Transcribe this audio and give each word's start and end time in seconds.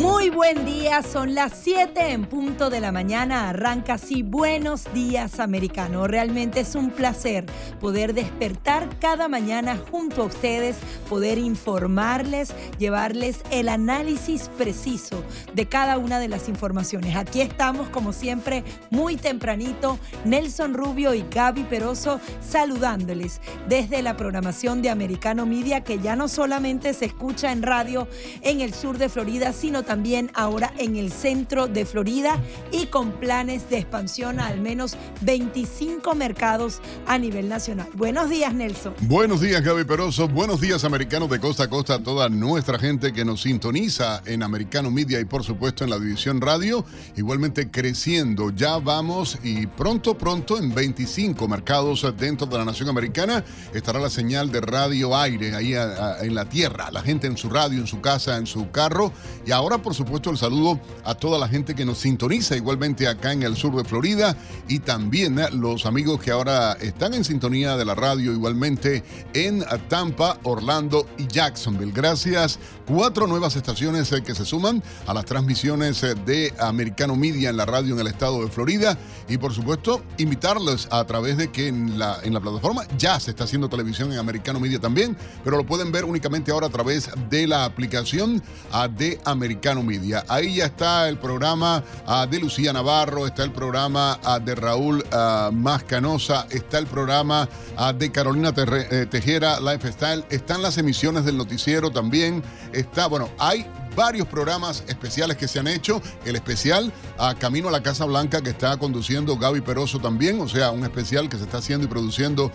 Muy 0.00 0.19
buen 0.28 0.66
día, 0.66 1.02
son 1.02 1.34
las 1.34 1.52
7 1.62 2.12
en 2.12 2.26
punto 2.26 2.68
de 2.68 2.80
la 2.80 2.92
mañana, 2.92 3.48
arranca 3.48 3.94
así 3.94 4.22
Buenos 4.22 4.92
días 4.92 5.40
americano. 5.40 6.06
Realmente 6.06 6.60
es 6.60 6.74
un 6.74 6.90
placer 6.90 7.46
poder 7.80 8.12
despertar 8.12 8.98
cada 8.98 9.28
mañana 9.28 9.78
junto 9.90 10.22
a 10.22 10.26
ustedes, 10.26 10.76
poder 11.08 11.38
informarles, 11.38 12.52
llevarles 12.78 13.40
el 13.50 13.70
análisis 13.70 14.50
preciso 14.58 15.24
de 15.54 15.66
cada 15.66 15.96
una 15.96 16.18
de 16.18 16.28
las 16.28 16.48
informaciones. 16.48 17.16
Aquí 17.16 17.40
estamos 17.40 17.88
como 17.88 18.12
siempre 18.12 18.62
muy 18.90 19.16
tempranito, 19.16 19.98
Nelson 20.26 20.74
Rubio 20.74 21.14
y 21.14 21.24
Gaby 21.30 21.64
Peroso 21.64 22.20
saludándoles 22.46 23.40
desde 23.68 24.02
la 24.02 24.18
programación 24.18 24.82
de 24.82 24.90
Americano 24.90 25.46
Media 25.46 25.82
que 25.82 25.98
ya 25.98 26.14
no 26.14 26.28
solamente 26.28 26.92
se 26.92 27.06
escucha 27.06 27.52
en 27.52 27.62
radio 27.62 28.06
en 28.42 28.60
el 28.60 28.74
sur 28.74 28.98
de 28.98 29.08
Florida, 29.08 29.52
sino 29.54 29.82
también 29.82 30.10
ahora 30.34 30.72
en 30.76 30.96
el 30.96 31.12
centro 31.12 31.68
de 31.68 31.86
Florida 31.86 32.38
y 32.72 32.86
con 32.86 33.12
planes 33.12 33.70
de 33.70 33.78
expansión 33.78 34.40
a 34.40 34.48
al 34.48 34.60
menos 34.60 34.96
25 35.22 36.14
mercados 36.14 36.80
a 37.06 37.16
nivel 37.16 37.48
nacional. 37.48 37.88
Buenos 37.94 38.28
días, 38.28 38.52
Nelson. 38.52 38.94
Buenos 39.02 39.40
días, 39.40 39.62
Gaby 39.62 39.84
Peroso. 39.84 40.28
Buenos 40.28 40.60
días, 40.60 40.84
americanos 40.84 41.30
de 41.30 41.40
costa 41.40 41.64
a 41.64 41.68
costa, 41.70 41.94
a 41.94 42.02
toda 42.02 42.28
nuestra 42.28 42.78
gente 42.78 43.12
que 43.12 43.24
nos 43.24 43.42
sintoniza 43.42 44.22
en 44.26 44.42
Americano 44.42 44.90
Media 44.90 45.20
y 45.20 45.24
por 45.24 45.44
supuesto 45.44 45.84
en 45.84 45.90
la 45.90 45.98
división 45.98 46.40
radio. 46.40 46.84
Igualmente 47.16 47.70
creciendo. 47.70 48.50
Ya 48.50 48.78
vamos 48.78 49.38
y 49.42 49.66
pronto, 49.66 50.18
pronto 50.18 50.58
en 50.58 50.74
25 50.74 51.46
mercados 51.48 52.06
dentro 52.18 52.46
de 52.46 52.58
la 52.58 52.64
nación 52.64 52.88
americana 52.88 53.44
estará 53.72 54.00
la 54.00 54.10
señal 54.10 54.50
de 54.50 54.60
radio 54.60 55.16
aire 55.16 55.54
ahí 55.54 55.74
en 55.74 56.34
la 56.34 56.44
tierra. 56.48 56.90
La 56.90 57.02
gente 57.02 57.26
en 57.26 57.36
su 57.36 57.48
radio, 57.48 57.78
en 57.78 57.86
su 57.86 58.00
casa, 58.00 58.36
en 58.36 58.46
su 58.46 58.70
carro. 58.70 59.12
Y 59.46 59.52
ahora 59.52 59.78
por 59.78 59.94
supuesto, 59.94 59.99
el 60.30 60.38
saludo 60.38 60.80
a 61.04 61.14
toda 61.14 61.38
la 61.38 61.46
gente 61.46 61.74
que 61.74 61.84
nos 61.84 61.98
sintoniza 61.98 62.56
igualmente 62.56 63.06
acá 63.06 63.32
en 63.32 63.42
el 63.42 63.56
sur 63.56 63.74
de 63.76 63.84
Florida 63.84 64.36
y 64.68 64.78
también 64.78 65.40
los 65.52 65.84
amigos 65.84 66.20
que 66.20 66.30
ahora 66.30 66.72
están 66.80 67.14
en 67.14 67.24
sintonía 67.24 67.76
de 67.76 67.84
la 67.84 67.94
radio 67.94 68.32
igualmente 68.32 69.04
en 69.34 69.64
Tampa, 69.88 70.38
Orlando 70.44 71.06
y 71.18 71.26
Jacksonville. 71.26 71.92
Gracias. 71.92 72.58
Cuatro 72.86 73.26
nuevas 73.26 73.54
estaciones 73.56 74.10
eh, 74.12 74.22
que 74.22 74.34
se 74.34 74.44
suman 74.44 74.82
a 75.06 75.14
las 75.14 75.24
transmisiones 75.24 76.02
eh, 76.02 76.14
de 76.14 76.52
Americano 76.58 77.14
Media 77.14 77.50
en 77.50 77.56
la 77.56 77.66
radio 77.66 77.94
en 77.94 78.00
el 78.00 78.08
estado 78.08 78.42
de 78.42 78.50
Florida 78.50 78.98
y 79.28 79.38
por 79.38 79.52
supuesto 79.52 80.02
invitarles 80.18 80.88
a 80.90 81.04
través 81.04 81.36
de 81.36 81.52
que 81.52 81.68
en 81.68 81.98
la, 81.98 82.18
en 82.24 82.34
la 82.34 82.40
plataforma 82.40 82.84
ya 82.98 83.20
se 83.20 83.30
está 83.30 83.44
haciendo 83.44 83.68
televisión 83.68 84.12
en 84.12 84.18
Americano 84.18 84.58
Media 84.58 84.80
también, 84.80 85.16
pero 85.44 85.56
lo 85.56 85.64
pueden 85.64 85.92
ver 85.92 86.04
únicamente 86.04 86.50
ahora 86.50 86.66
a 86.66 86.70
través 86.70 87.10
de 87.28 87.46
la 87.46 87.64
aplicación 87.64 88.42
ah, 88.72 88.88
de 88.88 89.20
Americano 89.24 89.82
Media. 89.82 89.89
Ahí 90.28 90.56
ya 90.56 90.66
está 90.66 91.08
el 91.08 91.18
programa 91.18 91.82
ah, 92.06 92.26
de 92.26 92.38
Lucía 92.38 92.72
Navarro, 92.72 93.26
está 93.26 93.42
el 93.42 93.50
programa 93.50 94.20
ah, 94.24 94.38
de 94.38 94.54
Raúl 94.54 95.04
uh, 95.12 95.52
Mascanosa, 95.52 96.46
está 96.50 96.78
el 96.78 96.86
programa 96.86 97.48
de 97.96 98.12
Carolina 98.12 98.52
eh, 98.56 99.06
Tejera, 99.10 99.58
Lifestyle, 99.60 100.24
están 100.30 100.62
las 100.62 100.78
emisiones 100.78 101.24
del 101.24 101.36
noticiero 101.36 101.90
también, 101.90 102.42
está, 102.72 103.06
bueno, 103.06 103.30
hay 103.38 103.66
varios 103.94 104.26
programas 104.26 104.84
especiales 104.88 105.36
que 105.36 105.48
se 105.48 105.58
han 105.58 105.68
hecho. 105.68 106.00
El 106.24 106.36
especial 106.36 106.92
a 107.18 107.34
Camino 107.34 107.68
a 107.68 107.70
la 107.70 107.82
Casa 107.82 108.04
Blanca 108.04 108.42
que 108.42 108.50
está 108.50 108.76
conduciendo 108.76 109.36
Gaby 109.36 109.60
Peroso 109.60 109.98
también, 109.98 110.40
o 110.40 110.48
sea, 110.48 110.70
un 110.70 110.84
especial 110.84 111.28
que 111.28 111.36
se 111.36 111.44
está 111.44 111.58
haciendo 111.58 111.86
y 111.86 111.88
produciendo 111.88 112.50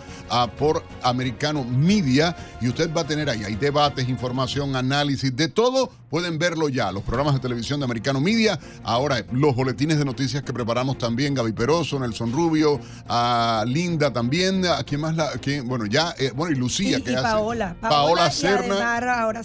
por 0.58 0.84
Americano 1.02 1.64
Media. 1.64 2.36
Y 2.60 2.68
usted 2.68 2.92
va 2.94 3.02
a 3.02 3.06
tener 3.06 3.28
ahí, 3.30 3.44
hay 3.44 3.56
debates, 3.56 4.08
información, 4.08 4.76
análisis, 4.76 5.34
de 5.34 5.48
todo. 5.48 5.90
Pueden 6.10 6.38
verlo 6.38 6.68
ya, 6.68 6.92
los 6.92 7.02
programas 7.02 7.34
de 7.34 7.40
televisión 7.40 7.80
de 7.80 7.84
Americano 7.84 8.20
Media. 8.20 8.58
Ahora, 8.84 9.24
los 9.32 9.54
boletines 9.54 9.98
de 9.98 10.04
noticias 10.04 10.42
que 10.42 10.52
preparamos 10.52 10.98
también, 10.98 11.34
Gaby 11.34 11.52
Peroso, 11.52 11.98
Nelson 11.98 12.32
Rubio, 12.32 12.80
a 13.08 13.64
Linda 13.66 14.12
también, 14.12 14.64
a 14.66 14.82
quién 14.84 15.00
más 15.00 15.16
la, 15.16 15.30
bueno, 15.64 15.86
ya, 15.86 16.14
eh, 16.18 16.32
bueno, 16.34 16.54
y 16.54 16.58
Lucía, 16.58 17.00
que 17.00 17.14
hace. 17.14 17.22
Paola, 17.22 17.76
Paola, 17.80 17.96
Paola 17.96 18.30
Serna. 18.30 18.96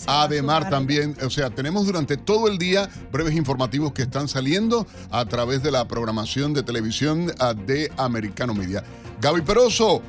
Ademar, 0.07 0.69
también, 0.69 1.15
o 1.25 1.29
sea, 1.29 1.49
tenemos 1.49 1.80
durante 1.85 2.17
todo 2.17 2.47
el 2.47 2.57
día 2.57 2.89
breves 3.11 3.35
informativos 3.35 3.93
que 3.93 4.03
están 4.03 4.27
saliendo 4.27 4.87
a 5.09 5.25
través 5.25 5.63
de 5.63 5.71
la 5.71 5.87
programación 5.87 6.53
de 6.53 6.63
televisión 6.63 7.31
ah, 7.39 7.53
de 7.53 7.91
Americano 7.97 8.53
Media. 8.53 8.83
Gaby 9.21 9.41
Peroso, 9.41 10.01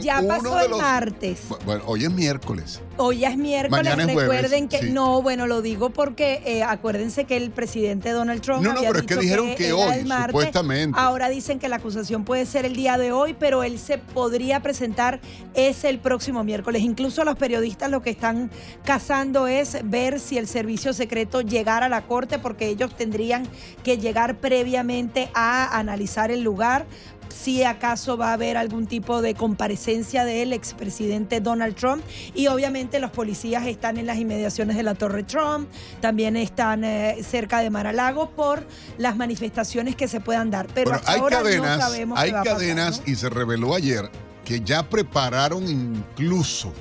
ya 0.00 0.22
pasó 0.26 0.58
el 0.58 0.70
martes. 0.70 1.40
Bueno, 1.66 1.82
hoy 1.86 2.04
es 2.04 2.10
miércoles. 2.10 2.80
Hoy 2.96 3.26
es 3.26 3.36
miércoles. 3.36 3.94
Recuerden 3.94 4.68
que 4.68 4.84
no, 4.84 5.20
bueno, 5.20 5.46
lo 5.46 5.60
digo 5.60 5.90
porque 5.90 6.42
eh, 6.46 6.62
acuérdense 6.62 7.26
que 7.26 7.36
el 7.36 7.50
presidente 7.50 8.10
Donald 8.10 8.40
Trump 8.40 8.62
no, 8.62 8.72
no, 8.72 8.80
pero 8.80 9.00
es 9.00 9.04
que 9.04 9.16
dijeron 9.16 9.54
que, 9.54 9.74
hoy, 9.74 10.08
supuestamente. 10.26 10.98
Ahora 10.98 11.28
dicen 11.28 11.58
que 11.58 11.68
la 11.68 11.76
acusación 11.76 12.24
puede 12.24 12.46
ser 12.46 12.64
el 12.64 12.74
día 12.74 12.96
de 12.96 13.12
hoy, 13.12 13.36
pero 13.38 13.64
él 13.64 13.78
se 13.78 13.98
podría 13.98 14.60
presentar 14.60 15.20
es 15.52 15.84
el 15.84 15.98
próximo 15.98 16.42
miércoles. 16.42 16.80
Incluso 16.80 17.24
los 17.24 17.36
periodistas 17.36 17.90
lo 17.90 18.00
que 18.00 18.10
están 18.10 18.50
cazando 18.82 19.46
es 19.46 19.76
ver 19.84 20.20
si 20.20 20.38
el 20.38 20.48
servicio 20.48 20.94
secreto 20.94 21.42
llegara 21.42 21.86
a 21.86 21.90
la 21.90 22.06
corte, 22.06 22.38
porque 22.38 22.68
ellos 22.68 22.96
tendrían 22.96 23.46
que 23.84 23.98
llegar 23.98 24.38
previamente 24.38 25.30
a 25.34 25.78
analizar 25.78 26.30
el 26.30 26.40
lugar 26.40 26.86
si 27.28 27.62
acaso 27.62 28.16
va 28.16 28.30
a 28.30 28.32
haber 28.34 28.56
algún 28.56 28.86
tipo 28.86 29.22
de 29.22 29.34
comparecencia 29.34 30.24
del 30.24 30.52
expresidente 30.52 31.40
Donald 31.40 31.74
Trump. 31.74 32.02
Y 32.34 32.46
obviamente 32.48 32.98
los 33.00 33.10
policías 33.10 33.66
están 33.66 33.98
en 33.98 34.06
las 34.06 34.18
inmediaciones 34.18 34.76
de 34.76 34.82
la 34.82 34.94
Torre 34.94 35.22
Trump, 35.22 35.68
también 36.00 36.36
están 36.36 36.84
eh, 36.84 37.18
cerca 37.22 37.60
de 37.60 37.70
Mar-a-Lago 37.70 38.30
por 38.30 38.66
las 38.98 39.16
manifestaciones 39.16 39.96
que 39.96 40.08
se 40.08 40.20
puedan 40.20 40.50
dar. 40.50 40.66
Pero 40.74 40.92
hay 41.06 41.20
cadenas, 41.22 41.92
hay 42.16 42.32
cadenas 42.32 43.02
y 43.06 43.14
se 43.14 43.28
reveló 43.28 43.74
ayer 43.74 44.10
que 44.44 44.60
ya 44.60 44.82
prepararon 44.82 45.68
incluso 45.68 46.72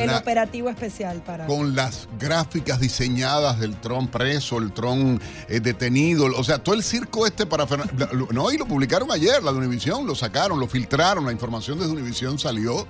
el 0.00 0.10
operativo 0.10 0.68
especial 0.68 1.22
para. 1.24 1.46
Con 1.46 1.74
las 1.74 2.08
gráficas 2.18 2.80
diseñadas 2.80 3.58
del 3.58 3.76
Tron 3.80 4.08
preso, 4.08 4.58
el 4.58 4.72
Tron 4.72 5.20
eh, 5.48 5.60
detenido, 5.60 6.26
o 6.26 6.44
sea, 6.44 6.58
todo 6.58 6.74
el 6.74 6.82
circo 6.82 7.26
este 7.26 7.46
para. 7.46 7.66
No, 8.32 8.50
y 8.50 8.58
lo 8.58 8.66
publicaron 8.66 9.10
ayer, 9.10 9.42
la 9.42 9.52
de 9.52 9.58
Univision, 9.58 10.06
lo 10.06 10.14
sacaron, 10.14 10.58
lo 10.58 10.66
filtraron, 10.66 11.24
la 11.24 11.32
información 11.32 11.78
desde 11.78 11.92
Univision 11.92 12.38
salió 12.38 12.86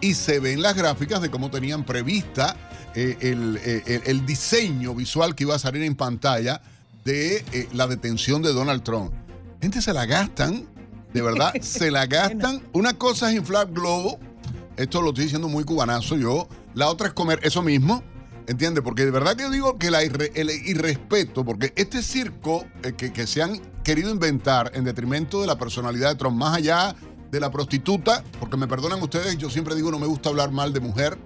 y 0.00 0.14
se 0.14 0.38
ven 0.38 0.62
las 0.62 0.74
gráficas 0.74 1.20
de 1.20 1.30
cómo 1.30 1.50
tenían 1.50 1.84
prevista 1.84 2.56
eh, 2.94 3.16
eh, 3.20 4.02
el, 4.06 4.24
diseño 4.24 4.94
visual 4.94 5.34
que 5.34 5.44
iba 5.44 5.56
a 5.56 5.58
salir 5.58 5.82
en 5.82 5.94
pantalla 5.96 6.60
de 7.04 7.68
la 7.72 7.86
detención 7.86 8.42
de 8.42 8.52
Donald 8.52 8.82
Trump. 8.82 9.12
Gente 9.60 9.82
se 9.82 9.92
la 9.92 10.06
gastan, 10.06 10.68
de 11.12 11.22
verdad, 11.22 11.52
se 11.60 11.90
la 11.90 12.06
gastan. 12.06 12.62
Una 12.72 12.94
cosa 12.94 13.30
es 13.30 13.36
inflar 13.36 13.68
globo 13.72 14.18
esto 14.78 15.02
lo 15.02 15.08
estoy 15.08 15.24
diciendo 15.24 15.48
muy 15.48 15.64
cubanazo 15.64 16.16
yo. 16.16 16.48
La 16.74 16.88
otra 16.88 17.08
es 17.08 17.12
comer 17.12 17.40
eso 17.42 17.62
mismo. 17.62 18.02
¿Entiendes? 18.46 18.82
Porque 18.82 19.04
de 19.04 19.10
verdad 19.10 19.36
que 19.36 19.42
yo 19.42 19.50
digo 19.50 19.76
que 19.76 19.88
el 19.88 20.50
irrespeto, 20.50 21.44
porque 21.44 21.74
este 21.76 22.00
circo 22.00 22.64
eh, 22.82 22.92
que, 22.94 23.26
se 23.26 23.42
han 23.42 23.60
querido 23.84 24.10
inventar 24.10 24.70
en 24.74 24.84
detrimento 24.84 25.42
de 25.42 25.46
la 25.46 25.58
personalidad 25.58 26.10
de 26.10 26.14
Trump, 26.14 26.38
más 26.38 26.56
allá 26.56 26.94
de 27.30 27.40
la 27.40 27.50
prostituta, 27.50 28.24
porque 28.40 28.56
me 28.56 28.66
perdonan 28.66 29.02
ustedes, 29.02 29.36
yo 29.36 29.50
siempre 29.50 29.74
digo 29.74 29.90
no 29.90 29.98
me 29.98 30.06
gusta 30.06 30.30
hablar 30.30 30.50
mal 30.50 30.72
de 30.72 30.80
mujer, 30.80 31.18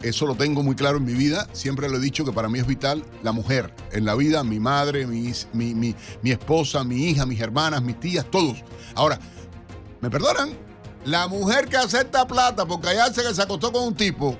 eso 0.00 0.26
lo 0.26 0.36
tengo 0.36 0.62
muy 0.62 0.76
claro 0.76 0.98
en 0.98 1.04
mi 1.06 1.14
vida, 1.14 1.48
siempre 1.52 1.88
lo 1.88 1.96
he 1.96 2.00
dicho 2.00 2.24
que 2.24 2.30
para 2.30 2.48
mí 2.48 2.60
es 2.60 2.66
vital 2.68 3.04
la 3.24 3.32
mujer 3.32 3.74
en 3.90 4.04
la 4.04 4.14
vida, 4.14 4.44
mi 4.44 4.60
madre, 4.60 5.08
mi, 5.08 5.32
mi, 5.52 5.96
mi 6.22 6.30
esposa, 6.30 6.84
mi 6.84 7.08
hija, 7.08 7.26
mis 7.26 7.40
hermanas, 7.40 7.82
mis 7.82 7.98
tías, 7.98 8.30
todos. 8.30 8.62
Ahora, 8.94 9.18
¿me 10.00 10.08
perdonan? 10.08 10.69
La 11.04 11.28
mujer 11.28 11.68
que 11.68 11.76
acepta 11.76 12.26
plata 12.26 12.66
porque 12.66 12.88
allá 12.88 13.12
se, 13.12 13.34
se 13.34 13.42
acostó 13.42 13.72
con 13.72 13.84
un 13.84 13.94
tipo, 13.94 14.36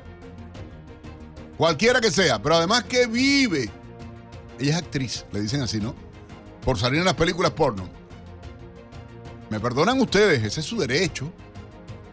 cualquiera 1.57 2.01
que 2.01 2.11
sea, 2.11 2.41
pero 2.41 2.57
además 2.57 2.85
que 2.85 3.07
vive, 3.07 3.71
ella 4.59 4.73
es 4.73 4.77
actriz, 4.77 5.25
le 5.33 5.41
dicen 5.41 5.63
así, 5.63 5.79
¿no? 5.79 5.95
Por 6.65 6.79
salir 6.79 6.99
en 6.99 7.07
las 7.07 7.15
películas 7.15 7.53
porno. 7.53 7.89
Me 9.49 9.59
perdonan 9.59 10.01
ustedes, 10.01 10.43
ese 10.45 10.61
es 10.61 10.67
su 10.67 10.77
derecho, 10.79 11.33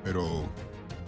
pero 0.03 0.45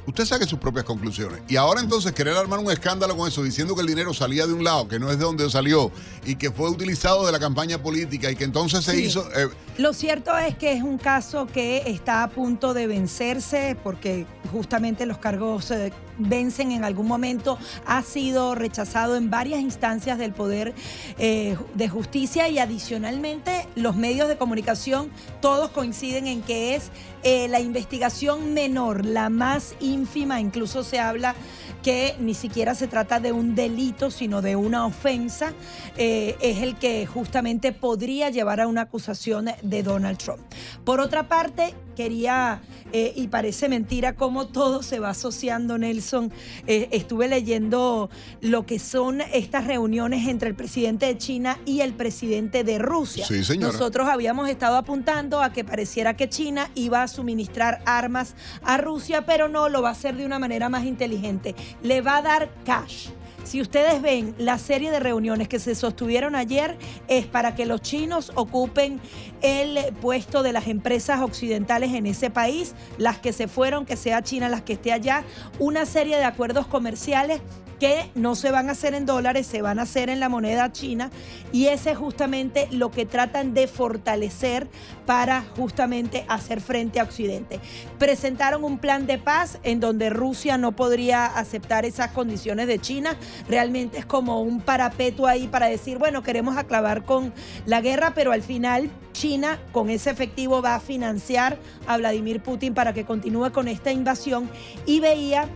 usted 0.10 0.26
saque 0.26 0.46
sus 0.46 0.60
propias 0.60 0.86
conclusiones. 0.86 1.42
Y 1.48 1.56
ahora 1.56 1.82
entonces 1.82 2.12
querer 2.12 2.36
armar 2.36 2.60
un 2.60 2.72
escándalo 2.72 3.16
con 3.16 3.28
eso, 3.28 3.44
diciendo 3.44 3.76
que 3.76 3.82
el 3.82 3.88
dinero 3.88 4.14
salía 4.14 4.46
de 4.46 4.54
un 4.54 4.64
lado, 4.64 4.88
que 4.88 5.00
no 5.00 5.10
es 5.12 5.18
de 5.18 5.26
donde 5.26 5.50
salió, 5.50 5.92
y 6.26 6.36
que 6.36 6.52
fue 6.52 6.70
utilizado 6.70 7.26
de 7.26 7.32
la 7.32 7.40
campaña 7.40 7.82
política 7.82 8.30
y 8.30 8.36
que 8.36 8.44
entonces 8.44 8.84
se 8.84 9.00
hizo... 9.00 9.30
Eh, 9.36 9.50
Lo 9.78 9.94
cierto 9.94 10.38
es 10.38 10.56
que 10.58 10.74
es 10.74 10.84
un 10.84 10.98
caso 10.98 11.48
que 11.48 11.84
está 11.86 12.24
a 12.24 12.30
punto 12.30 12.74
de 12.74 12.88
vencerse 12.88 13.78
porque 13.84 14.26
justamente 14.52 15.06
los 15.06 15.18
cargos... 15.18 15.72
Vencen 16.20 16.72
en 16.72 16.84
algún 16.84 17.08
momento, 17.08 17.58
ha 17.86 18.04
sido 18.04 18.56
rechazado 18.56 19.16
en 19.16 19.30
varias 19.30 19.62
instancias 19.62 20.18
del 20.18 20.34
Poder 20.34 20.74
eh, 21.18 21.58
de 21.74 21.90
Justicia 21.90 22.48
y 22.50 22.60
adicionalmente 22.60 23.68
los 23.76 23.96
medios 23.96 24.28
de 24.28 24.38
comunicación 24.38 25.10
todos 25.42 25.72
coinciden 25.72 26.28
en 26.28 26.42
que 26.42 26.76
es 26.76 26.92
eh, 27.24 27.48
la 27.48 27.60
investigación 27.60 28.54
menor, 28.54 29.06
la 29.06 29.30
más 29.30 29.76
ínfima, 29.80 30.40
incluso 30.40 30.84
se 30.84 31.00
habla 31.00 31.36
que 31.84 32.16
ni 32.20 32.34
siquiera 32.34 32.76
se 32.76 32.88
trata 32.88 33.20
de 33.20 33.32
un 33.32 33.56
delito, 33.56 34.12
sino 34.12 34.42
de 34.42 34.56
una 34.56 34.86
ofensa, 34.86 35.54
eh, 35.98 36.36
es 36.42 36.62
el 36.62 36.76
que 36.76 37.06
justamente 37.06 37.72
podría 37.72 38.30
llevar 38.30 38.62
a 38.62 38.68
una 38.68 38.82
acusación 38.82 39.50
de 39.62 39.84
Donald 39.84 40.18
Trump. 40.18 40.42
Por 40.84 41.00
otra 41.00 41.28
parte, 41.28 41.74
quería, 42.00 42.62
eh, 42.94 43.12
y 43.14 43.28
parece 43.28 43.68
mentira 43.68 44.16
cómo 44.16 44.48
todo 44.48 44.84
se 44.84 45.00
va 45.00 45.10
asociando, 45.10 45.78
Nelson. 45.78 46.32
Eh, 46.66 46.88
estuve 46.94 47.28
leyendo 47.28 48.10
lo 48.40 48.66
que 48.66 48.80
son 48.80 49.20
estas 49.20 49.68
reuniones 49.68 50.26
entre 50.30 50.48
el 50.48 50.56
presidente 50.56 51.08
de 51.08 51.18
China 51.18 51.60
y 51.66 51.82
el 51.82 51.92
presidente 51.92 52.64
de 52.64 52.80
Rusia. 52.80 53.26
Sí, 53.26 53.44
señora. 53.44 53.74
Nosotros 53.74 54.08
habíamos 54.08 54.48
estado 54.48 54.78
apuntando 54.78 55.42
a 55.42 55.52
que 55.52 55.66
pareciera 55.66 56.16
que 56.16 56.30
China 56.30 56.72
iba 56.74 57.04
a 57.04 57.10
suministrar 57.10 57.82
armas 57.86 58.34
a 58.64 58.78
Rusia, 58.78 59.26
pero 59.26 59.50
no, 59.50 59.68
lo 59.68 59.82
va 59.82 59.90
a 59.90 59.92
hacer 59.92 60.16
de 60.16 60.26
una 60.26 60.40
manera 60.40 60.70
más 60.70 60.86
inteligente. 60.86 61.54
Le 61.84 62.00
va 62.00 62.16
a 62.16 62.22
dar 62.22 62.50
cash. 62.64 63.10
Si 63.44 63.62
ustedes 63.62 64.02
ven 64.02 64.36
la 64.38 64.58
serie 64.58 64.92
de 64.92 65.00
reuniones 65.00 65.48
que 65.48 65.60
se 65.60 65.74
sostuvieron 65.76 66.36
ayer, 66.36 66.78
es 67.08 67.26
para 67.26 67.56
que 67.56 67.66
los 67.66 67.82
chinos 67.82 68.32
ocupen 68.36 69.00
el 69.42 69.94
puesto 70.02 70.44
de 70.44 70.54
las 70.54 70.68
empresas 70.68 71.22
occidentales 71.22 71.94
en 71.94 72.06
ese 72.06 72.30
país, 72.30 72.76
las 72.98 73.18
que 73.18 73.34
se 73.34 73.48
fueron, 73.48 73.86
que 73.86 73.96
sea 73.96 74.22
China 74.22 74.50
las 74.50 74.62
que 74.62 74.74
esté 74.74 74.92
allá, 74.92 75.24
una 75.58 75.86
serie 75.86 76.18
de 76.18 76.26
acuerdos 76.26 76.68
comerciales 76.68 77.42
que 77.80 78.12
no 78.16 78.36
se 78.36 78.52
van 78.52 78.70
a 78.70 78.74
hacer 78.74 78.94
en 78.94 79.06
dólares, 79.06 79.48
se 79.48 79.62
van 79.62 79.80
a 79.80 79.84
hacer 79.84 80.10
en 80.10 80.20
la 80.20 80.30
moneda 80.30 80.72
china. 80.72 81.10
Y 81.52 81.68
ese 81.68 81.92
es 81.92 81.98
justamente 81.98 82.68
lo 82.72 82.92
que 82.92 83.06
tratan 83.06 83.54
de 83.54 83.68
fortalecer 83.68 84.68
para 85.06 85.42
justamente 85.56 86.26
hacer 86.28 86.62
frente 86.62 87.00
a 87.00 87.04
Occidente. 87.04 87.60
Presentaron 87.98 88.64
un 88.64 88.78
plan 88.78 89.08
de 89.08 89.18
paz 89.18 89.60
en 89.64 89.80
donde 89.80 90.10
Rusia 90.10 90.58
no 90.58 90.76
podría 90.76 91.26
aceptar 91.26 91.86
esas 91.86 92.12
condiciones 92.12 92.68
de 92.68 92.80
China, 92.80 93.18
realmente 93.48 94.00
es 94.00 94.06
como 94.06 94.42
un 94.42 94.62
parapeto 94.62 95.26
ahí 95.26 95.48
para 95.48 95.68
decir, 95.68 95.98
bueno, 95.98 96.24
queremos 96.24 96.58
aclavar 96.58 97.04
con 97.04 97.34
la 97.66 97.82
guerra, 97.82 98.14
pero 98.14 98.32
al 98.32 98.44
final 98.44 98.90
China 99.14 99.60
con 99.72 99.90
ese 99.90 100.10
efectivo 100.10 100.62
va 100.62 100.76
a 100.76 100.80
financiar 100.80 101.58
a 101.88 101.98
Vladimir 101.98 102.42
Putin 102.42 102.74
para 102.74 102.94
que 102.94 103.06
continúe 103.06 103.52
con 103.52 103.68
esta 103.68 103.92
invasión. 103.92 104.50
Y 104.86 105.00
veía 105.00 105.48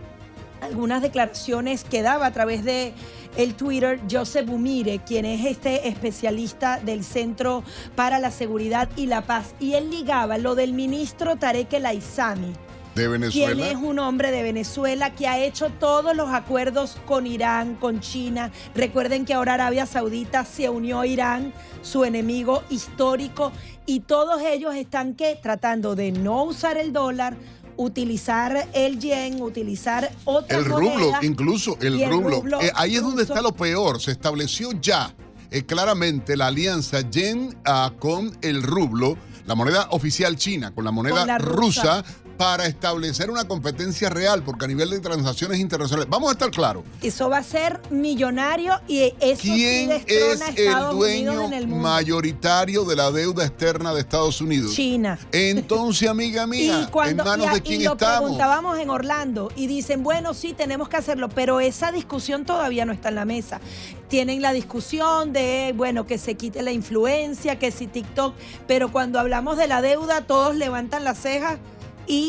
algunas 0.64 1.02
declaraciones 1.02 1.84
que 1.84 2.02
daba 2.02 2.26
a 2.26 2.32
través 2.32 2.64
de 2.64 2.92
el 3.36 3.54
Twitter 3.54 4.00
Joseph 4.10 4.46
Bumire, 4.46 5.00
quien 5.00 5.24
es 5.24 5.44
este 5.44 5.88
especialista 5.88 6.78
del 6.78 7.04
Centro 7.04 7.64
para 7.94 8.18
la 8.18 8.30
Seguridad 8.30 8.88
y 8.96 9.06
la 9.06 9.22
Paz. 9.22 9.54
Y 9.60 9.74
él 9.74 9.90
ligaba 9.90 10.38
lo 10.38 10.54
del 10.54 10.72
ministro 10.72 11.36
Tarek 11.36 11.72
El 11.72 11.86
Aizami. 11.86 12.52
De 12.94 13.08
Venezuela. 13.08 13.54
Quien 13.54 13.66
es 13.66 13.82
un 13.82 13.98
hombre 13.98 14.30
de 14.30 14.44
Venezuela 14.44 15.10
que 15.10 15.26
ha 15.26 15.38
hecho 15.38 15.68
todos 15.80 16.14
los 16.14 16.30
acuerdos 16.30 16.96
con 17.06 17.26
Irán, 17.26 17.74
con 17.74 17.98
China. 17.98 18.52
Recuerden 18.72 19.24
que 19.24 19.34
ahora 19.34 19.54
Arabia 19.54 19.84
Saudita 19.84 20.44
se 20.44 20.68
unió 20.70 21.00
a 21.00 21.06
Irán, 21.08 21.52
su 21.82 22.04
enemigo 22.04 22.62
histórico, 22.70 23.50
y 23.84 24.00
todos 24.00 24.40
ellos 24.42 24.76
están 24.76 25.14
que 25.14 25.36
tratando 25.42 25.96
de 25.96 26.12
no 26.12 26.44
usar 26.44 26.76
el 26.76 26.92
dólar, 26.92 27.36
utilizar 27.76 28.68
el 28.72 28.98
yen, 28.98 29.42
utilizar 29.42 30.10
otra 30.24 30.58
El 30.58 30.64
rublo, 30.64 31.12
incluso 31.22 31.76
el 31.80 32.08
rublo. 32.08 32.60
Eh, 32.60 32.70
ahí 32.74 32.96
es 32.96 33.02
donde 33.02 33.22
está 33.22 33.42
lo 33.42 33.52
peor. 33.52 34.00
Se 34.00 34.10
estableció 34.10 34.72
ya 34.80 35.14
eh, 35.50 35.64
claramente 35.64 36.36
la 36.36 36.48
alianza 36.48 37.00
yen 37.08 37.56
ah, 37.64 37.92
con 37.98 38.36
el 38.42 38.62
rublo, 38.62 39.16
la 39.46 39.54
moneda 39.54 39.88
oficial 39.90 40.36
china, 40.36 40.74
con 40.74 40.84
la 40.84 40.90
moneda 40.90 41.38
rusa. 41.38 42.02
rusa 42.02 42.04
para 42.36 42.66
establecer 42.66 43.30
una 43.30 43.46
competencia 43.46 44.08
real, 44.08 44.42
porque 44.42 44.64
a 44.64 44.68
nivel 44.68 44.90
de 44.90 45.00
transacciones 45.00 45.58
internacionales, 45.60 46.08
vamos 46.10 46.30
a 46.30 46.32
estar 46.32 46.50
claros. 46.50 46.84
Eso 47.02 47.28
va 47.28 47.38
a 47.38 47.42
ser 47.42 47.80
millonario 47.90 48.74
y 48.88 49.14
eso 49.20 49.42
¿Quién 49.42 49.92
es 49.92 50.04
el 50.08 50.90
dueño 50.90 51.48
mayoritario 51.68 52.84
de 52.84 52.96
la 52.96 53.10
deuda 53.10 53.44
externa 53.44 53.94
de 53.94 54.00
Estados 54.00 54.40
Unidos? 54.40 54.74
China. 54.74 55.18
Entonces, 55.32 56.08
amiga 56.08 56.46
mía, 56.48 56.88
¿en 57.06 57.16
manos 57.16 57.52
de 57.52 57.60
quién 57.60 57.80
y 57.80 57.84
lo 57.84 57.92
estamos? 57.92 58.20
preguntábamos 58.20 58.78
en 58.78 58.90
Orlando 58.90 59.50
y 59.56 59.66
dicen, 59.66 60.02
bueno, 60.02 60.34
sí, 60.34 60.52
tenemos 60.52 60.88
que 60.88 60.96
hacerlo, 60.96 61.28
pero 61.28 61.60
esa 61.60 61.92
discusión 61.92 62.44
todavía 62.44 62.84
no 62.84 62.92
está 62.92 63.10
en 63.10 63.14
la 63.16 63.24
mesa. 63.24 63.60
Tienen 64.08 64.42
la 64.42 64.52
discusión 64.52 65.32
de, 65.32 65.72
bueno, 65.76 66.06
que 66.06 66.18
se 66.18 66.34
quite 66.34 66.62
la 66.62 66.72
influencia, 66.72 67.58
que 67.58 67.70
si 67.70 67.86
TikTok, 67.86 68.34
pero 68.66 68.92
cuando 68.92 69.18
hablamos 69.18 69.56
de 69.56 69.66
la 69.66 69.82
deuda, 69.82 70.22
todos 70.22 70.54
levantan 70.54 71.04
las 71.04 71.18
cejas 71.18 71.58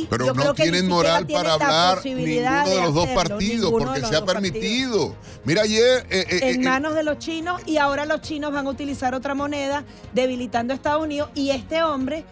pero 0.09 0.33
no 0.33 0.53
tienen 0.53 0.87
moral 0.87 1.27
para 1.27 1.53
hablar 1.53 2.05
ninguno 2.05 2.65
de, 2.65 2.81
los 2.81 2.93
dos 2.93 3.07
partidos 3.09 3.71
porque 3.71 4.01
se 4.01 4.15
ha 4.15 4.25
permitido. 4.25 5.15
Mira 5.43 5.63
ayer... 5.63 6.05
Eh, 6.09 6.25
eh, 6.29 6.39
en 6.41 6.61
eh, 6.61 6.63
manos 6.63 6.95
de 6.95 7.03
los 7.03 7.19
chinos 7.19 7.61
y 7.65 7.77
ahora 7.77 8.05
los 8.05 8.21
chinos 8.21 8.51
van 8.51 8.67
a 8.67 8.69
utilizar 8.69 9.13
otra 9.13 9.35
moneda 9.35 9.85
debilitando 10.13 10.73
a 10.73 10.75
Estados 10.75 11.03
Unidos 11.03 11.29
y 11.35 11.51
este 11.51 11.83
hombre 11.83 12.25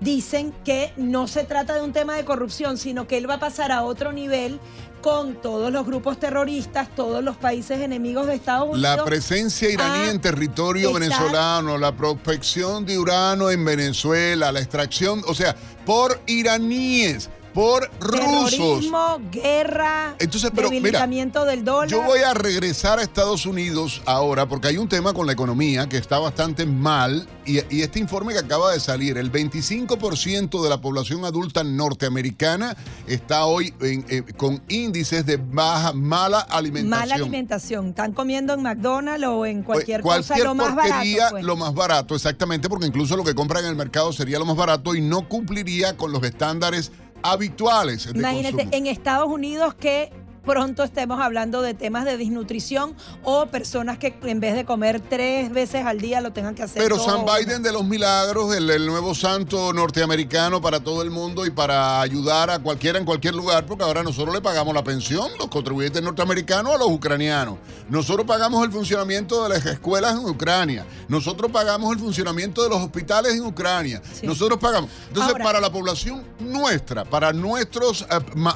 dicen 0.00 0.52
que 0.64 0.92
no 0.96 1.26
se 1.26 1.44
trata 1.44 1.74
de 1.74 1.82
un 1.82 1.92
tema 1.92 2.14
de 2.14 2.24
corrupción, 2.24 2.78
sino 2.78 3.06
que 3.06 3.16
él 3.16 3.28
va 3.28 3.34
a 3.34 3.40
pasar 3.40 3.72
a 3.72 3.82
otro 3.82 4.12
nivel 4.12 4.60
con 5.04 5.34
todos 5.34 5.70
los 5.70 5.84
grupos 5.84 6.18
terroristas, 6.18 6.88
todos 6.96 7.22
los 7.22 7.36
países 7.36 7.78
enemigos 7.80 8.26
de 8.26 8.36
Estados 8.36 8.70
Unidos. 8.70 8.80
La 8.80 9.04
presencia 9.04 9.68
iraní 9.68 10.08
en 10.08 10.18
territorio 10.18 10.94
venezolano, 10.94 11.76
la 11.76 11.94
prospección 11.94 12.86
de 12.86 12.98
urano 12.98 13.50
en 13.50 13.66
Venezuela, 13.66 14.50
la 14.50 14.60
extracción, 14.60 15.22
o 15.26 15.34
sea, 15.34 15.56
por 15.84 16.20
iraníes 16.26 17.30
por 17.54 17.88
rusos. 18.00 18.84
guerra, 19.30 20.16
Entonces, 20.18 20.50
pero, 20.54 20.68
debilitamiento 20.68 21.44
del 21.44 21.64
dólar. 21.64 21.88
Yo 21.88 22.02
voy 22.02 22.20
a 22.20 22.34
regresar 22.34 22.98
a 22.98 23.02
Estados 23.02 23.46
Unidos 23.46 24.02
ahora 24.06 24.46
porque 24.46 24.68
hay 24.68 24.76
un 24.76 24.88
tema 24.88 25.14
con 25.14 25.26
la 25.26 25.32
economía 25.32 25.88
que 25.88 25.96
está 25.96 26.18
bastante 26.18 26.66
mal 26.66 27.28
y, 27.46 27.58
este 27.80 28.00
informe 28.00 28.32
que 28.32 28.40
acaba 28.40 28.72
de 28.72 28.80
salir, 28.80 29.18
el 29.18 29.30
25% 29.30 30.62
de 30.62 30.68
la 30.68 30.80
población 30.80 31.24
adulta 31.24 31.62
norteamericana 31.62 32.76
está 33.06 33.44
hoy 33.44 33.72
eh, 33.80 34.22
con 34.36 34.62
índices 34.68 35.24
de 35.24 35.36
baja, 35.36 35.92
mala 35.92 36.40
alimentación. 36.40 36.90
Mala 36.90 37.14
alimentación. 37.14 37.88
Están 37.90 38.12
comiendo 38.12 38.54
en 38.54 38.62
McDonald's 38.62 39.26
o 39.26 39.46
en 39.46 39.62
pues, 39.62 39.76
cualquier, 39.76 40.00
cosa 40.00 40.36
lo 40.38 40.54
más 40.54 40.74
barato. 40.74 41.04
Pues. 41.30 41.44
Lo 41.44 41.56
más 41.56 41.74
barato, 41.74 42.14
exactamente, 42.16 42.68
porque 42.68 42.86
incluso 42.86 43.16
lo 43.16 43.22
que 43.22 43.34
compran 43.34 43.64
en 43.64 43.70
el 43.70 43.76
mercado 43.76 44.12
sería 44.12 44.38
lo 44.38 44.44
más 44.44 44.56
barato 44.56 44.94
y 44.94 45.00
no 45.00 45.28
cumpliría 45.28 45.96
con 45.96 46.10
los 46.10 46.22
estándares 46.24 46.90
habituales. 47.24 48.06
Imagínate, 48.14 48.68
en 48.70 48.86
Estados 48.86 49.28
Unidos 49.28 49.74
que 49.74 50.12
pronto 50.44 50.82
estemos 50.82 51.20
hablando 51.20 51.62
de 51.62 51.74
temas 51.74 52.04
de 52.04 52.16
desnutrición 52.16 52.94
o 53.22 53.46
personas 53.46 53.98
que 53.98 54.14
en 54.22 54.40
vez 54.40 54.54
de 54.54 54.64
comer 54.64 55.00
tres 55.00 55.50
veces 55.50 55.86
al 55.86 56.00
día 56.00 56.20
lo 56.20 56.32
tengan 56.32 56.54
que 56.54 56.62
hacer. 56.62 56.82
Pero 56.82 56.98
San 56.98 57.24
Biden 57.24 57.62
de 57.62 57.72
los 57.72 57.84
milagros, 57.84 58.54
el, 58.54 58.68
el, 58.70 58.86
nuevo 58.86 59.14
santo 59.14 59.72
norteamericano 59.72 60.60
para 60.60 60.80
todo 60.80 61.02
el 61.02 61.10
mundo 61.10 61.46
y 61.46 61.50
para 61.50 62.00
ayudar 62.00 62.50
a 62.50 62.58
cualquiera 62.58 62.98
en 62.98 63.04
cualquier 63.04 63.34
lugar, 63.34 63.66
porque 63.66 63.84
ahora 63.84 64.02
nosotros 64.02 64.34
le 64.34 64.40
pagamos 64.40 64.74
la 64.74 64.84
pensión, 64.84 65.30
los 65.38 65.48
contribuyentes 65.48 66.02
norteamericanos 66.02 66.74
a 66.74 66.78
los 66.78 66.88
ucranianos. 66.88 67.58
Nosotros 67.88 68.26
pagamos 68.26 68.64
el 68.64 68.72
funcionamiento 68.72 69.42
de 69.42 69.48
las 69.50 69.66
escuelas 69.66 70.14
en 70.14 70.26
Ucrania. 70.26 70.86
Nosotros 71.08 71.50
pagamos 71.50 71.92
el 71.92 71.98
funcionamiento 71.98 72.62
de 72.62 72.68
los 72.68 72.80
hospitales 72.80 73.34
en 73.34 73.44
Ucrania. 73.44 74.02
Nosotros 74.22 74.58
pagamos. 74.58 74.90
Entonces, 75.08 75.34
para 75.42 75.60
la 75.60 75.70
población 75.70 76.24
nuestra, 76.38 77.04
para 77.04 77.32
nuestros 77.32 78.02
eh, 78.02 78.06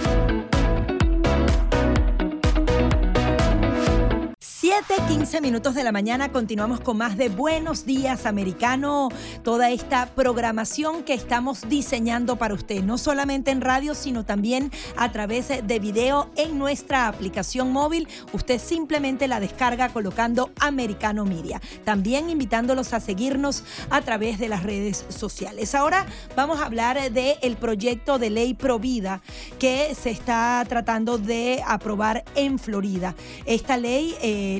15 5.13 5.41
minutos 5.41 5.75
de 5.75 5.83
la 5.83 5.91
mañana 5.91 6.31
continuamos 6.31 6.79
con 6.79 6.97
más 6.97 7.17
de 7.17 7.29
Buenos 7.29 7.85
Días 7.85 8.25
Americano, 8.25 9.09
toda 9.43 9.69
esta 9.69 10.07
programación 10.07 11.03
que 11.03 11.13
estamos 11.13 11.69
diseñando 11.69 12.37
para 12.37 12.55
usted, 12.55 12.81
no 12.81 12.97
solamente 12.97 13.51
en 13.51 13.61
radio, 13.61 13.93
sino 13.93 14.25
también 14.25 14.71
a 14.97 15.11
través 15.11 15.49
de 15.49 15.79
video 15.79 16.31
en 16.35 16.57
nuestra 16.57 17.07
aplicación 17.07 17.71
móvil. 17.71 18.07
Usted 18.33 18.59
simplemente 18.59 19.27
la 19.27 19.39
descarga 19.39 19.89
colocando 19.89 20.49
Americano 20.59 21.25
Media. 21.25 21.61
También 21.85 22.31
invitándolos 22.31 22.91
a 22.93 22.99
seguirnos 22.99 23.63
a 23.91 24.01
través 24.01 24.39
de 24.39 24.49
las 24.49 24.63
redes 24.63 25.05
sociales. 25.09 25.75
Ahora 25.75 26.07
vamos 26.35 26.59
a 26.59 26.65
hablar 26.65 27.11
del 27.11 27.37
el 27.43 27.55
proyecto 27.57 28.17
de 28.17 28.31
ley 28.31 28.55
Provida 28.55 29.21
que 29.59 29.93
se 29.93 30.09
está 30.09 30.65
tratando 30.67 31.19
de 31.19 31.61
aprobar 31.67 32.25
en 32.33 32.57
Florida. 32.57 33.13
Esta 33.45 33.77
ley... 33.77 34.15
Eh, 34.19 34.59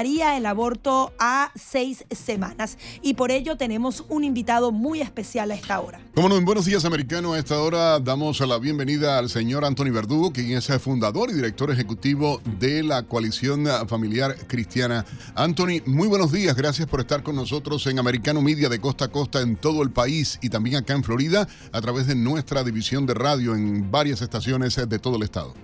el 0.00 0.46
aborto 0.46 1.12
a 1.20 1.52
seis 1.54 2.04
semanas. 2.10 2.78
Y 3.00 3.14
por 3.14 3.30
ello 3.30 3.56
tenemos 3.56 4.04
un 4.08 4.24
invitado 4.24 4.72
muy 4.72 5.00
especial 5.00 5.52
a 5.52 5.54
esta 5.54 5.80
hora. 5.80 6.00
Como 6.16 6.28
no, 6.28 6.36
en 6.36 6.44
Buenos 6.44 6.64
Días 6.64 6.84
Americano, 6.84 7.34
a 7.34 7.38
esta 7.38 7.60
hora 7.60 8.00
damos 8.00 8.40
la 8.40 8.58
bienvenida 8.58 9.18
al 9.18 9.30
señor 9.30 9.64
Anthony 9.64 9.92
Verdugo, 9.92 10.32
quien 10.32 10.50
es 10.50 10.66
fundador 10.82 11.30
y 11.30 11.34
director 11.34 11.70
ejecutivo 11.70 12.40
de 12.58 12.82
la 12.82 13.04
coalición 13.04 13.66
familiar 13.86 14.34
cristiana. 14.48 15.04
Anthony, 15.36 15.80
muy 15.86 16.08
buenos 16.08 16.32
días, 16.32 16.56
gracias 16.56 16.88
por 16.88 16.98
estar 16.98 17.22
con 17.22 17.36
nosotros 17.36 17.86
en 17.86 18.00
Americano 18.00 18.42
Media 18.42 18.68
de 18.68 18.80
costa 18.80 19.04
a 19.04 19.08
costa 19.08 19.42
en 19.42 19.54
todo 19.54 19.82
el 19.84 19.90
país 19.90 20.40
y 20.42 20.48
también 20.48 20.76
acá 20.76 20.94
en 20.94 21.04
Florida 21.04 21.46
a 21.70 21.80
través 21.80 22.08
de 22.08 22.16
nuestra 22.16 22.64
división 22.64 23.06
de 23.06 23.14
radio 23.14 23.54
en 23.54 23.92
varias 23.92 24.22
estaciones 24.22 24.74
de 24.74 24.98
todo 24.98 25.16
el 25.16 25.22
estado. 25.22 25.54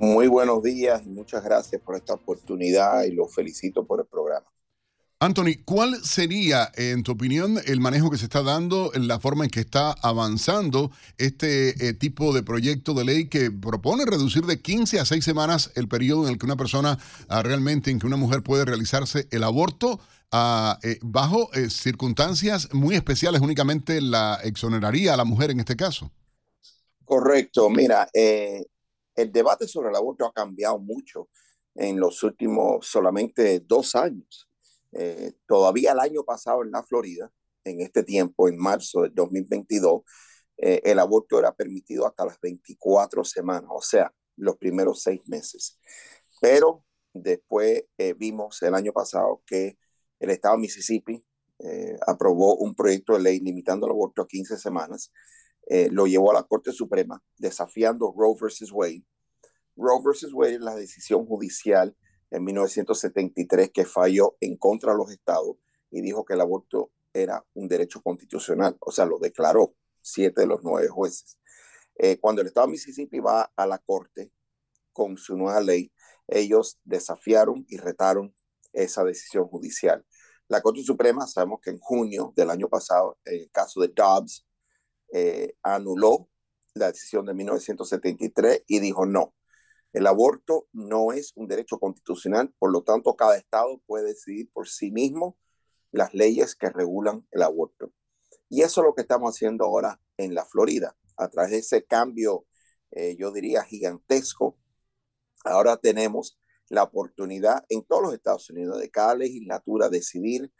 Muy 0.00 0.28
buenos 0.28 0.62
días 0.62 1.02
y 1.04 1.10
muchas 1.10 1.44
gracias 1.44 1.78
por 1.82 1.94
esta 1.94 2.14
oportunidad 2.14 3.04
y 3.04 3.12
los 3.12 3.34
felicito 3.34 3.84
por 3.84 4.00
el 4.00 4.06
programa. 4.06 4.46
Anthony, 5.18 5.62
¿cuál 5.62 6.02
sería, 6.02 6.72
en 6.74 7.02
tu 7.02 7.12
opinión, 7.12 7.58
el 7.66 7.80
manejo 7.80 8.08
que 8.10 8.16
se 8.16 8.24
está 8.24 8.42
dando, 8.42 8.92
en 8.94 9.08
la 9.08 9.20
forma 9.20 9.44
en 9.44 9.50
que 9.50 9.60
está 9.60 9.92
avanzando 9.92 10.90
este 11.18 11.86
eh, 11.86 11.92
tipo 11.92 12.32
de 12.32 12.42
proyecto 12.42 12.94
de 12.94 13.04
ley 13.04 13.28
que 13.28 13.50
propone 13.50 14.06
reducir 14.06 14.46
de 14.46 14.62
15 14.62 15.00
a 15.00 15.04
6 15.04 15.22
semanas 15.22 15.70
el 15.74 15.86
periodo 15.86 16.24
en 16.24 16.32
el 16.32 16.38
que 16.38 16.46
una 16.46 16.56
persona 16.56 16.98
ah, 17.28 17.42
realmente, 17.42 17.90
en 17.90 17.98
que 17.98 18.06
una 18.06 18.16
mujer 18.16 18.42
puede 18.42 18.64
realizarse 18.64 19.28
el 19.30 19.44
aborto? 19.44 20.00
Ah, 20.32 20.78
eh, 20.82 20.98
bajo 21.02 21.52
eh, 21.52 21.68
circunstancias 21.68 22.72
muy 22.72 22.94
especiales, 22.94 23.42
únicamente 23.42 24.00
la 24.00 24.40
exoneraría 24.44 25.12
a 25.12 25.18
la 25.18 25.26
mujer 25.26 25.50
en 25.50 25.60
este 25.60 25.76
caso. 25.76 26.10
Correcto, 27.04 27.68
mira, 27.68 28.08
el 29.20 29.32
debate 29.32 29.66
sobre 29.66 29.90
el 29.90 29.96
aborto 29.96 30.26
ha 30.26 30.32
cambiado 30.32 30.78
mucho 30.78 31.28
en 31.74 31.98
los 31.98 32.22
últimos 32.22 32.86
solamente 32.86 33.60
dos 33.60 33.94
años. 33.94 34.48
Eh, 34.92 35.32
todavía 35.46 35.92
el 35.92 36.00
año 36.00 36.24
pasado 36.24 36.62
en 36.62 36.70
la 36.70 36.82
Florida, 36.82 37.30
en 37.64 37.80
este 37.80 38.02
tiempo, 38.02 38.48
en 38.48 38.56
marzo 38.58 39.02
del 39.02 39.14
2022, 39.14 40.02
eh, 40.58 40.80
el 40.84 40.98
aborto 40.98 41.38
era 41.38 41.54
permitido 41.54 42.06
hasta 42.06 42.26
las 42.26 42.40
24 42.40 43.24
semanas, 43.24 43.70
o 43.72 43.82
sea, 43.82 44.12
los 44.36 44.56
primeros 44.56 45.02
seis 45.02 45.20
meses. 45.26 45.78
Pero 46.40 46.84
después 47.12 47.84
eh, 47.98 48.14
vimos 48.14 48.62
el 48.62 48.74
año 48.74 48.92
pasado 48.92 49.42
que 49.46 49.78
el 50.18 50.30
estado 50.30 50.56
de 50.56 50.62
Mississippi 50.62 51.24
aprobó 52.06 52.56
un 52.56 52.74
proyecto 52.74 53.12
de 53.12 53.20
ley 53.20 53.40
limitando 53.40 53.86
el 53.86 53.92
aborto 53.92 54.22
a 54.22 54.26
15 54.26 54.56
semanas 54.56 55.12
eh, 55.66 55.88
lo 55.90 56.06
llevó 56.06 56.30
a 56.30 56.34
la 56.34 56.42
Corte 56.42 56.72
Suprema, 56.72 57.22
desafiando 57.38 58.12
Roe 58.16 58.34
versus 58.40 58.72
Wade. 58.72 59.04
Roe 59.76 60.00
versus 60.04 60.32
Wade 60.32 60.54
es 60.54 60.60
la 60.60 60.74
decisión 60.74 61.26
judicial 61.26 61.96
en 62.30 62.44
1973 62.44 63.70
que 63.70 63.84
falló 63.84 64.36
en 64.40 64.56
contra 64.56 64.92
de 64.92 64.98
los 64.98 65.10
estados 65.10 65.56
y 65.90 66.00
dijo 66.00 66.24
que 66.24 66.34
el 66.34 66.40
aborto 66.40 66.90
era 67.12 67.44
un 67.54 67.68
derecho 67.68 68.00
constitucional, 68.02 68.76
o 68.80 68.92
sea, 68.92 69.04
lo 69.04 69.18
declaró 69.18 69.74
siete 70.00 70.42
de 70.42 70.46
los 70.46 70.60
nueve 70.62 70.88
jueces. 70.88 71.38
Eh, 71.96 72.18
cuando 72.18 72.40
el 72.40 72.48
estado 72.48 72.66
de 72.66 72.72
Mississippi 72.72 73.18
va 73.18 73.52
a 73.54 73.66
la 73.66 73.78
corte 73.78 74.32
con 74.92 75.16
su 75.16 75.36
nueva 75.36 75.60
ley, 75.60 75.92
ellos 76.28 76.78
desafiaron 76.84 77.66
y 77.68 77.76
retaron 77.76 78.34
esa 78.72 79.04
decisión 79.04 79.48
judicial. 79.48 80.04
La 80.48 80.62
Corte 80.62 80.82
Suprema, 80.82 81.26
sabemos 81.26 81.60
que 81.60 81.70
en 81.70 81.78
junio 81.78 82.32
del 82.34 82.50
año 82.50 82.68
pasado, 82.68 83.18
en 83.24 83.42
el 83.42 83.50
caso 83.50 83.80
de 83.80 83.88
Dobbs, 83.88 84.46
eh, 85.12 85.54
anuló 85.62 86.28
la 86.74 86.88
decisión 86.88 87.26
de 87.26 87.34
1973 87.34 88.64
y 88.66 88.78
dijo 88.78 89.06
no, 89.06 89.34
el 89.92 90.06
aborto 90.06 90.68
no 90.72 91.12
es 91.12 91.32
un 91.34 91.48
derecho 91.48 91.78
constitucional, 91.78 92.54
por 92.58 92.70
lo 92.70 92.82
tanto 92.82 93.16
cada 93.16 93.36
estado 93.36 93.80
puede 93.86 94.06
decidir 94.06 94.50
por 94.52 94.68
sí 94.68 94.90
mismo 94.92 95.36
las 95.90 96.14
leyes 96.14 96.54
que 96.54 96.70
regulan 96.70 97.26
el 97.32 97.42
aborto. 97.42 97.92
Y 98.48 98.62
eso 98.62 98.80
es 98.80 98.84
lo 98.84 98.94
que 98.94 99.02
estamos 99.02 99.34
haciendo 99.34 99.64
ahora 99.64 100.00
en 100.16 100.34
la 100.34 100.44
Florida, 100.44 100.96
a 101.16 101.28
través 101.28 101.50
de 101.50 101.58
ese 101.58 101.84
cambio, 101.84 102.46
eh, 102.92 103.16
yo 103.18 103.32
diría, 103.32 103.62
gigantesco. 103.62 104.56
Ahora 105.44 105.76
tenemos 105.76 106.38
la 106.68 106.84
oportunidad 106.84 107.64
en 107.68 107.84
todos 107.84 108.02
los 108.02 108.14
Estados 108.14 108.48
Unidos 108.50 108.78
de 108.78 108.90
cada 108.90 109.16
legislatura 109.16 109.88
decidir 109.88 110.52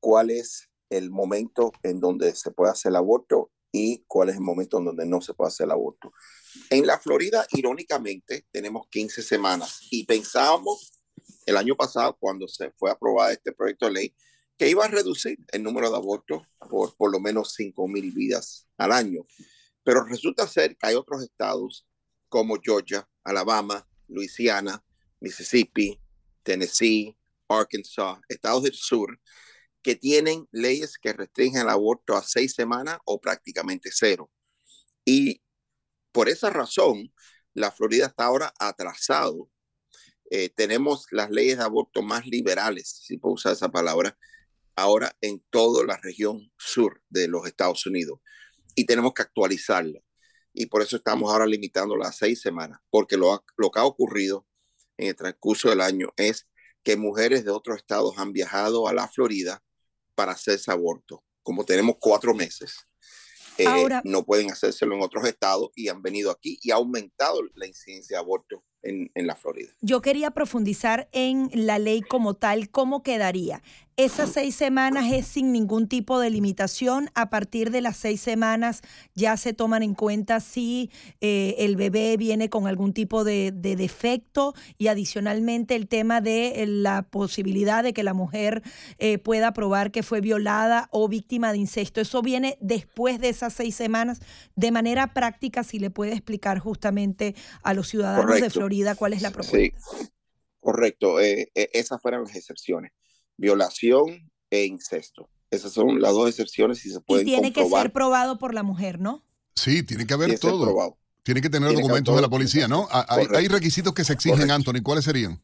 cuál 0.00 0.30
es 0.30 0.70
el 0.88 1.10
momento 1.10 1.72
en 1.82 2.00
donde 2.00 2.34
se 2.34 2.50
puede 2.50 2.72
hacer 2.72 2.90
el 2.90 2.96
aborto 2.96 3.50
y 3.72 4.04
cuál 4.06 4.30
es 4.30 4.36
el 4.36 4.40
momento 4.40 4.78
en 4.78 4.86
donde 4.86 5.06
no 5.06 5.20
se 5.20 5.34
puede 5.34 5.48
hacer 5.48 5.64
el 5.64 5.72
aborto. 5.72 6.12
En 6.70 6.86
la 6.86 6.98
Florida, 6.98 7.46
irónicamente, 7.52 8.46
tenemos 8.50 8.88
15 8.88 9.22
semanas 9.22 9.80
y 9.90 10.04
pensábamos 10.04 10.92
el 11.46 11.56
año 11.56 11.76
pasado, 11.76 12.16
cuando 12.18 12.46
se 12.46 12.70
fue 12.72 12.90
aprobado 12.90 13.30
este 13.30 13.52
proyecto 13.52 13.86
de 13.86 13.92
ley, 13.92 14.14
que 14.58 14.68
iba 14.68 14.84
a 14.84 14.88
reducir 14.88 15.38
el 15.52 15.62
número 15.62 15.90
de 15.90 15.96
abortos 15.96 16.42
por 16.68 16.94
por 16.96 17.10
lo 17.10 17.20
menos 17.20 17.54
5 17.54 17.88
mil 17.88 18.12
vidas 18.12 18.68
al 18.76 18.92
año. 18.92 19.24
Pero 19.82 20.04
resulta 20.04 20.46
ser 20.46 20.76
que 20.76 20.88
hay 20.88 20.94
otros 20.94 21.22
estados 21.22 21.86
como 22.28 22.58
Georgia, 22.62 23.08
Alabama, 23.24 23.88
Luisiana, 24.08 24.84
Mississippi, 25.20 25.98
Tennessee, 26.42 27.16
Arkansas, 27.48 28.18
estados 28.28 28.64
del 28.64 28.74
sur, 28.74 29.18
que 29.82 29.96
tienen 29.96 30.46
leyes 30.50 30.98
que 30.98 31.12
restringen 31.12 31.62
el 31.62 31.68
aborto 31.68 32.16
a 32.16 32.22
seis 32.22 32.54
semanas 32.54 32.98
o 33.04 33.20
prácticamente 33.20 33.90
cero. 33.92 34.30
Y 35.04 35.42
por 36.12 36.28
esa 36.28 36.50
razón, 36.50 37.12
la 37.54 37.70
Florida 37.70 38.06
está 38.06 38.24
ahora 38.24 38.52
atrasado. 38.58 39.50
Eh, 40.30 40.50
tenemos 40.50 41.06
las 41.10 41.30
leyes 41.30 41.58
de 41.58 41.64
aborto 41.64 42.02
más 42.02 42.26
liberales, 42.26 43.02
si 43.04 43.16
puedo 43.16 43.34
usar 43.34 43.52
esa 43.52 43.70
palabra, 43.70 44.18
ahora 44.76 45.16
en 45.20 45.42
toda 45.50 45.84
la 45.84 45.96
región 45.96 46.52
sur 46.56 47.02
de 47.08 47.28
los 47.28 47.46
Estados 47.46 47.86
Unidos 47.86 48.20
y 48.78 48.86
tenemos 48.86 49.12
que 49.12 49.22
actualizarla. 49.22 50.00
Y 50.52 50.66
por 50.66 50.82
eso 50.82 50.96
estamos 50.96 51.32
ahora 51.32 51.46
limitando 51.46 51.96
las 51.96 52.16
seis 52.16 52.40
semanas, 52.40 52.78
porque 52.90 53.16
lo, 53.16 53.44
lo 53.56 53.70
que 53.70 53.80
ha 53.80 53.84
ocurrido 53.84 54.46
en 54.96 55.08
el 55.08 55.16
transcurso 55.16 55.68
del 55.68 55.80
año 55.80 56.12
es 56.16 56.48
que 56.84 56.96
mujeres 56.96 57.44
de 57.44 57.50
otros 57.50 57.78
estados 57.78 58.18
han 58.18 58.32
viajado 58.32 58.86
a 58.86 58.92
la 58.92 59.08
Florida 59.08 59.62
para 60.18 60.32
hacerse 60.32 60.72
aborto. 60.72 61.22
Como 61.44 61.64
tenemos 61.64 61.94
cuatro 62.00 62.34
meses, 62.34 62.74
eh, 63.56 63.66
no 64.02 64.24
pueden 64.24 64.50
hacérselo 64.50 64.96
en 64.96 65.02
otros 65.02 65.24
estados 65.28 65.70
y 65.76 65.86
han 65.86 66.02
venido 66.02 66.32
aquí 66.32 66.58
y 66.60 66.72
ha 66.72 66.74
aumentado 66.74 67.40
la 67.54 67.68
incidencia 67.68 68.16
de 68.16 68.24
aborto 68.24 68.64
en, 68.82 69.08
la 69.14 69.36
Florida. 69.36 69.70
Yo 69.80 70.02
quería 70.02 70.32
profundizar 70.32 71.08
en 71.12 71.50
la 71.52 71.78
ley 71.78 72.00
como 72.02 72.34
tal, 72.34 72.68
¿cómo 72.68 73.04
quedaría? 73.04 73.62
Esas 73.98 74.30
seis 74.30 74.54
semanas 74.54 75.12
es 75.12 75.26
sin 75.26 75.50
ningún 75.50 75.88
tipo 75.88 76.20
de 76.20 76.30
limitación. 76.30 77.10
A 77.16 77.30
partir 77.30 77.72
de 77.72 77.80
las 77.80 77.96
seis 77.96 78.20
semanas 78.20 78.80
ya 79.16 79.36
se 79.36 79.54
toman 79.54 79.82
en 79.82 79.94
cuenta 79.94 80.38
si 80.38 80.92
eh, 81.20 81.56
el 81.58 81.74
bebé 81.74 82.16
viene 82.16 82.48
con 82.48 82.68
algún 82.68 82.92
tipo 82.92 83.24
de, 83.24 83.50
defecto 83.50 84.54
y 84.78 84.86
adicionalmente 84.86 85.74
el 85.74 85.88
tema 85.88 86.20
de 86.20 86.64
la 86.68 87.02
posibilidad 87.10 87.82
de 87.82 87.92
que 87.92 88.04
la 88.04 88.14
mujer 88.14 88.62
eh, 88.98 89.18
pueda 89.18 89.52
probar 89.52 89.90
que 89.90 90.04
fue 90.04 90.20
violada 90.20 90.88
o 90.92 91.08
víctima 91.08 91.50
de 91.50 91.58
incesto. 91.58 92.00
Eso 92.00 92.22
viene 92.22 92.56
después 92.60 93.18
de 93.18 93.30
esas 93.30 93.52
seis 93.52 93.74
semanas. 93.74 94.20
De 94.54 94.70
manera 94.70 95.12
práctica, 95.12 95.64
si 95.64 95.80
le 95.80 95.90
puede 95.90 96.12
explicar 96.12 96.60
justamente 96.60 97.34
a 97.64 97.74
los 97.74 97.88
ciudadanos 97.88 98.40
de 98.40 98.48
Florida 98.48 98.94
cuál 98.94 99.14
es 99.14 99.22
la 99.22 99.32
propuesta. 99.32 99.58
Sí, 99.58 100.08
correcto. 100.60 101.18
Eh, 101.18 101.50
esas 101.52 102.00
fueron 102.00 102.22
las 102.22 102.36
excepciones 102.36 102.92
violación 103.38 104.30
e 104.50 104.64
incesto. 104.64 105.30
Esas 105.50 105.72
son 105.72 106.02
las 106.02 106.12
dos 106.12 106.28
excepciones 106.28 106.84
y 106.84 106.90
se 106.90 107.00
pueden 107.00 107.26
Y 107.26 107.30
tiene 107.30 107.52
que 107.52 107.66
ser 107.66 107.92
probado 107.92 108.38
por 108.38 108.52
la 108.52 108.62
mujer, 108.62 109.00
¿no? 109.00 109.24
Sí, 109.54 109.82
tiene 109.82 110.06
que 110.06 110.12
haber 110.12 110.38
todo. 110.38 110.98
Tiene 111.22 111.40
que 111.40 111.48
tener 111.48 111.72
documentos 111.72 112.14
de 112.14 112.22
la 112.22 112.28
policía, 112.28 112.68
¿no? 112.68 112.86
Hay, 112.90 113.48
requisitos 113.48 113.94
que 113.94 114.04
se 114.04 114.12
exigen, 114.12 114.50
Anthony. 114.50 114.82
¿Cuáles 114.82 115.04
serían? 115.04 115.40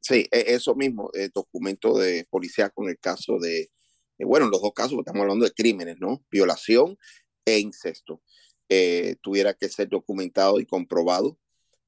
Sí, 0.00 0.26
e, 0.30 0.44
eso 0.48 0.74
mismo, 0.74 1.10
el 1.12 1.30
documento 1.30 1.96
de 1.98 2.26
policía 2.30 2.70
con 2.70 2.88
el 2.88 2.98
caso 2.98 3.38
de, 3.38 3.70
eh, 4.18 4.24
bueno, 4.24 4.46
en 4.46 4.52
los 4.52 4.62
dos 4.62 4.72
casos 4.72 4.98
estamos 4.98 5.22
hablando 5.22 5.44
de 5.44 5.52
crímenes, 5.52 5.96
¿no? 6.00 6.24
Violación 6.30 6.96
e 7.44 7.58
incesto. 7.58 8.22
Eh, 8.68 9.16
tuviera 9.20 9.54
que 9.54 9.68
ser 9.68 9.88
documentado 9.88 10.60
y 10.60 10.66
comprobado. 10.66 11.38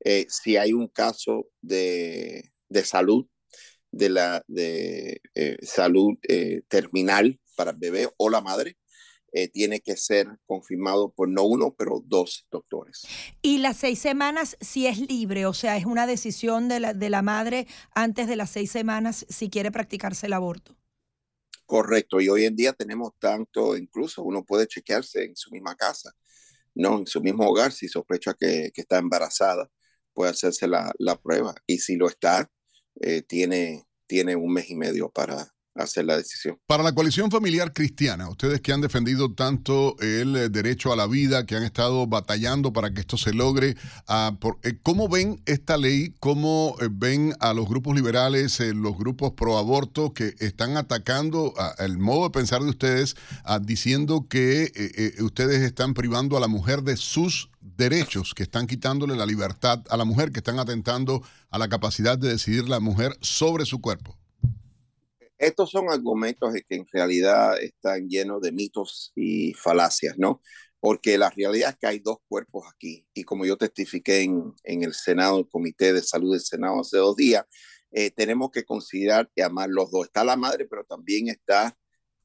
Eh, 0.04 0.26
si 0.28 0.56
hay 0.56 0.72
un 0.72 0.88
caso 0.88 1.48
de, 1.62 2.52
de 2.68 2.84
salud 2.84 3.26
de 3.90 4.08
la 4.08 4.44
de 4.48 5.20
eh, 5.34 5.56
salud 5.62 6.18
eh, 6.28 6.62
terminal 6.68 7.40
para 7.56 7.70
el 7.70 7.78
bebé 7.78 8.08
o 8.18 8.28
la 8.28 8.40
madre, 8.40 8.76
eh, 9.32 9.48
tiene 9.48 9.80
que 9.80 9.96
ser 9.96 10.28
confirmado 10.46 11.10
por 11.10 11.28
no 11.28 11.44
uno, 11.44 11.74
pero 11.76 12.02
dos 12.04 12.46
doctores. 12.50 13.06
Y 13.42 13.58
las 13.58 13.76
seis 13.76 13.98
semanas 13.98 14.56
si 14.60 14.86
es 14.86 14.98
libre, 14.98 15.46
o 15.46 15.52
sea, 15.52 15.76
es 15.76 15.84
una 15.84 16.06
decisión 16.06 16.68
de 16.68 16.80
la, 16.80 16.94
de 16.94 17.10
la 17.10 17.22
madre 17.22 17.66
antes 17.94 18.28
de 18.28 18.36
las 18.36 18.50
seis 18.50 18.70
semanas 18.70 19.26
si 19.28 19.50
quiere 19.50 19.70
practicarse 19.70 20.26
el 20.26 20.32
aborto. 20.32 20.76
Correcto, 21.66 22.20
y 22.20 22.28
hoy 22.28 22.44
en 22.44 22.54
día 22.54 22.72
tenemos 22.72 23.12
tanto, 23.18 23.76
incluso 23.76 24.22
uno 24.22 24.44
puede 24.44 24.68
chequearse 24.68 25.24
en 25.24 25.36
su 25.36 25.50
misma 25.50 25.74
casa, 25.74 26.12
no 26.74 26.98
en 26.98 27.06
su 27.06 27.20
mismo 27.20 27.44
hogar, 27.44 27.72
si 27.72 27.88
sospecha 27.88 28.34
que, 28.34 28.70
que 28.72 28.82
está 28.82 28.98
embarazada, 28.98 29.68
puede 30.14 30.30
hacerse 30.30 30.68
la, 30.68 30.92
la, 30.98 31.20
prueba. 31.20 31.54
Y 31.66 31.78
si 31.78 31.96
lo 31.96 32.08
está, 32.08 32.48
tiene, 33.26 33.86
tiene 34.06 34.36
un 34.36 34.52
mes 34.52 34.70
y 34.70 34.76
medio 34.76 35.10
para 35.10 35.55
hacer 35.78 36.04
la 36.04 36.16
decisión. 36.16 36.58
Para 36.66 36.82
la 36.82 36.92
coalición 36.92 37.30
familiar 37.30 37.72
cristiana, 37.72 38.28
ustedes 38.28 38.60
que 38.60 38.72
han 38.72 38.80
defendido 38.80 39.32
tanto 39.34 39.96
el 40.00 40.36
eh, 40.36 40.48
derecho 40.48 40.92
a 40.92 40.96
la 40.96 41.06
vida, 41.06 41.46
que 41.46 41.56
han 41.56 41.62
estado 41.62 42.06
batallando 42.06 42.72
para 42.72 42.92
que 42.92 43.00
esto 43.00 43.16
se 43.16 43.32
logre, 43.32 43.76
ah, 44.08 44.36
eh, 44.62 44.78
¿cómo 44.82 45.08
ven 45.08 45.40
esta 45.46 45.76
ley? 45.76 46.14
¿Cómo 46.20 46.76
eh, 46.80 46.88
ven 46.90 47.34
a 47.40 47.52
los 47.52 47.68
grupos 47.68 47.94
liberales, 47.94 48.60
los 48.60 48.96
grupos 48.96 49.32
pro 49.32 49.58
aborto 49.58 50.12
que 50.12 50.34
están 50.38 50.76
atacando 50.76 51.54
el 51.78 51.98
modo 51.98 52.24
de 52.24 52.30
pensar 52.30 52.62
de 52.62 52.70
ustedes, 52.70 53.16
ah, 53.44 53.58
diciendo 53.58 54.26
que 54.28 55.14
ustedes 55.20 55.62
están 55.62 55.94
privando 55.94 56.36
a 56.36 56.40
la 56.40 56.48
mujer 56.48 56.82
de 56.82 56.96
sus 56.96 57.50
derechos, 57.60 58.34
que 58.34 58.42
están 58.42 58.66
quitándole 58.66 59.16
la 59.16 59.26
libertad 59.26 59.82
a 59.88 59.96
la 59.96 60.04
mujer, 60.04 60.32
que 60.32 60.38
están 60.38 60.58
atentando 60.58 61.22
a 61.50 61.58
la 61.58 61.68
capacidad 61.68 62.18
de 62.18 62.30
decidir 62.30 62.68
la 62.68 62.80
mujer 62.80 63.16
sobre 63.20 63.66
su 63.66 63.80
cuerpo. 63.80 64.16
Estos 65.38 65.70
son 65.70 65.90
argumentos 65.90 66.54
que 66.66 66.76
en 66.76 66.86
realidad 66.90 67.60
están 67.60 68.08
llenos 68.08 68.40
de 68.40 68.52
mitos 68.52 69.12
y 69.14 69.52
falacias, 69.54 70.16
¿no? 70.18 70.40
Porque 70.80 71.18
la 71.18 71.30
realidad 71.30 71.70
es 71.70 71.76
que 71.76 71.86
hay 71.86 71.98
dos 71.98 72.18
cuerpos 72.28 72.66
aquí. 72.72 73.06
Y 73.14 73.24
como 73.24 73.44
yo 73.44 73.56
testifiqué 73.56 74.22
en, 74.22 74.54
el 74.64 74.94
Senado, 74.94 75.38
el 75.38 75.48
Comité 75.48 75.92
de 75.92 76.02
Salud 76.02 76.32
del 76.32 76.40
Senado 76.40 76.80
hace 76.80 76.98
dos 76.98 77.16
días, 77.16 77.44
eh, 77.90 78.10
tenemos 78.10 78.50
que 78.50 78.64
considerar 78.64 79.30
y 79.34 79.42
amar 79.42 79.68
los 79.70 79.90
dos. 79.90 80.06
Está 80.06 80.24
la 80.24 80.36
madre, 80.36 80.66
pero 80.66 80.84
también 80.84 81.28
está 81.28 81.76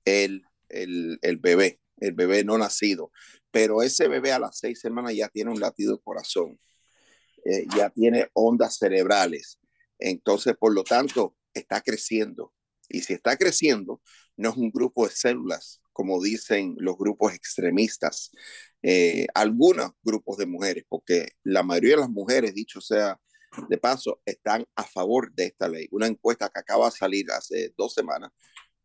el, 0.05 0.43
el, 0.69 1.19
el 1.21 1.37
bebé, 1.37 1.79
el 1.97 2.13
bebé 2.13 2.43
no 2.43 2.57
nacido 2.57 3.11
pero 3.51 3.83
ese 3.83 4.07
bebé 4.07 4.31
a 4.31 4.39
las 4.39 4.57
seis 4.57 4.79
semanas 4.79 5.13
ya 5.13 5.27
tiene 5.27 5.51
un 5.51 5.59
latido 5.59 5.95
de 5.95 6.01
corazón, 6.01 6.59
eh, 7.45 7.65
ya 7.75 7.89
tiene 7.89 8.29
ondas 8.33 8.77
cerebrales. 8.77 9.59
Entonces, 9.99 10.55
por 10.57 10.73
lo 10.73 10.83
tanto, 10.83 11.35
está 11.53 11.81
creciendo. 11.81 12.53
Y 12.91 13.01
si 13.01 13.13
está 13.13 13.37
creciendo, 13.37 14.01
no 14.37 14.49
es 14.49 14.57
un 14.57 14.71
grupo 14.71 15.07
de 15.07 15.13
células, 15.13 15.81
como 15.93 16.21
dicen 16.21 16.75
los 16.79 16.97
grupos 16.97 17.33
extremistas. 17.33 18.31
Eh, 18.83 19.27
algunos 19.35 19.91
grupos 20.03 20.37
de 20.37 20.45
mujeres, 20.45 20.85
porque 20.89 21.33
la 21.43 21.63
mayoría 21.63 21.91
de 21.91 22.01
las 22.01 22.09
mujeres, 22.09 22.53
dicho 22.53 22.81
sea 22.81 23.19
de 23.69 23.77
paso, 23.77 24.21
están 24.25 24.65
a 24.75 24.83
favor 24.83 25.33
de 25.33 25.45
esta 25.45 25.67
ley. 25.67 25.87
Una 25.91 26.07
encuesta 26.07 26.49
que 26.49 26.59
acaba 26.59 26.85
de 26.85 26.91
salir 26.91 27.31
hace 27.31 27.73
dos 27.77 27.93
semanas 27.93 28.31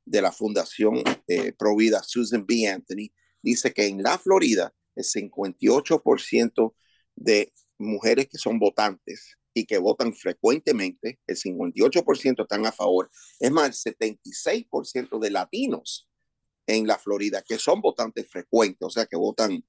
de 0.05 0.23
la 0.23 0.33
Fundación 0.33 1.03
eh, 1.27 1.53
Provida 1.53 2.03
Susan 2.03 2.45
B. 2.47 2.69
Anthony 2.69 3.11
dice 3.43 3.73
que 3.73 3.87
en 3.87 4.03
la 4.03 4.19
Florida 4.19 4.73
el 4.95 5.05
58% 5.05 6.75
de 7.15 7.53
mujeres 7.79 8.29
que 8.29 8.39
son 8.39 8.59
votantes 8.59 9.37
y 9.57 9.65
que 9.65 9.79
votan 9.79 10.13
frecuentemente, 10.13 11.19
el 11.27 11.35
58% 11.35 12.43
están 12.43 12.67
a 12.67 12.73
favor. 12.73 13.11
Es 13.41 13.51
más, 13.51 13.87
el 13.87 13.97
76% 13.97 15.19
de 15.19 15.31
latinos 15.31 16.11
en 16.67 16.87
la 16.87 16.99
Florida 16.99 17.41
que 17.41 17.57
son 17.57 17.81
votantes 17.81 18.29
frecuentes, 18.29 18.83
o 18.83 18.91
sea, 18.91 19.07
que 19.07 19.17
votan 19.17 19.65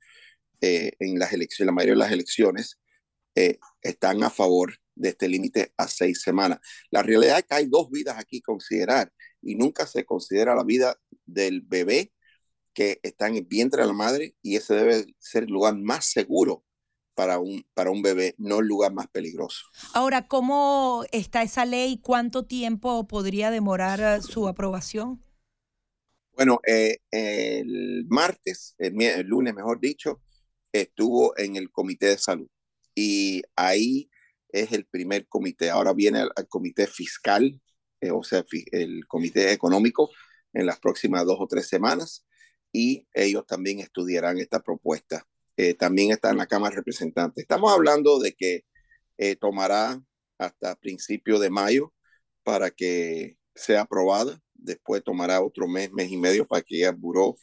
eh, 0.60 0.91
en 1.00 1.17
las 1.17 1.32
elecciones, 1.32 1.67
la 1.67 1.71
mayoría 1.71 1.93
de 1.93 2.00
las 2.00 2.12
elecciones, 2.12 2.82
eh, 3.34 3.60
están 3.82 4.21
a 4.23 4.30
favor 4.30 4.73
de 4.93 5.10
este 5.10 5.30
límite 5.30 5.71
a 5.78 5.88
seis 5.88 6.21
semanas. 6.21 6.60
La 6.91 7.02
realidad 7.02 7.38
es 7.38 7.45
que 7.45 7.56
hay 7.56 7.67
dos 7.67 7.89
vidas 7.89 8.17
aquí 8.17 8.39
a 8.39 8.45
considerar 8.45 9.13
y 9.41 9.56
nunca 9.56 9.88
se 9.88 10.04
considera 10.04 10.54
la 10.54 10.65
vida 10.65 11.00
del 11.26 11.62
bebé 11.62 12.12
que 12.73 13.00
está 13.04 13.28
en 13.28 13.38
el 13.38 13.45
vientre 13.45 13.84
de 13.84 13.88
la 13.88 13.93
madre 13.93 14.36
y 14.41 14.58
ese 14.58 14.76
debe 14.76 15.06
ser 15.17 15.43
el 15.43 15.50
lugar 15.50 15.78
más 15.78 16.08
seguro 16.12 16.65
para 17.17 17.39
un, 17.39 17.65
para 17.73 17.89
un 17.89 18.03
bebé, 18.03 18.36
no 18.38 18.60
el 18.60 18.67
lugar 18.67 18.93
más 18.93 19.08
peligroso. 19.08 19.65
Ahora, 19.95 20.27
¿cómo 20.27 21.03
está 21.12 21.41
esa 21.41 21.65
ley? 21.65 21.99
¿Cuánto 21.99 22.45
tiempo 22.45 23.08
podría 23.08 23.49
demorar 23.49 23.99
eh, 23.99 24.21
su 24.21 24.47
aprobación? 24.47 25.23
Bueno, 26.34 26.60
eh, 26.67 26.99
el 27.10 28.06
martes, 28.08 28.75
el, 28.77 28.93
lunes 29.25 29.56
mejor 29.56 29.80
dicho, 29.80 30.21
estuvo 30.71 31.36
en 31.39 31.56
el 31.56 31.71
Comité 31.71 32.06
de 32.06 32.19
Salud 32.19 32.49
y 32.93 33.41
ahí 33.56 34.12
es 34.49 34.71
el 34.71 34.86
primer 34.86 35.27
comité. 35.27 35.71
Ahora 35.71 35.93
viene 35.93 36.21
el, 36.21 36.47
comité 36.47 36.86
fiscal, 36.86 37.60
eh, 37.99 38.12
o 38.12 38.21
sea, 38.21 38.45
el 38.71 39.08
comité 39.08 39.51
económico 39.51 40.12
en 40.53 40.67
las 40.67 40.80
próximas 40.80 41.25
dos 41.25 41.38
o 41.39 41.47
tres 41.47 41.67
semanas 41.67 42.27
y 42.71 43.08
ellos 43.12 43.47
también 43.47 43.80
estudiarán 43.80 44.38
esta 44.38 44.60
propuesta. 44.60 45.25
Eh, 45.57 45.73
también 45.73 46.11
está 46.11 46.29
en 46.29 46.37
la 46.37 46.45
Cámara 46.45 46.71
de 46.71 46.77
Representantes. 46.77 47.41
Estamos 47.41 47.73
hablando 47.73 48.19
de 48.19 48.33
que 48.33 48.63
eh, 49.17 49.35
tomará 49.35 49.99
hasta 50.37 50.75
principio 50.75 51.39
de 51.39 51.49
mayo 51.49 51.93
para 52.43 52.69
que 52.71 53.37
sea 53.55 53.81
aprobada. 53.81 54.39
Después 54.53 55.03
tomará 55.03 55.41
otro 55.41 55.67
mes, 55.67 55.91
mes 55.91 56.11
y 56.11 56.17
medio 56.17 56.47
para 56.47 56.61
que 56.61 56.75
llegue 56.75 56.87
al 56.87 56.95
buró 56.95 57.37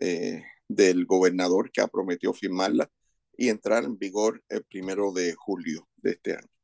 eh, 0.00 0.42
del 0.68 1.06
gobernador 1.06 1.70
que 1.72 1.80
ha 1.80 1.86
prometido 1.86 2.32
firmarla 2.32 2.90
y 3.36 3.48
entrar 3.48 3.84
en 3.84 3.98
vigor 3.98 4.42
el 4.48 4.64
primero 4.64 5.12
de 5.12 5.34
julio 5.34 5.88
de 5.96 6.10
este 6.12 6.32
año. 6.34 6.57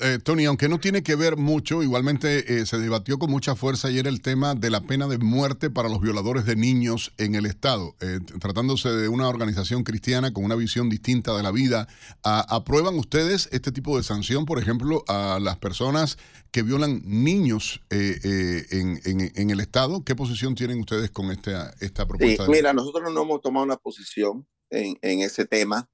Eh, 0.00 0.18
Tony, 0.18 0.44
aunque 0.46 0.68
no 0.68 0.80
tiene 0.80 1.04
que 1.04 1.14
ver 1.14 1.36
mucho, 1.36 1.80
igualmente 1.80 2.58
eh, 2.58 2.66
se 2.66 2.78
debatió 2.78 3.16
con 3.16 3.30
mucha 3.30 3.54
fuerza 3.54 3.86
ayer 3.86 4.08
el 4.08 4.22
tema 4.22 4.56
de 4.56 4.68
la 4.68 4.80
pena 4.80 5.06
de 5.06 5.18
muerte 5.18 5.70
para 5.70 5.88
los 5.88 6.00
violadores 6.00 6.44
de 6.46 6.56
niños 6.56 7.12
en 7.16 7.36
el 7.36 7.46
Estado. 7.46 7.94
Eh, 8.00 8.18
tratándose 8.40 8.88
de 8.88 9.08
una 9.08 9.28
organización 9.28 9.84
cristiana 9.84 10.32
con 10.32 10.44
una 10.44 10.56
visión 10.56 10.88
distinta 10.90 11.36
de 11.36 11.44
la 11.44 11.52
vida, 11.52 11.86
¿aprueban 12.24 12.98
ustedes 12.98 13.48
este 13.52 13.70
tipo 13.70 13.96
de 13.96 14.02
sanción, 14.02 14.46
por 14.46 14.58
ejemplo, 14.58 15.04
a 15.06 15.38
las 15.40 15.58
personas 15.58 16.18
que 16.50 16.62
violan 16.62 17.00
niños 17.04 17.80
en, 17.88 19.50
el 19.50 19.60
Estado? 19.60 20.02
¿Qué 20.04 20.16
posición 20.16 20.56
tienen 20.56 20.80
ustedes 20.80 21.12
con 21.12 21.30
esta, 21.30 21.72
esta 21.80 22.04
propuesta? 22.04 22.48
mira, 22.48 22.72
nosotros 22.72 23.12
no 23.14 23.22
hemos 23.22 23.40
tomado 23.40 23.64
una 23.64 23.76
posición 23.76 24.44
en, 24.70 25.20
ese 25.20 25.44
tema, 25.44 25.88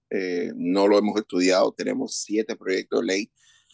no 0.56 0.88
lo 0.88 0.96
hemos 0.96 1.18
estudiado, 1.18 1.74
tenemos 1.76 2.14
siete 2.14 2.56
proyectos 2.56 3.00
de 3.00 3.06
ley 3.06 3.30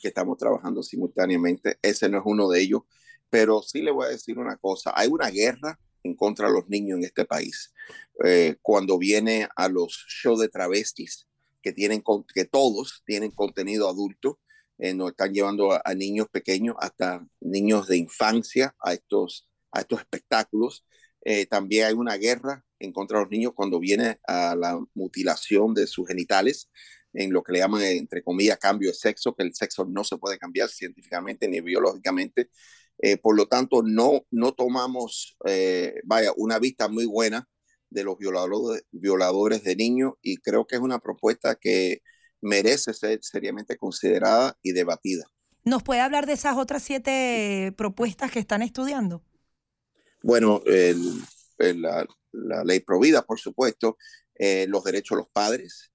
que 0.07 0.11
estamos 0.11 0.39
trabajando 0.39 0.85
simultáneamente. 0.85 1.79
Ese 1.83 2.09
no 2.09 2.19
es 2.19 2.23
uno 2.25 2.49
de 2.49 2.61
ellos, 2.61 2.83
pero 3.29 3.61
sí 3.61 3.83
le 3.83 3.91
voy 3.91 4.07
a 4.07 4.11
decir 4.11 4.39
una 4.39 4.57
cosa, 4.57 4.93
hay 4.95 5.09
una 5.09 5.31
guerra 5.31 5.81
en 6.05 6.15
contra 6.15 6.47
de 6.47 6.55
los 6.55 6.69
niños 6.69 6.99
en 6.99 7.05
este 7.05 7.25
país. 7.25 7.73
Eh, 8.25 8.55
cuando 8.63 8.99
viene 8.99 9.49
a 9.57 9.69
los 9.69 10.07
shows 10.09 10.39
de 10.39 10.49
travestis, 10.49 11.27
que, 11.61 11.73
tienen, 11.73 12.05
que 12.33 12.45
todos 12.45 13.03
tienen 13.05 13.33
contenido 13.33 13.89
adulto, 13.89 14.39
eh, 14.79 14.95
nos 14.95 15.11
están 15.11 15.33
llevando 15.33 15.73
a, 15.73 15.95
niños 15.95 16.29
pequeños, 16.31 16.77
hasta 16.79 17.27
niños 17.41 17.89
de 17.89 17.97
infancia, 17.97 18.77
a 18.81 18.93
estos, 18.93 19.49
a 19.73 19.81
estos 19.81 19.99
espectáculos. 19.99 20.87
Eh, 21.25 21.47
también 21.47 21.87
hay 21.87 21.95
una 21.95 22.17
guerra 22.17 22.65
en 22.79 22.93
contra 22.93 23.19
de 23.19 23.25
los 23.25 23.31
niños 23.33 23.55
cuando 23.57 23.81
viene 23.81 24.21
a 24.29 24.55
la 24.55 24.79
mutilación 24.95 25.75
de 25.75 25.89
sus 25.89 26.07
genitales 26.07 26.71
en 27.17 27.33
lo 27.33 27.43
que 27.43 27.53
le 27.53 27.61
llaman, 27.61 27.83
entre 27.83 28.23
comillas, 28.23 28.59
cambio 28.59 28.91
de 28.91 28.95
sexo, 28.95 29.35
que 29.35 29.43
el 29.43 29.55
sexo 29.55 29.87
no 29.87 30.05
se 30.05 30.19
puede 30.19 30.39
cambiar 30.39 30.69
científicamente 30.69 31.49
ni 31.49 31.61
biológicamente. 31.61 32.51
Eh, 32.99 33.17
por 33.17 33.35
lo 33.37 33.47
tanto, 33.47 33.83
no, 33.83 34.27
no 34.31 34.53
tomamos, 34.53 35.37
eh, 35.47 35.95
vaya, 36.05 36.33
una 36.37 36.59
vista 36.59 36.89
muy 36.89 37.07
buena 37.07 37.49
de 37.89 38.05
los 38.05 38.19
violadores, 38.19 38.85
violadores 38.91 39.65
de 39.65 39.77
niños 39.77 40.15
y 40.21 40.37
creo 40.39 40.67
que 40.67 40.77
es 40.77 40.83
una 40.83 40.99
propuesta 40.99 41.55
que 41.55 42.03
merece 42.43 42.93
ser 42.93 43.19
seriamente 43.23 43.77
considerada 43.79 44.59
y 44.63 44.73
debatida. 44.73 45.25
¿Nos 45.65 45.83
puede 45.83 46.01
hablar 46.01 46.27
de 46.27 46.35
esas 46.35 46.57
otras 46.57 46.83
siete 46.83 47.73
propuestas 47.77 48.31
que 48.31 48.39
están 48.39 48.63
estudiando? 48.63 49.25
Bueno, 50.23 50.63
la, 51.59 52.65
ley 52.65 52.81
provida, 52.81 53.23
por 53.23 53.41
supuesto, 53.41 53.97
eh, 54.35 54.67
los 54.69 54.85
derechos 54.85 55.17
de 55.17 55.23
los 55.23 55.31
padres, 55.31 55.93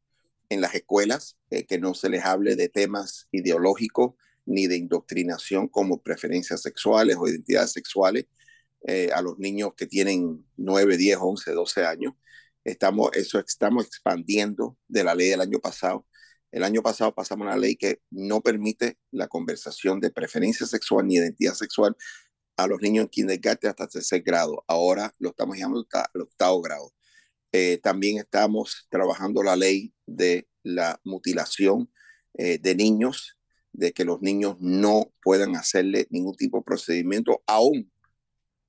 en 0.51 0.59
las 0.59 0.75
escuelas, 0.75 1.37
eh, 1.49 1.65
que 1.65 1.79
no 1.79 1.93
se 1.93 2.09
les 2.09 2.25
hable 2.25 2.57
de 2.57 2.67
temas 2.67 3.29
ideológicos 3.31 4.15
ni 4.45 4.67
de 4.67 4.75
indoctrinación 4.75 5.69
como 5.69 6.01
preferencias 6.01 6.61
sexuales 6.61 7.15
o 7.17 7.25
identidades 7.25 7.71
sexuales 7.71 8.25
eh, 8.85 9.09
a 9.13 9.21
los 9.21 9.39
niños 9.39 9.73
que 9.77 9.87
tienen 9.87 10.45
9, 10.57 10.97
10, 10.97 11.19
11, 11.21 11.51
12 11.53 11.85
años. 11.85 12.13
Estamos, 12.65 13.11
eso 13.13 13.39
estamos 13.39 13.85
expandiendo 13.85 14.77
de 14.89 15.05
la 15.05 15.15
ley 15.15 15.29
del 15.29 15.39
año 15.39 15.59
pasado. 15.59 16.05
El 16.51 16.65
año 16.65 16.81
pasado 16.81 17.15
pasamos 17.15 17.45
una 17.47 17.55
ley 17.55 17.77
que 17.77 18.01
no 18.09 18.41
permite 18.41 18.97
la 19.09 19.29
conversación 19.29 20.01
de 20.01 20.11
preferencia 20.11 20.67
sexual 20.67 21.07
ni 21.07 21.15
identidad 21.15 21.53
sexual 21.53 21.95
a 22.57 22.67
los 22.67 22.81
niños 22.81 23.03
en 23.03 23.09
kindergarten 23.09 23.69
hasta 23.69 23.87
tercer 23.87 24.21
grado. 24.21 24.65
Ahora 24.67 25.13
lo 25.17 25.29
estamos 25.29 25.57
llamando 25.57 25.87
al 25.93 26.21
octavo 26.21 26.61
grado. 26.61 26.91
Eh, 27.51 27.79
también 27.83 28.17
estamos 28.17 28.87
trabajando 28.89 29.43
la 29.43 29.55
ley 29.55 29.93
de 30.05 30.47
la 30.63 30.99
mutilación 31.03 31.91
eh, 32.37 32.59
de 32.59 32.75
niños, 32.75 33.37
de 33.73 33.91
que 33.91 34.05
los 34.05 34.21
niños 34.21 34.57
no 34.59 35.11
puedan 35.21 35.55
hacerle 35.55 36.07
ningún 36.09 36.35
tipo 36.35 36.57
de 36.57 36.63
procedimiento, 36.63 37.41
aún, 37.45 37.91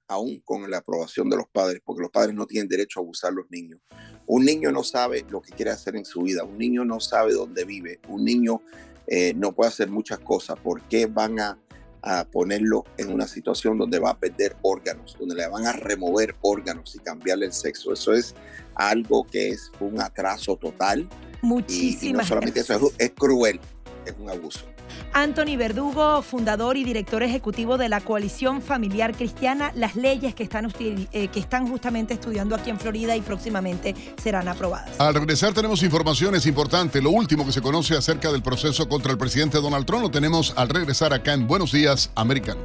aún 0.09 0.41
con 0.45 0.69
la 0.71 0.79
aprobación 0.79 1.31
de 1.31 1.37
los 1.37 1.47
padres, 1.53 1.81
porque 1.85 2.03
los 2.03 2.11
padres 2.11 2.35
no 2.35 2.47
tienen 2.47 2.69
derecho 2.69 3.01
a 3.01 3.03
abusar 3.03 3.31
a 3.31 3.35
los 3.35 3.51
niños. 3.51 3.81
Un 4.27 4.45
niño 4.45 4.73
no 4.73 4.83
sabe 4.83 5.25
lo 5.29 5.41
que 5.41 5.53
quiere 5.53 5.71
hacer 5.71 5.97
en 5.97 6.05
su 6.05 6.23
vida, 6.23 6.45
un 6.45 6.59
niño 6.59 6.85
no 6.85 6.99
sabe 7.01 7.35
dónde 7.35 7.65
vive, 7.65 8.01
un 8.09 8.25
niño 8.25 8.63
eh, 9.07 9.35
no 9.35 9.55
puede 9.55 9.69
hacer 9.69 9.91
muchas 9.91 10.19
cosas. 10.21 10.59
¿Por 10.59 10.83
qué 10.89 11.07
van 11.07 11.39
a 11.39 11.59
a 12.03 12.25
ponerlo 12.25 12.85
en 12.97 13.13
una 13.13 13.27
situación 13.27 13.79
donde 13.79 13.99
va 13.99 14.11
a 14.11 14.19
perder 14.19 14.57
órganos, 14.63 15.17
donde 15.19 15.37
le 15.37 15.49
van 15.49 15.67
a 15.67 15.73
remover 15.73 16.35
órganos 16.41 16.95
y 16.95 16.99
cambiarle 16.99 17.47
el 17.47 17.53
sexo. 17.53 17.93
Eso 17.93 18.13
es 18.13 18.35
algo 18.75 19.25
que 19.25 19.51
es 19.51 19.71
un 19.81 20.01
atraso 20.01 20.57
total. 20.57 21.09
Muchísimas 21.43 22.03
y, 22.03 22.13
no 22.13 22.25
solamente 22.25 22.61
eso, 22.61 22.93
es 22.99 23.11
cruel, 23.11 23.61
es 24.05 24.15
un 24.19 24.31
abuso. 24.31 24.72
Anthony 25.13 25.57
Verdugo, 25.57 26.23
fundador 26.23 26.77
y 26.77 26.85
director 26.85 27.23
ejecutivo 27.23 27.79
de 27.79 27.89
la 27.89 28.01
Coalición 28.01 28.63
Familiar 28.63 29.15
Cristiana, 29.15 29.73
las 29.75 29.95
leyes 29.95 30.35
que 30.35 30.43
están, 30.43 30.73
eh, 30.81 31.29
que 31.29 31.41
están 31.41 31.69
justamente 31.69 32.15
estudiando 32.15 32.55
aquí 32.55 32.71
en 32.71 32.79
Florida 32.79 33.15
y 33.17 33.21
próximamente 33.21 33.95
serán 34.23 34.49
aprobadas. 34.49 34.99
Al 34.99 35.15
regresar 35.15 35.53
tenemos 35.53 35.83
informaciones 35.83 36.47
importantes. 36.47 37.03
Lo 37.03 37.11
último 37.11 37.45
que 37.45 37.53
se 37.53 37.61
conoce 37.61 37.97
acerca 37.97 38.33
del 38.33 38.43
proceso 38.43 38.89
contra 38.89 39.13
el 39.13 39.19
presidente 39.19 39.59
Donald 39.59 39.87
Trump 39.87 40.03
lo 40.03 40.11
tenemos 40.11 40.55
al 40.57 40.69
regresar 40.69 41.13
acá 41.13 41.35
en 41.35 41.47
Buenos 41.47 41.73
Días, 41.73 42.11
Americano. 42.15 42.61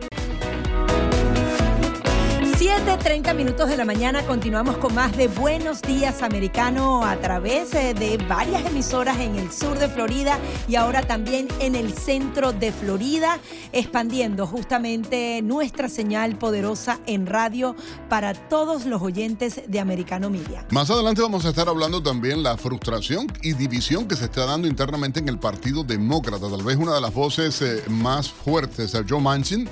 7.30 2.97 3.35
minutos 3.35 3.69
de 3.69 3.77
la 3.77 3.85
mañana 3.85 4.25
continuamos 4.25 4.77
con 4.77 4.95
más 4.95 5.15
de 5.15 5.27
Buenos 5.27 5.83
Días 5.83 6.23
Americano 6.23 7.05
a 7.05 7.17
través 7.17 7.73
eh, 7.75 7.93
de 7.93 8.17
varias 8.17 8.65
emisoras 8.65 9.19
en 9.19 9.35
el 9.35 9.51
sur 9.51 9.77
de 9.77 9.87
Florida 9.87 10.39
y 10.67 10.77
ahora 10.77 11.03
también 11.03 11.47
en 11.59 11.75
el 11.75 11.93
centro 11.93 12.53
de 12.53 12.71
Florida, 12.71 13.39
expandiendo 13.71 14.47
justamente 14.47 15.41
nuestra 15.43 15.89
señal 15.89 16.37
poderosa 16.37 16.99
en 17.05 17.27
radio 17.27 17.75
para 18.09 18.33
todos 18.33 18.85
los 18.85 19.01
oyentes 19.01 19.61
de 19.67 19.79
Americano 19.79 20.31
Media. 20.31 20.65
Más 20.71 20.89
adelante 20.89 21.21
vamos 21.21 21.45
a 21.45 21.49
estar 21.49 21.69
hablando 21.69 22.01
también 22.01 22.41
la 22.41 22.57
frustración 22.57 23.27
y 23.43 23.53
división 23.53 24.07
que 24.07 24.15
se 24.15 24.25
está 24.25 24.45
dando 24.45 24.67
internamente 24.67 25.19
en 25.19 25.29
el 25.29 25.37
Partido 25.37 25.83
Demócrata. 25.83 26.49
Tal 26.49 26.63
vez 26.63 26.77
una 26.77 26.95
de 26.95 27.01
las 27.01 27.13
voces 27.13 27.61
eh, 27.61 27.83
más 27.89 28.29
fuertes, 28.29 28.97
Joe 29.07 29.21
Manchin, 29.21 29.69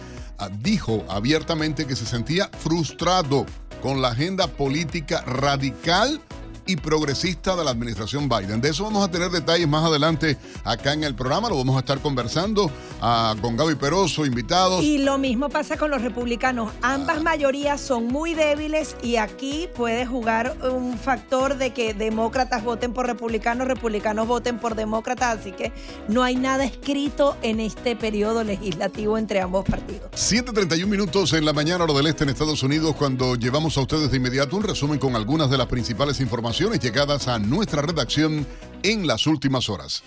dijo 0.62 1.06
abiertamente 1.10 1.86
que 1.86 1.95
se 1.95 2.06
sentía 2.06 2.50
frustrado 2.60 3.45
con 3.82 4.02
la 4.02 4.10
agenda 4.10 4.48
política 4.48 5.21
radical 5.21 6.21
y 6.65 6.75
progresista 6.78 7.56
de 7.56 7.63
la 7.63 7.71
administración 7.71 8.28
Biden. 8.28 8.62
De 8.62 8.69
eso 8.69 8.84
vamos 8.84 9.08
a 9.08 9.12
tener 9.12 9.30
detalles 9.30 9.67
más 9.67 9.86
adelante 9.86 10.38
acá 10.63 10.93
en 10.93 11.04
el 11.04 11.15
programa. 11.15 11.49
Lo 11.49 11.58
vamos 11.58 11.75
a 11.75 11.80
estar 11.80 11.99
conversando 11.99 12.71
ah, 13.01 13.36
con 13.41 13.56
Gaby 13.56 13.75
Peroso, 13.75 14.25
invitados. 14.25 14.84
Y 14.84 14.99
lo 14.99 15.17
mismo 15.17 15.49
pasa 15.49 15.78
con 15.78 15.91
los 15.91 16.01
republicanos. 16.01 16.71
Ambas 16.82 17.21
mayorías 17.21 17.82
son 17.82 18.08
muy 18.08 18.34
débiles 18.34 18.95
y 19.04 19.17
aquí 19.17 19.69
puede 19.75 20.06
jugar 20.06 20.58
un 20.71 20.97
factor 20.97 21.58
de 21.58 21.71
que 21.71 21.93
demócratas 21.93 22.63
voten 22.63 22.93
por 22.93 23.06
republicanos, 23.06 23.67
republicanos 23.67 24.28
voten 24.28 24.58
por 24.60 24.75
demócratas. 24.75 25.39
Así 25.39 25.51
que 25.51 25.71
no 26.08 26.23
hay 26.23 26.36
nada 26.36 26.65
escrito 26.65 27.38
en 27.41 27.60
este 27.60 27.95
periodo 27.95 28.43
legislativo 28.43 29.17
entre 29.17 29.41
ambos 29.41 29.65
partidos. 29.65 30.12
7.31 30.13 30.88
minutos 30.88 31.34
en 31.34 31.45
la 31.45 31.54
mañana, 31.54 31.84
hora 31.84 31.93
del 31.93 32.08
este 32.08 32.23
en 32.23 32.32
Estados 32.32 32.63
Unidos, 32.63 32.95
cuando 32.95 33.36
llevamos 33.36 33.78
a 33.78 33.82
ustedes 33.82 34.10
de 34.10 34.17
inmediato 34.17 34.56
un 34.56 34.63
resumen 34.63 34.99
con 34.99 35.15
algunas 35.15 35.49
de 35.49 35.58
las 35.58 35.67
principales 35.67 36.19
informaciones 36.19 36.55
llegadas 36.80 37.28
a 37.28 37.38
nuestra 37.38 37.82
redacción 37.82 38.48
en 38.86 39.08
las 39.08 39.26
últimas 39.26 39.67
horas. 39.67 40.04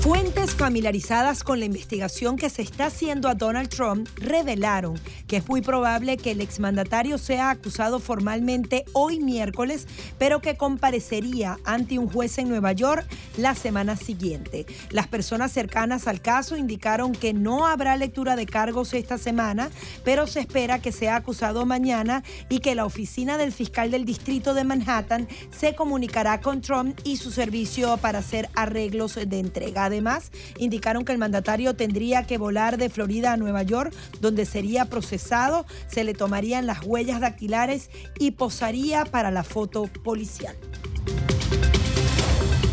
Fuentes 0.00 0.54
familiarizadas 0.54 1.42
con 1.44 1.58
la 1.58 1.66
investigación 1.66 2.36
que 2.36 2.48
se 2.48 2.62
está 2.62 2.86
haciendo 2.86 3.28
a 3.28 3.34
Donald 3.34 3.68
Trump 3.68 4.08
revelaron 4.16 4.98
que 5.26 5.36
es 5.36 5.48
muy 5.48 5.60
probable 5.60 6.16
que 6.16 6.30
el 6.30 6.40
exmandatario 6.40 7.18
sea 7.18 7.50
acusado 7.50 7.98
formalmente 7.98 8.84
hoy 8.94 9.20
miércoles, 9.20 9.86
pero 10.16 10.40
que 10.40 10.56
comparecería 10.56 11.58
ante 11.64 11.98
un 11.98 12.08
juez 12.08 12.38
en 12.38 12.48
Nueva 12.48 12.72
York 12.72 13.06
la 13.36 13.54
semana 13.54 13.96
siguiente. 13.96 14.64
Las 14.90 15.08
personas 15.08 15.52
cercanas 15.52 16.06
al 16.06 16.22
caso 16.22 16.56
indicaron 16.56 17.12
que 17.12 17.34
no 17.34 17.66
habrá 17.66 17.96
lectura 17.96 18.36
de 18.36 18.46
cargos 18.46 18.94
esta 18.94 19.18
semana, 19.18 19.68
pero 20.04 20.26
se 20.26 20.40
espera 20.40 20.80
que 20.80 20.92
sea 20.92 21.16
acusado 21.16 21.66
mañana 21.66 22.22
y 22.48 22.60
que 22.60 22.74
la 22.74 22.86
oficina 22.86 23.36
del 23.36 23.52
fiscal 23.52 23.90
del 23.90 24.06
distrito 24.06 24.54
de 24.54 24.64
Manhattan 24.64 25.28
se 25.50 25.74
comunicará 25.74 26.40
con 26.40 26.62
Trump 26.62 26.98
y 27.04 27.18
su 27.18 27.30
servicio 27.30 27.57
para 28.00 28.20
hacer 28.20 28.48
arreglos 28.54 29.16
de 29.16 29.38
entrega. 29.40 29.86
Además, 29.86 30.30
indicaron 30.58 31.04
que 31.04 31.12
el 31.12 31.18
mandatario 31.18 31.74
tendría 31.74 32.24
que 32.24 32.38
volar 32.38 32.76
de 32.76 32.88
Florida 32.88 33.32
a 33.32 33.36
Nueva 33.36 33.64
York, 33.64 33.92
donde 34.20 34.46
sería 34.46 34.84
procesado, 34.84 35.66
se 35.88 36.04
le 36.04 36.14
tomarían 36.14 36.66
las 36.66 36.84
huellas 36.84 37.20
dactilares 37.20 37.90
y 38.18 38.30
posaría 38.30 39.04
para 39.04 39.30
la 39.32 39.42
foto 39.42 39.88
policial. 40.04 40.56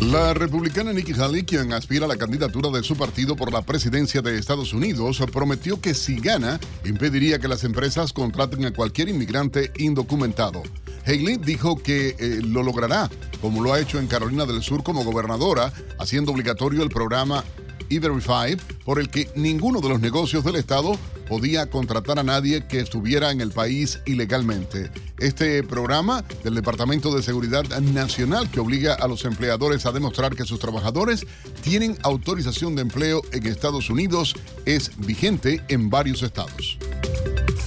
La 0.00 0.34
republicana 0.34 0.92
Nikki 0.92 1.12
Haley, 1.12 1.42
quien 1.42 1.72
aspira 1.72 2.04
a 2.04 2.08
la 2.08 2.16
candidatura 2.16 2.70
de 2.70 2.84
su 2.84 2.94
partido 2.94 3.34
por 3.34 3.52
la 3.52 3.62
presidencia 3.62 4.22
de 4.22 4.38
Estados 4.38 4.72
Unidos, 4.72 5.20
prometió 5.32 5.80
que 5.80 5.94
si 5.94 6.20
gana, 6.20 6.60
impediría 6.84 7.40
que 7.40 7.48
las 7.48 7.64
empresas 7.64 8.12
contraten 8.12 8.66
a 8.66 8.72
cualquier 8.72 9.08
inmigrante 9.08 9.72
indocumentado. 9.78 10.62
Haley 11.06 11.38
dijo 11.38 11.76
que 11.76 12.16
eh, 12.18 12.40
lo 12.44 12.62
logrará, 12.62 13.08
como 13.40 13.62
lo 13.62 13.72
ha 13.72 13.80
hecho 13.80 13.98
en 13.98 14.06
Carolina 14.06 14.46
del 14.46 14.62
Sur 14.62 14.82
como 14.82 15.04
gobernadora, 15.04 15.72
haciendo 15.98 16.32
obligatorio 16.32 16.82
el 16.82 16.90
programa 16.90 17.44
E-Verify, 17.90 18.56
por 18.84 18.98
el 18.98 19.08
que 19.08 19.28
ninguno 19.36 19.80
de 19.80 19.88
los 19.88 20.00
negocios 20.00 20.44
del 20.44 20.56
Estado 20.56 20.98
podía 21.28 21.66
contratar 21.66 22.18
a 22.18 22.22
nadie 22.22 22.66
que 22.66 22.80
estuviera 22.80 23.30
en 23.30 23.40
el 23.40 23.50
país 23.50 24.00
ilegalmente. 24.06 24.90
Este 25.18 25.62
programa 25.62 26.24
del 26.44 26.54
Departamento 26.54 27.14
de 27.14 27.22
Seguridad 27.22 27.64
Nacional 27.80 28.50
que 28.50 28.60
obliga 28.60 28.94
a 28.94 29.08
los 29.08 29.24
empleadores 29.24 29.86
a 29.86 29.92
demostrar 29.92 30.34
que 30.34 30.44
sus 30.44 30.58
trabajadores 30.58 31.26
tienen 31.62 31.98
autorización 32.02 32.76
de 32.76 32.82
empleo 32.82 33.22
en 33.32 33.46
Estados 33.46 33.90
Unidos 33.90 34.34
es 34.64 34.92
vigente 34.98 35.62
en 35.68 35.90
varios 35.90 36.22
estados. 36.22 36.78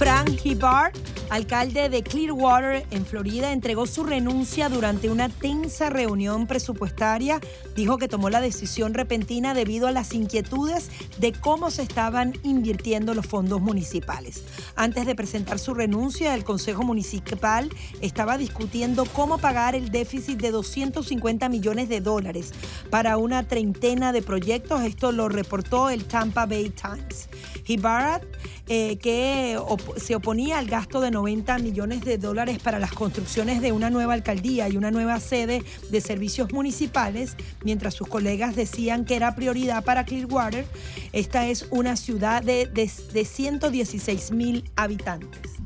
Frank 0.00 0.40
Hibbard, 0.42 0.94
alcalde 1.28 1.90
de 1.90 2.02
Clearwater, 2.02 2.86
en 2.90 3.04
Florida, 3.04 3.52
entregó 3.52 3.86
su 3.86 4.02
renuncia 4.02 4.70
durante 4.70 5.10
una 5.10 5.28
tensa 5.28 5.90
reunión 5.90 6.46
presupuestaria. 6.46 7.38
Dijo 7.76 7.98
que 7.98 8.08
tomó 8.08 8.30
la 8.30 8.40
decisión 8.40 8.94
repentina 8.94 9.52
debido 9.52 9.88
a 9.88 9.92
las 9.92 10.14
inquietudes 10.14 10.88
de 11.18 11.32
cómo 11.32 11.70
se 11.70 11.82
estaban 11.82 12.32
invirtiendo 12.44 13.12
los 13.12 13.26
fondos 13.26 13.60
municipales. 13.60 14.42
Antes 14.74 15.04
de 15.04 15.14
presentar 15.14 15.58
su 15.58 15.74
renuncia, 15.74 16.34
el 16.34 16.44
Consejo 16.44 16.82
Municipal 16.82 17.68
estaba 18.00 18.38
discutiendo 18.38 19.04
cómo 19.04 19.36
pagar 19.36 19.74
el 19.74 19.90
déficit 19.90 20.40
de 20.40 20.50
250 20.50 21.46
millones 21.50 21.90
de 21.90 22.00
dólares 22.00 22.54
para 22.88 23.18
una 23.18 23.46
treintena 23.46 24.14
de 24.14 24.22
proyectos. 24.22 24.80
Esto 24.80 25.12
lo 25.12 25.28
reportó 25.28 25.90
el 25.90 26.06
Tampa 26.06 26.46
Bay 26.46 26.70
Times. 26.70 27.28
Hibbard, 27.66 28.22
eh, 28.68 28.96
que 28.98 29.58
se 29.96 30.14
oponía 30.14 30.58
al 30.58 30.66
gasto 30.66 31.00
de 31.00 31.10
90 31.10 31.58
millones 31.58 32.04
de 32.04 32.18
dólares 32.18 32.58
para 32.58 32.78
las 32.78 32.92
construcciones 32.92 33.60
de 33.60 33.72
una 33.72 33.90
nueva 33.90 34.14
alcaldía 34.14 34.68
y 34.68 34.76
una 34.76 34.90
nueva 34.90 35.20
sede 35.20 35.62
de 35.90 36.00
servicios 36.00 36.52
municipales, 36.52 37.36
mientras 37.64 37.94
sus 37.94 38.08
colegas 38.08 38.56
decían 38.56 39.04
que 39.04 39.16
era 39.16 39.34
prioridad 39.34 39.84
para 39.84 40.04
Clearwater. 40.04 40.66
Esta 41.12 41.46
es 41.46 41.66
una 41.70 41.96
ciudad 41.96 42.42
de, 42.42 42.66
de, 42.66 42.90
de 43.12 43.24
116 43.24 44.32
mil 44.32 44.70
habitantes. 44.76 45.59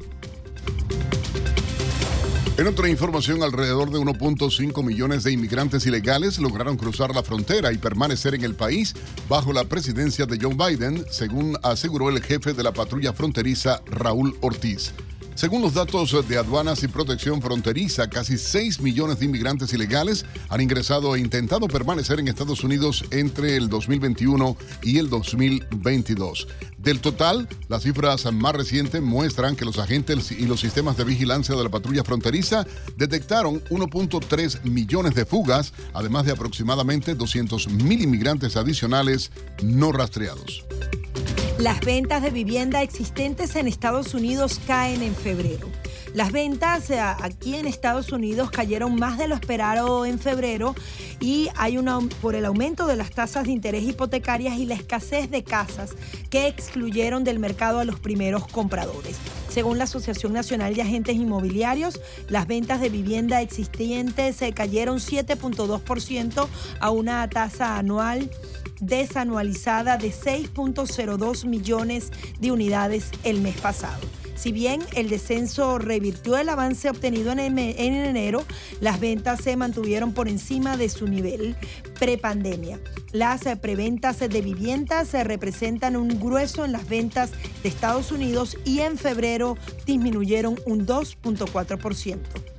En 2.57 2.69
otra 2.69 2.89
información, 2.89 3.43
alrededor 3.43 3.91
de 3.91 3.99
1.5 3.99 4.85
millones 4.85 5.25
de 5.25 5.33
inmigrantes 5.33 5.87
ilegales 5.87 6.39
lograron 6.39 6.77
cruzar 6.77 7.13
la 7.13 7.25
frontera 7.25 7.73
y 7.73 7.79
permanecer 7.79 8.37
en 8.37 8.45
el 8.45 8.55
país 8.55 8.95
bajo 9.29 9.53
la 9.53 9.65
presidencia 9.65 10.25
de 10.25 10.39
Joe 10.41 10.55
Biden, 10.55 11.05
según 11.11 11.59
aseguró 11.65 12.11
el 12.11 12.23
jefe 12.23 12.53
de 12.53 12.63
la 12.63 12.73
patrulla 12.73 13.13
fronteriza 13.13 13.83
Raúl 13.87 14.37
Ortiz. 14.41 14.93
Según 15.35 15.63
los 15.63 15.75
datos 15.75 16.17
de 16.29 16.39
aduanas 16.39 16.85
y 16.85 16.89
protección 16.89 17.43
fronteriza, 17.43 18.09
casi 18.09 18.39
6 18.39 18.81
millones 18.81 19.19
de 19.19 19.25
inmigrantes 19.25 19.73
ilegales 19.73 20.25
han 20.49 20.61
ingresado 20.61 21.17
e 21.17 21.21
intentado 21.21 21.67
permanecer 21.67 22.21
en 22.21 22.29
Estados 22.29 22.63
Unidos 22.63 23.05
entre 23.11 23.57
el 23.57 23.69
2021 23.69 24.57
y 24.85 24.99
el 24.99 25.11
2022. 25.11 26.47
Del 26.79 27.01
total, 27.01 27.49
las 27.69 27.83
cifras 27.83 28.33
más 28.33 28.55
recientes 28.55 29.03
muestran 29.03 29.57
que 29.57 29.65
los 29.65 29.79
agentes 29.79 30.31
y 30.31 30.47
los 30.47 30.61
sistemas 30.61 30.97
de 30.97 31.05
vigilancia 31.05 31.57
de 31.57 31.65
la 31.65 31.71
patrulla 31.71 32.05
fronteriza 32.05 32.65
detectaron 32.97 33.61
1.3 33.71 34.63
millones 34.63 35.15
de 35.17 35.27
fugas, 35.27 35.73
además 35.95 36.27
de 36.27 36.33
aproximadamente 36.33 37.17
200 37.17 37.71
mil 37.71 38.03
inmigrantes 38.03 38.57
adicionales 38.57 39.33
no 39.63 39.91
rastreados. 39.91 40.65
Las 41.59 41.81
ventas 41.81 42.21
de 42.21 42.31
vivienda 42.31 42.83
existentes 42.83 43.55
en 43.55 43.69
Estados 43.69 44.13
Unidos 44.13 44.61
caen 44.67 45.03
en 45.03 45.15
febrero. 45.25 45.71
Las 46.13 46.33
ventas 46.33 46.91
eh, 46.91 47.01
aquí 47.01 47.57
en 47.57 47.67
Estados 47.67 48.13
Unidos 48.13 48.51
cayeron 48.51 48.95
más 48.95 49.17
de 49.17 49.27
lo 49.27 49.35
esperado 49.35 50.05
en 50.05 50.19
febrero 50.19 50.75
y 51.19 51.49
hay 51.57 51.79
una 51.79 51.99
por 52.21 52.35
el 52.35 52.45
aumento 52.45 52.87
de 52.87 52.95
las 52.95 53.11
tasas 53.11 53.45
de 53.45 53.53
interés 53.53 53.85
hipotecarias 53.85 54.59
y 54.59 54.67
la 54.67 54.75
escasez 54.75 55.31
de 55.31 55.43
casas 55.43 55.93
que 56.29 56.47
excluyeron 56.47 57.25
del 57.25 57.39
mercado 57.39 57.79
a 57.79 57.85
los 57.85 57.99
primeros 57.99 58.47
compradores. 58.47 59.17
Según 59.49 59.79
la 59.79 59.85
Asociación 59.85 60.35
Nacional 60.35 60.75
de 60.75 60.83
Agentes 60.83 61.17
Inmobiliarios, 61.17 62.01
las 62.29 62.47
ventas 62.47 62.83
de 62.83 62.91
vivienda 62.91 63.41
existentes 63.41 64.37
se 64.37 64.53
cayeron 64.53 64.99
7.2% 64.99 66.47
a 66.81 66.91
una 66.91 67.29
tasa 67.31 67.79
anual 67.79 68.31
desanualizada 68.81 69.97
de 69.97 70.13
6.02 70.13 71.47
millones 71.47 72.11
de 72.39 72.53
unidades 72.53 73.11
el 73.23 73.41
mes 73.41 73.59
pasado. 73.59 74.01
Si 74.35 74.53
bien 74.53 74.83
el 74.95 75.09
descenso 75.09 75.79
revirtió 75.79 76.37
el 76.37 76.49
avance 76.49 76.91
obtenido 76.91 77.33
en, 77.33 77.59
enero, 77.59 78.45
las 78.81 79.01
ventas 79.01 79.43
se 79.43 79.57
mantuvieron 79.57 80.13
por 80.13 80.29
encima 80.29 80.77
de 80.77 80.89
su 80.89 81.07
nivel 81.07 81.57
prepandemia. 81.99 82.81
Las 83.13 83.43
preventas 83.61 84.19
de 84.19 84.41
viviendas 84.43 85.09
se 85.09 85.23
representan 85.23 85.97
un 85.97 86.21
grueso 86.21 86.65
en 86.65 86.73
las 86.73 86.89
ventas 86.89 87.31
de 87.63 87.69
Estados 87.69 88.11
Unidos 88.11 88.57
y 88.65 88.81
en 88.81 88.99
febrero 88.99 89.57
disminuyeron 89.87 90.59
un 90.67 90.87
2.4%. 90.87 92.54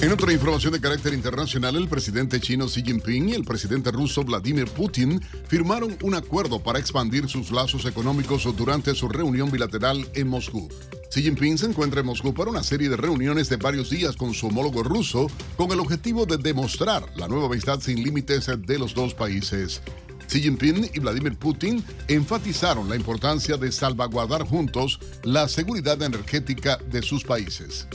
En 0.00 0.12
otra 0.12 0.32
información 0.32 0.72
de 0.72 0.80
carácter 0.80 1.12
internacional, 1.12 1.74
el 1.74 1.88
presidente 1.88 2.40
chino 2.40 2.66
Xi 2.66 2.84
Jinping 2.84 3.30
y 3.30 3.34
el 3.34 3.42
presidente 3.42 3.90
ruso 3.90 4.22
Vladimir 4.22 4.66
Putin 4.66 5.20
firmaron 5.48 5.98
un 6.04 6.14
acuerdo 6.14 6.62
para 6.62 6.78
expandir 6.78 7.28
sus 7.28 7.50
lazos 7.50 7.84
económicos 7.84 8.44
durante 8.56 8.94
su 8.94 9.08
reunión 9.08 9.50
bilateral 9.50 10.08
en 10.14 10.28
Moscú. 10.28 10.68
Xi 11.10 11.22
Jinping 11.22 11.58
se 11.58 11.66
encuentra 11.66 12.00
en 12.00 12.06
Moscú 12.06 12.32
para 12.32 12.48
una 12.48 12.62
serie 12.62 12.88
de 12.88 12.96
reuniones 12.96 13.48
de 13.48 13.56
varios 13.56 13.90
días 13.90 14.14
con 14.14 14.34
su 14.34 14.46
homólogo 14.46 14.84
ruso 14.84 15.26
con 15.56 15.72
el 15.72 15.80
objetivo 15.80 16.26
de 16.26 16.36
demostrar 16.36 17.04
la 17.16 17.26
nueva 17.26 17.46
amistad 17.46 17.80
sin 17.80 18.00
límites 18.00 18.48
de 18.56 18.78
los 18.78 18.94
dos 18.94 19.14
países. 19.14 19.82
Xi 20.28 20.42
Jinping 20.42 20.90
y 20.94 21.00
Vladimir 21.00 21.36
Putin 21.36 21.82
enfatizaron 22.06 22.88
la 22.88 22.94
importancia 22.94 23.56
de 23.56 23.72
salvaguardar 23.72 24.44
juntos 24.44 25.00
la 25.24 25.48
seguridad 25.48 26.00
energética 26.00 26.78
de 26.88 27.02
sus 27.02 27.24
países. 27.24 27.88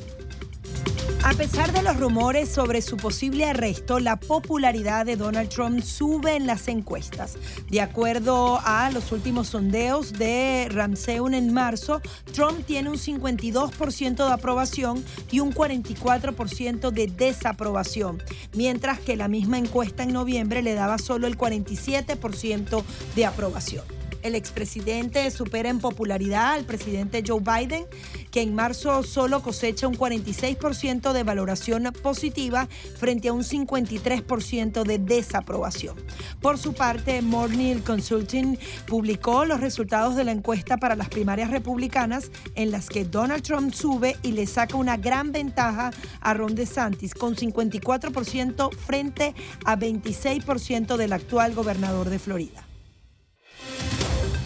A 1.26 1.32
pesar 1.32 1.72
de 1.72 1.82
los 1.82 1.98
rumores 1.98 2.50
sobre 2.50 2.82
su 2.82 2.98
posible 2.98 3.46
arresto, 3.46 4.00
la 4.00 4.18
popularidad 4.18 5.06
de 5.06 5.16
Donald 5.16 5.48
Trump 5.48 5.82
sube 5.82 6.36
en 6.36 6.46
las 6.46 6.68
encuestas. 6.68 7.38
De 7.70 7.80
acuerdo 7.80 8.60
a 8.62 8.92
los 8.92 9.14
últimos 9.14 9.48
sondeos 9.48 10.12
de 10.12 10.68
Ramseun 10.70 11.34
en 11.34 11.54
marzo, 11.54 12.02
Trump 12.34 12.66
tiene 12.66 12.90
un 12.90 12.98
52% 12.98 14.16
de 14.18 14.34
aprobación 14.34 15.04
y 15.32 15.40
un 15.40 15.54
44% 15.54 16.92
de 16.92 17.08
desaprobación, 17.08 18.22
mientras 18.54 19.00
que 19.00 19.16
la 19.16 19.30
misma 19.30 19.58
encuesta 19.58 20.04
en 20.04 20.12
noviembre 20.12 20.62
le 20.62 20.74
daba 20.74 20.98
solo 20.98 21.28
el 21.28 21.38
47% 21.38 22.84
de 23.16 23.26
aprobación. 23.26 24.03
El 24.24 24.36
expresidente 24.36 25.30
supera 25.32 25.70
en 25.70 25.80
popularidad 25.80 26.54
al 26.54 26.64
presidente 26.64 27.24
Joe 27.26 27.42
Biden, 27.42 27.86
que 28.32 28.42
en 28.42 28.56
marzo 28.56 29.04
solo 29.04 29.42
cosecha 29.42 29.88
un 29.88 29.96
46% 29.96 31.12
de 31.12 31.24
valoración 31.24 31.92
positiva 32.02 32.70
frente 32.98 33.28
a 33.28 33.34
un 33.34 33.44
53% 33.44 34.84
de 34.84 34.98
desaprobación. 34.98 35.98
Por 36.42 36.58
su 36.58 36.74
parte, 36.74 37.22
Morning 37.22 37.80
Consulting 37.80 38.58
publicó 38.88 39.44
los 39.44 39.60
resultados 39.60 40.16
de 40.16 40.24
la 40.24 40.32
encuesta 40.32 40.78
para 40.78 40.96
las 40.96 41.10
primarias 41.10 41.52
republicanas 41.52 42.32
en 42.56 42.72
las 42.72 42.88
que 42.88 43.04
Donald 43.04 43.44
Trump 43.44 43.74
sube 43.74 44.16
y 44.24 44.32
le 44.32 44.48
saca 44.48 44.78
una 44.78 44.96
gran 44.96 45.34
ventaja 45.34 45.92
a 46.22 46.34
Ron 46.34 46.56
DeSantis 46.56 47.14
con 47.14 47.36
54% 47.36 48.74
frente 48.74 49.36
a 49.66 49.78
26% 49.78 50.96
del 50.96 51.12
actual 51.12 51.54
gobernador 51.54 52.10
de 52.10 52.20
Florida. 52.20 52.64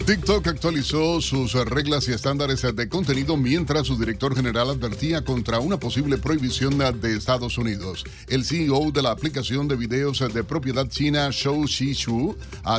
TikTok 0.08 0.46
actualizó 0.46 1.20
sus 1.20 1.52
reglas 1.52 2.08
y 2.08 2.12
estándares 2.12 2.62
de 2.62 2.88
contenido 2.88 3.36
mientras 3.36 3.88
su 3.88 3.98
director 3.98 4.34
general 4.34 4.70
advertía 4.70 5.22
contra 5.22 5.58
una 5.58 5.78
posible 5.78 6.16
prohibición 6.16 6.78
de 6.78 7.14
Estados 7.14 7.58
Unidos. 7.58 8.04
El 8.26 8.46
CEO 8.46 8.90
de 8.90 9.02
la 9.02 9.10
aplicación 9.10 9.68
de 9.68 9.76
videos 9.76 10.20
de 10.32 10.44
propiedad 10.44 10.88
china 10.88 11.28
Shou 11.30 11.66
Shu 11.66 12.34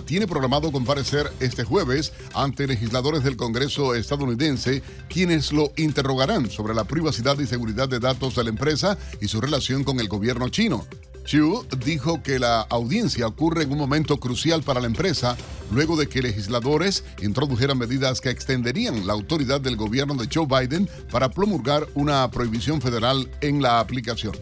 tiene 0.05 0.25
programado 0.25 0.71
comparecer 0.71 1.31
este 1.39 1.63
jueves 1.63 2.13
ante 2.33 2.65
legisladores 2.65 3.23
del 3.23 3.37
Congreso 3.37 3.93
estadounidense, 3.93 4.81
quienes 5.07 5.53
lo 5.53 5.71
interrogarán 5.77 6.49
sobre 6.49 6.73
la 6.73 6.85
privacidad 6.85 7.37
y 7.37 7.45
seguridad 7.45 7.87
de 7.87 7.99
datos 7.99 8.37
de 8.37 8.45
la 8.45 8.49
empresa 8.49 8.97
y 9.21 9.27
su 9.27 9.39
relación 9.39 9.83
con 9.83 9.99
el 9.99 10.07
gobierno 10.07 10.49
chino. 10.49 10.87
Xu 11.25 11.65
dijo 11.85 12.23
que 12.23 12.39
la 12.39 12.61
audiencia 12.61 13.27
ocurre 13.27 13.63
en 13.63 13.71
un 13.71 13.77
momento 13.77 14.19
crucial 14.19 14.63
para 14.63 14.79
la 14.79 14.87
empresa 14.87 15.37
luego 15.71 15.95
de 15.95 16.07
que 16.07 16.21
legisladores 16.21 17.03
introdujeran 17.21 17.77
medidas 17.77 18.21
que 18.21 18.29
extenderían 18.29 19.05
la 19.05 19.13
autoridad 19.13 19.61
del 19.61 19.75
gobierno 19.75 20.15
de 20.15 20.27
Joe 20.33 20.47
Biden 20.47 20.89
para 21.11 21.29
promulgar 21.29 21.87
una 21.93 22.29
prohibición 22.31 22.81
federal 22.81 23.29
en 23.41 23.61
la 23.61 23.79
aplicación. 23.79 24.33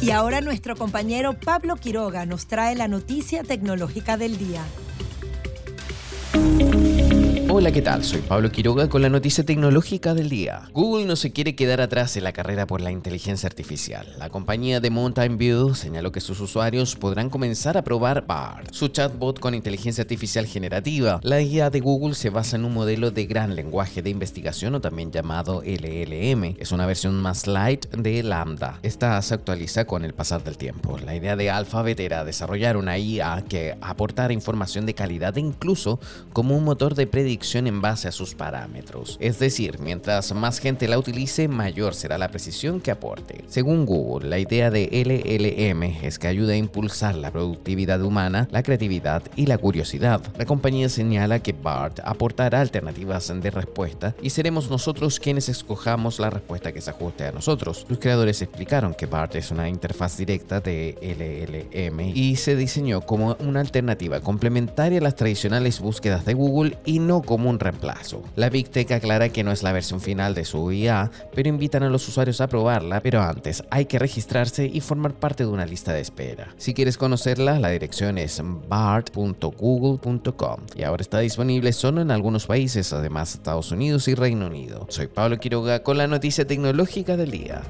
Y 0.00 0.10
ahora 0.10 0.40
nuestro 0.40 0.76
compañero 0.76 1.38
Pablo 1.38 1.76
Quiroga 1.76 2.26
nos 2.26 2.46
trae 2.46 2.74
la 2.74 2.88
noticia 2.88 3.42
tecnológica 3.42 4.16
del 4.16 4.38
día. 4.38 4.64
Hola, 7.56 7.70
¿qué 7.70 7.82
tal? 7.82 8.02
Soy 8.02 8.20
Pablo 8.20 8.50
Quiroga 8.50 8.88
con 8.88 9.00
la 9.00 9.08
noticia 9.08 9.44
tecnológica 9.44 10.12
del 10.12 10.28
día. 10.28 10.62
Google 10.72 11.06
no 11.06 11.14
se 11.14 11.30
quiere 11.30 11.54
quedar 11.54 11.80
atrás 11.80 12.16
en 12.16 12.24
la 12.24 12.32
carrera 12.32 12.66
por 12.66 12.80
la 12.80 12.90
inteligencia 12.90 13.46
artificial. 13.46 14.12
La 14.18 14.28
compañía 14.28 14.80
de 14.80 14.90
Mountain 14.90 15.38
View 15.38 15.76
señaló 15.76 16.10
que 16.10 16.20
sus 16.20 16.40
usuarios 16.40 16.96
podrán 16.96 17.30
comenzar 17.30 17.76
a 17.76 17.84
probar 17.84 18.26
BART, 18.26 18.72
su 18.72 18.88
chatbot 18.88 19.38
con 19.38 19.54
inteligencia 19.54 20.02
artificial 20.02 20.46
generativa. 20.46 21.20
La 21.22 21.38
guía 21.38 21.70
de 21.70 21.78
Google 21.78 22.16
se 22.16 22.30
basa 22.30 22.56
en 22.56 22.64
un 22.64 22.74
modelo 22.74 23.12
de 23.12 23.24
gran 23.24 23.54
lenguaje 23.54 24.02
de 24.02 24.10
investigación 24.10 24.74
o 24.74 24.80
también 24.80 25.12
llamado 25.12 25.62
LLM. 25.64 26.56
Es 26.58 26.72
una 26.72 26.86
versión 26.86 27.14
más 27.22 27.46
light 27.46 27.86
de 27.90 28.24
Lambda. 28.24 28.80
Esta 28.82 29.22
se 29.22 29.32
actualiza 29.32 29.84
con 29.84 30.04
el 30.04 30.12
pasar 30.12 30.42
del 30.42 30.58
tiempo. 30.58 30.98
La 30.98 31.14
idea 31.14 31.36
de 31.36 31.50
Alphabet 31.50 32.00
era 32.00 32.24
desarrollar 32.24 32.76
una 32.76 32.98
IA 32.98 33.44
que 33.48 33.76
aportara 33.80 34.32
información 34.32 34.86
de 34.86 34.94
calidad 34.94 35.38
e 35.38 35.40
incluso 35.40 36.00
como 36.32 36.56
un 36.56 36.64
motor 36.64 36.96
de 36.96 37.06
predicción 37.06 37.43
en 37.54 37.80
base 37.80 38.08
a 38.08 38.12
sus 38.12 38.34
parámetros. 38.34 39.16
Es 39.20 39.38
decir, 39.38 39.78
mientras 39.78 40.34
más 40.34 40.58
gente 40.58 40.88
la 40.88 40.98
utilice, 40.98 41.46
mayor 41.46 41.94
será 41.94 42.18
la 42.18 42.28
precisión 42.28 42.80
que 42.80 42.90
aporte. 42.90 43.44
Según 43.48 43.86
Google, 43.86 44.28
la 44.28 44.38
idea 44.38 44.70
de 44.70 44.88
LLM 44.90 46.04
es 46.04 46.18
que 46.18 46.26
ayude 46.26 46.54
a 46.54 46.56
impulsar 46.56 47.14
la 47.14 47.30
productividad 47.30 48.02
humana, 48.02 48.48
la 48.50 48.62
creatividad 48.62 49.22
y 49.36 49.46
la 49.46 49.58
curiosidad. 49.58 50.20
La 50.36 50.46
compañía 50.46 50.88
señala 50.88 51.40
que 51.40 51.52
BART 51.52 52.00
aportará 52.04 52.60
alternativas 52.60 53.32
de 53.34 53.50
respuesta 53.50 54.14
y 54.22 54.30
seremos 54.30 54.70
nosotros 54.70 55.20
quienes 55.20 55.48
escojamos 55.48 56.18
la 56.18 56.30
respuesta 56.30 56.72
que 56.72 56.80
se 56.80 56.90
ajuste 56.90 57.26
a 57.26 57.32
nosotros. 57.32 57.86
Los 57.88 57.98
creadores 57.98 58.42
explicaron 58.42 58.94
que 58.94 59.06
BART 59.06 59.36
es 59.36 59.50
una 59.50 59.68
interfaz 59.68 60.16
directa 60.16 60.60
de 60.60 60.96
LLM 61.00 62.00
y 62.14 62.36
se 62.36 62.56
diseñó 62.56 63.02
como 63.02 63.36
una 63.40 63.60
alternativa 63.60 64.20
complementaria 64.20 64.98
a 64.98 65.02
las 65.02 65.16
tradicionales 65.16 65.80
búsquedas 65.80 66.24
de 66.24 66.34
Google 66.34 66.78
y 66.84 66.98
no 66.98 67.22
como 67.24 67.50
un 67.50 67.58
reemplazo. 67.58 68.22
La 68.36 68.50
Big 68.50 68.68
Tech 68.68 68.90
aclara 68.92 69.28
que 69.28 69.44
no 69.44 69.52
es 69.52 69.62
la 69.62 69.72
versión 69.72 70.00
final 70.00 70.34
de 70.34 70.44
su 70.44 70.70
IA, 70.70 71.10
pero 71.34 71.48
invitan 71.48 71.82
a 71.82 71.90
los 71.90 72.06
usuarios 72.08 72.40
a 72.40 72.48
probarla, 72.48 73.00
pero 73.00 73.22
antes 73.22 73.64
hay 73.70 73.86
que 73.86 73.98
registrarse 73.98 74.66
y 74.66 74.80
formar 74.80 75.14
parte 75.14 75.44
de 75.44 75.50
una 75.50 75.66
lista 75.66 75.92
de 75.92 76.00
espera. 76.00 76.54
Si 76.56 76.74
quieres 76.74 76.98
conocerla, 76.98 77.58
la 77.58 77.70
dirección 77.70 78.18
es 78.18 78.40
bart.google.com 78.68 80.60
y 80.76 80.82
ahora 80.82 81.02
está 81.02 81.18
disponible 81.20 81.72
solo 81.72 82.00
en 82.00 82.10
algunos 82.10 82.46
países, 82.46 82.92
además 82.92 83.34
Estados 83.34 83.70
Unidos 83.72 84.08
y 84.08 84.14
Reino 84.14 84.46
Unido. 84.46 84.86
Soy 84.88 85.06
Pablo 85.06 85.38
Quiroga 85.38 85.82
con 85.82 85.98
la 85.98 86.06
noticia 86.06 86.46
tecnológica 86.46 87.16
del 87.16 87.30
día. 87.30 87.62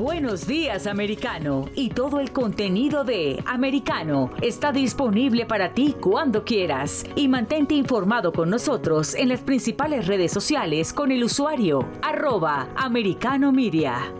Buenos 0.00 0.46
días, 0.46 0.86
americano. 0.86 1.68
Y 1.74 1.90
todo 1.90 2.20
el 2.20 2.32
contenido 2.32 3.04
de 3.04 3.42
Americano 3.44 4.30
está 4.40 4.72
disponible 4.72 5.44
para 5.44 5.74
ti 5.74 5.94
cuando 6.00 6.42
quieras. 6.42 7.04
Y 7.16 7.28
mantente 7.28 7.74
informado 7.74 8.32
con 8.32 8.48
nosotros 8.48 9.14
en 9.14 9.28
las 9.28 9.42
principales 9.42 10.06
redes 10.06 10.32
sociales 10.32 10.94
con 10.94 11.12
el 11.12 11.22
usuario 11.22 11.86
arroba 12.00 12.70
americano 12.76 13.52
media. 13.52 14.10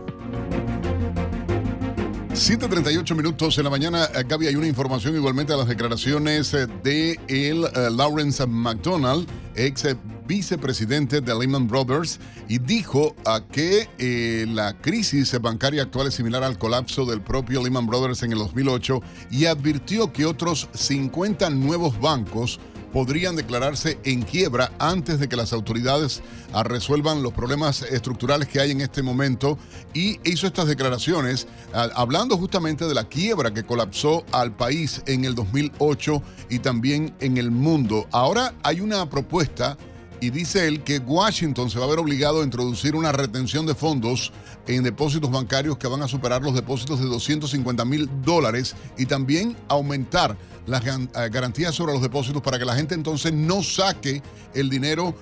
7.38 2.41 3.15
minutos 3.15 3.59
en 3.59 3.65
la 3.65 3.71
mañana. 3.71 4.07
Eh, 4.15 4.25
Gaby, 4.27 4.47
hay 4.47 4.57
una 4.57 4.67
información 4.67 5.15
igualmente 5.15 5.53
a 5.53 5.59
las 5.59 5.69
declaraciones 5.69 6.55
eh, 6.55 6.67
de 6.83 7.21
el 7.29 7.65
uh, 7.65 7.95
Lawrence 7.95 8.47
McDonald, 8.47 9.29
ex 9.55 9.85
vicepresidente 10.27 11.21
de 11.21 11.39
Lehman 11.39 11.69
Brothers, 11.69 12.19
y 12.49 12.59
dijo 12.59 13.15
a 13.27 13.43
que 13.47 13.91
eh, 13.99 14.47
la 14.49 14.75
crisis 14.81 15.39
bancaria 15.39 15.83
actual 15.83 16.07
es 16.07 16.15
similar 16.15 16.43
al 16.43 16.57
colapso 16.57 17.05
del 17.05 17.21
propio 17.21 17.63
Lehman 17.63 17.87
Brothers 17.87 18.23
en 18.23 18.33
el 18.33 18.39
2008 18.39 19.03
y 19.31 19.45
advirtió 19.45 20.11
que 20.11 20.25
otros 20.25 20.69
50 20.73 21.51
nuevos 21.51 22.01
bancos 22.01 22.59
podrían 22.93 23.37
declararse 23.37 23.99
en 24.05 24.23
quiebra 24.23 24.73
antes 24.79 25.19
de 25.19 25.29
que 25.29 25.37
las 25.37 25.53
autoridades 25.53 26.23
ah, 26.53 26.63
resuelvan 26.63 27.23
los 27.23 27.33
problemas 27.33 27.83
estructurales 27.83 28.49
que 28.49 28.61
hay 28.61 28.71
en 28.71 28.81
este 28.81 29.03
momento 29.03 29.59
y 29.95 30.19
hizo 30.29 30.47
estas 30.47 30.67
declaraciones 30.67 31.47
ah, 31.73 31.89
hablando 31.95 32.37
justamente 32.37 32.87
de 32.87 32.95
la 32.95 33.09
quiebra 33.09 33.53
que 33.53 33.65
colapsó 33.65 34.25
al 34.33 34.53
país 34.53 35.03
en 35.07 35.25
el 35.25 35.35
2008 35.35 36.23
y 36.51 36.59
también 36.59 37.15
en 37.21 37.37
el 37.39 37.51
mundo. 37.51 38.07
Ahora 38.11 38.55
hay 38.63 38.81
una 38.81 39.09
propuesta 39.09 39.77
y 40.21 40.31
dice 40.31 40.69
él 40.69 40.83
que 40.83 40.99
Washington 40.99 41.71
se 41.71 41.79
va 41.79 41.87
a 41.87 41.89
ver 41.89 41.99
obligado 41.99 42.41
a 42.41 42.45
introducir 42.45 42.95
una 42.95 43.11
retención 43.11 43.67
de 43.67 43.75
fondos 43.75 44.33
en 44.67 44.83
depósitos 44.83 45.31
bancarios 45.31 45.79
que 45.79 45.89
van 45.89 46.03
a 46.03 46.09
superar 46.09 46.43
los 46.43 46.55
depósitos 46.55 47.01
de 47.01 47.07
250 47.07 47.85
mil 47.85 48.09
dólares 48.23 48.77
y 48.99 49.07
también 49.07 49.57
aumentar 49.69 50.37
las 50.67 50.85
eh, 50.87 51.09
garantías 51.31 51.75
sobre 51.75 51.93
los 51.93 52.03
depósitos 52.03 52.43
para 52.43 52.59
que 52.59 52.65
la 52.65 52.75
gente 52.75 52.95
entonces 52.95 53.33
no 53.33 53.63
saque 53.63 54.23
el 54.55 54.69
dinero 54.69 55.15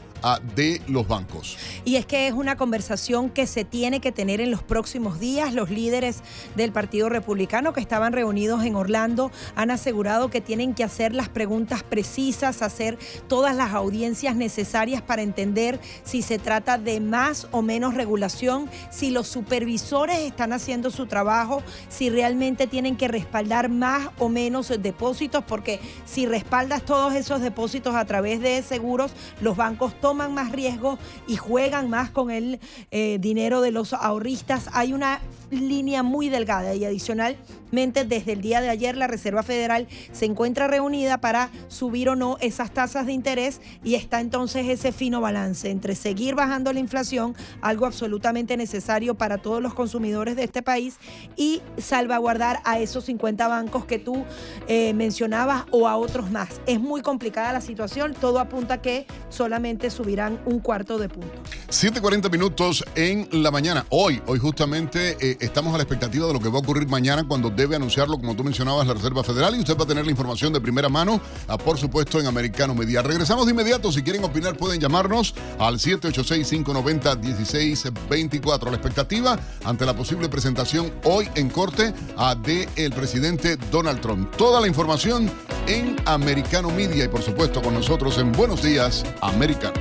de 0.54 0.82
los 0.88 1.06
bancos. 1.06 1.56
Y 1.84 1.96
es 1.96 2.06
que 2.06 2.26
es 2.26 2.32
una 2.32 2.56
conversación 2.56 3.30
que 3.30 3.46
se 3.46 3.64
tiene 3.64 4.00
que 4.00 4.12
tener 4.12 4.40
en 4.40 4.50
los 4.50 4.62
próximos 4.62 5.20
días. 5.20 5.54
Los 5.54 5.70
líderes 5.70 6.22
del 6.56 6.72
Partido 6.72 7.08
Republicano 7.08 7.72
que 7.72 7.80
estaban 7.80 8.12
reunidos 8.12 8.64
en 8.64 8.74
Orlando 8.74 9.30
han 9.54 9.70
asegurado 9.70 10.30
que 10.30 10.40
tienen 10.40 10.74
que 10.74 10.84
hacer 10.84 11.14
las 11.14 11.28
preguntas 11.28 11.82
precisas, 11.82 12.62
hacer 12.62 12.98
todas 13.28 13.54
las 13.54 13.72
audiencias 13.72 14.36
necesarias 14.36 15.02
para 15.02 15.22
entender 15.22 15.80
si 16.04 16.22
se 16.22 16.38
trata 16.38 16.78
de 16.78 17.00
más 17.00 17.48
o 17.50 17.62
menos 17.62 17.94
regulación, 17.94 18.68
si 18.90 19.10
los 19.10 19.28
supervisores 19.28 20.18
están 20.18 20.52
haciendo 20.52 20.90
su 20.90 21.06
trabajo, 21.06 21.62
si 21.88 22.10
realmente 22.10 22.66
tienen 22.66 22.96
que 22.96 23.08
respaldar 23.08 23.68
más 23.68 24.08
o 24.18 24.28
menos 24.28 24.72
depósitos, 24.80 25.44
porque 25.44 25.80
si 26.04 26.26
respaldas 26.26 26.82
todos 26.82 27.14
esos 27.14 27.40
depósitos 27.40 27.94
a 27.94 28.04
través 28.04 28.40
de 28.40 28.62
seguros, 28.62 29.12
los 29.40 29.56
bancos 29.56 29.98
toman 30.08 30.32
más 30.32 30.52
riesgo 30.52 30.98
y 31.26 31.36
juegan 31.36 31.90
más 31.90 32.08
con 32.08 32.30
el 32.30 32.60
eh, 32.90 33.18
dinero 33.20 33.60
de 33.60 33.72
los 33.72 33.92
ahorristas. 33.92 34.70
Hay 34.72 34.94
una 34.94 35.20
línea 35.50 36.02
muy 36.02 36.28
delgada 36.28 36.74
y 36.74 36.84
adicionalmente 36.84 38.04
desde 38.04 38.32
el 38.32 38.40
día 38.40 38.60
de 38.60 38.68
ayer 38.68 38.96
la 38.96 39.06
Reserva 39.06 39.42
Federal 39.42 39.86
se 40.12 40.24
encuentra 40.24 40.68
reunida 40.68 41.20
para 41.20 41.50
subir 41.68 42.08
o 42.08 42.16
no 42.16 42.36
esas 42.40 42.72
tasas 42.72 43.06
de 43.06 43.12
interés 43.12 43.60
y 43.84 43.94
está 43.94 44.20
entonces 44.20 44.66
ese 44.68 44.92
fino 44.92 45.20
balance 45.20 45.70
entre 45.70 45.94
seguir 45.94 46.34
bajando 46.34 46.72
la 46.72 46.80
inflación, 46.80 47.34
algo 47.60 47.86
absolutamente 47.86 48.56
necesario 48.56 49.14
para 49.14 49.38
todos 49.38 49.62
los 49.62 49.74
consumidores 49.74 50.36
de 50.36 50.44
este 50.44 50.62
país, 50.62 50.96
y 51.36 51.62
salvaguardar 51.76 52.60
a 52.64 52.78
esos 52.78 53.04
50 53.04 53.48
bancos 53.48 53.84
que 53.84 53.98
tú 53.98 54.24
eh, 54.66 54.94
mencionabas 54.94 55.64
o 55.70 55.88
a 55.88 55.96
otros 55.96 56.30
más. 56.30 56.60
Es 56.66 56.80
muy 56.80 57.02
complicada 57.02 57.52
la 57.52 57.60
situación, 57.60 58.14
todo 58.14 58.38
apunta 58.38 58.80
que 58.80 59.06
solamente 59.28 59.90
subirán 59.90 60.40
un 60.46 60.60
cuarto 60.60 60.98
de 60.98 61.08
punto. 61.08 61.32
7.40 61.68 62.30
minutos 62.30 62.84
en 62.94 63.28
la 63.32 63.50
mañana. 63.50 63.86
Hoy, 63.90 64.22
hoy 64.26 64.38
justamente... 64.38 65.16
Eh, 65.20 65.37
estamos 65.40 65.74
a 65.74 65.76
la 65.76 65.82
expectativa 65.82 66.26
de 66.26 66.32
lo 66.32 66.40
que 66.40 66.48
va 66.48 66.56
a 66.56 66.60
ocurrir 66.60 66.88
mañana 66.88 67.24
cuando 67.26 67.50
debe 67.50 67.76
anunciarlo, 67.76 68.18
como 68.18 68.34
tú 68.34 68.42
mencionabas, 68.44 68.86
la 68.86 68.94
Reserva 68.94 69.22
Federal 69.22 69.54
y 69.56 69.60
usted 69.60 69.76
va 69.76 69.84
a 69.84 69.86
tener 69.86 70.04
la 70.04 70.10
información 70.10 70.52
de 70.52 70.60
primera 70.60 70.88
mano, 70.88 71.20
ah, 71.46 71.56
por 71.58 71.78
supuesto, 71.78 72.18
en 72.20 72.26
Americano 72.26 72.74
Media. 72.74 73.02
Regresamos 73.02 73.46
de 73.46 73.52
inmediato. 73.52 73.92
Si 73.92 74.02
quieren 74.02 74.24
opinar, 74.24 74.56
pueden 74.56 74.80
llamarnos 74.80 75.34
al 75.58 75.78
786-590-1624. 75.78 78.70
La 78.70 78.76
expectativa 78.76 79.38
ante 79.64 79.86
la 79.86 79.94
posible 79.94 80.28
presentación 80.28 80.92
hoy 81.04 81.28
en 81.34 81.50
corte 81.50 81.94
ah, 82.16 82.34
de 82.34 82.68
el 82.76 82.92
presidente 82.92 83.56
Donald 83.70 84.00
Trump. 84.00 84.34
Toda 84.36 84.60
la 84.60 84.66
información 84.66 85.30
en 85.66 85.96
Americano 86.06 86.70
Media 86.70 87.04
y, 87.04 87.08
por 87.08 87.22
supuesto, 87.22 87.62
con 87.62 87.74
nosotros 87.74 88.18
en 88.18 88.32
Buenos 88.32 88.62
Días, 88.62 89.04
Americano. 89.20 89.78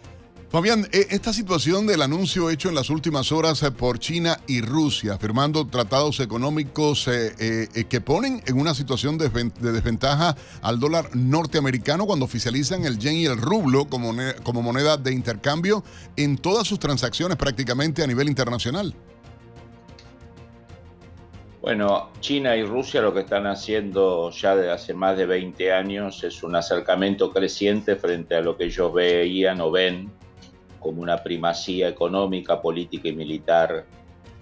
Fabián, 0.54 0.86
e, 0.92 1.08
esta 1.10 1.32
situación 1.32 1.84
del 1.84 2.00
anuncio 2.00 2.48
hecho 2.48 2.68
en 2.68 2.76
las 2.76 2.88
últimas 2.88 3.32
horas 3.32 3.60
eh, 3.64 3.72
por 3.72 3.98
China 3.98 4.38
y 4.46 4.60
Rusia, 4.60 5.18
firmando 5.18 5.66
tratados 5.66 6.20
económicos 6.20 7.08
eh, 7.08 7.66
eh, 7.74 7.84
que 7.86 8.00
ponen 8.00 8.40
en 8.46 8.60
una 8.60 8.72
situación 8.72 9.18
de, 9.18 9.30
desventaja 9.30 10.36
al 10.62 10.78
dólar 10.78 11.06
norteamericano 11.16 12.06
cuando 12.06 12.24
oficializan 12.24 12.84
el 12.84 13.00
yen 13.00 13.16
y 13.16 13.26
el 13.26 13.36
rublo 13.36 13.86
como, 13.86 14.14
como 14.44 14.62
moneda 14.62 14.96
de 14.96 15.12
intercambio 15.12 15.82
en 16.16 16.38
todas 16.38 16.68
sus 16.68 16.78
transacciones 16.78 17.36
prácticamente 17.36 18.04
a 18.04 18.06
nivel 18.06 18.28
internacional. 18.28 18.94
Bueno, 21.62 22.10
China 22.20 22.54
y 22.54 22.62
Rusia 22.62 23.02
lo 23.02 23.12
que 23.12 23.22
están 23.22 23.48
haciendo 23.48 24.30
ya 24.30 24.54
desde 24.54 24.70
hace 24.70 24.94
más 24.94 25.16
de 25.16 25.26
20 25.26 25.72
años 25.72 26.22
es 26.22 26.44
un 26.44 26.54
acercamiento 26.54 27.32
creciente 27.32 27.96
frente 27.96 28.36
a 28.36 28.40
lo 28.40 28.56
que 28.56 28.66
ellos 28.66 28.94
veían 28.94 29.60
o 29.60 29.72
ven 29.72 30.12
como 30.84 31.00
una 31.00 31.22
primacía 31.22 31.88
económica, 31.88 32.60
política 32.60 33.08
y 33.08 33.16
militar 33.16 33.86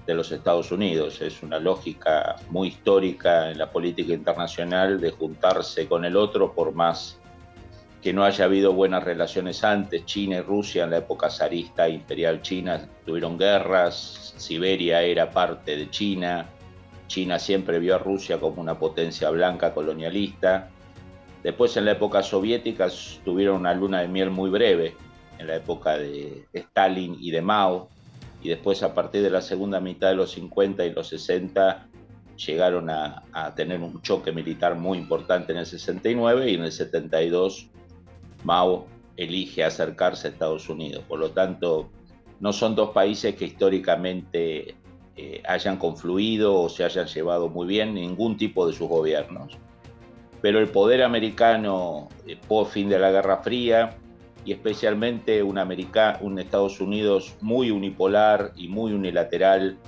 de 0.04 0.14
los 0.14 0.32
Estados 0.32 0.72
Unidos. 0.72 1.22
Es 1.22 1.40
una 1.44 1.60
lógica 1.60 2.34
muy 2.50 2.68
histórica 2.68 3.52
en 3.52 3.58
la 3.58 3.70
política 3.70 4.12
internacional 4.12 5.00
de 5.00 5.12
juntarse 5.12 5.86
con 5.86 6.04
el 6.04 6.16
otro 6.16 6.52
por 6.52 6.74
más 6.74 7.20
que 8.02 8.12
no 8.12 8.24
haya 8.24 8.46
habido 8.46 8.72
buenas 8.72 9.04
relaciones 9.04 9.62
antes. 9.62 10.04
China 10.04 10.38
y 10.38 10.40
Rusia 10.40 10.82
en 10.82 10.90
la 10.90 10.96
época 10.96 11.30
zarista 11.30 11.88
imperial 11.88 12.42
china 12.42 12.88
tuvieron 13.06 13.38
guerras, 13.38 14.34
Siberia 14.36 15.00
era 15.02 15.30
parte 15.30 15.76
de 15.76 15.88
China, 15.90 16.48
China 17.06 17.38
siempre 17.38 17.78
vio 17.78 17.94
a 17.94 17.98
Rusia 17.98 18.40
como 18.40 18.60
una 18.60 18.76
potencia 18.76 19.30
blanca 19.30 19.72
colonialista. 19.72 20.70
Después 21.44 21.76
en 21.76 21.84
la 21.84 21.92
época 21.92 22.24
soviética 22.24 22.88
tuvieron 23.24 23.60
una 23.60 23.74
luna 23.74 24.00
de 24.00 24.08
miel 24.08 24.30
muy 24.30 24.50
breve, 24.50 24.96
en 25.42 25.48
la 25.48 25.56
época 25.56 25.98
de 25.98 26.46
Stalin 26.52 27.16
y 27.20 27.30
de 27.30 27.42
Mao, 27.42 27.90
y 28.42 28.48
después 28.48 28.82
a 28.82 28.94
partir 28.94 29.22
de 29.22 29.30
la 29.30 29.40
segunda 29.40 29.80
mitad 29.80 30.08
de 30.08 30.16
los 30.16 30.32
50 30.32 30.84
y 30.84 30.92
los 30.92 31.08
60 31.08 31.86
llegaron 32.36 32.90
a, 32.90 33.22
tener 33.54 33.80
un 33.80 34.00
choque 34.02 34.32
militar 34.32 34.76
muy 34.76 34.98
importante 34.98 35.52
en 35.52 35.58
el 35.58 35.66
69 35.66 36.50
y 36.50 36.54
en 36.54 36.64
el 36.64 36.72
72 36.72 37.68
Mao 38.44 38.86
elige 39.16 39.62
acercarse 39.62 40.26
a 40.26 40.30
Estados 40.30 40.68
Unidos. 40.68 41.04
Por 41.06 41.20
lo 41.20 41.30
tanto, 41.30 41.90
no 42.40 42.52
son 42.52 42.74
dos 42.74 42.90
países 42.90 43.36
que 43.36 43.44
históricamente 43.44 44.74
eh, 45.16 45.42
hayan 45.46 45.76
confluido 45.76 46.62
o 46.62 46.68
se 46.68 46.84
hayan 46.84 47.06
llevado 47.06 47.48
muy 47.48 47.66
bien 47.66 47.94
ningún 47.94 48.36
tipo 48.36 48.66
de 48.66 48.72
sus 48.72 48.88
gobiernos. 48.88 49.58
Pero 50.40 50.58
el 50.58 50.68
poder 50.68 51.04
americano, 51.04 52.08
eh, 52.26 52.36
por 52.48 52.66
fin 52.66 52.88
de 52.88 52.98
la 52.98 53.12
Guerra 53.12 53.42
Fría, 53.42 53.96
y 54.44 54.52
especialmente 54.52 55.42
un, 55.42 55.58
un 55.58 56.38
Estados 56.38 56.80
Unidos 56.80 57.34
muy 57.40 57.70
unipolar 57.70 58.52
y 58.56 58.68
muy 58.68 58.92
unilateral 58.92 59.78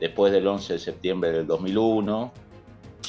después 0.00 0.32
del 0.32 0.46
11 0.46 0.74
de 0.74 0.78
septiembre 0.78 1.32
del 1.32 1.46
2001, 1.46 2.32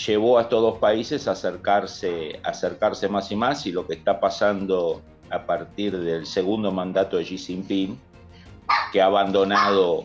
llevó 0.05 0.37
a 0.37 0.43
estos 0.43 0.61
dos 0.61 0.77
países 0.77 1.27
a 1.27 1.31
acercarse, 1.31 2.39
acercarse 2.43 3.07
más 3.07 3.31
y 3.31 3.35
más 3.35 3.65
y 3.65 3.71
lo 3.71 3.87
que 3.87 3.95
está 3.95 4.19
pasando 4.19 5.01
a 5.29 5.45
partir 5.45 5.97
del 5.97 6.25
segundo 6.25 6.71
mandato 6.71 7.17
de 7.17 7.23
Xi 7.23 7.37
Jinping, 7.37 7.99
que 8.91 9.01
ha 9.01 9.05
abandonado 9.05 10.03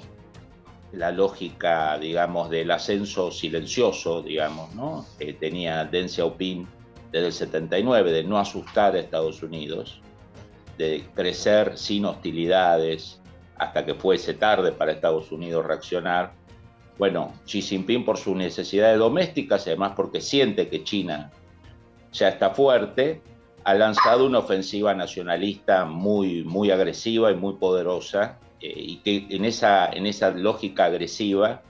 la 0.92 1.12
lógica, 1.12 1.98
digamos, 1.98 2.48
del 2.48 2.70
ascenso 2.70 3.30
silencioso, 3.30 4.22
digamos, 4.22 4.74
¿no? 4.74 5.04
que 5.18 5.34
tenía 5.34 5.84
Deng 5.84 6.08
Xiaoping 6.08 6.66
desde 7.12 7.26
el 7.26 7.32
79, 7.32 8.12
de 8.12 8.24
no 8.24 8.38
asustar 8.38 8.94
a 8.94 9.00
Estados 9.00 9.42
Unidos, 9.42 10.00
de 10.78 11.04
crecer 11.14 11.76
sin 11.76 12.04
hostilidades 12.06 13.20
hasta 13.56 13.84
que 13.84 13.94
fuese 13.94 14.34
tarde 14.34 14.72
para 14.72 14.92
Estados 14.92 15.30
Unidos 15.32 15.66
reaccionar. 15.66 16.32
Bueno, 16.96 17.32
Xi 17.44 17.60
Jinping 17.60 18.04
por 18.04 18.16
sus 18.16 18.36
necesidades 18.36 18.98
domésticas 18.98 19.66
además 19.66 19.92
porque 19.94 20.20
siente 20.20 20.68
que 20.68 20.84
China 20.84 21.30
ya 22.12 22.28
está 22.28 22.50
fuerte, 22.50 23.20
ha 23.64 23.74
lanzado 23.74 24.26
una 24.26 24.38
ofensiva 24.38 24.94
nacionalista 24.94 25.84
muy, 25.84 26.44
muy 26.44 26.70
agresiva 26.70 27.30
y 27.30 27.34
muy 27.34 27.54
poderosa 27.54 28.38
eh, 28.60 28.72
y 28.74 28.96
que 28.98 29.26
en 29.30 29.44
esa, 29.44 29.90
en 29.90 30.06
esa 30.06 30.30
lógica 30.30 30.86
agresiva 30.86 31.62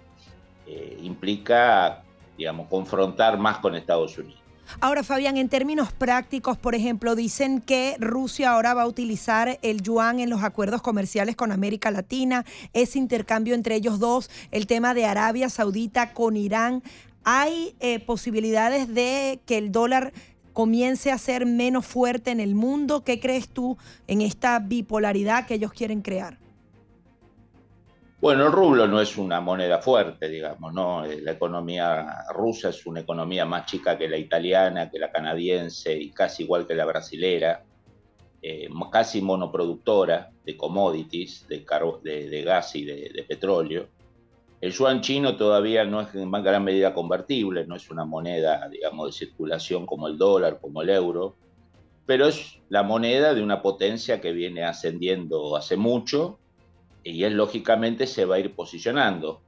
eh, 0.67 0.99
implica, 1.03 2.05
digamos, 2.37 2.69
confrontar 2.69 3.39
más 3.39 3.59
con 3.59 3.75
Estados 3.75 4.17
Unidos. 4.19 4.38
Ahora, 4.81 5.03
Fabián, 5.03 5.37
en 5.37 5.49
términos 5.49 5.93
prácticos, 5.93 6.57
por 6.57 6.75
ejemplo, 6.75 7.17
dicen 7.17 7.61
que 7.61 7.97
Rusia 7.99 8.51
ahora 8.51 8.75
va 8.75 8.83
a 8.83 8.87
utilizar 8.87 9.59
el 9.63 9.83
yuan 9.83 10.21
en 10.21 10.31
los 10.31 10.43
acuerdos 10.43 10.83
comerciales 10.83 11.37
con 11.37 11.53
América 11.53 11.91
Latina, 11.91 12.45
ese 12.75 12.99
intercambio 12.99 13.55
entre 13.55 13.75
ellos 13.75 13.99
dos, 13.99 14.31
el 14.51 14.67
tema 14.67 14.95
de 14.95 15.05
Arabia 15.05 15.49
Saudita 15.49 16.13
con 16.13 16.37
Irán. 16.37 16.83
¿Hay 17.25 17.75
eh, 17.81 17.99
posibilidades 17.99 18.95
de 18.95 19.41
que 19.47 19.59
el 19.59 19.73
dólar 19.73 20.13
comience 20.53 21.11
a 21.11 21.19
ser 21.19 21.47
menos 21.47 21.87
fuerte 21.87 22.31
en 22.31 22.41
el 22.41 22.55
mundo? 22.55 23.05
¿Qué 23.05 23.21
crees 23.21 23.49
tú 23.49 23.79
en 24.07 24.21
esta 24.21 24.59
bipolaridad 24.59 25.47
que 25.47 25.55
ellos 25.55 25.73
quieren 25.73 26.03
crear? 26.03 26.39
Bueno, 28.21 28.47
el 28.47 28.53
rublo 28.53 28.89
no 28.89 29.01
es 29.01 29.17
una 29.17 29.41
moneda 29.41 29.79
fuerte, 29.79 30.29
digamos, 30.29 30.75
¿no? 30.75 31.05
Eh, 31.05 31.21
la 31.21 31.33
economía 31.33 32.25
rusa 32.35 32.71
es 32.71 32.85
una 32.85 33.01
economía 33.01 33.47
más 33.47 33.67
chica 33.67 33.97
que 33.97 34.09
la 34.09 34.19
italiana, 34.19 34.91
que 34.91 34.99
la 34.99 35.13
canadiense 35.13 35.97
y 35.97 36.11
casi 36.11 36.43
igual 36.43 36.67
que 36.67 36.75
la 36.75 36.85
brasilera, 36.85 37.63
eh, 38.43 38.69
casi 38.91 39.23
monoproductora 39.23 40.31
de 40.45 40.57
commodities, 40.57 41.47
de, 41.47 41.65
de, 42.03 42.43
gas 42.43 42.75
y 42.75 42.85
de, 42.85 43.25
petróleo. 43.29 43.87
El 44.61 44.73
yuan 44.73 45.01
chino 45.01 45.37
todavía 45.37 45.85
no 45.85 46.01
es 46.01 46.13
en 46.13 46.33
gran 46.33 46.65
medida 46.65 46.93
convertible, 46.93 47.67
no 47.67 47.77
es 47.77 47.89
una 47.89 48.05
moneda, 48.05 48.69
digamos, 48.69 49.07
de 49.07 49.27
circulación 49.27 49.87
como 49.87 50.09
el 50.09 50.19
dólar, 50.19 50.59
como 50.61 50.83
el 50.83 50.91
euro, 50.91 51.37
pero 52.05 52.27
es 52.27 52.59
la 52.69 52.83
moneda 52.83 53.33
de 53.33 53.45
una 53.45 53.63
potencia 53.63 54.21
que 54.21 54.33
viene 54.33 54.65
ascendiendo 54.65 55.55
hace 55.55 55.77
mucho 55.77 56.41
y 57.11 57.25
él 57.25 57.35
lógicamente 57.35 58.07
se 58.07 58.25
va 58.25 58.37
a 58.37 58.39
ir 58.41 58.55
posicionando. 58.55 59.43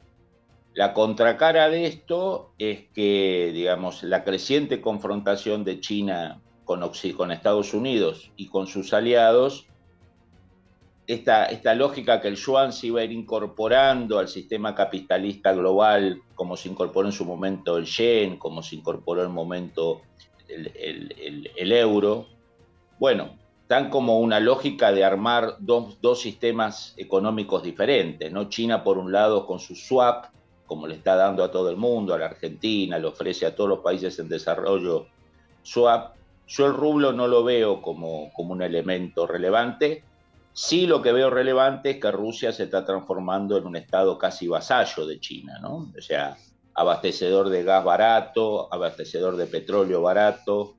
La 0.75 0.95
contracara 0.95 1.69
de 1.69 1.87
esto 1.87 2.53
es 2.59 2.89
que, 2.95 3.51
digamos, 3.53 4.03
la 4.03 4.25
creciente 4.25 4.81
confrontación 4.81 5.65
de 5.65 5.81
China 5.81 6.41
con, 6.65 6.81
con 7.17 7.33
Estados 7.33 7.75
Unidos 7.75 8.31
y 8.37 8.49
con 8.49 8.67
sus 8.67 8.93
aliados 8.93 9.67
esta, 11.13 11.47
esta 11.47 11.75
lógica 11.75 12.21
que 12.21 12.29
el 12.29 12.37
yuan 12.37 12.73
se 12.73 12.87
iba 12.87 13.01
a 13.01 13.05
ir 13.05 13.11
incorporando 13.11 14.21
al 14.21 14.29
sistema 14.29 14.77
capitalista 14.77 15.53
global, 15.53 16.23
como 16.37 16.57
se 16.57 16.69
incorporó 16.69 17.09
en 17.09 17.13
su 17.13 17.25
momento 17.25 17.77
el 17.77 17.87
yen, 17.87 18.37
como 18.37 18.63
se 18.63 18.77
incorporó 18.77 19.23
en 19.23 19.27
el 19.27 19.33
momento 19.33 20.03
el, 20.49 21.73
euro. 21.73 22.27
Bueno, 23.01 23.37
están 23.71 23.89
como 23.89 24.19
una 24.19 24.41
lógica 24.41 24.91
de 24.91 25.05
armar 25.05 25.55
dos, 25.61 26.01
dos, 26.01 26.21
sistemas 26.21 26.93
económicos 26.97 27.63
diferentes, 27.63 28.33
¿no? 28.33 28.49
China 28.49 28.83
por 28.83 28.99
un 28.99 29.13
lado 29.13 29.47
con 29.47 29.61
su 29.61 29.77
swap, 29.77 30.25
como 30.67 30.89
le 30.89 30.97
está 30.97 31.15
dando 31.15 31.45
a 31.45 31.53
todo 31.53 31.71
el 31.71 31.77
mundo, 31.77 32.13
a 32.13 32.19
la 32.19 32.27
Argentina, 32.27 32.99
le 32.99 33.07
ofrece 33.07 33.47
a 33.47 33.55
todos 33.55 33.71
los 33.71 33.79
países 33.79 34.19
en 34.19 34.29
desarrollo 34.29 35.07
swap. 35.63 36.17
Yo 36.49 36.67
el 36.67 36.75
rublo 36.75 37.13
no 37.13 37.29
lo 37.29 37.45
veo 37.45 37.81
como, 37.81 38.33
como 38.33 38.55
un 38.55 38.63
elemento 38.63 39.25
relevante. 39.29 40.03
Sí 40.53 40.89
lo 40.89 41.01
que 41.01 41.13
veo 41.13 41.31
relevante 41.31 41.91
es 41.91 42.01
que 42.01 42.11
Rusia 42.11 42.51
se 42.51 42.65
está 42.65 42.85
transformando 42.85 43.57
en 43.57 43.67
un 43.67 43.77
estado 43.77 44.19
casi 44.19 44.49
vasallo 44.49 45.07
de 45.07 45.21
China, 45.21 45.61
¿no? 45.63 45.93
O 45.97 46.03
sea, 46.03 46.37
abastecedor 46.75 47.49
de 47.51 47.63
gas 47.63 47.85
barato, 47.85 48.67
abastecedor 48.75 49.37
de 49.37 49.47
petróleo 49.47 50.03
barato, 50.03 50.75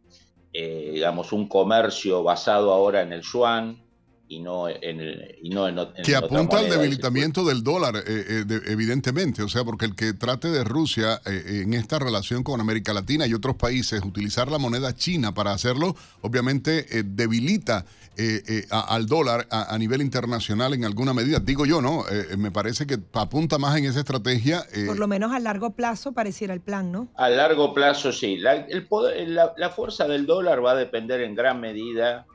eh, 0.54 0.91
digamos, 0.93 1.32
un 1.32 1.47
comercio 1.47 2.24
basado 2.24 2.72
ahora 2.72 3.02
en 3.02 3.14
el 3.14 3.22
yuan, 3.22 3.82
y 4.28 4.39
no 4.39 4.70
en, 4.70 5.02
el, 5.02 5.36
y 5.41 5.49
no 5.49 5.68
en, 5.68 5.76
que 6.06 6.16
apunta 6.16 6.60
al 6.60 6.70
debilitamiento 6.70 7.43
del 7.43 7.64
dólar 7.64 7.97
eh, 7.97 8.04
eh, 8.08 8.62
evidentemente. 8.68 9.43
O 9.43 9.49
sea 9.49 9.66
porque 9.66 9.84
el 9.84 9.93
que 9.93 10.14
trate 10.14 10.47
de 10.47 10.64
Rusia 10.64 11.20
en 11.26 11.74
esta 11.74 11.99
relación 11.99 12.41
con 12.41 12.62
América 12.62 12.93
Latina 12.93 13.28
y 13.28 13.34
otros 13.34 13.58
países 13.58 14.02
utilizar 14.06 14.49
la 14.49 14.58
moneda 14.58 14.95
china 14.95 15.34
para 15.34 15.52
hacerlo 15.52 15.97
obviamente 16.22 17.04
debilita 17.04 17.86
eh, 18.24 18.43
eh, 18.47 18.65
al 18.69 19.07
dólar 19.07 19.47
a, 19.49 19.76
nivel 19.80 19.99
internacional 20.01 20.76
en 20.76 20.86
alguna 20.86 21.11
medida. 21.11 21.39
Digo 21.39 21.65
yo, 21.65 21.82
¿no? 21.82 22.05
Eh, 22.07 22.38
me 22.38 22.51
parece 22.51 22.86
que 22.86 22.99
apunta 23.13 23.57
más 23.57 23.76
en 23.78 23.86
esa 23.86 23.99
estrategia. 23.99 24.63
Por 24.86 24.99
lo 24.99 25.07
menos 25.07 25.32
a 25.32 25.39
largo 25.39 25.72
plazo 25.72 26.11
pareciera 26.11 26.53
el 26.53 26.61
plan, 26.61 26.91
¿no? 26.91 27.07
A 27.15 27.30
largo 27.30 27.74
plazo 27.74 28.11
sí. 28.11 28.38
La, 28.38 28.53
el 28.53 28.86
poder, 28.88 29.28
la, 29.28 29.69
fuerza 29.72 30.07
del 30.07 30.28
dólar 30.28 30.63
va 30.63 30.74
a 30.74 30.76
depender 30.76 31.22
en 31.22 31.34
gran 31.34 31.59
medida 31.59 32.28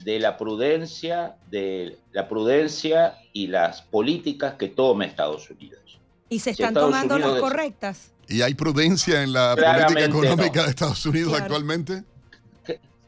de 0.00 0.18
la 0.18 0.36
prudencia, 0.36 1.36
de 1.48 1.98
la 2.10 2.28
prudencia 2.28 3.14
y 3.32 3.46
las 3.46 3.82
políticas 3.82 4.54
que 4.54 4.66
tome 4.66 5.06
Estados 5.06 5.48
Unidos. 5.50 6.00
¿Y 6.28 6.40
se 6.40 6.50
están 6.50 6.74
tomando 6.74 7.16
las 7.16 7.38
correctas? 7.38 8.10
¿Y 8.26 8.42
hay 8.42 8.54
prudencia 8.54 9.22
en 9.22 9.32
la 9.32 9.54
política 9.54 10.04
económica 10.04 10.64
de 10.64 10.70
Estados 10.70 11.06
Unidos 11.06 11.40
actualmente? 11.40 12.02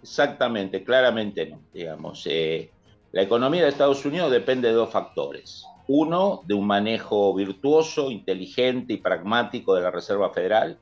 Exactamente, 0.02 0.82
claramente 0.84 1.46
no. 1.46 1.60
Digamos, 1.72 2.26
eh, 2.26 2.70
la 3.12 3.22
economía 3.22 3.62
de 3.62 3.68
Estados 3.68 4.04
Unidos 4.04 4.30
depende 4.30 4.68
de 4.68 4.74
dos 4.74 4.90
factores. 4.90 5.64
Uno, 5.88 6.42
de 6.44 6.54
un 6.54 6.66
manejo 6.66 7.34
virtuoso, 7.34 8.10
inteligente 8.10 8.94
y 8.94 8.98
pragmático 8.98 9.74
de 9.74 9.82
la 9.82 9.90
Reserva 9.90 10.30
Federal, 10.30 10.78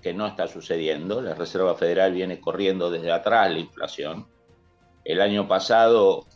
que 0.00 0.14
no 0.14 0.26
está 0.26 0.46
sucediendo. 0.46 1.20
La 1.20 1.34
Reserva 1.34 1.74
Federal 1.74 2.12
viene 2.12 2.40
corriendo 2.40 2.90
desde 2.90 3.12
atrás 3.12 3.50
la 3.50 3.58
inflación. 3.58 4.26
El 5.04 5.20
año 5.20 5.48
pasado 5.48 6.26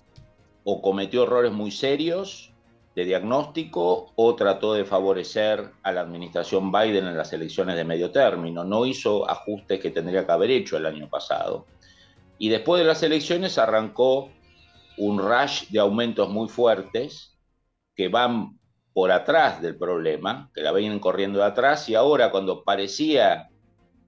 o 0.65 0.83
cometió 0.83 1.23
errores 1.23 1.53
muy 1.53 1.71
serios 1.71 2.53
de 2.95 3.05
diagnóstico 3.05 4.13
o 4.15 4.35
trató 4.35 4.75
de 4.75 4.85
favorecer 4.85 5.71
a 5.83 5.93
la 5.93 6.03
administración 6.03 6.71
Biden 6.71 7.07
en 7.07 7.17
las 7.17 7.33
elecciones 7.33 7.77
de 7.77 7.85
medio 7.85 8.11
término. 8.11 8.65
No 8.65 8.87
hizo 8.87 9.29
ajustes 9.29 9.81
que 9.81 9.91
tendría 9.91 10.25
que 10.25 10.33
haber 10.33 10.51
hecho 10.51 10.77
el 10.77 10.87
año 10.87 11.09
pasado. 11.09 11.67
Y 12.39 12.49
después 12.49 12.80
de 12.80 12.87
las 12.87 13.03
elecciones 13.03 13.59
arrancó 13.59 14.30
un 14.97 15.18
rush 15.18 15.68
de 15.70 15.80
aumentos 15.80 16.28
muy 16.28 16.49
fuertes 16.49 17.37
que 17.95 18.09
van 18.09 18.59
por 18.93 19.11
atrás 19.11 19.61
del 19.61 19.76
problema, 19.76 20.51
que 20.55 20.62
la 20.62 20.72
vienen 20.72 21.01
corriendo 21.01 21.41
de 21.41 21.47
atrás, 21.47 21.89
y 21.89 21.95
ahora 21.95 22.30
cuando 22.30 22.62
parecía 22.62 23.49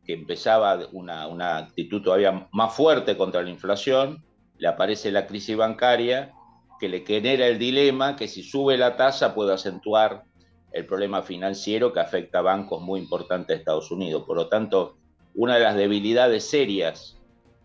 que 0.04 0.12
empezaba 0.12 0.78
una, 0.92 1.26
una 1.26 1.56
actitud 1.56 2.02
todavía 2.02 2.48
más 2.52 2.74
fuerte 2.74 3.16
contra 3.16 3.42
la 3.42 3.50
inflación, 3.50 4.24
le 4.58 4.68
aparece 4.68 5.10
la 5.10 5.26
crisis 5.26 5.56
bancaria 5.56 6.32
que 6.78 6.88
le 6.88 7.04
genera 7.04 7.46
el 7.46 7.58
dilema 7.58 8.16
que 8.16 8.28
si 8.28 8.42
sube 8.42 8.76
la 8.76 8.96
tasa 8.96 9.34
puede 9.34 9.52
acentuar 9.52 10.24
el 10.72 10.86
problema 10.86 11.22
financiero 11.22 11.92
que 11.92 12.00
afecta 12.00 12.38
a 12.38 12.42
bancos 12.42 12.82
muy 12.82 13.00
importantes 13.00 13.48
de 13.48 13.54
Estados 13.54 13.90
Unidos. 13.90 14.24
Por 14.26 14.36
lo 14.36 14.48
tanto, 14.48 14.96
una 15.34 15.56
de 15.56 15.64
las 15.64 15.74
debilidades 15.74 16.48
serias 16.48 17.15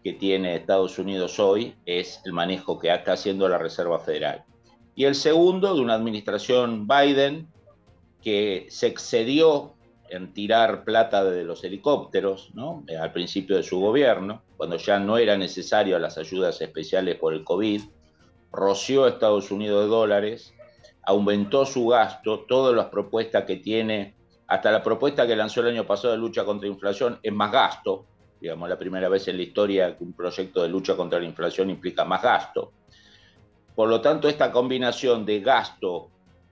que 0.03 0.13
tiene 0.13 0.55
Estados 0.55 0.97
Unidos 0.97 1.39
hoy 1.39 1.75
es 1.85 2.21
el 2.25 2.33
manejo 2.33 2.79
que 2.79 2.93
está 2.93 3.13
haciendo 3.13 3.47
la 3.47 3.57
Reserva 3.57 3.99
Federal. 3.99 4.43
Y 4.95 5.05
el 5.05 5.15
segundo, 5.15 5.73
de 5.73 5.81
una 5.81 5.93
administración 5.93 6.87
Biden 6.87 7.47
que 8.21 8.67
se 8.69 8.87
excedió 8.87 9.73
en 10.09 10.33
tirar 10.33 10.83
plata 10.83 11.23
de 11.23 11.43
los 11.43 11.63
helicópteros 11.63 12.51
¿no? 12.53 12.83
Eh, 12.87 12.97
al 12.97 13.13
principio 13.13 13.55
de 13.55 13.63
su 13.63 13.79
gobierno, 13.79 14.43
cuando 14.57 14.77
ya 14.77 14.99
no 14.99 15.17
era 15.17 15.37
necesario 15.37 15.97
las 15.97 16.17
ayudas 16.17 16.59
especiales 16.61 17.15
por 17.15 17.33
el 17.33 17.43
COVID, 17.43 17.81
roció 18.51 19.05
a 19.05 19.09
Estados 19.09 19.51
Unidos 19.51 19.83
de 19.83 19.89
dólares, 19.89 20.53
aumentó 21.03 21.65
su 21.65 21.87
gasto, 21.87 22.41
todas 22.41 22.75
las 22.75 22.87
propuestas 22.87 23.45
que 23.45 23.57
tiene, 23.57 24.15
hasta 24.47 24.71
la 24.71 24.83
propuesta 24.83 25.25
que 25.25 25.35
lanzó 25.35 25.61
el 25.61 25.67
año 25.67 25.87
pasado 25.87 26.13
de 26.13 26.19
lucha 26.19 26.43
contra 26.43 26.67
la 26.67 26.73
inflación, 26.73 27.19
es 27.23 27.31
más 27.31 27.51
gasto, 27.51 28.05
digamos, 28.41 28.67
la 28.67 28.77
primera 28.77 29.07
vez 29.07 29.27
en 29.27 29.37
la 29.37 29.43
historia 29.43 29.95
que 29.95 30.03
un 30.03 30.13
proyecto 30.13 30.63
de 30.63 30.69
lucha 30.69 30.95
contra 30.95 31.19
la 31.19 31.25
inflación 31.25 31.69
implica 31.69 32.03
más 32.03 32.23
gasto. 32.23 32.73
Por 33.75 33.87
lo 33.87 34.01
tanto, 34.01 34.27
esta 34.27 34.51
combinación 34.51 35.25
de 35.25 35.39
gasto 35.39 36.09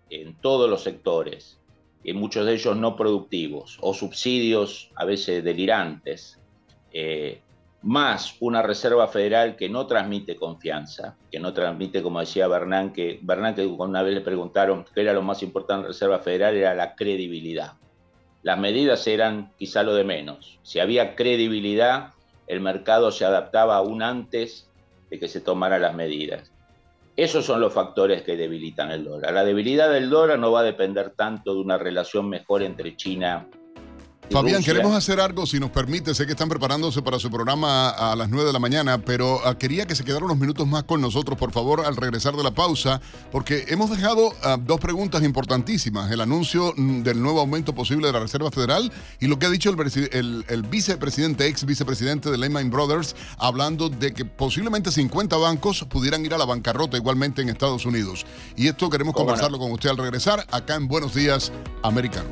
en 0.10 0.36
todos 0.36 0.70
los 0.70 0.84
sectores, 0.84 1.60
y 2.04 2.14
muchos 2.14 2.46
de 2.46 2.54
ellos 2.54 2.78
no 2.78 2.96
productivos, 2.96 3.78
o 3.82 3.94
subsidios 3.94 4.92
a 4.96 5.04
veces 5.04 5.44
delirantes, 5.44 6.40
eh, 6.94 7.42
más 7.82 8.36
una 8.40 8.62
Reserva 8.62 9.08
Federal 9.08 9.56
que 9.56 9.68
no 9.68 9.88
transmite 9.88 10.36
confianza, 10.36 11.18
que 11.32 11.40
no 11.40 11.54
transmite, 11.54 12.04
como 12.04 12.20
decía 12.20 12.48
Bernán 12.48 12.94
que 12.94 13.20
una 13.78 14.04
vez 14.04 14.14
le 14.14 14.22
preguntaron 14.22 14.86
qué 14.94 15.02
era 15.02 15.14
lo 15.14 15.22
más 15.22 15.42
importante 15.44 15.86
en 15.86 15.94
Reserva 15.94 16.20
Federal, 16.20 16.56
era 16.56 16.76
la 16.76 16.96
credibilidad 16.96 17.74
las 18.44 18.58
medidas 18.58 19.06
eran 19.08 19.52
quizá 19.58 19.84
lo 19.84 19.94
de 19.94 20.04
menos. 20.04 20.60
Si 20.64 20.80
había 20.80 21.16
credibilidad, 21.16 22.14
el 22.48 22.62
mercado 22.62 23.12
se 23.12 23.26
adaptaba 23.26 23.76
aún 23.76 24.02
antes 24.02 24.70
de 25.10 25.20
que 25.20 25.28
se 25.28 25.42
tomaran 25.42 25.82
las 25.82 25.96
medidas. 25.96 26.52
Esos 27.16 27.46
son 27.46 27.60
los 27.60 27.74
factores 27.74 28.22
que 28.22 28.38
debilitan 28.38 28.92
el 28.92 29.04
dólar. 29.04 29.34
La 29.34 29.44
debilidad 29.44 29.92
del 29.92 30.10
dólar 30.10 30.40
no 30.40 30.52
va 30.52 30.62
a 30.62 30.64
depender 30.64 31.10
tanto 31.12 31.54
de 31.54 31.60
una 31.60 31.78
relación 31.78 32.30
mejor 32.30 32.64
entre 32.64 32.96
China 32.96 33.48
Fabián, 34.32 34.64
queremos 34.64 34.96
hacer 34.96 35.20
algo, 35.20 35.48
si 35.48 35.60
nos 35.60 35.72
permite. 35.72 36.14
Sé 36.14 36.26
que 36.26 36.34
están 36.34 36.50
preparándose 36.50 37.02
para 37.02 37.18
su 37.18 37.32
programa 37.32 37.90
a 37.90 38.16
las 38.16 38.30
9 38.30 38.46
de 38.46 38.54
la 38.54 38.60
mañana, 38.60 39.00
pero 39.00 39.42
ah, 39.44 39.58
quería 39.58 39.88
que 39.88 39.96
se 39.96 40.04
quedaran 40.04 40.26
unos 40.26 40.38
minutos 40.38 40.68
más 40.68 40.84
con 40.84 41.02
nosotros, 41.02 41.38
por 41.38 41.52
favor, 41.52 41.84
al 41.86 41.96
regresar 41.96 42.36
de 42.36 42.44
la 42.44 42.52
pausa, 42.52 43.02
porque 43.32 43.66
hemos 43.70 43.90
dejado 43.90 44.32
ah, 44.44 44.58
dos 44.60 44.80
preguntas 44.80 45.24
importantísimas. 45.24 46.12
El 46.12 46.22
anuncio 46.22 46.74
mm, 46.78 47.02
del 47.02 47.22
nuevo 47.22 47.40
aumento 47.40 47.74
posible 47.74 48.08
de 48.08 48.14
la 48.14 48.20
Reserva 48.20 48.52
Federal 48.52 48.92
y 49.20 49.28
lo 49.28 49.40
que 49.40 49.48
ha 49.48 49.50
dicho 49.50 49.72
el, 49.72 50.46
el, 50.48 50.64
vicepresidente, 50.64 51.48
ex 51.48 51.66
vicepresidente 51.66 52.30
de 52.30 52.38
Lehman 52.38 52.70
Brothers, 52.70 53.16
hablando 53.40 53.90
de 53.90 54.14
que 54.14 54.26
posiblemente 54.26 54.92
50 54.92 55.38
bancos 55.38 55.86
pudieran 55.90 56.24
ir 56.24 56.36
a 56.36 56.38
la 56.38 56.46
bancarrota 56.46 56.98
igualmente 56.98 57.42
en 57.42 57.50
Estados 57.50 57.86
Unidos. 57.86 58.26
Y 58.56 58.68
esto 58.68 58.90
queremos 58.92 59.16
conversarlo 59.16 59.58
con 59.58 59.72
usted 59.72 59.90
al 59.90 59.98
regresar 59.98 60.46
acá 60.52 60.76
en 60.76 60.88
Buenos 60.88 61.16
Días, 61.16 61.52
Americano. 61.82 62.30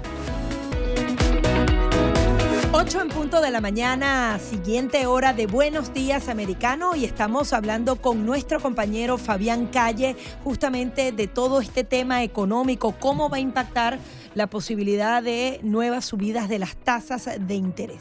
8 2.80 3.02
en 3.02 3.10
punto 3.10 3.42
de 3.42 3.50
la 3.50 3.60
mañana, 3.60 4.38
siguiente 4.38 5.08
hora 5.08 5.34
de 5.34 5.48
Buenos 5.48 5.96
Días 5.96 6.30
Americano 6.30 6.96
y 6.96 7.06
estamos 7.06 7.52
hablando 7.52 7.96
con 7.96 8.24
nuestro 8.24 8.60
compañero 8.60 9.18
Fabián 9.18 9.66
Calle 9.66 10.16
justamente 10.44 11.12
de 11.12 11.26
todo 11.26 11.60
este 11.60 11.84
tema 11.84 12.22
económico, 12.22 12.94
cómo 13.00 13.32
va 13.32 13.38
a 13.38 13.40
impactar 13.40 13.98
la 14.38 14.48
posibilidad 14.48 15.24
de 15.24 15.60
nuevas 15.64 16.06
subidas 16.06 16.48
de 16.48 16.60
las 16.60 16.76
tasas 16.76 17.28
de 17.40 17.56
interés. 17.56 17.98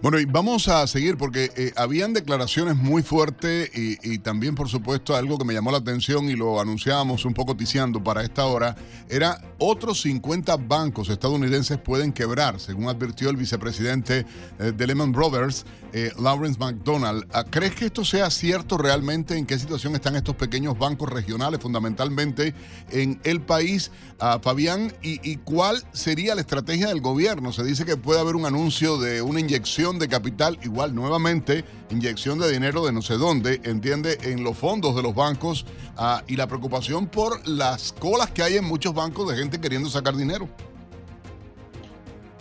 Bueno, 0.00 0.20
y 0.20 0.24
vamos 0.24 0.68
a 0.68 0.86
seguir 0.86 1.16
porque 1.16 1.50
eh, 1.56 1.72
habían 1.74 2.12
declaraciones 2.12 2.76
muy 2.76 3.02
fuertes 3.02 3.70
y, 3.74 4.18
también, 4.18 4.54
por 4.54 4.68
supuesto, 4.68 5.16
algo 5.16 5.38
que 5.38 5.44
me 5.44 5.52
llamó 5.52 5.72
la 5.72 5.78
atención 5.78 6.30
y 6.30 6.36
lo 6.36 6.60
anunciábamos 6.60 7.24
un 7.24 7.34
poco 7.34 7.56
ticiando 7.56 8.02
para 8.02 8.22
esta 8.22 8.46
hora, 8.46 8.76
era 9.08 9.40
otros 9.58 10.02
50 10.02 10.56
bancos 10.56 11.08
estadounidenses 11.08 11.78
pueden 11.78 12.12
quebrar, 12.12 12.60
según 12.60 12.88
advirtió 12.88 13.28
el 13.28 13.36
vicepresidente 13.36 14.24
eh, 14.60 14.72
de 14.76 14.86
Lehman 14.86 15.10
Brothers, 15.10 15.66
eh, 15.92 16.12
Lawrence 16.18 16.58
McDonald. 16.58 17.26
Ah, 17.32 17.44
¿Crees 17.48 17.74
que 17.74 17.86
esto 17.86 18.04
sea 18.04 18.30
cierto 18.30 18.78
realmente? 18.78 19.36
¿En 19.36 19.46
qué 19.46 19.58
situación 19.58 19.94
están 19.94 20.14
estos 20.16 20.36
pequeños 20.36 20.78
bancos 20.78 21.08
regionales, 21.08 21.60
fundamentalmente 21.60 22.54
en 22.90 23.20
el 23.24 23.40
país, 23.40 23.90
ah, 24.20 24.38
Fabián? 24.42 24.94
¿Y, 25.02 25.20
y 25.28 25.36
cuál 25.36 25.71
¿cuál 25.72 25.82
sería 25.92 26.34
la 26.34 26.42
estrategia 26.42 26.88
del 26.88 27.00
gobierno? 27.00 27.50
Se 27.50 27.64
dice 27.64 27.86
que 27.86 27.96
puede 27.96 28.20
haber 28.20 28.36
un 28.36 28.44
anuncio 28.44 28.98
de 28.98 29.22
una 29.22 29.40
inyección 29.40 29.98
de 29.98 30.06
capital, 30.06 30.58
igual 30.62 30.94
nuevamente, 30.94 31.64
inyección 31.90 32.38
de 32.38 32.52
dinero 32.52 32.84
de 32.84 32.92
no 32.92 33.00
sé 33.00 33.14
dónde, 33.14 33.60
entiende, 33.64 34.18
en 34.22 34.44
los 34.44 34.58
fondos 34.58 34.94
de 34.94 35.02
los 35.02 35.14
bancos 35.14 35.64
ah, 35.96 36.22
y 36.28 36.36
la 36.36 36.46
preocupación 36.46 37.06
por 37.06 37.48
las 37.48 37.92
colas 37.92 38.30
que 38.30 38.42
hay 38.42 38.56
en 38.56 38.64
muchos 38.64 38.92
bancos 38.92 39.30
de 39.30 39.36
gente 39.36 39.60
queriendo 39.60 39.88
sacar 39.88 40.14
dinero. 40.14 40.46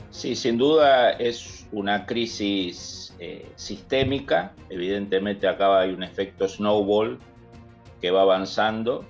Sí, 0.10 0.36
sin 0.36 0.58
duda 0.58 1.12
es 1.12 1.68
una 1.72 2.06
crisis 2.06 3.14
eh, 3.20 3.50
sistémica. 3.56 4.54
Evidentemente 4.70 5.48
acá 5.48 5.80
hay 5.80 5.92
un 5.92 6.04
efecto 6.04 6.50
snowball 6.50 7.18
que 8.02 8.12
va 8.12 8.24
avanzando. 8.24 9.06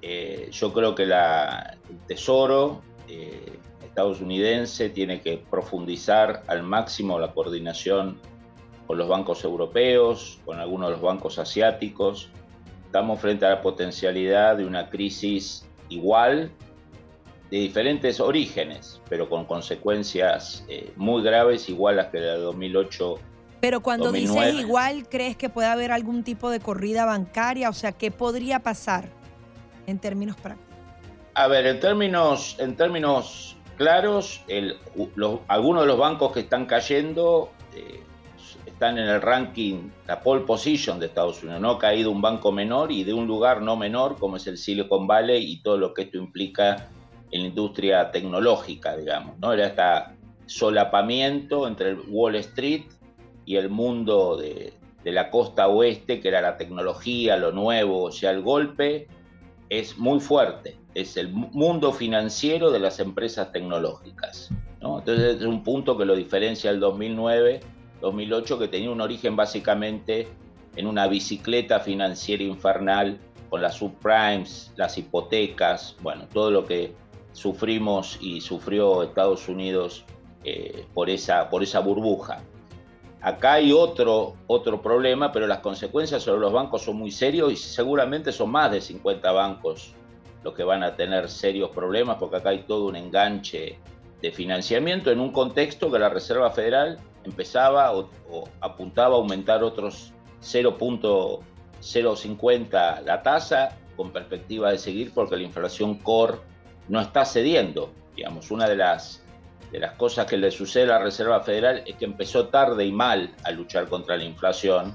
Eh, 0.00 0.48
yo 0.50 0.72
creo 0.72 0.94
que 0.94 1.04
la, 1.04 1.76
el 1.90 1.98
Tesoro 2.06 2.80
eh, 3.08 3.58
estadounidense 3.84 4.88
tiene 4.88 5.20
que 5.20 5.42
profundizar 5.50 6.42
al 6.46 6.62
máximo 6.62 7.18
la 7.18 7.32
coordinación 7.32 8.18
con 8.86 8.98
los 8.98 9.08
bancos 9.08 9.44
europeos, 9.44 10.40
con 10.44 10.58
algunos 10.58 10.88
de 10.88 10.92
los 10.92 11.02
bancos 11.02 11.38
asiáticos. 11.38 12.30
Estamos 12.86 13.20
frente 13.20 13.46
a 13.46 13.50
la 13.50 13.62
potencialidad 13.62 14.56
de 14.56 14.66
una 14.66 14.88
crisis 14.88 15.66
igual 15.88 16.50
de 17.50 17.58
diferentes 17.58 18.18
orígenes, 18.18 19.00
pero 19.10 19.28
con 19.28 19.44
consecuencias 19.44 20.64
eh, 20.68 20.90
muy 20.96 21.22
graves, 21.22 21.68
igual 21.68 21.98
a 21.98 22.04
las 22.04 22.12
que 22.12 22.18
la 22.18 22.32
de 22.32 22.38
2008. 22.38 23.18
Pero 23.60 23.80
cuando 23.80 24.10
dices 24.10 24.54
igual, 24.54 25.06
¿crees 25.08 25.36
que 25.36 25.50
puede 25.50 25.68
haber 25.68 25.92
algún 25.92 26.24
tipo 26.24 26.50
de 26.50 26.60
corrida 26.60 27.04
bancaria? 27.04 27.68
O 27.68 27.74
sea, 27.74 27.92
¿qué 27.92 28.10
podría 28.10 28.60
pasar 28.60 29.08
en 29.86 29.98
términos 29.98 30.36
prácticos? 30.36 30.71
A 31.34 31.48
ver, 31.48 31.66
en 31.66 31.80
términos, 31.80 32.56
en 32.58 32.76
términos 32.76 33.56
claros, 33.76 34.42
algunos 35.48 35.82
de 35.82 35.86
los 35.86 35.98
bancos 35.98 36.32
que 36.32 36.40
están 36.40 36.66
cayendo 36.66 37.50
eh, 37.74 38.02
están 38.66 38.98
en 38.98 39.08
el 39.08 39.22
ranking, 39.22 39.90
la 40.06 40.20
pole 40.20 40.42
position 40.42 41.00
de 41.00 41.06
Estados 41.06 41.42
Unidos. 41.42 41.60
No 41.60 41.70
ha 41.70 41.78
caído 41.78 42.10
un 42.10 42.20
banco 42.20 42.52
menor 42.52 42.92
y 42.92 43.04
de 43.04 43.14
un 43.14 43.26
lugar 43.26 43.62
no 43.62 43.76
menor 43.76 44.18
como 44.18 44.36
es 44.36 44.46
el 44.46 44.58
Silicon 44.58 45.06
Valley 45.06 45.52
y 45.52 45.62
todo 45.62 45.78
lo 45.78 45.94
que 45.94 46.02
esto 46.02 46.18
implica 46.18 46.90
en 47.30 47.42
la 47.42 47.48
industria 47.48 48.10
tecnológica, 48.10 48.96
digamos, 48.96 49.38
¿no? 49.38 49.52
Era 49.52 49.66
este 49.66 50.16
solapamiento 50.46 51.66
entre 51.66 51.90
el 51.90 52.00
Wall 52.08 52.36
Street 52.36 52.84
y 53.46 53.56
el 53.56 53.70
mundo 53.70 54.36
de, 54.36 54.74
la 55.04 55.30
costa 55.30 55.66
oeste, 55.68 56.20
que 56.20 56.28
era 56.28 56.40
la 56.40 56.56
tecnología, 56.56 57.36
lo 57.36 57.52
nuevo, 57.52 58.04
o 58.04 58.12
sea, 58.12 58.30
el 58.30 58.42
golpe 58.42 59.08
es 59.72 59.96
muy 59.96 60.20
fuerte, 60.20 60.76
es 60.94 61.16
el 61.16 61.30
mundo 61.32 61.92
financiero 61.92 62.70
de 62.70 62.78
las 62.78 63.00
empresas 63.00 63.52
tecnológicas. 63.52 64.50
¿no? 64.82 64.98
Entonces 64.98 65.36
es 65.36 65.46
un 65.46 65.62
punto 65.64 65.96
que 65.96 66.04
lo 66.04 66.14
diferencia 66.14 66.70
del 66.70 66.78
2009, 66.78 67.60
2008, 68.02 68.58
que 68.58 68.68
tenía 68.68 68.90
un 68.90 69.00
origen 69.00 69.34
básicamente 69.34 70.28
en 70.76 70.86
una 70.86 71.06
bicicleta 71.06 71.80
financiera 71.80 72.42
infernal 72.42 73.18
con 73.48 73.62
las 73.62 73.76
subprimes, 73.76 74.74
las 74.76 74.98
hipotecas, 74.98 75.96
bueno, 76.02 76.26
todo 76.30 76.50
lo 76.50 76.66
que 76.66 76.92
sufrimos 77.32 78.18
y 78.20 78.42
sufrió 78.42 79.02
Estados 79.02 79.48
Unidos 79.48 80.04
eh, 80.44 80.84
por, 80.92 81.08
esa, 81.08 81.48
por 81.48 81.62
esa 81.62 81.80
burbuja. 81.80 82.42
Acá 83.22 83.54
hay 83.54 83.72
otro, 83.72 84.34
otro 84.48 84.82
problema, 84.82 85.30
pero 85.30 85.46
las 85.46 85.60
consecuencias 85.60 86.24
sobre 86.24 86.40
los 86.40 86.52
bancos 86.52 86.82
son 86.82 86.96
muy 86.96 87.12
serios 87.12 87.52
y 87.52 87.56
seguramente 87.56 88.32
son 88.32 88.50
más 88.50 88.72
de 88.72 88.80
50 88.80 89.30
bancos 89.30 89.94
los 90.42 90.54
que 90.54 90.64
van 90.64 90.82
a 90.82 90.96
tener 90.96 91.28
serios 91.28 91.70
problemas 91.70 92.16
porque 92.18 92.34
acá 92.36 92.48
hay 92.48 92.64
todo 92.64 92.86
un 92.86 92.96
enganche 92.96 93.78
de 94.20 94.32
financiamiento 94.32 95.12
en 95.12 95.20
un 95.20 95.30
contexto 95.30 95.88
que 95.90 96.00
la 96.00 96.08
Reserva 96.08 96.50
Federal 96.50 96.98
empezaba 97.22 97.92
o, 97.92 98.10
o 98.28 98.48
apuntaba 98.60 99.14
a 99.14 99.18
aumentar 99.18 99.62
otros 99.62 100.12
0.050 100.42 103.04
la 103.04 103.22
tasa 103.22 103.78
con 103.96 104.10
perspectiva 104.10 104.72
de 104.72 104.78
seguir 104.78 105.12
porque 105.14 105.36
la 105.36 105.42
inflación 105.42 105.94
core 105.96 106.38
no 106.88 107.00
está 107.00 107.24
cediendo. 107.24 107.92
Digamos, 108.16 108.50
una 108.50 108.68
de 108.68 108.76
las, 108.76 109.21
de 109.72 109.80
las 109.80 109.92
cosas 109.92 110.26
que 110.26 110.36
le 110.36 110.50
sucede 110.50 110.84
a 110.84 110.98
la 110.98 111.04
Reserva 111.04 111.40
Federal 111.40 111.82
es 111.86 111.96
que 111.96 112.04
empezó 112.04 112.48
tarde 112.48 112.84
y 112.84 112.92
mal 112.92 113.34
a 113.42 113.50
luchar 113.50 113.88
contra 113.88 114.18
la 114.18 114.24
inflación, 114.24 114.94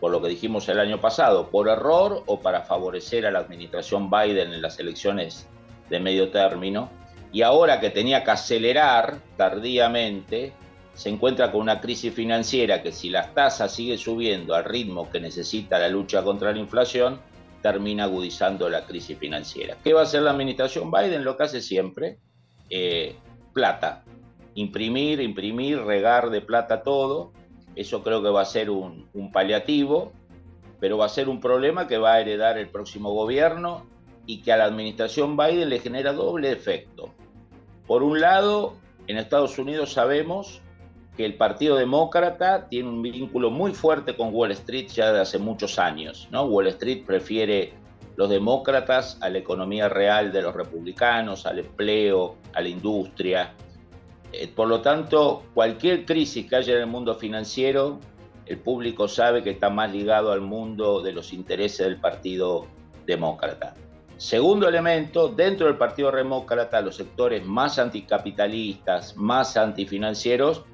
por 0.00 0.10
lo 0.10 0.22
que 0.22 0.28
dijimos 0.28 0.68
el 0.70 0.80
año 0.80 0.98
pasado, 1.00 1.50
por 1.50 1.68
error 1.68 2.22
o 2.26 2.40
para 2.40 2.62
favorecer 2.62 3.26
a 3.26 3.30
la 3.30 3.40
administración 3.40 4.10
Biden 4.10 4.54
en 4.54 4.62
las 4.62 4.80
elecciones 4.80 5.46
de 5.90 6.00
medio 6.00 6.30
término. 6.30 6.88
Y 7.30 7.42
ahora 7.42 7.78
que 7.78 7.90
tenía 7.90 8.24
que 8.24 8.30
acelerar 8.30 9.18
tardíamente, 9.36 10.54
se 10.94 11.10
encuentra 11.10 11.52
con 11.52 11.60
una 11.60 11.82
crisis 11.82 12.14
financiera 12.14 12.82
que 12.82 12.92
si 12.92 13.10
las 13.10 13.34
tasas 13.34 13.74
siguen 13.74 13.98
subiendo 13.98 14.54
al 14.54 14.64
ritmo 14.64 15.10
que 15.10 15.20
necesita 15.20 15.78
la 15.78 15.90
lucha 15.90 16.22
contra 16.22 16.52
la 16.52 16.58
inflación, 16.58 17.20
termina 17.60 18.04
agudizando 18.04 18.70
la 18.70 18.86
crisis 18.86 19.18
financiera. 19.18 19.76
¿Qué 19.84 19.92
va 19.92 20.00
a 20.00 20.04
hacer 20.04 20.22
la 20.22 20.30
administración 20.30 20.90
Biden? 20.90 21.22
Lo 21.22 21.36
que 21.36 21.42
hace 21.42 21.60
siempre, 21.60 22.18
eh, 22.70 23.16
plata, 23.56 24.04
imprimir, 24.54 25.18
imprimir, 25.22 25.80
regar 25.80 26.28
de 26.28 26.42
plata 26.42 26.82
todo. 26.82 27.32
Eso 27.74 28.02
creo 28.02 28.22
que 28.22 28.28
va 28.28 28.42
a 28.42 28.44
ser 28.44 28.68
un, 28.68 29.08
un 29.14 29.32
paliativo, 29.32 30.12
pero 30.78 30.98
va 30.98 31.06
a 31.06 31.08
ser 31.08 31.30
un 31.30 31.40
problema 31.40 31.88
que 31.88 31.96
va 31.96 32.12
a 32.12 32.20
heredar 32.20 32.58
el 32.58 32.68
próximo 32.68 33.14
gobierno 33.14 33.86
y 34.26 34.42
que 34.42 34.52
a 34.52 34.58
la 34.58 34.64
administración 34.64 35.38
Biden 35.38 35.70
le 35.70 35.78
genera 35.78 36.12
doble 36.12 36.52
efecto. 36.52 37.14
Por 37.86 38.02
un 38.02 38.20
lado, 38.20 38.74
en 39.06 39.16
Estados 39.16 39.58
Unidos 39.58 39.94
sabemos 39.94 40.60
que 41.16 41.24
el 41.24 41.36
Partido 41.36 41.76
Demócrata 41.76 42.68
tiene 42.68 42.90
un 42.90 43.00
vínculo 43.00 43.50
muy 43.50 43.72
fuerte 43.72 44.14
con 44.14 44.34
Wall 44.34 44.52
Street 44.52 44.88
ya 44.88 45.12
de 45.12 45.20
hace 45.20 45.38
muchos 45.38 45.78
años. 45.78 46.28
¿no? 46.30 46.44
Wall 46.44 46.66
Street 46.66 47.06
prefiere 47.06 47.72
los 48.16 48.28
demócratas 48.28 49.18
a 49.20 49.28
la 49.28 49.38
economía 49.38 49.88
real 49.88 50.32
de 50.32 50.42
los 50.42 50.54
republicanos, 50.54 51.46
al 51.46 51.58
empleo, 51.60 52.36
a 52.54 52.60
la 52.60 52.68
industria. 52.68 53.52
Eh, 54.32 54.48
por 54.48 54.68
lo 54.68 54.80
tanto, 54.80 55.44
cualquier 55.54 56.04
crisis 56.04 56.48
que 56.48 56.56
haya 56.56 56.74
en 56.74 56.80
el 56.80 56.86
mundo 56.86 57.14
financiero, 57.14 58.00
el 58.46 58.58
público 58.58 59.06
sabe 59.08 59.42
que 59.42 59.50
está 59.50 59.70
más 59.70 59.92
ligado 59.92 60.32
al 60.32 60.40
mundo 60.40 61.02
de 61.02 61.12
los 61.12 61.32
intereses 61.32 61.86
del 61.86 62.00
Partido 62.00 62.66
Demócrata. 63.06 63.74
Segundo 64.16 64.66
elemento, 64.66 65.28
dentro 65.28 65.66
del 65.66 65.76
Partido 65.76 66.10
Demócrata, 66.10 66.80
los 66.80 66.96
sectores 66.96 67.44
más 67.44 67.78
anticapitalistas, 67.78 69.14
más 69.16 69.58
antifinancieros, 69.58 70.64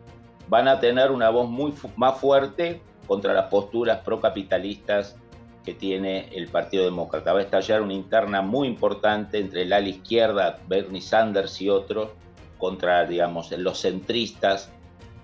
van 0.48 0.68
a 0.68 0.78
tener 0.78 1.10
una 1.10 1.30
voz 1.30 1.48
muy 1.48 1.74
más 1.96 2.18
fuerte 2.18 2.82
contra 3.08 3.34
las 3.34 3.46
posturas 3.46 3.98
procapitalistas 4.04 5.16
que 5.64 5.74
tiene 5.74 6.28
el 6.32 6.48
Partido 6.48 6.84
Demócrata. 6.84 7.32
Va 7.32 7.40
a 7.40 7.42
estallar 7.42 7.82
una 7.82 7.94
interna 7.94 8.42
muy 8.42 8.68
importante 8.68 9.38
entre 9.38 9.62
el 9.62 9.72
ala 9.72 9.88
izquierda, 9.88 10.58
Bernie 10.66 11.00
Sanders 11.00 11.60
y 11.60 11.68
otros, 11.68 12.10
contra, 12.58 13.04
digamos, 13.06 13.50
los 13.52 13.80
centristas 13.80 14.70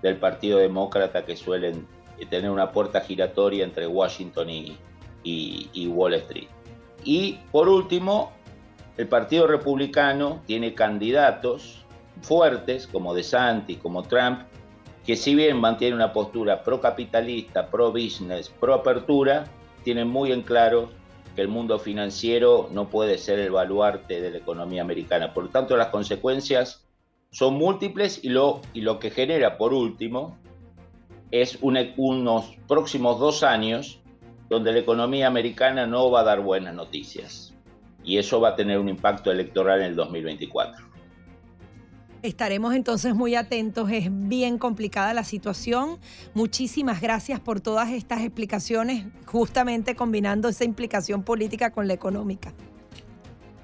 del 0.01 0.17
Partido 0.17 0.59
Demócrata 0.59 1.25
que 1.25 1.35
suelen 1.35 1.87
tener 2.29 2.51
una 2.51 2.71
puerta 2.71 3.01
giratoria 3.01 3.63
entre 3.63 3.87
Washington 3.87 4.49
y, 4.49 5.87
Wall 5.87 6.13
Street. 6.15 6.47
Y 7.03 7.39
por 7.51 7.69
último, 7.69 8.31
el 8.97 9.07
Partido 9.07 9.47
Republicano 9.47 10.41
tiene 10.45 10.73
candidatos 10.73 11.85
fuertes 12.21 12.87
como 12.87 13.13
DeSantis, 13.13 13.77
como 13.77 14.03
Trump, 14.03 14.41
que 15.05 15.15
si 15.15 15.33
bien 15.33 15.59
mantiene 15.59 15.95
una 15.95 16.11
postura 16.11 16.61
pro-capitalista, 16.61 17.67
pro-business, 17.67 18.49
pro-apertura, 18.49 19.45
tienen 19.83 20.07
muy 20.07 20.31
en 20.31 20.41
claro 20.41 20.89
que 21.35 21.41
el 21.41 21.47
mundo 21.47 21.79
financiero 21.79 22.69
no 22.71 22.89
puede 22.89 23.17
ser 23.17 23.39
el 23.39 23.51
baluarte 23.51 24.21
de 24.21 24.31
la 24.31 24.37
economía 24.37 24.81
americana. 24.81 25.33
Por 25.33 25.45
lo 25.45 25.49
tanto, 25.49 25.77
las 25.77 25.87
consecuencias 25.87 26.85
son 27.31 27.55
múltiples 27.55 28.23
y 28.23 28.29
lo, 28.29 28.61
y 28.73 28.81
lo 28.81 28.99
que 28.99 29.11
genera, 29.11 29.57
por 29.57 29.73
último, 29.73 30.37
es 31.31 31.59
unos 31.61 32.57
próximos 32.67 33.19
dos 33.19 33.43
años 33.43 33.99
donde 34.49 34.71
la 34.71 34.79
economía 34.79 35.27
americana 35.27 35.85
no 35.85 36.09
va 36.09 36.21
a 36.21 36.23
dar 36.23 36.41
buenas 36.41 36.73
noticias. 36.73 37.53
Y 38.03 38.17
eso 38.17 38.41
va 38.41 38.49
a 38.49 38.55
tener 38.55 38.79
un 38.79 38.89
impacto 38.89 39.31
electoral 39.31 39.81
en 39.81 39.87
el 39.87 39.95
2024. 39.95 40.88
Estaremos 42.21 42.73
entonces 42.73 43.15
muy 43.15 43.35
atentos, 43.35 43.89
es 43.91 44.09
bien 44.11 44.57
complicada 44.57 45.13
la 45.13 45.23
situación. 45.23 45.99
Muchísimas 46.33 46.99
gracias 46.99 47.39
por 47.39 47.61
todas 47.61 47.91
estas 47.91 48.21
explicaciones, 48.21 49.05
justamente 49.25 49.95
combinando 49.95 50.49
esa 50.49 50.65
implicación 50.65 51.23
política 51.23 51.71
con 51.71 51.87
la 51.87 51.93
económica. 51.93 52.53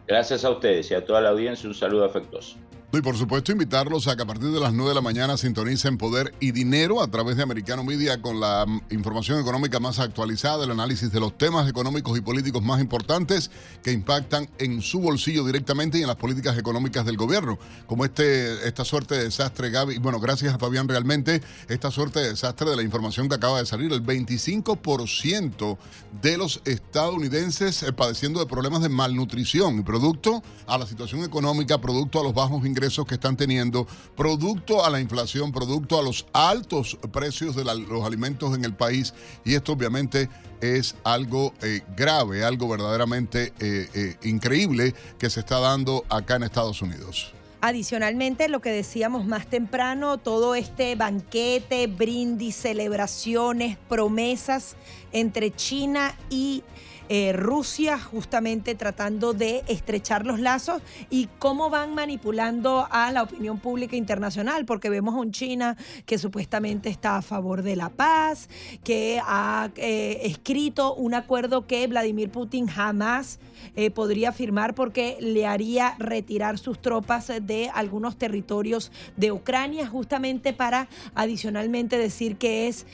Gracias 0.07 0.45
a 0.45 0.51
ustedes 0.51 0.89
y 0.91 0.93
a 0.93 1.03
toda 1.03 1.19
la 1.19 1.29
audiencia, 1.29 1.67
un 1.67 1.75
saludo 1.75 2.05
afectuoso. 2.05 2.57
Y 2.97 3.01
por 3.01 3.17
supuesto 3.17 3.51
invitarlos 3.51 4.07
a 4.07 4.15
que 4.15 4.21
a 4.21 4.25
partir 4.25 4.51
de 4.51 4.59
las 4.59 4.71
9 4.71 4.89
de 4.89 4.95
la 4.95 5.01
mañana 5.01 5.35
sintonicen 5.35 5.97
Poder 5.97 6.33
y 6.39 6.51
Dinero 6.53 7.03
a 7.03 7.07
través 7.07 7.35
de 7.35 7.43
Americano 7.43 7.83
Media 7.83 8.21
con 8.21 8.39
la 8.39 8.65
mm, 8.65 8.83
información 8.91 9.37
económica 9.37 9.81
más 9.81 9.99
actualizada, 9.99 10.63
el 10.63 10.71
análisis 10.71 11.11
de 11.11 11.19
los 11.19 11.37
temas 11.37 11.69
económicos 11.69 12.17
y 12.17 12.21
políticos 12.21 12.63
más 12.63 12.79
importantes 12.79 13.51
que 13.83 13.91
impactan 13.91 14.49
en 14.59 14.81
su 14.81 15.01
bolsillo 15.01 15.43
directamente 15.43 15.97
y 15.97 16.03
en 16.03 16.07
las 16.07 16.15
políticas 16.15 16.57
económicas 16.57 17.05
del 17.05 17.17
gobierno. 17.17 17.59
Como 17.85 18.05
este, 18.05 18.65
esta 18.65 18.85
suerte 18.85 19.15
de 19.15 19.23
desastre, 19.25 19.71
Gaby, 19.71 19.97
bueno, 19.97 20.21
gracias 20.21 20.53
a 20.53 20.57
Fabián 20.57 20.87
realmente, 20.87 21.41
esta 21.67 21.91
suerte 21.91 22.21
de 22.21 22.29
desastre 22.29 22.69
de 22.69 22.77
la 22.77 22.83
información 22.83 23.27
que 23.27 23.35
acaba 23.35 23.59
de 23.59 23.65
salir, 23.65 23.91
el 23.91 24.05
25% 24.05 25.77
de 26.21 26.37
los 26.37 26.61
estadounidenses 26.63 27.83
eh, 27.83 27.91
padeciendo 27.91 28.39
de 28.39 28.45
problemas 28.45 28.81
de 28.81 28.89
malnutrición 28.89 29.79
y 29.79 29.83
producto 29.83 30.41
a 30.65 30.77
la 30.77 30.85
situación 30.85 31.25
económica, 31.25 31.81
producto 31.81 32.21
a 32.21 32.23
los 32.23 32.33
bajos 32.33 32.65
ingresos 32.65 32.84
que 33.07 33.15
están 33.15 33.35
teniendo, 33.35 33.87
producto 34.15 34.85
a 34.85 34.89
la 34.89 34.99
inflación, 34.99 35.51
producto 35.51 35.99
a 35.99 36.03
los 36.03 36.25
altos 36.33 36.97
precios 37.11 37.55
de 37.55 37.63
los 37.63 38.05
alimentos 38.05 38.55
en 38.55 38.63
el 38.65 38.73
país. 38.73 39.13
Y 39.43 39.55
esto 39.55 39.73
obviamente 39.73 40.29
es 40.61 40.95
algo 41.03 41.53
eh, 41.61 41.81
grave, 41.95 42.43
algo 42.43 42.67
verdaderamente 42.67 43.53
eh, 43.59 43.87
eh, 43.93 44.15
increíble 44.23 44.93
que 45.17 45.29
se 45.29 45.41
está 45.41 45.59
dando 45.59 46.05
acá 46.09 46.35
en 46.35 46.43
Estados 46.43 46.81
Unidos. 46.81 47.33
Adicionalmente, 47.61 48.47
lo 48.47 48.61
que 48.61 48.69
decíamos 48.69 49.25
más 49.25 49.47
temprano, 49.47 50.19
todo 50.19 50.53
este 50.53 50.95
banquete, 50.95 51.87
brindis, 51.87 52.55
celebraciones, 52.55 53.77
promesas 53.89 54.75
entre 55.11 55.49
China 55.51 56.15
y 56.29 56.63
eh, 57.09 57.33
Rusia 57.33 57.99
justamente 57.99 58.75
tratando 58.75 59.33
de 59.33 59.63
estrechar 59.67 60.25
los 60.25 60.39
lazos 60.39 60.81
y 61.09 61.27
cómo 61.39 61.69
van 61.69 61.93
manipulando 61.95 62.87
a 62.89 63.11
la 63.11 63.23
opinión 63.23 63.59
pública 63.59 63.95
internacional, 63.95 64.65
porque 64.65 64.89
vemos 64.89 65.15
a 65.15 65.17
un 65.17 65.31
China 65.31 65.77
que 66.05 66.17
supuestamente 66.17 66.89
está 66.89 67.17
a 67.17 67.21
favor 67.21 67.61
de 67.61 67.75
la 67.75 67.89
paz, 67.89 68.49
que 68.83 69.21
ha 69.25 69.69
eh, 69.75 70.21
escrito 70.23 70.95
un 70.95 71.13
acuerdo 71.13 71.67
que 71.67 71.85
Vladimir 71.87 72.29
Putin 72.29 72.67
jamás 72.67 73.39
eh, 73.75 73.91
podría 73.91 74.31
firmar 74.31 74.75
porque 74.75 75.17
le 75.19 75.45
haría 75.45 75.95
retirar 75.99 76.57
sus 76.57 76.81
tropas 76.81 77.31
de 77.41 77.69
algunos 77.73 78.17
territorios 78.17 78.91
de 79.17 79.31
Ucrania, 79.31 79.87
justamente 79.87 80.53
para 80.53 80.87
adicionalmente 81.13 81.97
decir 81.97 82.37
que 82.37 82.67
es 82.67 82.85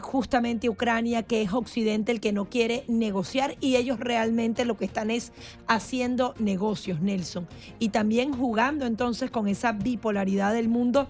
justamente 0.00 0.68
Ucrania, 0.68 1.22
que 1.22 1.42
es 1.42 1.52
Occidente 1.52 2.12
el 2.12 2.20
que 2.20 2.32
no 2.32 2.48
quiere 2.48 2.84
negociar 2.88 3.56
y 3.60 3.76
ellos 3.76 4.00
realmente 4.00 4.64
lo 4.64 4.76
que 4.76 4.84
están 4.84 5.10
es 5.10 5.32
haciendo 5.66 6.34
negocios, 6.38 7.00
Nelson, 7.00 7.46
y 7.78 7.90
también 7.90 8.32
jugando 8.32 8.86
entonces 8.86 9.30
con 9.30 9.48
esa 9.48 9.72
bipolaridad 9.72 10.52
del 10.52 10.68
mundo 10.68 11.08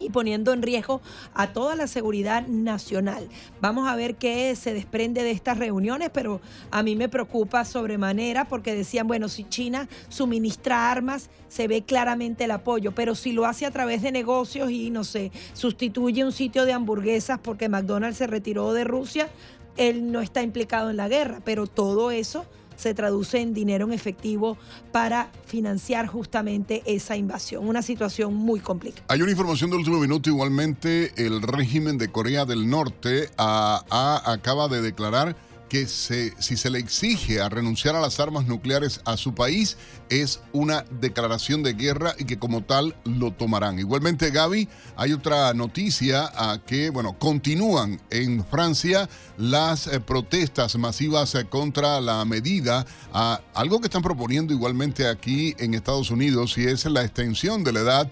y 0.00 0.10
poniendo 0.10 0.52
en 0.52 0.62
riesgo 0.62 1.00
a 1.34 1.52
toda 1.52 1.76
la 1.76 1.86
seguridad 1.86 2.46
nacional. 2.48 3.28
Vamos 3.60 3.88
a 3.88 3.94
ver 3.94 4.16
qué 4.16 4.56
se 4.56 4.74
desprende 4.74 5.22
de 5.22 5.30
estas 5.30 5.58
reuniones, 5.58 6.10
pero 6.12 6.40
a 6.70 6.82
mí 6.82 6.96
me 6.96 7.08
preocupa 7.08 7.64
sobremanera 7.64 8.46
porque 8.46 8.74
decían, 8.74 9.06
bueno, 9.06 9.28
si 9.28 9.44
China 9.44 9.88
suministra 10.08 10.90
armas, 10.90 11.30
se 11.48 11.68
ve 11.68 11.82
claramente 11.82 12.44
el 12.44 12.50
apoyo, 12.50 12.92
pero 12.92 13.14
si 13.14 13.32
lo 13.32 13.44
hace 13.44 13.66
a 13.66 13.70
través 13.70 14.02
de 14.02 14.10
negocios 14.10 14.70
y, 14.70 14.90
no 14.90 15.04
sé, 15.04 15.30
sustituye 15.52 16.24
un 16.24 16.32
sitio 16.32 16.64
de 16.64 16.72
hamburguesas 16.72 17.38
porque 17.38 17.68
McDonald's 17.68 18.18
se 18.18 18.26
retiró 18.26 18.72
de 18.72 18.84
Rusia, 18.84 19.28
él 19.76 20.10
no 20.10 20.20
está 20.20 20.42
implicado 20.42 20.90
en 20.90 20.96
la 20.96 21.08
guerra, 21.08 21.40
pero 21.44 21.66
todo 21.66 22.10
eso 22.10 22.46
se 22.80 22.94
traduce 22.94 23.40
en 23.40 23.52
dinero 23.52 23.84
en 23.86 23.92
efectivo 23.92 24.56
para 24.90 25.30
financiar 25.46 26.06
justamente 26.06 26.82
esa 26.86 27.16
invasión. 27.16 27.68
Una 27.68 27.82
situación 27.82 28.34
muy 28.34 28.60
complicada. 28.60 29.04
Hay 29.08 29.20
una 29.22 29.30
información 29.30 29.70
del 29.70 29.80
último 29.80 29.98
minuto. 29.98 30.30
Igualmente, 30.30 31.12
el 31.16 31.42
régimen 31.42 31.98
de 31.98 32.10
Corea 32.10 32.44
del 32.46 32.68
Norte 32.68 33.30
acaba 33.36 34.68
de 34.68 34.80
declarar 34.80 35.36
que 35.68 35.86
si 35.86 36.56
se 36.56 36.70
le 36.70 36.80
exige 36.80 37.40
a 37.40 37.48
renunciar 37.48 37.94
a 37.94 38.00
las 38.00 38.18
armas 38.18 38.46
nucleares 38.46 39.00
a 39.04 39.16
su 39.16 39.34
país, 39.34 39.76
es 40.10 40.40
una 40.52 40.84
declaración 41.00 41.62
de 41.62 41.74
guerra 41.74 42.14
y 42.18 42.24
que 42.24 42.38
como 42.38 42.62
tal 42.62 42.96
lo 43.04 43.32
tomarán. 43.32 43.78
Igualmente, 43.78 44.30
Gaby, 44.30 44.68
hay 44.96 45.12
otra 45.12 45.54
noticia 45.54 46.30
a 46.34 46.58
que, 46.58 46.90
bueno, 46.90 47.16
continúan 47.18 48.00
en 48.10 48.44
Francia 48.44 49.08
las 49.38 49.86
eh, 49.86 50.00
protestas 50.00 50.76
masivas 50.76 51.34
eh, 51.36 51.46
contra 51.46 52.00
la 52.00 52.24
medida, 52.24 52.84
a 53.12 53.40
algo 53.54 53.80
que 53.80 53.86
están 53.86 54.02
proponiendo 54.02 54.52
igualmente 54.52 55.06
aquí 55.06 55.54
en 55.58 55.74
Estados 55.74 56.10
Unidos 56.10 56.58
y 56.58 56.66
es 56.66 56.84
la 56.86 57.02
extensión 57.02 57.64
de 57.64 57.72
la 57.72 57.80
edad 57.80 58.10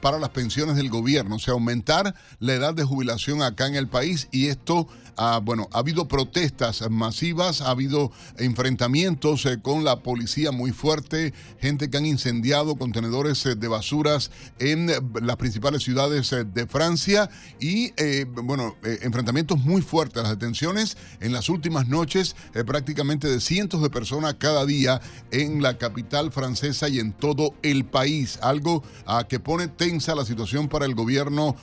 para 0.00 0.18
las 0.18 0.28
pensiones 0.30 0.76
del 0.76 0.90
gobierno, 0.90 1.36
o 1.36 1.38
sea, 1.38 1.54
aumentar 1.54 2.14
la 2.40 2.52
edad 2.52 2.74
de 2.74 2.84
jubilación 2.84 3.42
acá 3.42 3.66
en 3.66 3.74
el 3.74 3.88
país 3.88 4.28
y 4.30 4.48
esto 4.48 4.86
bueno, 5.42 5.68
ha 5.72 5.78
habido 5.78 6.08
protestas 6.08 6.88
masivas, 6.90 7.60
ha 7.60 7.70
habido 7.70 8.10
enfrentamientos 8.38 9.44
eh, 9.46 9.60
con 9.60 9.84
la 9.84 10.02
policía 10.02 10.50
muy 10.50 10.72
fuerte, 10.72 10.99
gente 11.60 11.90
que 11.90 11.96
han 11.96 12.06
incendiado 12.06 12.76
contenedores 12.76 13.44
eh, 13.46 13.54
de 13.54 13.68
basuras 13.68 14.30
en 14.58 14.90
eh, 14.90 14.94
las 15.22 15.36
principales 15.36 15.82
ciudades 15.82 16.34
de 16.52 16.66
Francia 16.66 17.30
y, 17.58 17.92
bueno, 18.42 18.76
enfrentamientos 18.82 19.58
muy 19.58 19.82
fuertes, 19.82 20.22
las 20.22 20.32
detenciones 20.32 20.96
en 21.20 21.32
las 21.32 21.48
últimas 21.48 21.88
noches 21.88 22.36
prácticamente 22.66 23.28
de 23.28 23.40
cientos 23.40 23.82
de 23.82 23.90
personas 23.90 24.34
cada 24.34 24.64
día 24.66 25.00
en 25.30 25.62
la 25.62 25.78
capital 25.78 26.32
francesa 26.32 26.88
y 26.88 26.98
en 26.98 27.12
todo 27.12 27.54
el 27.62 27.84
país, 27.84 28.38
algo 28.42 28.82
ah, 29.06 29.26
que 29.28 29.40
pone 29.40 29.68
tensa 29.68 30.14
la 30.14 30.24
situación 30.24 30.68
para 30.68 30.86
el 30.86 30.94
gobierno 30.94 31.56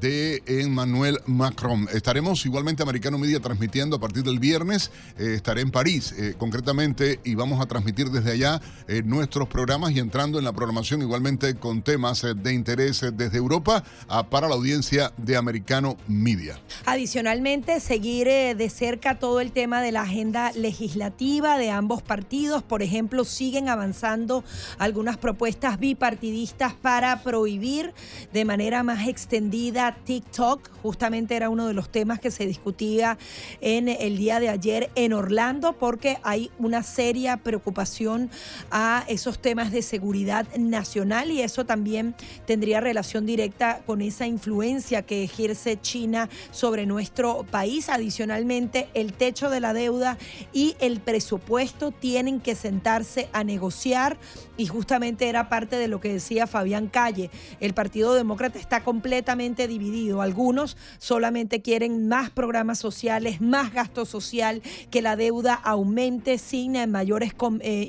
de 0.00 0.42
Emmanuel 0.46 1.18
Macron. 1.26 1.86
Estaremos 1.92 2.44
igualmente 2.46 2.82
Americano 2.82 3.18
Media 3.18 3.40
transmitiendo 3.40 3.96
a 3.96 4.00
partir 4.00 4.22
del 4.22 4.38
viernes. 4.38 4.90
Eh, 5.18 5.34
estaré 5.36 5.60
en 5.60 5.70
París, 5.70 6.14
eh, 6.16 6.34
concretamente, 6.38 7.20
y 7.24 7.34
vamos 7.34 7.60
a 7.60 7.66
transmitir 7.66 8.10
desde 8.10 8.32
allá 8.32 8.60
eh, 8.88 9.02
nuestros 9.04 9.48
programas 9.48 9.92
y 9.92 9.98
entrando 9.98 10.38
en 10.38 10.44
la 10.44 10.52
programación 10.52 11.02
igualmente 11.02 11.54
con 11.54 11.82
temas 11.82 12.26
de 12.36 12.52
interés 12.52 13.04
desde 13.12 13.38
Europa 13.38 13.84
para 14.30 14.48
la 14.48 14.54
audiencia 14.54 15.12
de 15.16 15.36
Americano 15.36 15.96
Media. 16.08 16.58
Adicionalmente, 16.86 17.80
seguir 17.80 18.20
de 18.20 18.70
cerca 18.70 19.18
todo 19.18 19.40
el 19.40 19.52
tema 19.52 19.80
de 19.80 19.92
la 19.92 20.02
agenda 20.02 20.52
legislativa 20.52 21.58
de 21.58 21.70
ambos 21.70 22.02
partidos. 22.02 22.62
Por 22.62 22.82
ejemplo, 22.82 23.24
siguen 23.24 23.68
avanzando 23.68 24.44
algunas 24.78 25.16
propuestas 25.16 25.78
bipartidistas 25.78 26.74
para 26.74 27.22
prohibir 27.22 27.92
de 28.32 28.44
manera 28.44 28.82
más 28.82 29.08
extendida 29.08 29.96
TikTok. 30.04 30.70
Justamente 30.82 31.36
era 31.36 31.48
uno 31.48 31.66
de 31.66 31.74
los 31.74 31.90
temas 31.90 32.20
que 32.20 32.30
se 32.30 32.46
discutía 32.46 33.18
en 33.60 33.88
el 33.88 34.16
día 34.16 34.40
de 34.40 34.48
ayer 34.48 34.90
en 34.94 35.12
Orlando 35.12 35.72
porque 35.72 36.18
hay 36.22 36.50
una 36.58 36.82
seria 36.82 37.38
preocupación 37.38 38.30
a 38.70 39.04
esos 39.08 39.38
temas 39.38 39.70
de 39.72 39.82
seguridad 39.82 40.46
nacional 40.56 41.30
y 41.30 41.42
eso 41.42 41.66
también 41.66 42.14
tendría 42.46 42.80
relación 42.80 43.26
directa 43.26 43.80
con 43.86 44.02
esa 44.02 44.26
influencia 44.26 45.02
que 45.02 45.24
ejerce 45.24 45.80
China 45.80 46.28
sobre 46.50 46.86
nuestro 46.86 47.44
país. 47.50 47.88
Adicionalmente, 47.88 48.88
el 48.94 49.12
techo 49.12 49.50
de 49.50 49.60
la 49.60 49.72
deuda 49.72 50.18
y 50.52 50.76
el 50.80 51.00
presupuesto 51.00 51.90
tienen 51.92 52.40
que 52.40 52.54
sentarse 52.54 53.28
a 53.32 53.44
negociar 53.44 54.18
y 54.56 54.66
justamente 54.66 55.28
era 55.28 55.48
parte 55.48 55.76
de 55.76 55.88
lo 55.88 56.00
que 56.00 56.12
decía 56.12 56.46
Fabián 56.46 56.88
Calle. 56.88 57.30
El 57.60 57.72
Partido 57.72 58.14
Demócrata 58.14 58.58
está 58.58 58.84
completamente 58.84 59.66
dividido. 59.66 60.20
Algunos 60.20 60.76
solamente 60.98 61.62
quieren 61.62 62.08
más 62.08 62.28
programas 62.30 62.78
sociales, 62.78 63.40
más 63.40 63.72
gasto 63.72 64.04
social, 64.04 64.62
que 64.90 65.00
la 65.00 65.16
deuda 65.16 65.54
aumente 65.54 66.36
sin 66.36 66.90
mayores 66.90 67.32
eh, 67.60 67.86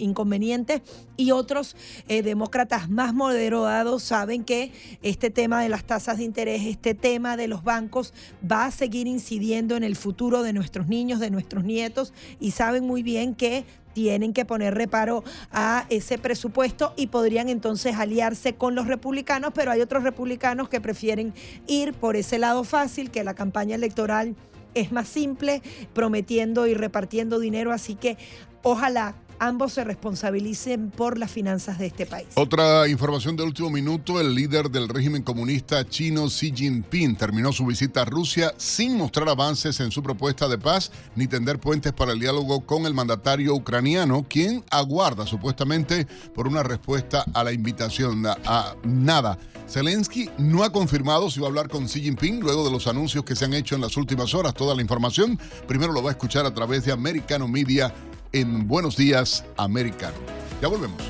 y 1.18 1.32
otros 1.32 1.76
eh, 2.08 2.22
demócratas 2.22 2.90
más 2.90 3.14
moderados 3.14 4.04
saben 4.04 4.44
que 4.44 4.72
este 5.02 5.30
tema 5.30 5.62
de 5.62 5.70
las 5.70 5.84
tasas 5.84 6.18
de 6.18 6.24
interés, 6.24 6.64
este 6.66 6.94
tema 6.94 7.38
de 7.38 7.48
los 7.48 7.64
bancos 7.64 8.14
va 8.50 8.66
a 8.66 8.72
seguir 8.72 9.08
incidiendo 9.08 9.76
en 9.76 9.84
el 9.84 9.96
futuro 9.96 10.44
de 10.44 10.54
nuestros 10.54 10.88
niños, 10.88 11.20
de 11.20 11.32
nuestros 11.32 11.64
nietos 11.64 12.14
y 12.40 12.52
saben 12.52 12.86
muy 12.86 13.04
bien 13.04 13.36
que 13.36 13.66
tienen 13.94 14.34
que 14.34 14.46
poner 14.46 14.74
reparo 14.74 15.24
a 15.52 15.86
ese 15.90 16.18
presupuesto 16.18 16.94
y 16.96 17.08
podrían 17.08 17.50
entonces 17.50 17.96
aliarse 17.96 18.56
con 18.56 18.76
los 18.76 18.88
republicanos, 18.88 19.52
pero 19.54 19.72
hay 19.72 19.82
otros 19.82 20.04
republicanos 20.04 20.70
que 20.70 20.82
prefieren 20.82 21.34
ir 21.68 21.94
por 21.94 22.16
ese 22.16 22.40
lado 22.40 22.64
fácil, 22.64 23.12
que 23.12 23.24
la 23.24 23.34
campaña 23.34 23.76
electoral 23.76 24.36
es 24.74 24.92
más 24.92 25.08
simple, 25.08 25.62
prometiendo 25.94 26.68
y 26.68 26.74
repartiendo 26.74 27.40
dinero, 27.40 27.72
así 27.72 27.96
que 27.96 28.18
ojalá 28.64 29.16
ambos 29.42 29.74
se 29.74 29.84
responsabilicen 29.84 30.92
por 30.92 31.18
las 31.18 31.32
finanzas 31.32 31.80
de 31.80 31.88
este 31.88 32.06
país. 32.06 32.28
Otra 32.36 32.88
información 32.88 33.36
de 33.36 33.44
último 33.44 33.72
minuto, 33.72 34.22
el 34.22 34.36
líder 34.36 34.70
del 34.70 34.88
régimen 34.88 35.24
comunista 35.24 35.84
chino 35.84 36.28
Xi 36.28 36.54
Jinping 36.56 37.16
terminó 37.16 37.52
su 37.52 37.66
visita 37.66 38.04
a 38.04 38.06
Rusia 38.06 38.54
sin 38.58 38.96
mostrar 38.96 39.28
avances 39.28 39.80
en 39.80 39.90
su 39.90 40.04
propuesta 40.04 40.48
de 40.48 40.60
paz 40.60 40.92
ni 41.16 41.26
tender 41.26 41.60
puentes 41.60 41.92
para 41.92 42.12
el 42.12 42.20
diálogo 42.20 42.62
con 42.68 42.86
el 42.86 42.94
mandatario 42.94 43.56
ucraniano, 43.56 44.28
quien 44.30 44.64
aguarda 44.70 45.26
supuestamente 45.26 46.06
por 46.36 46.48
una 46.48 46.62
respuesta 46.62 47.26
a 47.34 47.44
la 47.44 47.52
invitación 47.52 48.24
a 48.28 48.76
nada. 48.84 49.40
Zelensky 49.68 50.30
no 50.38 50.64
ha 50.64 50.72
confirmado 50.72 51.32
si 51.32 51.40
va 51.40 51.48
a 51.48 51.50
hablar 51.50 51.68
con 51.68 51.86
Xi 51.86 52.02
Jinping 52.02 52.42
luego 52.42 52.64
de 52.64 52.72
los 52.72 52.86
anuncios 52.86 53.24
que 53.24 53.36
se 53.36 53.46
han 53.46 53.56
hecho 53.56 53.74
en 53.74 53.82
las 53.82 53.98
últimas 53.98 54.36
horas. 54.36 54.54
Toda 54.54 54.76
la 54.76 54.82
información 54.84 55.40
primero 55.68 55.94
lo 55.94 56.04
va 56.04 56.12
a 56.12 56.14
escuchar 56.14 56.46
a 56.46 56.54
través 56.54 56.86
de 56.86 56.92
Americano 56.92 57.48
Media 57.48 57.92
en 58.34 58.68
Buenos 58.68 58.96
Días 58.96 59.44
Americano. 59.58 60.16
Ya 60.62 60.68
volvemos. 60.68 61.02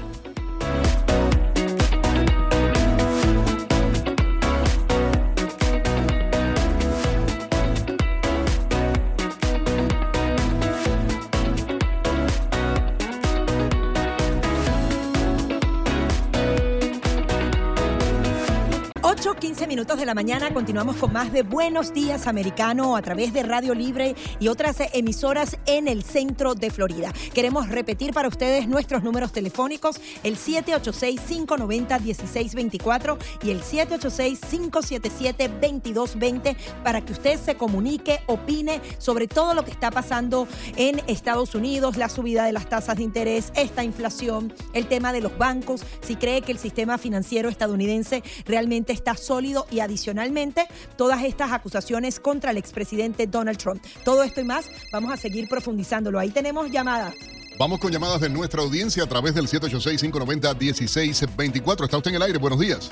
Minutos 19.72 19.98
de 19.98 20.06
la 20.06 20.14
mañana 20.14 20.54
continuamos 20.54 20.98
con 20.98 21.14
más 21.14 21.32
de 21.32 21.44
Buenos 21.44 21.94
Días 21.94 22.28
Americano 22.28 22.98
a 22.98 23.02
través 23.02 23.32
de 23.32 23.42
Radio 23.42 23.74
Libre 23.74 24.18
y 24.38 24.50
otras 24.50 24.76
emisoras 24.92 25.56
en 25.66 25.88
el 25.88 26.04
centro 26.04 26.56
de 26.56 26.72
Florida. 26.72 27.14
Queremos 27.34 27.70
repetir 27.70 28.12
para 28.12 28.28
ustedes 28.28 28.68
nuestros 28.68 29.02
números 29.02 29.32
telefónicos, 29.32 30.02
el 30.24 30.36
786-590-1624 30.36 33.18
y 33.44 33.52
el 33.52 33.62
786-577-2220 33.62 36.58
para 36.84 37.00
que 37.00 37.14
usted 37.14 37.40
se 37.40 37.56
comunique, 37.56 38.20
opine 38.28 38.82
sobre 38.98 39.30
todo 39.30 39.54
lo 39.54 39.64
que 39.64 39.72
está 39.72 39.90
pasando 39.90 40.50
en 40.76 41.02
Estados 41.08 41.56
Unidos, 41.56 41.96
la 41.96 42.10
subida 42.10 42.44
de 42.44 42.52
las 42.52 42.68
tasas 42.68 42.98
de 42.98 43.04
interés, 43.04 43.54
esta 43.56 43.86
inflación, 43.86 44.54
el 44.74 44.88
tema 44.88 45.14
de 45.14 45.22
los 45.22 45.38
bancos, 45.38 45.86
si 46.02 46.18
cree 46.18 46.42
que 46.42 46.52
el 46.52 46.58
sistema 46.58 46.98
financiero 46.98 47.48
estadounidense 47.48 48.22
realmente 48.46 48.92
está 48.92 49.16
sólido 49.16 49.61
y 49.70 49.80
adicionalmente 49.80 50.68
todas 50.98 51.24
estas 51.24 51.52
acusaciones 51.52 52.20
contra 52.20 52.50
el 52.52 52.58
expresidente 52.58 53.28
Donald 53.28 53.58
Trump. 53.58 53.82
Todo 54.04 54.24
esto 54.24 54.42
y 54.42 54.46
más 54.46 54.70
vamos 54.92 55.12
a 55.12 55.18
seguir 55.18 55.48
profundizándolo. 55.48 56.18
Ahí 56.20 56.32
tenemos 56.32 56.72
llamadas. 56.72 57.14
Vamos 57.60 57.80
con 57.80 57.92
llamadas 57.92 58.22
de 58.22 58.30
nuestra 58.30 58.62
audiencia 58.62 59.04
a 59.04 59.08
través 59.08 59.36
del 59.36 59.46
786-590-1624. 59.46 61.84
Está 61.84 61.98
usted 61.98 62.12
en 62.12 62.16
el 62.16 62.22
aire. 62.24 62.40
Buenos 62.40 62.60
días. 62.60 62.90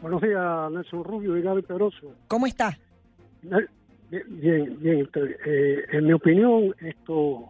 Buenos 0.00 0.22
días, 0.22 0.72
Nelson 0.72 1.04
Rubio 1.04 1.36
y 1.36 1.42
Gaby 1.42 1.60
Peroso. 1.62 2.14
¿Cómo 2.26 2.46
está? 2.46 2.78
Bien, 3.42 4.78
bien. 4.80 5.08
Eh, 5.14 5.84
en 5.92 6.06
mi 6.06 6.14
opinión, 6.14 6.74
esto, 6.80 7.48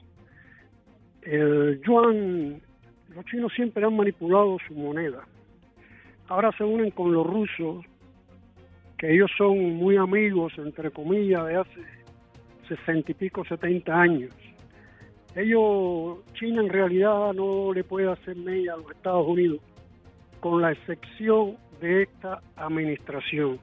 el 1.22 1.80
yuan, 1.86 2.60
los 3.14 3.24
chinos 3.26 3.52
siempre 3.54 3.84
han 3.84 3.96
manipulado 3.96 4.56
su 4.66 4.74
moneda 4.74 5.24
ahora 6.30 6.52
se 6.56 6.64
unen 6.64 6.92
con 6.92 7.12
los 7.12 7.26
rusos, 7.26 7.84
que 8.96 9.12
ellos 9.12 9.30
son 9.36 9.74
muy 9.74 9.96
amigos, 9.96 10.52
entre 10.58 10.90
comillas, 10.90 11.44
de 11.46 11.56
hace 11.56 11.80
sesenta 12.68 13.10
y 13.10 13.14
pico, 13.14 13.44
setenta 13.44 14.00
años. 14.00 14.32
Ellos, 15.34 16.18
China 16.34 16.62
en 16.62 16.68
realidad 16.68 17.32
no 17.34 17.72
le 17.72 17.82
puede 17.82 18.10
hacer 18.10 18.36
media 18.36 18.74
a 18.74 18.76
los 18.76 18.90
Estados 18.92 19.26
Unidos, 19.26 19.60
con 20.38 20.62
la 20.62 20.70
excepción 20.70 21.56
de 21.80 22.02
esta 22.04 22.40
administración. 22.56 23.58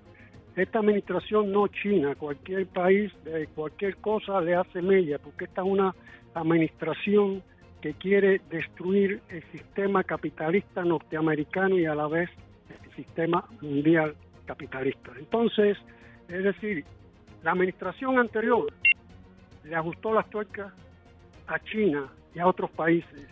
Esta 0.57 0.80
administración 0.80 1.51
no 1.51 1.68
China, 1.68 2.15
cualquier 2.15 2.68
país 2.68 3.13
de 3.24 3.47
cualquier 3.47 3.95
cosa 3.97 4.41
le 4.41 4.55
hace 4.55 4.82
media, 4.82 5.20
porque 5.20 5.45
esta 5.45 5.61
es 5.61 5.68
una 5.68 5.95
administración 6.34 7.41
que 7.80 7.93
quiere 7.93 8.41
destruir 8.49 9.22
el 9.30 9.43
sistema 9.51 10.03
capitalista 10.03 10.84
norteamericano 10.84 11.78
y 11.78 11.86
a 11.86 11.95
la 11.95 12.07
vez 12.07 12.30
sistema 12.98 13.45
mundial 13.62 14.16
capitalista. 14.45 15.12
Entonces, 15.18 15.78
es 16.28 16.43
decir, 16.43 16.84
la 17.43 17.52
administración 17.52 18.20
anterior 18.20 18.68
le 19.64 19.76
ajustó 19.76 20.14
las 20.14 20.30
tuercas 20.30 20.74
a 21.48 21.60
China 21.60 22.08
y 22.36 22.39
a 22.39 22.48
otros 22.48 22.70
países. 22.72 23.28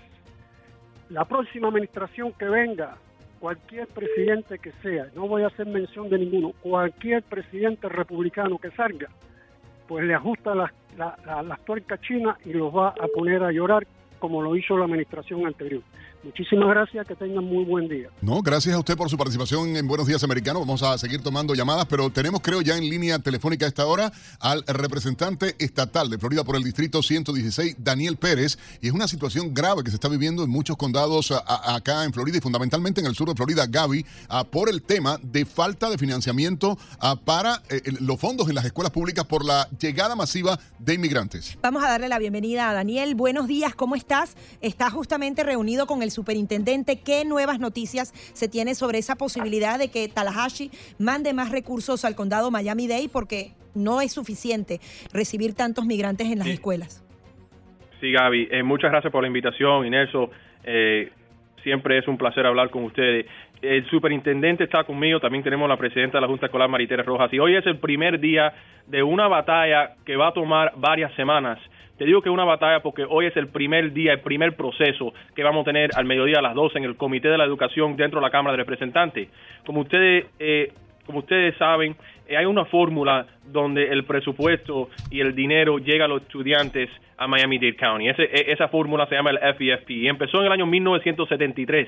La 1.10 1.26
próxima 1.26 1.68
administración 1.68 2.32
que 2.34 2.46
venga, 2.46 2.98
cualquier 3.40 3.88
presidente 3.88 4.60
que 4.60 4.72
sea, 4.84 5.08
no 5.16 5.28
voy 5.28 5.44
a 5.44 5.48
hacer 5.48 5.68
mención 5.68 6.10
de 6.10 6.20
ninguno, 6.20 6.54
cualquier 6.62 7.24
presidente 7.24 7.90
republicano 7.90 8.58
que 8.58 8.72
salga, 8.72 9.10
pues 9.88 10.06
le 10.06 10.16
ajusta 10.16 10.56
las, 10.56 10.72
las 10.98 11.66
tuercas 11.66 12.00
a 12.00 12.02
China 12.02 12.38
y 12.46 12.54
los 12.54 12.76
va 12.76 12.90
a 12.90 13.08
poner 13.14 13.44
a 13.44 13.52
llorar 13.52 13.86
como 14.20 14.42
lo 14.42 14.56
hizo 14.56 14.78
la 14.78 14.86
administración 14.86 15.46
anterior. 15.46 15.84
Muchísimas 16.26 16.68
gracias, 16.70 17.06
que 17.06 17.16
tengan 17.16 17.44
muy 17.44 17.64
buen 17.66 17.88
día. 17.88 18.10
No, 18.20 18.42
gracias 18.42 18.74
a 18.74 18.80
usted 18.80 18.98
por 18.98 19.12
su 19.12 19.16
participación 19.16 19.76
en 19.76 19.88
Buenos 19.88 20.08
Días 20.08 20.24
Americanos. 20.24 20.64
Vamos 20.64 20.82
a 20.82 20.98
seguir 20.98 21.22
tomando 21.22 21.54
llamadas, 21.54 21.86
pero 21.86 22.10
tenemos, 22.10 22.42
creo, 22.42 22.64
ya 22.64 22.76
en 22.76 22.90
línea 22.90 23.20
telefónica 23.20 23.66
a 23.66 23.68
esta 23.68 23.86
hora 23.86 24.12
al 24.40 24.64
representante 24.66 25.56
estatal 25.60 26.10
de 26.10 26.18
Florida 26.18 26.44
por 26.44 26.56
el 26.56 26.64
Distrito 26.64 27.04
116, 27.04 27.76
Daniel 27.78 28.18
Pérez. 28.18 28.58
Y 28.82 28.88
es 28.88 28.94
una 28.94 29.08
situación 29.08 29.54
grave 29.54 29.84
que 29.84 29.92
se 29.92 29.98
está 29.98 30.10
viviendo 30.10 30.44
en 30.44 30.50
muchos 30.50 30.78
condados 30.78 31.32
acá 31.32 32.04
en 32.06 32.12
Florida 32.12 32.40
y 32.40 32.42
fundamentalmente 32.42 33.02
en 33.02 33.06
el 33.06 33.14
sur 33.14 33.30
de 33.30 33.36
Florida, 33.36 33.68
Gaby, 33.68 34.04
por 34.50 34.68
el 34.68 34.82
tema 34.82 35.20
de 35.22 35.46
falta 35.46 35.92
de 35.92 36.00
financiamiento 36.00 36.76
para 37.24 37.62
eh, 37.70 37.84
los 38.00 38.20
fondos 38.20 38.50
en 38.50 38.56
las 38.56 38.66
escuelas 38.66 38.92
públicas 38.92 39.26
por 39.26 39.46
la 39.46 39.70
llegada 39.80 40.16
masiva 40.16 40.60
de 40.80 40.96
inmigrantes. 40.96 41.56
Vamos 41.62 41.84
a 41.84 41.90
darle 41.90 42.10
la 42.10 42.18
bienvenida 42.18 42.68
a 42.72 42.74
Daniel. 42.74 43.14
Buenos 43.14 43.48
días, 43.48 43.76
¿cómo 43.76 43.96
estás? 43.96 44.36
Está 44.62 44.90
justamente 44.90 45.44
reunido 45.44 45.86
con 45.86 46.02
el 46.02 46.15
superintendente, 46.16 47.02
¿qué 47.02 47.26
nuevas 47.26 47.60
noticias 47.60 48.12
se 48.34 48.48
tiene 48.48 48.74
sobre 48.74 48.98
esa 48.98 49.16
posibilidad 49.16 49.78
de 49.78 49.92
que 49.92 50.08
Tallahassee 50.08 50.72
mande 50.98 51.34
más 51.34 51.52
recursos 51.52 52.06
al 52.06 52.16
condado 52.16 52.50
Miami-Dade 52.50 53.10
porque 53.12 53.52
no 53.76 54.02
es 54.02 54.14
suficiente 54.14 54.80
recibir 55.14 55.54
tantos 55.54 55.86
migrantes 55.86 56.32
en 56.32 56.40
las 56.40 56.48
escuelas? 56.48 57.04
Sí, 58.00 58.12
Gaby, 58.12 58.48
eh, 58.52 58.64
muchas 58.64 58.92
gracias 58.92 59.12
por 59.12 59.22
la 59.22 59.28
invitación, 59.28 59.86
Inés. 59.86 60.10
Eh, 60.64 61.12
siempre 61.64 61.98
es 61.98 62.08
un 62.08 62.18
placer 62.18 62.46
hablar 62.46 62.70
con 62.70 62.84
ustedes. 62.84 63.26
El 63.62 63.88
superintendente 63.90 64.64
está 64.64 64.84
conmigo, 64.84 65.20
también 65.20 65.44
tenemos 65.44 65.68
la 65.68 65.78
presidenta 65.78 66.18
de 66.18 66.22
la 66.22 66.28
Junta 66.28 66.48
Escolar, 66.48 66.70
Maritere 66.70 67.04
Rojas, 67.04 67.32
y 67.34 67.40
hoy 67.40 67.56
es 67.56 67.66
el 67.66 67.80
primer 67.80 68.20
día 68.20 68.54
de 68.88 69.02
una 69.02 69.28
batalla 69.28 69.96
que 70.06 70.16
va 70.16 70.28
a 70.28 70.34
tomar 70.34 70.74
varias 70.76 71.14
semanas 71.16 71.58
te 71.98 72.06
digo 72.06 72.22
que 72.22 72.30
es 72.30 72.34
una 72.34 72.44
batalla 72.44 72.82
porque 72.82 73.06
hoy 73.08 73.28
es 73.28 73.38
el 73.38 73.48
primer 73.48 73.94
día, 73.94 74.14
el 74.14 74.20
primer 74.20 74.56
proceso 74.56 75.14
que 75.36 75.44
vamos 75.44 75.62
a 75.62 75.72
tener 75.72 75.92
al 75.96 76.06
mediodía 76.06 76.40
a 76.40 76.42
las 76.42 76.54
12 76.54 76.78
en 76.78 76.84
el 76.84 76.98
Comité 76.98 77.30
de 77.30 77.38
la 77.38 77.46
Educación 77.46 77.96
dentro 77.96 78.20
de 78.20 78.26
la 78.26 78.32
Cámara 78.32 78.52
de 78.54 78.64
Representantes. 78.64 79.30
Como 79.66 79.82
ustedes, 79.82 80.26
eh, 80.40 80.74
como 81.06 81.20
ustedes 81.20 81.56
saben, 81.58 81.96
eh, 82.28 82.36
hay 82.36 82.46
una 82.46 82.66
fórmula 82.66 83.28
donde 83.46 83.88
el 83.88 84.04
presupuesto 84.04 84.90
y 85.10 85.22
el 85.22 85.36
dinero 85.36 85.78
llega 85.78 86.06
a 86.06 86.08
los 86.08 86.24
estudiantes 86.24 86.90
a 87.18 87.28
Miami-Dade 87.28 87.76
County. 87.76 88.10
E, 88.10 88.52
esa 88.52 88.68
fórmula 88.68 89.06
se 89.08 89.16
llama 89.16 89.32
el 89.32 89.40
FEFP 89.40 89.92
y 89.92 90.08
empezó 90.08 90.40
en 90.40 90.48
el 90.48 90.52
año 90.52 90.66
1973 90.66 91.88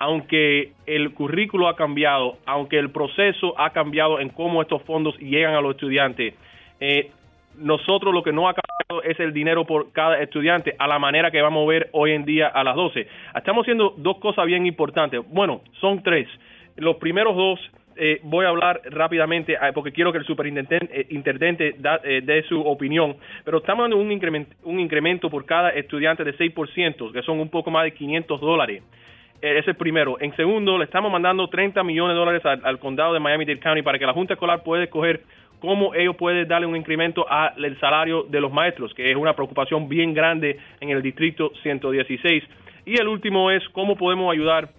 aunque 0.00 0.74
el 0.86 1.12
currículo 1.12 1.66
ha 1.66 1.74
cambiado, 1.74 2.38
aunque 2.46 2.78
el 2.78 2.90
proceso 2.90 3.58
ha 3.58 3.70
cambiado 3.70 4.20
en 4.20 4.28
cómo 4.28 4.62
estos 4.62 4.82
fondos 4.82 5.18
llegan 5.18 5.54
a 5.54 5.60
los 5.60 5.72
estudiantes, 5.72 6.34
eh, 6.80 7.10
nosotros 7.58 8.14
lo 8.14 8.22
que 8.22 8.32
no 8.32 8.48
ha 8.48 8.54
cambiado 8.54 9.02
es 9.10 9.18
el 9.20 9.32
dinero 9.32 9.64
por 9.64 9.92
cada 9.92 10.20
estudiante 10.20 10.74
a 10.78 10.86
la 10.86 10.98
manera 10.98 11.30
que 11.30 11.42
vamos 11.42 11.64
a 11.64 11.68
ver 11.68 11.88
hoy 11.92 12.12
en 12.12 12.24
día 12.24 12.48
a 12.48 12.64
las 12.64 12.76
12. 12.76 13.06
Estamos 13.34 13.64
haciendo 13.64 13.94
dos 13.96 14.18
cosas 14.18 14.46
bien 14.46 14.66
importantes. 14.66 15.20
Bueno, 15.28 15.60
son 15.80 16.02
tres. 16.02 16.28
Los 16.76 16.96
primeros 16.96 17.36
dos 17.36 17.60
eh, 18.00 18.20
voy 18.22 18.46
a 18.46 18.50
hablar 18.50 18.80
rápidamente 18.90 19.54
eh, 19.54 19.72
porque 19.74 19.90
quiero 19.90 20.12
que 20.12 20.18
el 20.18 20.24
superintendente 20.24 21.74
eh, 22.04 22.20
dé 22.22 22.42
su 22.44 22.60
opinión, 22.60 23.16
pero 23.44 23.58
estamos 23.58 23.84
dando 23.84 23.96
un 23.96 24.12
incremento, 24.12 24.54
un 24.62 24.78
incremento 24.78 25.28
por 25.28 25.44
cada 25.44 25.70
estudiante 25.70 26.22
de 26.22 26.32
6%, 26.36 27.12
que 27.12 27.22
son 27.22 27.40
un 27.40 27.48
poco 27.48 27.72
más 27.72 27.82
de 27.82 27.92
500 27.94 28.40
dólares. 28.40 28.84
ese 29.40 29.58
es 29.58 29.66
el 29.66 29.74
primero. 29.74 30.16
En 30.20 30.34
segundo, 30.36 30.78
le 30.78 30.84
estamos 30.84 31.10
mandando 31.10 31.48
30 31.48 31.82
millones 31.82 32.14
de 32.14 32.18
dólares 32.20 32.46
al, 32.46 32.64
al 32.64 32.78
condado 32.78 33.14
de 33.14 33.20
Miami-Dade 33.20 33.58
County 33.58 33.82
para 33.82 33.98
que 33.98 34.06
la 34.06 34.12
Junta 34.12 34.34
Escolar 34.34 34.62
pueda 34.62 34.84
escoger 34.84 35.22
cómo 35.60 35.94
ellos 35.94 36.16
pueden 36.16 36.46
darle 36.48 36.66
un 36.66 36.76
incremento 36.76 37.26
al 37.28 37.78
salario 37.80 38.24
de 38.24 38.40
los 38.40 38.52
maestros, 38.52 38.92
que 38.94 39.10
es 39.10 39.16
una 39.16 39.34
preocupación 39.34 39.88
bien 39.88 40.14
grande 40.14 40.58
en 40.80 40.90
el 40.90 41.02
distrito 41.02 41.52
116. 41.62 42.44
Y 42.86 43.00
el 43.00 43.08
último 43.08 43.50
es 43.50 43.62
cómo 43.70 43.96
podemos 43.96 44.32
ayudar 44.32 44.70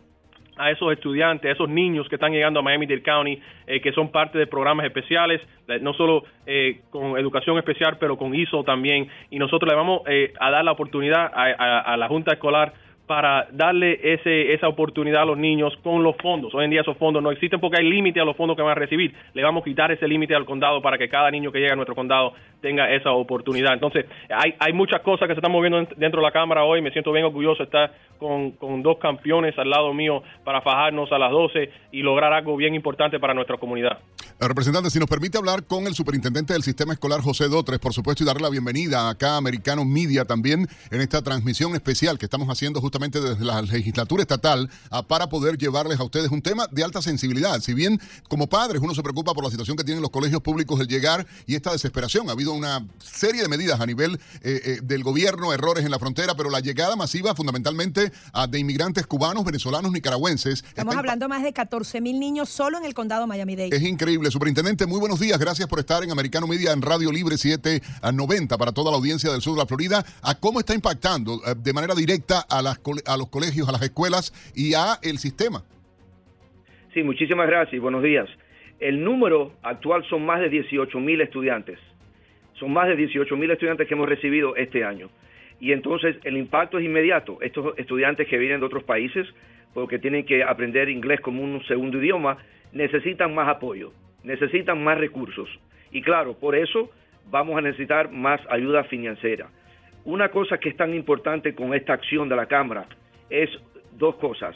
a 0.58 0.72
esos 0.72 0.92
estudiantes, 0.92 1.50
a 1.50 1.54
esos 1.54 1.70
niños 1.70 2.08
que 2.10 2.16
están 2.16 2.34
llegando 2.34 2.60
a 2.60 2.64
Miami-Dade 2.64 3.02
County, 3.02 3.42
eh, 3.66 3.80
que 3.80 3.94
son 3.94 4.12
parte 4.12 4.38
de 4.38 4.46
programas 4.46 4.86
especiales, 4.86 5.42
no 5.82 5.94
solo 5.94 6.24
eh, 6.46 6.82
con 6.90 7.18
educación 7.18 7.58
especial, 7.58 7.98
pero 7.98 8.18
con 8.18 8.36
ISO 8.36 8.64
también. 8.66 9.08
Y 9.30 9.40
nosotros 9.40 9.70
le 9.70 9.76
vamos 9.76 10.02
eh, 10.08 10.34
a 10.40 10.52
dar 10.52 10.66
la 10.66 10.74
oportunidad 10.74 11.32
a 11.34 11.96
la 11.96 12.08
Junta 12.10 12.34
Escolar 12.34 12.74
para 13.10 13.48
darle 13.52 14.00
ese, 14.04 14.54
esa 14.54 14.68
oportunidad 14.68 15.24
a 15.24 15.26
los 15.26 15.36
niños 15.36 15.74
con 15.82 16.04
los 16.04 16.16
fondos. 16.18 16.54
Hoy 16.54 16.66
en 16.66 16.70
día 16.70 16.82
esos 16.82 16.96
fondos 16.96 17.24
no 17.24 17.32
existen 17.32 17.60
porque 17.60 17.78
hay 17.82 17.90
límite 17.90 18.20
a 18.20 18.24
los 18.24 18.38
fondos 18.38 18.56
que 18.56 18.62
van 18.62 18.74
a 18.74 18.76
recibir. 18.76 19.16
Le 19.34 19.42
vamos 19.42 19.64
a 19.64 19.66
quitar 19.66 19.92
ese 19.92 20.08
límite 20.08 20.36
al 20.36 20.46
condado 20.46 20.80
para 20.80 20.96
que 20.96 21.10
cada 21.10 21.32
niño 21.32 21.52
que 21.52 21.58
llega 21.58 21.74
a 21.74 21.76
nuestro 21.76 21.96
condado 21.96 22.34
tenga 22.62 22.94
esa 22.94 23.12
oportunidad. 23.14 23.74
Entonces, 23.74 24.06
hay, 24.30 24.54
hay 24.60 24.74
muchas 24.74 25.02
cosas 25.02 25.28
que 25.28 25.34
se 25.34 25.40
están 25.40 25.52
moviendo 25.52 25.80
dentro 25.98 26.22
de 26.22 26.28
la 26.28 26.32
Cámara 26.32 26.64
hoy. 26.66 26.84
Me 26.84 26.92
siento 26.92 27.12
bien 27.12 27.26
orgulloso 27.26 27.58
de 27.58 27.64
estar 27.64 27.92
con, 28.20 28.52
con 28.52 28.84
dos 28.84 29.00
campeones 29.00 29.58
al 29.58 29.72
lado 29.72 29.92
mío 29.92 30.22
para 30.44 30.62
fajarnos 30.62 31.12
a 31.12 31.18
las 31.18 31.32
12 31.32 31.68
y 31.92 32.04
lograr 32.04 32.32
algo 32.32 32.56
bien 32.58 32.76
importante 32.76 33.20
para 33.20 33.34
nuestra 33.34 33.58
comunidad. 33.58 33.98
Representante, 34.40 34.92
si 34.92 35.00
nos 35.00 35.10
permite 35.10 35.38
hablar 35.38 35.64
con 35.64 35.88
el 35.88 35.96
superintendente 35.96 36.54
del 36.54 36.62
sistema 36.62 36.94
escolar, 36.94 37.22
José 37.22 37.50
Dotres, 37.50 37.80
por 37.80 37.92
supuesto, 37.92 38.24
y 38.24 38.28
darle 38.28 38.44
la 38.44 38.50
bienvenida 38.50 39.10
acá 39.10 39.34
a 39.34 39.38
Americano 39.38 39.84
Media 39.84 40.26
también 40.26 40.68
en 40.92 41.02
esta 41.02 41.22
transmisión 41.24 41.74
especial 41.74 42.20
que 42.20 42.26
estamos 42.26 42.48
haciendo 42.48 42.80
justamente 42.80 42.99
desde 43.08 43.46
la 43.46 43.62
legislatura 43.62 44.22
estatal 44.22 44.70
ah, 44.90 45.04
para 45.04 45.30
poder 45.30 45.58
llevarles 45.58 46.00
a 46.00 46.04
ustedes 46.04 46.32
un 46.32 46.42
tema 46.42 46.68
de 46.72 46.84
alta 46.84 47.02
sensibilidad. 47.02 47.60
Si 47.62 47.74
bien 47.74 48.00
como 48.28 48.48
padres 48.48 48.82
uno 48.82 48.94
se 48.94 49.02
preocupa 49.02 49.34
por 49.34 49.44
la 49.44 49.50
situación 49.50 49.78
que 49.78 49.84
tienen 49.84 50.02
los 50.02 50.12
colegios 50.12 50.42
públicos 50.42 50.80
el 50.80 50.88
llegar 50.88 51.26
y 51.48 51.56
esta 51.56 51.72
desesperación, 51.72 52.30
ha 52.30 52.34
habido 52.34 52.54
una 52.54 52.86
serie 53.00 53.42
de 53.42 53.48
medidas 53.48 53.80
a 53.80 53.86
nivel 53.86 54.20
eh, 54.42 54.62
eh, 54.66 54.80
del 54.84 55.04
gobierno, 55.04 55.54
errores 55.54 55.86
en 55.86 55.92
la 55.92 56.00
frontera, 56.00 56.36
pero 56.36 56.50
la 56.50 56.60
llegada 56.60 56.96
masiva 56.96 57.34
fundamentalmente 57.36 58.12
ah, 58.34 58.48
de 58.48 58.60
inmigrantes 58.60 59.08
cubanos, 59.08 59.46
venezolanos, 59.46 59.92
nicaragüenses. 59.92 60.64
Estamos 60.68 60.96
hablando 60.96 61.30
más 61.30 61.44
de 61.44 61.54
14 61.54 62.02
mil 62.02 62.20
niños 62.20 62.50
solo 62.50 62.78
en 62.78 62.86
el 62.86 62.94
condado 62.94 63.28
Miami-Dade. 63.28 63.76
Es 63.76 63.84
increíble 63.84 64.30
Superintendente, 64.32 64.86
muy 64.86 65.00
buenos 65.00 65.20
días. 65.20 65.40
Gracias 65.40 65.68
por 65.68 65.80
estar 65.80 66.04
en 66.04 66.12
Americano 66.12 66.48
Media 66.48 66.72
en 66.72 66.82
Radio 66.82 67.12
Libre 67.12 67.38
790 67.38 68.58
para 68.58 68.72
toda 68.72 68.92
la 68.92 68.98
audiencia 68.98 69.32
del 69.32 69.42
sur 69.42 69.54
de 69.54 69.60
la 69.60 69.66
Florida. 69.66 70.06
¿A 70.22 70.36
cómo 70.36 70.60
está 70.60 70.74
impactando 70.74 71.42
eh, 71.46 71.56
de 71.58 71.74
manera 71.74 71.96
directa 71.96 72.40
a, 72.40 72.62
las, 72.62 72.80
a 73.06 73.18
los 73.18 73.30
colegios, 73.30 73.68
a 73.70 73.72
las 73.72 73.82
escuelas 73.82 74.34
y 74.56 74.74
a 74.74 75.00
el 75.02 75.18
sistema? 75.18 75.64
Sí, 76.94 77.04
muchísimas 77.04 77.48
gracias 77.48 77.82
buenos 77.82 78.04
días. 78.04 78.28
El 78.80 79.04
número 79.04 79.54
actual 79.62 80.06
son 80.10 80.26
más 80.26 80.40
de 80.40 80.50
18 80.50 81.00
mil 81.00 81.22
estudiantes. 81.22 81.80
Son 82.54 82.72
más 82.72 82.88
de 82.88 82.96
18 82.96 83.36
mil 83.38 83.52
estudiantes 83.52 83.88
que 83.88 83.94
hemos 83.94 84.10
recibido 84.10 84.56
este 84.56 84.84
año. 84.84 85.10
Y 85.60 85.72
entonces 85.72 86.16
el 86.24 86.38
impacto 86.38 86.80
es 86.80 86.86
inmediato. 86.86 87.38
Estos 87.42 87.78
estudiantes 87.78 88.28
que 88.28 88.38
vienen 88.38 88.60
de 88.60 88.66
otros 88.66 88.84
países, 88.84 89.28
porque 89.74 90.00
tienen 90.00 90.26
que 90.26 90.44
aprender 90.44 90.90
inglés 90.90 91.20
como 91.22 91.44
un 91.44 91.64
segundo 91.66 92.02
idioma, 92.02 92.38
necesitan 92.72 93.36
más 93.36 93.50
apoyo 93.50 93.92
necesitan 94.24 94.84
más 94.84 94.98
recursos. 94.98 95.50
Y 95.92 96.02
claro, 96.02 96.34
por 96.34 96.56
eso 96.56 96.90
vamos 97.30 97.58
a 97.58 97.62
necesitar 97.62 98.12
más 98.12 98.42
ayuda 98.50 98.84
financiera. 98.86 99.50
Una 100.10 100.30
cosa 100.30 100.58
que 100.58 100.70
es 100.70 100.76
tan 100.76 100.96
importante 100.96 101.54
con 101.54 101.72
esta 101.76 101.94
acción 101.94 102.28
de 102.30 102.36
la 102.36 102.48
Cámara 102.48 102.88
es 103.30 103.48
dos 103.92 104.16
cosas. 104.16 104.56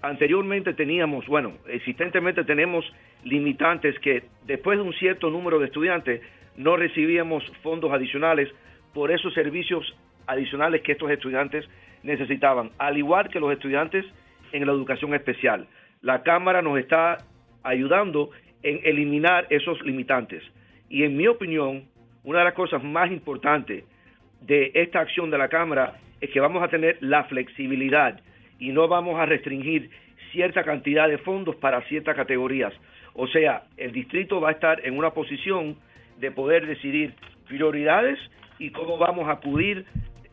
Anteriormente 0.00 0.72
teníamos, 0.72 1.26
bueno, 1.26 1.52
existentemente 1.68 2.44
tenemos 2.44 2.82
limitantes 3.22 3.98
que 3.98 4.22
después 4.46 4.78
de 4.78 4.84
un 4.84 4.94
cierto 4.94 5.28
número 5.28 5.58
de 5.58 5.66
estudiantes 5.66 6.22
no 6.56 6.78
recibíamos 6.78 7.44
fondos 7.62 7.92
adicionales 7.92 8.48
por 8.94 9.10
esos 9.10 9.34
servicios 9.34 9.84
adicionales 10.26 10.80
que 10.80 10.92
estos 10.92 11.10
estudiantes 11.10 11.68
necesitaban, 12.02 12.70
al 12.78 12.96
igual 12.96 13.28
que 13.28 13.38
los 13.38 13.52
estudiantes 13.52 14.06
en 14.52 14.64
la 14.64 14.72
educación 14.72 15.12
especial. 15.12 15.66
La 16.00 16.22
Cámara 16.22 16.62
nos 16.62 16.78
está 16.78 17.18
ayudando 17.64 18.30
en 18.62 18.80
eliminar 18.82 19.46
esos 19.50 19.78
limitantes. 19.82 20.42
Y 20.88 21.02
en 21.02 21.18
mi 21.18 21.26
opinión, 21.26 21.84
una 22.24 22.38
de 22.38 22.44
las 22.46 22.54
cosas 22.54 22.82
más 22.82 23.10
importantes 23.10 23.84
de 24.46 24.70
esta 24.74 25.00
acción 25.00 25.30
de 25.30 25.38
la 25.38 25.48
Cámara 25.48 25.98
es 26.20 26.30
que 26.30 26.40
vamos 26.40 26.62
a 26.62 26.68
tener 26.68 26.98
la 27.00 27.24
flexibilidad 27.24 28.20
y 28.58 28.70
no 28.70 28.88
vamos 28.88 29.18
a 29.18 29.26
restringir 29.26 29.90
cierta 30.32 30.64
cantidad 30.64 31.08
de 31.08 31.18
fondos 31.18 31.56
para 31.56 31.82
ciertas 31.88 32.16
categorías. 32.16 32.72
O 33.14 33.26
sea, 33.26 33.64
el 33.76 33.92
distrito 33.92 34.40
va 34.40 34.50
a 34.50 34.52
estar 34.52 34.86
en 34.86 34.96
una 34.96 35.10
posición 35.10 35.76
de 36.18 36.30
poder 36.30 36.66
decidir 36.66 37.14
prioridades 37.46 38.18
y 38.58 38.70
cómo 38.70 38.98
vamos 38.98 39.28
a 39.28 39.32
acudir 39.32 39.84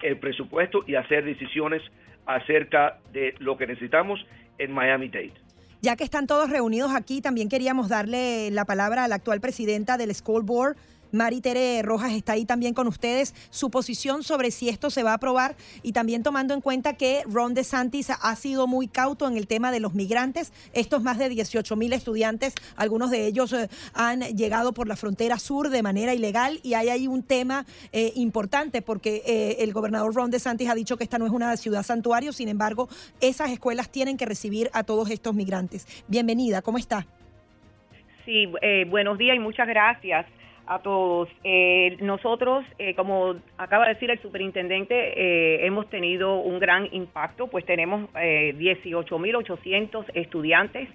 el 0.01 0.18
presupuesto 0.18 0.84
y 0.88 0.95
hacer 0.95 1.26
decisiones 1.26 1.82
acerca 2.26 2.99
de 3.11 3.36
lo 3.39 3.57
que 3.57 3.68
necesitamos 3.68 4.26
en 4.57 4.72
Miami-Dade. 4.72 5.34
Ya 5.82 5.97
que 5.97 6.05
están 6.05 6.28
todos 6.28 6.49
reunidos 6.49 6.93
aquí, 6.95 7.22
también 7.22 7.49
queríamos 7.49 7.89
darle 7.89 8.51
la 8.51 8.64
palabra 8.64 9.03
a 9.03 9.07
la 9.07 9.16
actual 9.16 9.41
presidenta 9.41 9.97
del 9.97 10.14
School 10.16 10.43
Board, 10.43 10.78
Mari 11.14 11.41
Tere 11.41 11.84
Rojas 11.84 12.11
está 12.11 12.34
ahí 12.34 12.43
también 12.43 12.74
con 12.74 12.88
ustedes, 12.88 13.36
su 13.51 13.70
posición 13.70 14.24
sobre 14.24 14.49
si 14.49 14.68
esto 14.68 14.89
se 14.89 15.03
va 15.03 15.11
a 15.11 15.16
aprobar 15.16 15.55
y 15.84 15.91
también 15.91 16.24
tomando 16.24 16.55
en 16.55 16.61
cuenta 16.61 16.97
que 16.97 17.22
Ron 17.32 17.53
DeSantis 17.53 18.09
ha 18.09 18.36
sido 18.36 18.66
muy 18.66 18.88
cauto 18.88 19.28
en 19.28 19.38
el 19.38 19.45
tema 19.45 19.72
de 19.72 19.80
los 19.80 19.93
migrantes. 19.93 20.51
Estos 20.74 21.03
más 21.03 21.20
de 21.20 21.30
18 21.30 21.76
mil 21.76 21.93
estudiantes, 21.93 22.55
algunos 22.76 23.11
de 23.11 23.28
ellos 23.28 23.53
eh, 23.53 23.70
han 23.93 24.22
llegado 24.22 24.74
por 24.74 24.88
la 24.88 24.95
frontera 24.95 25.38
sur 25.38 25.70
de 25.70 25.84
manera 25.84 26.16
ilegal 26.16 26.59
y 26.64 26.74
hay 26.74 26.89
ahí 26.89 27.05
un 27.05 27.22
tema 27.22 27.68
eh, 27.91 28.11
importante 28.16 28.82
porque 28.82 29.22
eh, 29.28 29.57
el 29.59 29.72
gobernador 29.72 30.16
Ron 30.16 30.32
DeSantis 30.32 30.68
ha 30.68 30.74
dicho 30.74 30.97
que 30.97 31.03
esta 31.03 31.20
no 31.20 31.28
es 31.28 31.32
una 31.32 31.55
ciudad 31.57 31.84
santuario, 31.84 32.34
sin 32.34 32.49
embargo, 32.49 32.89
esas 33.22 33.51
escuelas 33.51 33.91
tienen 33.91 34.18
que 34.18 34.26
recibir 34.26 34.72
a 34.74 34.84
todos 34.84 35.11
estos 35.11 35.36
migrantes. 35.36 35.86
Bienvenida, 36.07 36.64
¿cómo 36.64 36.80
está? 36.80 37.05
Sí, 38.26 38.47
buenos 38.88 39.20
días 39.20 39.36
y 39.36 39.39
muchas 39.39 39.68
gracias 39.68 40.26
a 40.68 40.80
todos. 40.80 41.30
Eh, 41.43 41.97
nosotros, 42.01 42.66
eh, 42.80 42.95
como 42.95 43.36
acaba 43.57 43.86
de 43.86 43.93
decir 43.93 44.09
el 44.09 44.22
superintendente, 44.22 44.95
eh, 44.95 45.66
hemos 45.66 45.89
tenido 45.89 46.38
un 46.38 46.59
gran 46.59 46.88
impacto, 46.91 47.47
pues 47.47 47.66
tenemos 47.66 48.09
18.800 48.14 50.05
estudiantes 50.14 50.88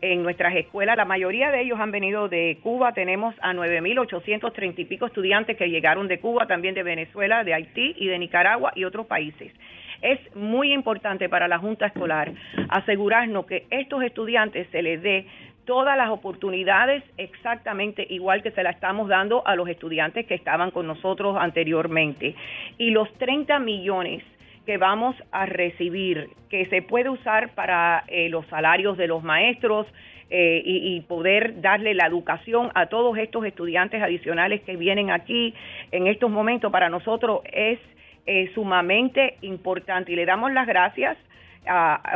en 0.00 0.22
nuestras 0.22 0.54
escuelas. 0.54 0.96
La 0.96 1.04
mayoría 1.04 1.50
de 1.50 1.62
ellos 1.62 1.78
han 1.80 1.90
venido 1.90 2.28
de 2.28 2.58
Cuba. 2.62 2.92
Tenemos 2.92 3.34
a 3.40 3.52
9.830 3.52 4.78
y 4.78 4.84
pico 4.84 5.06
estudiantes 5.06 5.56
que 5.56 5.68
llegaron 5.68 6.06
de 6.08 6.20
Cuba, 6.20 6.46
también 6.46 6.74
de 6.74 6.82
Venezuela, 6.82 7.42
de 7.44 7.54
Haití 7.54 7.94
y 7.98 8.06
de 8.06 8.18
Nicaragua 8.18 8.72
y 8.74 8.84
otros 8.84 9.06
países. 9.06 9.52
Es 10.00 10.20
muy 10.36 10.72
importante 10.72 11.28
para 11.28 11.48
la 11.48 11.58
Junta 11.58 11.86
Escolar 11.86 12.32
asegurarnos 12.68 13.46
que 13.46 13.66
estos 13.70 14.02
estudiantes 14.04 14.68
se 14.70 14.80
les 14.80 15.02
dé 15.02 15.26
todas 15.68 15.98
las 15.98 16.08
oportunidades 16.08 17.04
exactamente 17.18 18.06
igual 18.08 18.42
que 18.42 18.52
se 18.52 18.62
la 18.62 18.70
estamos 18.70 19.06
dando 19.06 19.46
a 19.46 19.54
los 19.54 19.68
estudiantes 19.68 20.24
que 20.24 20.34
estaban 20.34 20.70
con 20.70 20.86
nosotros 20.86 21.36
anteriormente. 21.38 22.34
Y 22.78 22.90
los 22.90 23.12
30 23.18 23.58
millones 23.58 24.24
que 24.64 24.78
vamos 24.78 25.14
a 25.30 25.44
recibir, 25.44 26.30
que 26.48 26.64
se 26.70 26.80
puede 26.80 27.10
usar 27.10 27.50
para 27.54 28.02
eh, 28.08 28.30
los 28.30 28.46
salarios 28.46 28.96
de 28.96 29.08
los 29.08 29.22
maestros, 29.22 29.86
eh, 30.30 30.62
y, 30.64 31.00
poder 31.02 31.62
darle 31.62 31.94
la 31.94 32.06
educación 32.06 32.70
a 32.74 32.86
todos 32.86 33.16
estos 33.16 33.46
estudiantes 33.46 34.02
adicionales 34.02 34.60
que 34.60 34.76
vienen 34.76 35.10
aquí 35.10 35.54
en 35.90 36.06
estos 36.06 36.30
momentos 36.30 36.70
para 36.70 36.90
nosotros 36.90 37.40
es 37.50 37.78
eh, 38.26 38.50
sumamente 38.54 39.38
importante 39.40 40.12
y 40.12 40.16
le 40.16 40.26
damos 40.26 40.52
las 40.52 40.66
gracias 40.66 41.16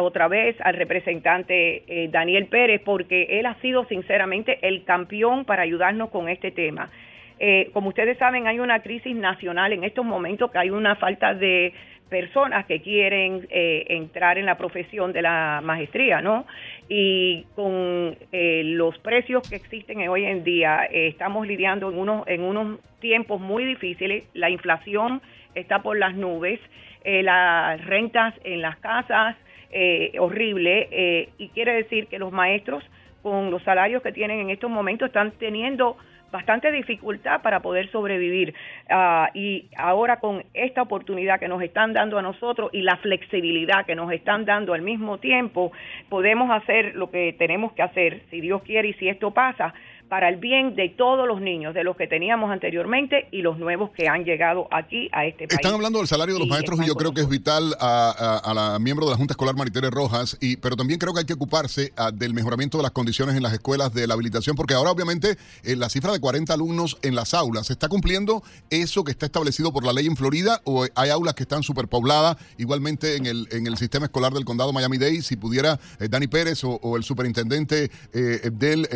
otra 0.01 0.29
vez 0.29 0.57
al 0.61 0.75
representante 0.75 1.83
eh, 1.87 2.09
Daniel 2.11 2.47
Pérez 2.47 2.81
porque 2.85 3.39
él 3.39 3.47
ha 3.47 3.55
sido 3.61 3.85
sinceramente 3.85 4.59
el 4.63 4.85
campeón 4.85 5.45
para 5.45 5.63
ayudarnos 5.63 6.11
con 6.11 6.29
este 6.29 6.51
tema. 6.51 6.91
Eh, 7.39 7.71
como 7.73 7.89
ustedes 7.89 8.19
saben, 8.19 8.47
hay 8.47 8.61
una 8.61 8.81
crisis 8.81 9.15
nacional 9.17 9.73
en 9.73 9.85
estos 9.85 10.05
momentos, 10.05 10.51
que 10.51 10.59
hay 10.59 10.71
una 10.71 10.97
falta 10.97 11.35
de 11.35 11.73
personas 12.09 12.67
que 12.67 12.81
quieren 12.81 13.47
eh, 13.51 13.87
entrar 13.89 14.39
en 14.39 14.47
la 14.47 14.57
profesión 14.57 15.13
de 15.13 15.23
la 15.23 15.61
maestría, 15.63 16.21
¿no? 16.21 16.47
Y 16.89 17.47
con 17.55 18.17
los 18.33 18.99
precios 18.99 19.49
que 19.49 19.57
existen 19.57 20.07
hoy 20.09 20.25
en 20.25 20.45
día, 20.45 20.85
estamos 20.91 21.47
lidiando 21.47 21.91
en 21.91 21.99
unos, 21.99 22.29
en 22.29 22.43
unos 22.43 22.79
tiempos 23.01 23.41
muy 23.41 23.65
difíciles, 23.65 24.29
la 24.35 24.51
inflación 24.51 25.23
está 25.55 25.83
por 25.83 25.99
las 25.99 26.15
nubes, 26.15 26.61
eh, 27.05 27.23
las 27.23 27.85
rentas 27.85 28.35
en 28.45 28.63
las 28.63 28.77
casas, 28.79 29.37
eh, 29.71 30.13
horrible, 30.19 30.89
eh, 30.91 31.29
y 31.39 31.49
quiere 31.49 31.73
decir 31.75 32.07
que 32.07 32.19
los 32.19 32.33
maestros 32.33 32.85
con 33.23 33.51
los 33.51 33.63
salarios 33.63 34.03
que 34.03 34.13
tienen 34.13 34.41
en 34.41 34.51
estos 34.51 34.71
momentos 34.71 35.07
están 35.07 35.33
teniendo 35.33 35.97
bastante 36.33 36.73
dificultad 36.73 37.43
para 37.43 37.61
poder 37.61 37.91
sobrevivir. 37.93 38.55
Ah, 38.89 39.31
y 39.35 39.67
ahora 39.77 40.19
con 40.19 40.45
esta 40.55 40.83
oportunidad 40.83 41.39
que 41.39 41.47
nos 41.47 41.63
están 41.63 41.93
dando 41.93 42.19
a 42.19 42.23
nosotros 42.23 42.71
y 42.73 42.83
la 42.83 42.97
flexibilidad 42.97 43.87
que 43.87 43.95
nos 43.95 44.11
están 44.11 44.45
dando 44.45 44.73
al 44.73 44.83
mismo 44.83 45.19
tiempo, 45.19 45.71
podemos 46.09 46.51
hacer 46.51 46.97
lo 46.97 47.11
que 47.11 47.35
tenemos 47.39 47.73
que 47.75 47.83
hacer, 47.83 48.23
si 48.31 48.41
Dios 48.41 48.63
quiere 48.63 48.89
y 48.89 48.95
si 48.95 49.09
esto 49.09 49.31
pasa, 49.31 49.75
para 50.13 50.29
el 50.29 50.37
bien 50.37 50.77
de 50.77 50.91
todos 50.91 51.27
los 51.27 51.41
niños, 51.41 51.73
de 51.73 51.85
los 51.85 51.97
que 51.97 52.07
teníamos 52.07 52.51
anteriormente 52.51 53.29
y 53.31 53.41
los 53.41 53.59
nuevos 53.59 53.93
que 53.93 54.09
han 54.09 54.25
llegado 54.25 54.69
aquí 54.71 55.09
a 55.11 55.25
este 55.25 55.49
país. 55.49 55.59
Están 55.59 55.73
hablando 55.73 56.01
del 56.01 56.07
salario 56.07 56.35
de 56.35 56.41
los 56.41 56.49
maestros 56.51 56.81
y 56.83 56.87
yo 56.87 56.97
creo 56.97 57.15
que 57.15 57.23
es 57.23 57.31
vital 57.31 57.75
a, 57.81 58.53
la 58.55 58.79
miembro 58.79 59.07
de 59.07 59.13
la 59.13 59.17
Junta 59.17 59.33
Escolar 59.33 59.57
Maritere 59.57 59.89
Rojas, 59.89 60.37
y, 60.39 60.59
pero 60.59 60.77
también 60.77 61.01
creo 61.01 61.15
que 61.15 61.21
hay 61.21 61.25
que 61.25 61.33
ocuparse 61.33 61.95
ah, 61.97 62.11
del 62.13 62.35
mejoramiento 62.35 62.77
de 62.77 62.83
las 62.83 62.93
condiciones 62.93 63.37
en 63.37 63.43
las 63.43 63.55
escuelas 63.55 63.95
de 63.95 64.07
la 64.07 64.13
habilitación, 64.13 64.55
porque 64.55 64.75
ahora 64.75 64.91
obviamente 64.91 65.39
eh, 65.65 65.77
la 65.77 65.89
cifra 65.89 66.13
de 66.13 66.21
40 66.21 66.53
alumnos 66.53 66.99
en 67.01 67.15
las 67.15 67.33
aulas, 67.33 67.69
¿se 67.69 67.73
está 67.73 67.89
cumpliendo 67.89 68.43
eso 68.69 69.05
que 69.05 69.13
está 69.13 69.25
establecido 69.25 69.73
por 69.73 69.83
la 69.83 69.95
ley 69.95 70.05
en 70.09 70.17
Florida 70.17 70.61
o 70.65 70.85
hay 70.95 71.09
aulas 71.09 71.33
que 71.33 71.45
están 71.45 71.63
superpobladas 71.63 72.37
igualmente 72.59 73.17
en 73.17 73.25
el, 73.25 73.49
en 73.51 73.67
el 73.67 73.79
sistema 73.79 74.05
escolar 74.05 74.35
del 74.35 74.45
condado 74.45 74.75
Miami-Dade? 74.75 75.23
Si 75.23 75.37
pudiera 75.37 75.81
eh, 76.01 76.09
Dani 76.11 76.27
Pérez 76.27 76.65
o, 76.65 76.99
el 76.99 77.03
superintendente 77.03 77.91
eh, 78.13 78.51
del, 78.53 78.87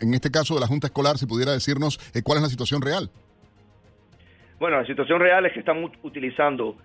en 0.00 0.12
este 0.12 0.25
caso 0.30 0.54
de 0.54 0.60
la 0.60 0.66
Junta 0.66 0.86
Escolar, 0.88 1.18
si 1.18 1.26
pudiera 1.26 1.52
decirnos 1.52 1.98
cuál 2.24 2.38
es 2.38 2.42
la 2.42 2.48
situación 2.48 2.82
real. 2.82 3.10
Bueno, 4.58 4.78
la 4.78 4.86
situación 4.86 5.20
real 5.20 5.44
es 5.46 5.52
que 5.52 5.60
estamos 5.60 5.92
utilizando 6.02 6.76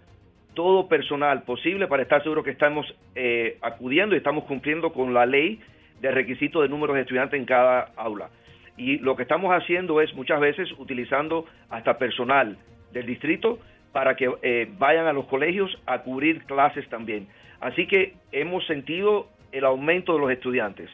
todo 0.54 0.88
personal 0.88 1.44
posible 1.44 1.88
para 1.88 2.04
estar 2.04 2.22
seguro 2.22 2.44
que 2.44 2.52
estamos 2.52 2.86
eh, 3.16 3.58
acudiendo 3.62 4.16
y 4.16 4.18
estamos 4.18 4.44
cumpliendo 4.44 4.92
con 4.92 5.14
la 5.14 5.26
ley 5.26 5.62
de 6.02 6.12
requisito 6.12 6.62
de 6.62 6.70
números 6.70 6.96
de 6.96 7.02
estudiantes 7.02 7.40
en 7.40 7.46
cada 7.46 7.92
aula. 7.96 8.30
Y 8.78 8.98
lo 8.98 9.16
que 9.16 9.24
estamos 9.24 9.52
haciendo 9.52 10.02
es 10.02 10.14
muchas 10.14 10.40
veces 10.40 10.70
utilizando 10.78 11.46
hasta 11.70 11.98
personal 11.98 12.58
del 12.92 13.06
distrito 13.06 13.60
para 13.92 14.16
que 14.16 14.30
eh, 14.42 14.70
vayan 14.78 15.08
a 15.08 15.14
los 15.14 15.26
colegios 15.28 15.72
a 15.86 16.00
cubrir 16.00 16.44
clases 16.46 16.88
también. 16.90 17.28
Así 17.60 17.88
que 17.88 18.16
hemos 18.32 18.66
sentido 18.66 19.28
el 19.52 19.66
aumento 19.66 20.14
de 20.14 20.20
los 20.20 20.32
estudiantes, 20.32 20.90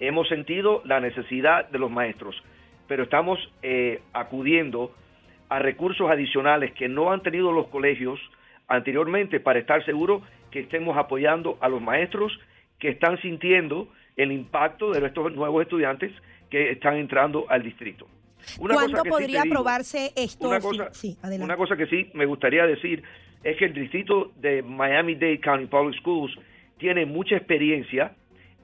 hemos 0.00 0.28
sentido 0.28 0.82
la 0.84 1.00
necesidad 1.00 1.68
de 1.68 1.78
los 1.78 1.90
maestros, 1.90 2.34
pero 2.86 3.04
estamos 3.04 3.38
eh, 3.62 4.00
acudiendo 4.12 4.92
a 5.48 5.58
recursos 5.58 6.10
adicionales 6.10 6.72
que 6.72 6.88
no 6.88 7.12
han 7.12 7.22
tenido 7.22 7.52
los 7.52 7.68
colegios 7.68 8.20
anteriormente 8.66 9.40
para 9.40 9.58
estar 9.58 9.84
seguro 9.84 10.22
que 10.50 10.60
estemos 10.60 10.96
apoyando 10.96 11.58
a 11.60 11.68
los 11.68 11.80
maestros 11.80 12.38
que 12.78 12.88
están 12.88 13.20
sintiendo 13.20 13.88
el 14.16 14.32
impacto 14.32 14.92
de 14.92 15.06
estos 15.06 15.34
nuevos 15.34 15.62
estudiantes 15.62 16.12
que 16.50 16.70
están 16.72 16.96
entrando 16.96 17.46
al 17.48 17.62
distrito. 17.62 18.06
¿Cuándo 18.56 19.02
podría 19.04 19.42
aprobarse 19.42 20.12
esto? 20.16 20.48
Una 20.48 20.60
cosa, 20.60 20.90
una 21.40 21.56
cosa 21.56 21.76
que 21.76 21.86
sí 21.86 22.10
me 22.14 22.24
gustaría 22.24 22.66
decir 22.66 23.02
es 23.42 23.56
que 23.56 23.66
el 23.66 23.74
distrito 23.74 24.32
de 24.36 24.62
Miami-Dade 24.62 25.40
County 25.40 25.66
Public 25.66 26.00
Schools 26.00 26.36
tiene 26.78 27.06
mucha 27.06 27.36
experiencia 27.36 28.12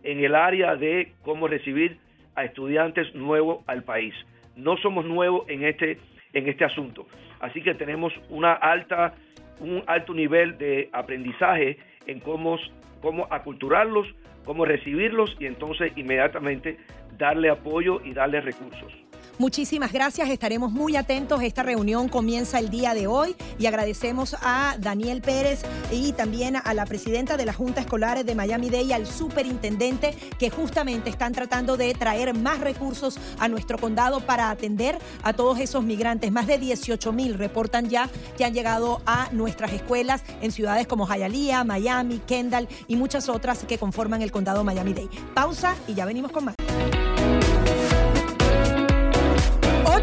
en 0.04 0.24
el 0.24 0.34
área 0.34 0.76
de 0.76 1.12
cómo 1.22 1.48
recibir 1.48 1.98
a 2.36 2.44
estudiantes 2.44 3.14
nuevos 3.14 3.64
al 3.66 3.82
país. 3.82 4.14
No 4.56 4.76
somos 4.76 5.04
nuevos 5.04 5.48
en 5.48 5.64
este 5.64 5.98
en 6.34 6.48
este 6.48 6.64
asunto. 6.64 7.06
Así 7.40 7.62
que 7.62 7.74
tenemos 7.74 8.12
una 8.28 8.52
alta, 8.52 9.14
un 9.60 9.82
alto 9.86 10.12
nivel 10.12 10.58
de 10.58 10.90
aprendizaje 10.92 11.78
en 12.06 12.20
cómo, 12.20 12.58
cómo 13.00 13.26
aculturarlos, 13.30 14.06
cómo 14.44 14.64
recibirlos 14.64 15.36
y 15.40 15.46
entonces 15.46 15.92
inmediatamente 15.96 16.76
darle 17.16 17.50
apoyo 17.50 18.00
y 18.04 18.12
darle 18.12 18.40
recursos. 18.40 19.03
Muchísimas 19.36 19.92
gracias, 19.92 20.30
estaremos 20.30 20.70
muy 20.70 20.94
atentos. 20.94 21.42
Esta 21.42 21.64
reunión 21.64 22.08
comienza 22.08 22.60
el 22.60 22.70
día 22.70 22.94
de 22.94 23.08
hoy 23.08 23.34
y 23.58 23.66
agradecemos 23.66 24.36
a 24.40 24.76
Daniel 24.78 25.22
Pérez 25.22 25.62
y 25.90 26.12
también 26.12 26.54
a 26.54 26.72
la 26.72 26.86
presidenta 26.86 27.36
de 27.36 27.44
la 27.44 27.52
Junta 27.52 27.80
Escolar 27.80 28.24
de 28.24 28.34
Miami-Dade 28.34 28.84
y 28.84 28.92
al 28.92 29.08
superintendente 29.08 30.14
que 30.38 30.50
justamente 30.50 31.10
están 31.10 31.32
tratando 31.32 31.76
de 31.76 31.92
traer 31.94 32.32
más 32.32 32.60
recursos 32.60 33.18
a 33.40 33.48
nuestro 33.48 33.76
condado 33.76 34.20
para 34.20 34.50
atender 34.50 34.98
a 35.24 35.32
todos 35.32 35.58
esos 35.58 35.82
migrantes. 35.82 36.30
Más 36.30 36.46
de 36.46 36.58
18 36.58 37.12
mil 37.12 37.34
reportan 37.34 37.88
ya 37.88 38.08
que 38.38 38.44
han 38.44 38.54
llegado 38.54 39.02
a 39.04 39.28
nuestras 39.32 39.72
escuelas 39.72 40.22
en 40.42 40.52
ciudades 40.52 40.86
como 40.86 41.08
Hialeah, 41.08 41.64
Miami, 41.64 42.20
Kendall 42.24 42.68
y 42.86 42.94
muchas 42.94 43.28
otras 43.28 43.64
que 43.64 43.78
conforman 43.78 44.22
el 44.22 44.30
condado 44.30 44.62
Miami-Dade. 44.62 45.08
Pausa 45.34 45.74
y 45.88 45.94
ya 45.94 46.04
venimos 46.04 46.30
con 46.30 46.44
más. 46.44 46.54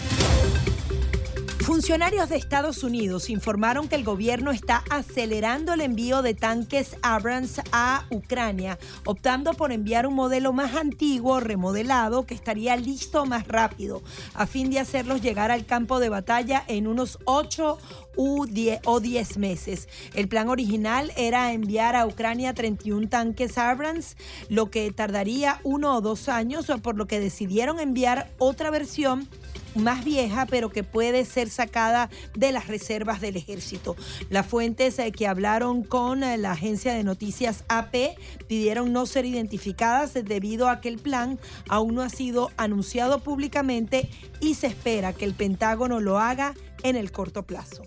Funcionarios 1.65 2.29
de 2.29 2.37
Estados 2.37 2.85
Unidos 2.85 3.31
informaron 3.31 3.89
que 3.89 3.95
el 3.97 4.05
gobierno 4.05 4.51
está 4.51 4.85
acelerando 4.91 5.73
el 5.73 5.81
envío 5.81 6.21
de 6.21 6.35
tanques 6.35 6.95
Abrams 7.01 7.63
a 7.73 8.05
Ucrania, 8.11 8.79
optando 9.07 9.55
por 9.55 9.73
enviar 9.73 10.07
un 10.07 10.15
modelo 10.15 10.53
más 10.53 10.75
antiguo, 10.75 11.41
remodelado, 11.41 12.27
que 12.27 12.35
estaría 12.35 12.77
listo 12.77 13.25
más 13.25 13.49
rápido, 13.49 14.03
a 14.35 14.47
fin 14.47 14.69
de 14.69 14.79
hacerlos 14.79 15.23
llegar 15.23 15.51
al 15.51 15.65
campo 15.65 16.01
de 16.01 16.11
batalla 16.11 16.63
en 16.69 16.87
unos 16.87 17.19
8 17.25 17.79
o 18.17 19.01
10 19.01 19.39
meses. 19.39 19.89
El 20.15 20.29
plan 20.29 20.49
original 20.49 21.13
era 21.17 21.53
enviar 21.53 21.97
a 21.97 22.07
Ucrania 22.07 22.55
31 22.55 23.09
tanques 23.09 23.59
Abrams, 23.59 24.17
lo 24.49 24.71
que 24.71 24.91
tardaría 24.93 25.61
uno 25.65 25.97
o 25.97 26.01
dos 26.01 26.29
años, 26.29 26.67
por 26.83 26.97
lo 26.97 27.07
que 27.07 27.21
decidieron 27.21 27.81
enviar 27.81 28.31
otra 28.39 28.71
versión 28.71 29.29
más 29.75 30.05
vieja, 30.05 30.47
pero 30.47 30.71
que 30.71 30.85
puede 30.85 31.25
ser 31.25 31.51
sacada 31.51 32.11
de 32.35 32.53
las 32.53 32.69
reservas 32.69 33.21
del 33.21 33.37
ejército. 33.37 33.97
Las 34.31 34.47
fuentes 34.47 34.99
eh, 34.99 35.13
que 35.13 35.27
hablaron 35.27 35.83
con 35.83 36.23
eh, 36.23 36.39
la 36.39 36.53
agencia 36.53 36.95
de 36.95 37.05
noticias 37.05 37.65
AP 37.69 38.17
pidieron 38.47 38.93
no 38.93 39.07
ser 39.07 39.25
identificadas 39.25 40.15
debido 40.15 40.69
a 40.69 40.81
que 40.81 40.89
el 40.89 40.99
plan 40.99 41.39
aún 41.69 41.97
no 41.97 42.03
ha 42.03 42.09
sido 42.09 42.51
anunciado 42.57 43.21
públicamente 43.21 44.09
y 44.41 44.55
se 44.55 44.69
espera 44.69 45.13
que 45.13 45.25
el 45.25 45.35
Pentágono 45.35 46.01
lo 46.01 46.19
haga 46.19 46.55
en 46.85 46.97
el 46.97 47.11
corto 47.11 47.43
plazo. 47.43 47.83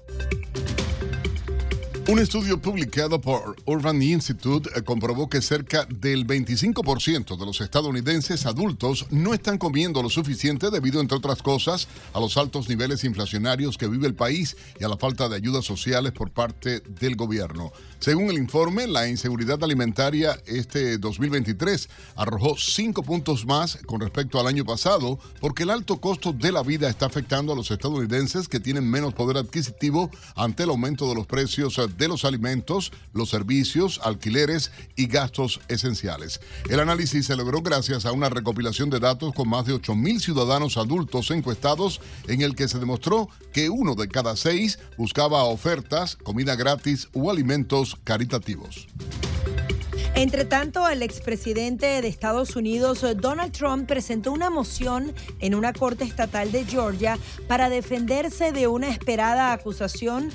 Un 2.09 2.19
estudio 2.19 2.57
publicado 2.57 3.19
por 3.19 3.57
Urban 3.65 4.01
Institute 4.01 4.69
eh, 4.73 4.81
comprobó 4.81 5.27
que 5.27 5.41
cerca 5.41 5.85
del 5.89 6.25
25% 6.25 7.37
de 7.37 7.45
los 7.45 7.59
estadounidenses 7.59 8.45
adultos 8.45 9.07
no 9.09 9.33
están 9.33 9.57
comiendo 9.57 10.01
lo 10.01 10.09
suficiente 10.09 10.69
debido, 10.69 11.01
entre 11.01 11.17
otras 11.17 11.41
cosas, 11.41 11.89
a 12.13 12.21
los 12.21 12.37
altos 12.37 12.69
niveles 12.69 13.03
inflacionarios 13.03 13.77
que 13.77 13.89
vive 13.89 14.07
el 14.07 14.15
país 14.15 14.55
y 14.79 14.85
a 14.85 14.87
la 14.87 14.95
falta 14.95 15.27
de 15.27 15.35
ayudas 15.35 15.65
sociales 15.65 16.13
por 16.13 16.31
parte 16.31 16.79
del 16.79 17.17
gobierno. 17.17 17.73
Según 17.99 18.29
el 18.29 18.37
informe, 18.37 18.87
la 18.87 19.09
inseguridad 19.09 19.61
alimentaria 19.61 20.39
este 20.45 20.97
2023 20.99 21.89
arrojó 22.15 22.55
cinco 22.57 23.03
puntos 23.03 23.45
más 23.45 23.79
con 23.85 23.99
respecto 23.99 24.39
al 24.39 24.47
año 24.47 24.63
pasado 24.63 25.19
porque 25.41 25.63
el 25.63 25.71
alto 25.71 25.99
costo 25.99 26.31
de 26.31 26.53
la 26.53 26.63
vida 26.63 26.87
está 26.87 27.07
afectando 27.07 27.51
a 27.51 27.55
los 27.57 27.69
estadounidenses 27.69 28.47
que 28.47 28.61
tienen 28.61 28.89
menos 28.89 29.13
poder 29.13 29.35
adquisitivo 29.35 30.09
ante 30.35 30.63
el 30.63 30.69
aumento 30.69 31.09
de 31.09 31.15
los 31.15 31.27
precios 31.27 31.77
de 31.97 32.07
los 32.07 32.25
alimentos, 32.25 32.91
los 33.13 33.29
servicios, 33.29 33.99
alquileres 34.03 34.71
y 34.95 35.07
gastos 35.07 35.59
esenciales. 35.67 36.39
El 36.69 36.79
análisis 36.79 37.25
se 37.25 37.35
logró 37.35 37.61
gracias 37.61 38.05
a 38.05 38.11
una 38.11 38.29
recopilación 38.29 38.89
de 38.89 38.99
datos 38.99 39.33
con 39.33 39.49
más 39.49 39.65
de 39.65 39.73
8.000 39.73 40.19
ciudadanos 40.19 40.77
adultos 40.77 41.31
encuestados 41.31 42.01
en 42.27 42.41
el 42.41 42.55
que 42.55 42.67
se 42.67 42.79
demostró 42.79 43.29
que 43.53 43.69
uno 43.69 43.95
de 43.95 44.07
cada 44.07 44.35
seis 44.35 44.79
buscaba 44.97 45.43
ofertas, 45.43 46.15
comida 46.15 46.55
gratis 46.55 47.07
o 47.13 47.31
alimentos 47.31 47.97
caritativos. 48.03 48.87
Entre 50.17 50.45
tanto, 50.45 50.89
el 50.89 51.03
expresidente 51.03 52.01
de 52.01 52.07
Estados 52.07 52.55
Unidos, 52.55 53.05
Donald 53.17 53.51
Trump, 53.51 53.87
presentó 53.87 54.31
una 54.31 54.49
moción 54.49 55.13
en 55.39 55.53
una 55.53 55.73
corte 55.73 56.05
estatal 56.05 56.51
de 56.51 56.65
Georgia 56.65 57.19
para 57.47 57.69
defenderse 57.69 58.51
de 58.51 58.65
una 58.65 58.89
esperada 58.89 59.53
acusación 59.53 60.31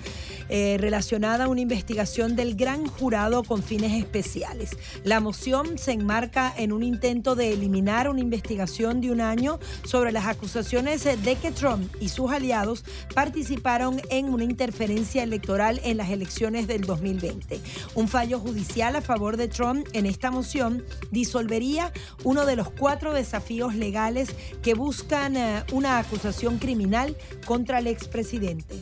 eh, 0.48 0.76
relacionada 0.78 1.44
a 1.44 1.48
una 1.48 1.62
investigación 1.62 2.36
del 2.36 2.54
gran 2.54 2.86
jurado 2.86 3.42
con 3.42 3.62
fines 3.62 3.92
especiales. 4.00 4.70
La 5.02 5.18
moción 5.18 5.78
se 5.78 5.92
enmarca 5.92 6.52
en 6.56 6.72
un 6.72 6.84
intento 6.84 7.34
de 7.34 7.52
eliminar 7.52 8.08
una 8.08 8.20
investigación 8.20 9.00
de 9.00 9.10
un 9.10 9.20
año 9.20 9.58
sobre 9.84 10.12
las 10.12 10.26
acusaciones 10.26 11.04
de 11.04 11.36
que 11.36 11.50
Trump 11.50 11.92
y 12.00 12.10
sus 12.10 12.30
aliados 12.30 12.84
participaron 13.14 14.00
en 14.10 14.28
una 14.28 14.44
interferencia 14.44 15.24
electoral 15.24 15.80
en 15.84 15.96
las 15.96 16.10
elecciones 16.10 16.68
del 16.68 16.82
2020. 16.82 17.60
Un 17.94 18.06
fallo 18.06 18.38
judicial 18.38 18.94
a 18.94 19.00
favor 19.00 19.36
de 19.36 19.48
Trump 19.48 19.71
en 19.92 20.06
esta 20.06 20.30
moción 20.30 20.84
disolvería 21.10 21.92
uno 22.24 22.46
de 22.46 22.56
los 22.56 22.70
cuatro 22.70 23.12
desafíos 23.12 23.74
legales 23.74 24.34
que 24.62 24.74
buscan 24.74 25.36
eh, 25.36 25.64
una 25.72 25.98
acusación 25.98 26.58
criminal 26.58 27.16
contra 27.44 27.78
el 27.78 27.86
expresidente. 27.86 28.80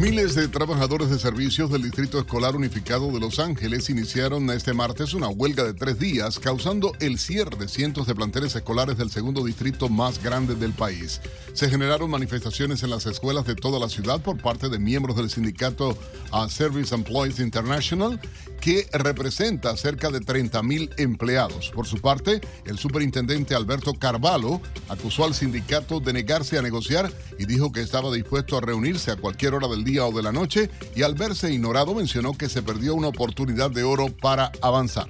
Miles 0.00 0.36
de 0.36 0.46
trabajadores 0.46 1.10
de 1.10 1.18
servicios 1.18 1.72
del 1.72 1.82
Distrito 1.82 2.20
Escolar 2.20 2.54
Unificado 2.54 3.10
de 3.10 3.18
Los 3.18 3.40
Ángeles 3.40 3.90
iniciaron 3.90 4.48
este 4.50 4.72
martes 4.72 5.12
una 5.12 5.26
huelga 5.26 5.64
de 5.64 5.74
tres 5.74 5.98
días, 5.98 6.38
causando 6.38 6.92
el 7.00 7.18
cierre 7.18 7.56
de 7.56 7.66
cientos 7.66 8.06
de 8.06 8.14
planteles 8.14 8.54
escolares 8.54 8.96
del 8.96 9.10
segundo 9.10 9.44
distrito 9.44 9.88
más 9.88 10.22
grande 10.22 10.54
del 10.54 10.72
país. 10.72 11.20
Se 11.52 11.68
generaron 11.68 12.10
manifestaciones 12.10 12.84
en 12.84 12.90
las 12.90 13.06
escuelas 13.06 13.44
de 13.44 13.56
toda 13.56 13.80
la 13.80 13.88
ciudad 13.88 14.20
por 14.20 14.40
parte 14.40 14.68
de 14.68 14.78
miembros 14.78 15.16
del 15.16 15.30
sindicato 15.30 15.98
uh, 16.32 16.48
Service 16.48 16.94
Employees 16.94 17.40
International 17.40 18.20
que 18.60 18.86
representa 18.92 19.76
cerca 19.76 20.10
de 20.10 20.20
30 20.20 20.62
mil 20.62 20.90
empleados. 20.96 21.70
Por 21.70 21.86
su 21.86 22.00
parte, 22.00 22.40
el 22.66 22.78
superintendente 22.78 23.54
Alberto 23.54 23.94
Carvalho 23.94 24.60
acusó 24.88 25.24
al 25.24 25.34
sindicato 25.34 26.00
de 26.00 26.12
negarse 26.12 26.58
a 26.58 26.62
negociar 26.62 27.10
y 27.38 27.46
dijo 27.46 27.72
que 27.72 27.80
estaba 27.80 28.12
dispuesto 28.12 28.56
a 28.56 28.60
reunirse 28.60 29.10
a 29.10 29.16
cualquier 29.16 29.54
hora 29.54 29.68
del 29.68 29.84
día 29.84 29.87
o 29.96 30.12
de 30.12 30.22
la 30.22 30.32
noche 30.32 30.70
y 30.94 31.02
al 31.02 31.14
verse 31.14 31.52
ignorado 31.52 31.94
mencionó 31.94 32.34
que 32.34 32.48
se 32.48 32.62
perdió 32.62 32.94
una 32.94 33.08
oportunidad 33.08 33.70
de 33.70 33.84
oro 33.84 34.08
para 34.08 34.52
avanzar. 34.60 35.08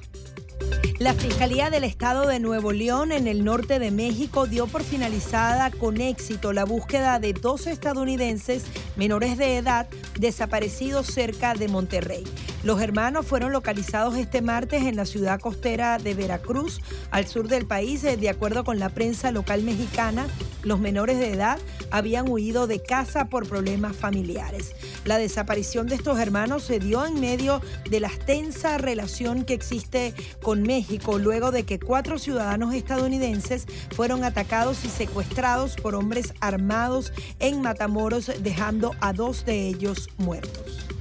La 0.99 1.15
Fiscalía 1.15 1.71
del 1.71 1.85
Estado 1.85 2.27
de 2.27 2.41
Nuevo 2.41 2.73
León 2.73 3.13
en 3.13 3.29
el 3.29 3.45
norte 3.45 3.79
de 3.79 3.93
México 3.93 4.49
dio 4.49 4.67
por 4.67 4.83
finalizada 4.83 5.71
con 5.71 6.01
éxito 6.01 6.53
la 6.53 6.65
búsqueda 6.65 7.21
de 7.21 7.35
dos 7.35 7.69
estadounidenses 7.69 8.65
menores 8.97 9.39
de 9.39 9.59
edad 9.59 9.87
desaparecidos 10.19 11.07
cerca 11.07 11.55
de 11.55 11.69
Monterrey. 11.69 12.25
Los 12.65 12.83
hermanos 12.83 13.25
fueron 13.25 13.53
localizados 13.53 14.17
este 14.17 14.43
martes 14.43 14.83
en 14.83 14.97
la 14.97 15.07
ciudad 15.07 15.39
costera 15.39 15.99
de 15.99 16.15
Veracruz, 16.15 16.81
al 17.13 17.29
sur 17.29 17.47
del 17.47 17.67
país. 17.67 18.03
De 18.03 18.29
acuerdo 18.29 18.65
con 18.65 18.81
la 18.81 18.89
prensa 18.89 19.31
local 19.31 19.63
mexicana, 19.63 20.27
los 20.65 20.81
menores 20.81 21.19
de 21.21 21.33
edad 21.33 21.59
habían 21.93 22.29
huido 22.29 22.67
de 22.67 22.83
casa 22.83 23.27
por 23.27 23.49
problemas 23.49 23.97
familiares. 23.97 24.75
La 25.05 25.19
desaparición 25.19 25.87
de 25.87 25.95
estos 25.95 26.19
hermanos 26.19 26.65
se 26.65 26.81
dio 26.81 27.07
en 27.07 27.21
medio 27.21 27.63
de 27.89 28.01
la 28.01 28.11
tensa 28.27 28.77
relación 28.77 29.45
que 29.45 29.55
existe 29.55 30.13
México 30.57 31.19
luego 31.19 31.51
de 31.51 31.65
que 31.65 31.79
cuatro 31.79 32.19
ciudadanos 32.19 32.75
estadounidenses 32.75 33.67
fueron 33.95 34.25
atacados 34.25 34.85
y 34.85 34.89
secuestrados 34.89 35.77
por 35.77 35.95
hombres 35.95 36.35
armados 36.41 37.13
en 37.39 37.61
Matamoros, 37.61 38.31
dejando 38.41 38.95
a 39.01 39.13
dos 39.13 39.45
de 39.45 39.69
ellos 39.69 40.09
muertos. 40.19 40.98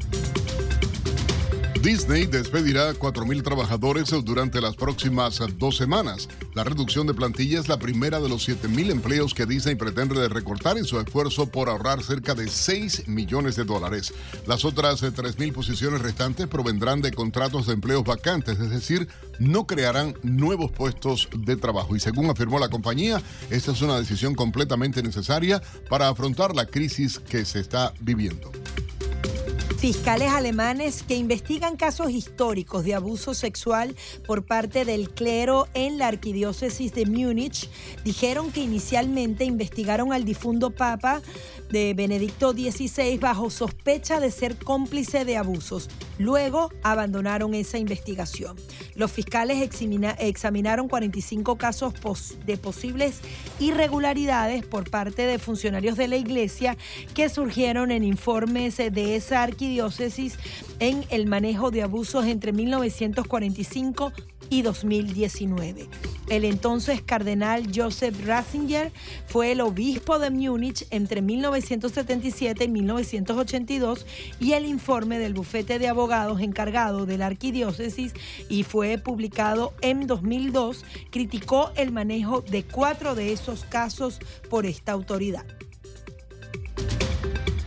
Disney 1.87 2.25
despedirá 2.25 2.89
a 2.89 2.93
4.000 2.93 3.43
trabajadores 3.43 4.09
durante 4.25 4.59
las 4.59 4.75
próximas 4.75 5.41
dos 5.57 5.77
semanas. 5.77 6.27
La 6.53 6.65
reducción 6.65 7.07
de 7.07 7.13
plantilla 7.13 7.61
es 7.61 7.69
la 7.69 7.79
primera 7.79 8.19
de 8.19 8.27
los 8.27 8.45
7.000 8.45 8.91
empleos 8.91 9.33
que 9.33 9.45
Disney 9.45 9.75
pretende 9.75 10.27
recortar 10.27 10.77
en 10.77 10.83
su 10.83 10.99
esfuerzo 10.99 11.49
por 11.49 11.69
ahorrar 11.69 12.03
cerca 12.03 12.35
de 12.35 12.49
6 12.49 13.07
millones 13.07 13.55
de 13.55 13.63
dólares. 13.63 14.13
Las 14.45 14.65
otras 14.65 15.01
3.000 15.01 15.53
posiciones 15.53 16.01
restantes 16.01 16.47
provendrán 16.47 17.01
de 17.01 17.13
contratos 17.13 17.67
de 17.67 17.75
empleos 17.75 18.03
vacantes, 18.03 18.59
es 18.59 18.69
decir, 18.69 19.07
no 19.39 19.65
crearán 19.65 20.13
nuevos 20.23 20.71
puestos 20.71 21.29
de 21.37 21.55
trabajo. 21.55 21.95
Y 21.95 22.01
según 22.01 22.29
afirmó 22.29 22.59
la 22.59 22.67
compañía, 22.67 23.21
esta 23.49 23.71
es 23.71 23.81
una 23.81 23.97
decisión 23.97 24.35
completamente 24.35 25.01
necesaria 25.01 25.61
para 25.89 26.09
afrontar 26.09 26.53
la 26.53 26.65
crisis 26.65 27.17
que 27.17 27.45
se 27.45 27.61
está 27.61 27.93
viviendo. 28.01 28.51
Fiscales 29.77 30.29
alemanes 30.29 31.03
que 31.03 31.15
investigan 31.15 31.77
casos 31.77 32.09
históricos 32.09 32.83
de 32.83 32.95
abuso 32.95 33.35
sexual 33.35 33.95
por 34.25 34.43
parte 34.43 34.85
del 34.85 35.11
clero 35.11 35.67
en 35.75 35.99
la 35.99 36.07
arquidiócesis 36.07 36.95
de 36.95 37.05
Múnich 37.05 37.69
dijeron 38.03 38.51
que 38.51 38.61
inicialmente 38.61 39.45
investigaron 39.45 40.13
al 40.13 40.25
difunto 40.25 40.71
papa 40.71 41.21
de 41.69 41.93
Benedicto 41.93 42.53
XVI 42.53 43.17
bajo 43.17 43.49
sospecha 43.49 44.19
de 44.19 44.31
ser 44.31 44.55
cómplice 44.57 45.25
de 45.25 45.37
abusos. 45.37 45.89
Luego 46.17 46.71
abandonaron 46.83 47.53
esa 47.53 47.77
investigación. 47.77 48.55
Los 48.95 49.11
fiscales 49.11 49.69
examinaron 50.19 50.87
45 50.87 51.57
casos 51.57 51.93
de 52.45 52.57
posibles 52.57 53.19
irregularidades 53.59 54.65
por 54.65 54.89
parte 54.89 55.23
de 55.23 55.39
funcionarios 55.39 55.97
de 55.97 56.07
la 56.07 56.17
iglesia 56.17 56.77
que 57.13 57.29
surgieron 57.29 57.91
en 57.91 58.03
informes 58.03 58.77
de 58.77 59.15
esa 59.15 59.43
arquidiócesis 59.43 60.37
en 60.79 61.05
el 61.09 61.27
manejo 61.27 61.71
de 61.71 61.83
abusos 61.83 62.25
entre 62.25 62.51
1945 62.53 64.11
y 64.49 64.61
2019. 64.61 65.87
El 66.29 66.43
entonces 66.43 67.01
cardenal 67.01 67.71
Joseph 67.73 68.25
Ratzinger 68.25 68.91
fue 69.27 69.53
el 69.53 69.61
obispo 69.61 70.19
de 70.19 70.29
Múnich 70.29 70.85
entre 70.91 71.21
1977 71.21 72.65
y 72.65 72.67
1982 72.67 74.05
y 74.39 74.53
el 74.53 74.65
informe 74.65 75.19
del 75.19 75.33
bufete 75.33 75.79
de 75.79 75.87
abogados 75.87 76.41
encargado 76.41 77.05
de 77.05 77.17
la 77.17 77.27
arquidiócesis 77.27 78.13
y 78.49 78.63
fue 78.63 78.97
publicado 78.97 79.73
en 79.81 80.05
2002 80.05 80.83
criticó 81.11 81.71
el 81.75 81.91
manejo 81.91 82.41
de 82.41 82.63
cuatro 82.63 83.15
de 83.15 83.31
esos 83.31 83.63
casos 83.65 84.19
por 84.49 84.65
esta 84.65 84.91
autoridad. 84.91 85.45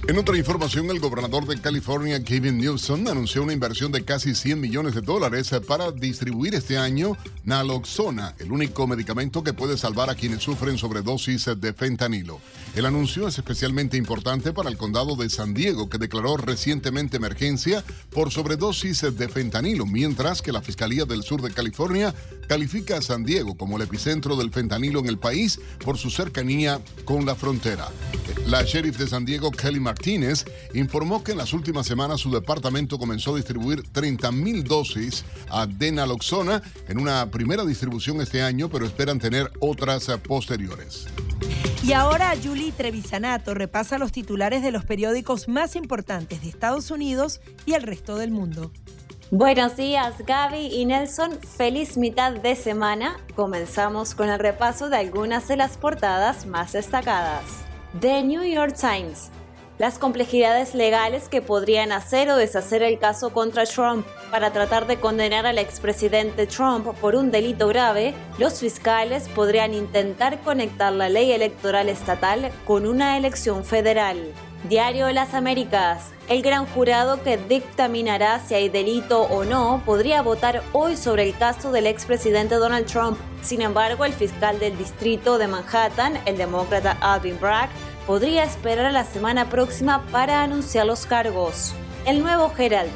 En 0.09 0.19
otra 0.19 0.37
información, 0.37 0.91
el 0.91 0.99
gobernador 0.99 1.47
de 1.47 1.61
California, 1.61 2.25
Kevin 2.25 2.59
Newsom, 2.59 3.07
anunció 3.07 3.43
una 3.43 3.53
inversión 3.53 3.93
de 3.93 4.03
casi 4.03 4.35
100 4.35 4.59
millones 4.59 4.95
de 4.95 5.03
dólares 5.03 5.51
para 5.69 5.93
distribuir 5.93 6.55
este 6.55 6.79
año 6.79 7.19
naloxona, 7.45 8.35
el 8.39 8.51
único 8.51 8.87
medicamento 8.87 9.45
que 9.45 9.53
puede 9.53 9.77
salvar 9.77 10.09
a 10.09 10.15
quienes 10.15 10.43
sufren 10.43 10.79
sobredosis 10.79 11.51
de 11.55 11.73
fentanilo. 11.75 12.41
El 12.75 12.87
anuncio 12.87 13.29
es 13.29 13.37
especialmente 13.37 13.99
importante 13.99 14.53
para 14.53 14.71
el 14.71 14.79
condado 14.79 15.17
de 15.17 15.29
San 15.29 15.53
Diego, 15.53 15.91
que 15.91 15.99
declaró 15.99 16.39
recientemente 16.39 17.19
emergencia 17.19 17.85
por 18.11 18.33
sobredosis 18.33 19.03
de 19.03 19.29
fentanilo, 19.29 19.85
mientras 19.85 20.41
que 20.41 20.51
la 20.51 20.63
Fiscalía 20.63 21.05
del 21.05 21.23
Sur 21.23 21.43
de 21.43 21.53
California 21.53 22.15
califica 22.51 22.97
a 22.97 23.01
San 23.01 23.23
Diego 23.23 23.57
como 23.57 23.77
el 23.77 23.85
epicentro 23.85 24.35
del 24.35 24.51
fentanilo 24.51 24.99
en 24.99 25.07
el 25.07 25.21
país 25.21 25.61
por 25.85 25.97
su 25.97 26.11
cercanía 26.11 26.81
con 27.05 27.25
la 27.25 27.37
frontera. 27.37 27.87
La 28.45 28.65
sheriff 28.65 28.99
de 28.99 29.07
San 29.07 29.25
Diego, 29.25 29.53
Kelly 29.53 29.79
Martínez, 29.79 30.45
informó 30.75 31.23
que 31.23 31.31
en 31.31 31.39
las 31.39 31.53
últimas 31.53 31.87
semanas 31.87 32.19
su 32.19 32.33
departamento 32.33 32.99
comenzó 32.99 33.35
a 33.35 33.37
distribuir 33.37 33.85
30.000 33.93 34.65
dosis 34.65 35.25
de 35.79 35.93
naloxona 35.93 36.61
en 36.89 36.99
una 36.99 37.31
primera 37.31 37.65
distribución 37.65 38.21
este 38.21 38.43
año, 38.43 38.69
pero 38.69 38.85
esperan 38.85 39.21
tener 39.21 39.53
otras 39.61 40.09
posteriores. 40.27 41.07
Y 41.85 41.93
ahora 41.93 42.35
Julie 42.43 42.73
Trevisanato 42.73 43.55
repasa 43.55 43.97
los 43.97 44.11
titulares 44.11 44.65
de 44.65 44.73
los 44.73 44.85
periódicos 44.85 45.47
más 45.47 45.77
importantes 45.77 46.43
de 46.43 46.49
Estados 46.49 46.91
Unidos 46.91 47.41
y 47.65 47.75
el 47.75 47.85
resto 47.85 48.17
del 48.17 48.33
mundo. 48.33 48.73
Buenos 49.33 49.77
días 49.77 50.15
Gaby 50.27 50.75
y 50.75 50.87
Nelson, 50.87 51.41
feliz 51.41 51.97
mitad 51.97 52.33
de 52.33 52.57
semana. 52.57 53.17
Comenzamos 53.37 54.17
con 54.17 54.29
el 54.29 54.41
repaso 54.41 54.91
de 54.91 54.97
algunas 54.97 55.47
de 55.47 55.57
las 55.57 55.77
portadas 55.77 56.47
más 56.47 56.73
destacadas. 56.73 57.45
The 58.01 58.25
New 58.25 58.43
York 58.43 58.75
Times. 58.75 59.31
Las 59.79 60.01
complejidades 60.01 60.75
legales 60.75 61.29
que 61.29 61.43
podrían 61.43 61.93
hacer 61.93 62.29
o 62.29 62.37
deshacer 62.37 62.83
el 62.83 62.99
caso 62.99 63.33
contra 63.33 63.67
Trump. 63.67 64.05
Para 64.33 64.53
tratar 64.53 64.89
de 64.89 64.99
condenar 64.99 65.47
al 65.47 65.59
expresidente 65.59 66.49
Trump 66.49 66.89
por 67.01 67.15
un 67.15 67.31
delito 67.31 67.69
grave, 67.69 68.15
los 68.37 68.59
fiscales 68.59 69.29
podrían 69.29 69.75
intentar 69.75 70.41
conectar 70.41 70.93
la 70.93 71.09
ley 71.09 71.31
electoral 71.31 71.89
estatal 71.89 72.51
con 72.67 72.85
una 72.85 73.17
elección 73.17 73.65
federal. 73.65 74.35
Diario 74.65 75.07
de 75.07 75.15
las 75.15 75.33
Américas. 75.33 76.11
El 76.29 76.43
gran 76.43 76.67
jurado 76.67 77.23
que 77.23 77.39
dictaminará 77.39 78.39
si 78.41 78.55
hay 78.55 78.69
delito 78.69 79.23
o 79.23 79.45
no 79.45 79.83
podría 79.87 80.21
votar 80.21 80.63
hoy 80.73 80.99
sobre 80.99 81.23
el 81.23 81.35
caso 81.35 81.73
del 81.73 81.87
expresidente 81.87 82.57
Donald 82.57 82.85
Trump. 82.85 83.19
Sin 83.41 83.63
embargo, 83.63 84.05
el 84.05 84.13
fiscal 84.13 84.59
del 84.59 84.77
distrito 84.77 85.39
de 85.39 85.49
Manhattan, 85.49 86.19
el 86.27 86.37
demócrata 86.37 86.99
Alvin 87.01 87.41
Bragg, 87.41 87.71
podría 88.07 88.45
esperar 88.45 88.85
a 88.85 88.93
la 88.93 89.05
semana 89.05 89.49
próxima 89.49 90.05
para 90.13 90.43
anunciar 90.43 90.85
los 90.85 91.07
cargos. 91.07 91.73
El 92.05 92.23
nuevo 92.23 92.53
Herald. 92.57 92.91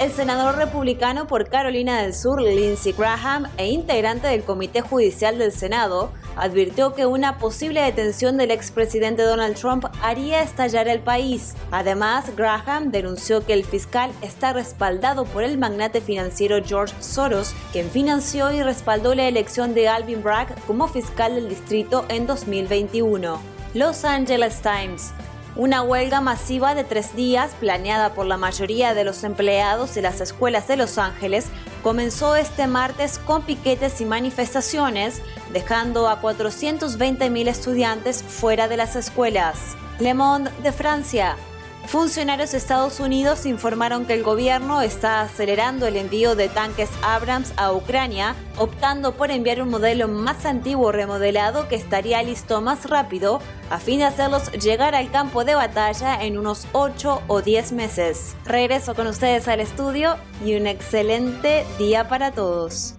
El 0.00 0.10
senador 0.10 0.56
republicano 0.56 1.28
por 1.28 1.48
Carolina 1.48 2.02
del 2.02 2.14
Sur, 2.14 2.42
Lindsey 2.42 2.92
Graham, 2.92 3.48
e 3.56 3.68
integrante 3.68 4.26
del 4.26 4.42
Comité 4.42 4.80
Judicial 4.80 5.38
del 5.38 5.52
Senado, 5.52 6.10
advirtió 6.36 6.94
que 6.94 7.06
una 7.06 7.38
posible 7.38 7.82
detención 7.82 8.36
del 8.36 8.50
expresidente 8.50 9.22
Donald 9.22 9.56
Trump 9.56 9.86
haría 10.02 10.42
estallar 10.42 10.88
el 10.88 11.00
país. 11.00 11.54
Además, 11.70 12.36
Graham 12.36 12.90
denunció 12.90 13.44
que 13.44 13.54
el 13.54 13.64
fiscal 13.64 14.10
está 14.22 14.52
respaldado 14.52 15.24
por 15.24 15.42
el 15.42 15.58
magnate 15.58 16.00
financiero 16.00 16.62
George 16.64 16.94
Soros, 17.00 17.54
quien 17.72 17.90
financió 17.90 18.52
y 18.52 18.62
respaldó 18.62 19.14
la 19.14 19.28
elección 19.28 19.74
de 19.74 19.88
Alvin 19.88 20.22
Bragg 20.22 20.54
como 20.66 20.88
fiscal 20.88 21.34
del 21.34 21.48
distrito 21.48 22.04
en 22.08 22.26
2021. 22.26 23.40
Los 23.74 24.04
Angeles 24.04 24.60
Times. 24.62 25.12
Una 25.58 25.80
huelga 25.82 26.20
masiva 26.20 26.74
de 26.74 26.84
tres 26.84 27.16
días, 27.16 27.54
planeada 27.58 28.12
por 28.12 28.26
la 28.26 28.36
mayoría 28.36 28.92
de 28.92 29.04
los 29.04 29.24
empleados 29.24 29.94
de 29.94 30.02
las 30.02 30.20
escuelas 30.20 30.68
de 30.68 30.76
Los 30.76 30.98
Ángeles, 30.98 31.46
comenzó 31.82 32.36
este 32.36 32.66
martes 32.66 33.18
con 33.18 33.40
piquetes 33.40 34.02
y 34.02 34.04
manifestaciones, 34.04 35.22
dejando 35.54 36.10
a 36.10 36.20
420.000 36.20 37.48
estudiantes 37.48 38.22
fuera 38.22 38.68
de 38.68 38.76
las 38.76 38.96
escuelas. 38.96 39.78
Le 39.98 40.12
Monde 40.12 40.50
de 40.62 40.72
Francia. 40.72 41.36
Funcionarios 41.86 42.50
de 42.50 42.58
Estados 42.58 42.98
Unidos 42.98 43.46
informaron 43.46 44.06
que 44.06 44.14
el 44.14 44.24
gobierno 44.24 44.82
está 44.82 45.20
acelerando 45.20 45.86
el 45.86 45.96
envío 45.96 46.34
de 46.34 46.48
tanques 46.48 46.90
Abrams 47.00 47.52
a 47.56 47.72
Ucrania, 47.72 48.34
optando 48.58 49.12
por 49.12 49.30
enviar 49.30 49.62
un 49.62 49.68
modelo 49.68 50.08
más 50.08 50.44
antiguo 50.46 50.90
remodelado 50.90 51.68
que 51.68 51.76
estaría 51.76 52.20
listo 52.24 52.60
más 52.60 52.90
rápido, 52.90 53.40
a 53.70 53.78
fin 53.78 54.00
de 54.00 54.06
hacerlos 54.06 54.50
llegar 54.52 54.96
al 54.96 55.12
campo 55.12 55.44
de 55.44 55.54
batalla 55.54 56.20
en 56.24 56.36
unos 56.36 56.66
8 56.72 57.22
o 57.28 57.40
10 57.40 57.72
meses. 57.72 58.34
Regreso 58.44 58.96
con 58.96 59.06
ustedes 59.06 59.46
al 59.46 59.60
estudio 59.60 60.16
y 60.44 60.56
un 60.56 60.66
excelente 60.66 61.64
día 61.78 62.08
para 62.08 62.32
todos. 62.32 62.96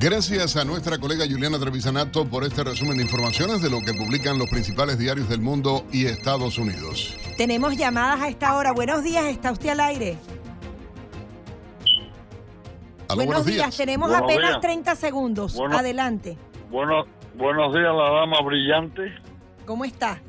Gracias 0.00 0.56
a 0.56 0.64
nuestra 0.64 0.96
colega 0.98 1.24
Juliana 1.28 1.58
Trevisanato 1.58 2.24
por 2.24 2.44
este 2.44 2.62
resumen 2.62 2.98
de 2.98 3.02
informaciones 3.02 3.60
de 3.62 3.68
lo 3.68 3.80
que 3.80 3.92
publican 3.94 4.38
los 4.38 4.48
principales 4.48 4.96
diarios 4.96 5.28
del 5.28 5.40
mundo 5.40 5.84
y 5.92 6.06
Estados 6.06 6.56
Unidos. 6.56 7.16
Tenemos 7.36 7.76
llamadas 7.76 8.20
a 8.22 8.28
esta 8.28 8.56
hora. 8.56 8.70
Buenos 8.70 9.02
días, 9.02 9.24
¿está 9.24 9.50
usted 9.50 9.70
al 9.70 9.80
aire? 9.80 10.16
Aló, 13.08 13.24
buenos, 13.24 13.44
días. 13.46 13.76
tenemos 13.76 14.08
Buenos 14.08 14.24
apenas 14.30 14.50
días. 14.50 14.60
30 14.60 14.94
segundos. 14.94 15.54
Bueno. 15.56 15.76
Adelante. 15.76 16.38
Bueno, 16.70 17.04
buenos 17.34 17.74
días, 17.74 17.92
la 17.92 18.10
dama 18.20 18.40
brillante, 18.42 19.12
¿Cómo 19.66 19.84
está? 19.84 20.20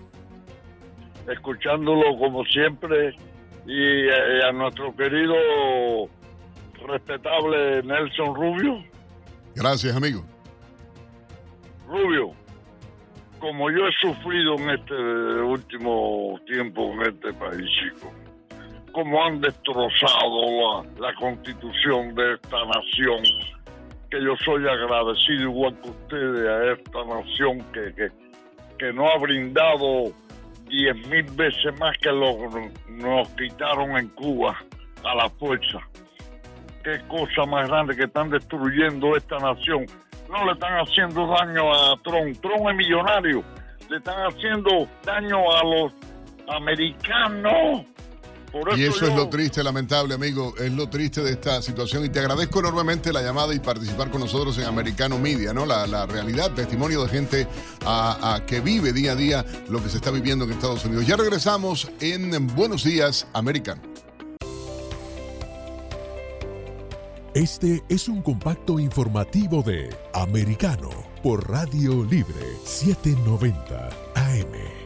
escuchándolo 1.31 2.17
como 2.17 2.43
siempre 2.45 3.13
y 3.67 4.07
eh, 4.07 4.43
a 4.49 4.51
nuestro 4.51 4.95
querido 4.95 5.35
respetable 6.87 7.83
Nelson 7.83 8.33
Rubio. 8.33 8.88
Gracias, 9.55 9.95
amigo. 9.95 10.23
Rubio, 11.87 12.31
como 13.39 13.69
yo 13.71 13.87
he 13.87 13.91
sufrido 13.99 14.55
en 14.55 14.69
este 14.69 14.93
último 14.93 16.39
tiempo 16.45 16.93
en 16.93 17.13
este 17.13 17.33
país, 17.33 17.65
chico, 17.79 18.11
como 18.91 19.23
han 19.23 19.41
destrozado 19.41 20.83
la, 20.99 21.13
constitución 21.15 22.13
de 22.15 22.35
esta 22.35 22.57
nación, 22.65 23.23
que 24.09 24.23
yo 24.23 24.35
soy 24.43 24.67
agradecido 24.67 25.43
igual 25.43 25.79
que 25.81 25.89
ustedes 25.89 26.47
a 26.47 26.73
esta 26.73 27.05
nación 27.05 27.59
que, 27.71 27.93
que, 27.95 28.09
que 28.77 28.93
nos 28.93 29.09
ha 29.11 29.17
brindado 29.19 30.13
diez 30.69 30.95
mil 31.07 31.23
veces 31.35 31.77
más 31.79 31.97
que 31.97 32.11
lo 32.11 32.37
nos 32.89 33.27
quitaron 33.29 33.97
en 33.97 34.07
Cuba 34.09 34.57
a 35.03 35.15
la 35.15 35.29
fuerza. 35.31 35.79
Qué 36.83 37.01
cosa 37.07 37.45
más 37.45 37.67
grande 37.67 37.95
que 37.95 38.03
están 38.05 38.29
destruyendo 38.29 39.15
esta 39.15 39.37
nación. 39.37 39.85
No 40.29 40.45
le 40.45 40.53
están 40.53 40.73
haciendo 40.79 41.27
daño 41.27 41.73
a 41.73 41.99
Trump. 42.03 42.39
Trump 42.41 42.69
es 42.69 42.75
millonario. 42.77 43.43
Le 43.89 43.97
están 43.97 44.15
haciendo 44.27 44.87
daño 45.03 45.37
a 45.51 45.63
los 45.63 45.93
americanos. 46.47 47.85
Por 48.51 48.75
Y 48.79 48.83
eso 48.85 49.05
es 49.05 49.15
lo 49.15 49.29
triste, 49.29 49.63
lamentable, 49.63 50.15
amigo. 50.15 50.55
Es 50.57 50.71
lo 50.73 50.89
triste 50.89 51.21
de 51.21 51.31
esta 51.31 51.61
situación. 51.61 52.03
Y 52.05 52.09
te 52.09 52.19
agradezco 52.19 52.59
enormemente 52.59 53.13
la 53.13 53.21
llamada 53.21 53.53
y 53.53 53.59
participar 53.59 54.09
con 54.09 54.21
nosotros 54.21 54.57
en 54.57 54.65
Americano 54.65 55.19
Media, 55.19 55.53
¿no? 55.53 55.67
La, 55.67 55.85
la 55.85 56.07
realidad, 56.07 56.51
testimonio 56.53 57.03
de 57.03 57.09
gente 57.09 57.47
a- 57.85 58.35
a 58.35 58.45
que 58.47 58.59
vive 58.59 58.91
día 58.91 59.11
a 59.11 59.15
día 59.15 59.45
lo 59.69 59.83
que 59.83 59.89
se 59.89 59.97
está 59.97 60.09
viviendo 60.09 60.45
en 60.45 60.51
Estados 60.51 60.83
Unidos. 60.85 61.05
Ya 61.05 61.15
regresamos 61.15 61.91
en 62.01 62.47
Buenos 62.55 62.83
Días, 62.83 63.27
Americano. 63.33 63.81
Este 67.35 67.83
es 67.89 68.09
un 68.09 68.23
compacto 68.23 68.79
informativo 68.79 69.61
de 69.61 69.95
Americano 70.15 70.89
por 71.21 71.47
Radio 71.47 72.03
Libre 72.03 72.57
790 72.63 73.89
AM. 74.15 74.79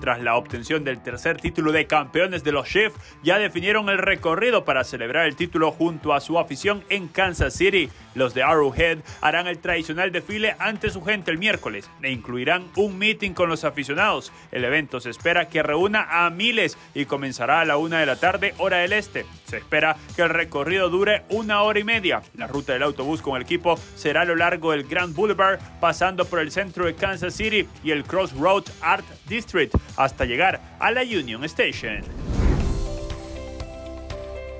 Tras 0.00 0.20
la 0.20 0.34
obtención 0.34 0.82
del 0.82 1.00
tercer 1.00 1.36
título 1.40 1.70
de 1.70 1.86
campeones 1.86 2.42
de 2.42 2.50
los 2.50 2.66
Chiefs, 2.66 2.96
ya 3.22 3.38
definieron 3.38 3.88
el 3.88 3.98
recorrido 3.98 4.64
para 4.64 4.82
celebrar 4.82 5.26
el 5.26 5.36
título 5.36 5.70
junto 5.70 6.14
a 6.14 6.20
su 6.20 6.40
afición 6.40 6.82
en 6.88 7.06
Kansas 7.06 7.54
City. 7.54 7.88
Los 8.14 8.34
de 8.34 8.42
Arrowhead 8.42 8.98
harán 9.20 9.46
el 9.46 9.58
tradicional 9.58 10.12
desfile 10.12 10.56
ante 10.58 10.90
su 10.90 11.02
gente 11.02 11.30
el 11.30 11.38
miércoles 11.38 11.88
e 12.02 12.10
incluirán 12.10 12.68
un 12.76 12.98
meeting 12.98 13.32
con 13.32 13.48
los 13.48 13.64
aficionados. 13.64 14.32
El 14.50 14.64
evento 14.64 15.00
se 15.00 15.10
espera 15.10 15.48
que 15.48 15.62
reúna 15.62 16.06
a 16.10 16.30
miles 16.30 16.76
y 16.94 17.06
comenzará 17.06 17.60
a 17.60 17.64
la 17.64 17.76
una 17.76 18.00
de 18.00 18.06
la 18.06 18.16
tarde, 18.16 18.54
hora 18.58 18.78
del 18.78 18.92
este. 18.92 19.24
Se 19.46 19.58
espera 19.58 19.96
que 20.16 20.22
el 20.22 20.30
recorrido 20.30 20.88
dure 20.88 21.22
una 21.30 21.62
hora 21.62 21.78
y 21.78 21.84
media. 21.84 22.22
La 22.36 22.46
ruta 22.46 22.72
del 22.72 22.82
autobús 22.82 23.22
con 23.22 23.36
el 23.36 23.42
equipo 23.42 23.78
será 23.96 24.22
a 24.22 24.24
lo 24.24 24.36
largo 24.36 24.72
del 24.72 24.84
Grand 24.84 25.14
Boulevard, 25.14 25.60
pasando 25.80 26.24
por 26.24 26.40
el 26.40 26.50
centro 26.50 26.86
de 26.86 26.94
Kansas 26.94 27.34
City 27.34 27.68
y 27.84 27.90
el 27.90 28.04
Crossroads 28.04 28.72
Art 28.80 29.04
District 29.28 29.74
hasta 29.96 30.24
llegar 30.24 30.60
a 30.78 30.90
la 30.90 31.02
Union 31.02 31.44
Station. 31.44 32.02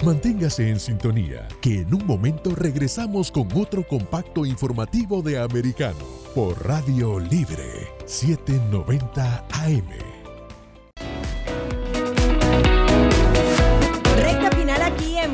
Manténgase 0.05 0.69
en 0.69 0.81
sintonía, 0.81 1.47
que 1.61 1.83
en 1.83 1.95
un 1.95 2.05
momento 2.05 2.57
regresamos 2.57 3.31
con 3.31 3.47
otro 3.55 3.87
compacto 3.87 4.45
informativo 4.45 5.23
de 5.23 5.41
Americano 5.41 6.05
por 6.35 6.67
Radio 6.67 7.21
Libre 7.21 7.87
790 8.05 9.47
AM. 9.49 10.12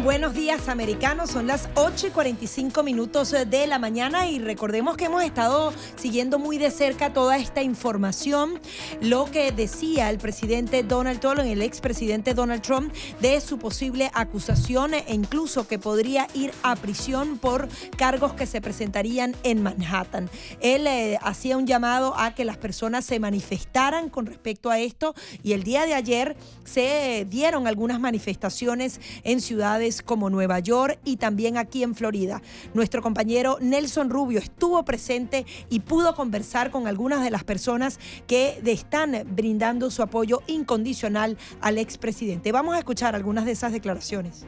Buenos 0.08 0.32
Días 0.32 0.70
Americanos. 0.70 1.32
Son 1.32 1.46
las 1.46 1.68
8 1.74 2.06
y 2.06 2.10
45 2.12 2.82
minutos 2.82 3.30
de 3.32 3.66
la 3.66 3.78
mañana 3.78 4.26
y 4.26 4.38
recordemos 4.38 4.96
que 4.96 5.04
hemos 5.04 5.22
estado 5.22 5.70
siguiendo 5.96 6.38
muy 6.38 6.56
de 6.56 6.70
cerca 6.70 7.12
toda 7.12 7.36
esta 7.36 7.62
información, 7.62 8.58
lo 9.02 9.26
que 9.26 9.52
decía 9.52 10.08
el 10.08 10.16
presidente 10.16 10.82
Donald 10.82 11.20
Trump, 11.20 11.40
el 11.40 11.60
expresidente 11.60 12.32
Donald 12.32 12.62
Trump, 12.62 12.90
de 13.20 13.38
su 13.42 13.58
posible 13.58 14.10
acusación 14.14 14.94
e 14.94 15.04
incluso 15.08 15.68
que 15.68 15.78
podría 15.78 16.26
ir 16.32 16.52
a 16.62 16.74
prisión 16.76 17.36
por 17.36 17.68
cargos 17.98 18.32
que 18.32 18.46
se 18.46 18.62
presentarían 18.62 19.36
en 19.42 19.62
Manhattan. 19.62 20.30
Él 20.62 20.86
eh, 20.86 21.18
hacía 21.20 21.58
un 21.58 21.66
llamado 21.66 22.18
a 22.18 22.34
que 22.34 22.46
las 22.46 22.56
personas 22.56 23.04
se 23.04 23.20
manifestaran 23.20 24.08
con 24.08 24.24
respecto 24.24 24.70
a 24.70 24.78
esto 24.78 25.14
y 25.42 25.52
el 25.52 25.64
día 25.64 25.84
de 25.84 25.92
ayer 25.92 26.34
se 26.64 27.26
dieron 27.28 27.66
algunas 27.66 28.00
manifestaciones 28.00 29.02
en 29.22 29.42
ciudades 29.42 29.97
como 30.02 30.30
Nueva 30.30 30.58
York 30.58 30.98
y 31.04 31.16
también 31.16 31.56
aquí 31.56 31.82
en 31.82 31.94
Florida. 31.94 32.42
Nuestro 32.74 33.02
compañero 33.02 33.58
Nelson 33.60 34.10
Rubio 34.10 34.38
estuvo 34.38 34.84
presente 34.84 35.46
y 35.70 35.80
pudo 35.80 36.14
conversar 36.14 36.70
con 36.70 36.86
algunas 36.86 37.22
de 37.22 37.30
las 37.30 37.44
personas 37.44 37.98
que 38.26 38.60
están 38.64 39.24
brindando 39.30 39.90
su 39.90 40.02
apoyo 40.02 40.42
incondicional 40.46 41.36
al 41.60 41.78
expresidente. 41.78 42.52
Vamos 42.52 42.74
a 42.74 42.78
escuchar 42.78 43.14
algunas 43.14 43.44
de 43.44 43.52
esas 43.52 43.72
declaraciones. 43.72 44.46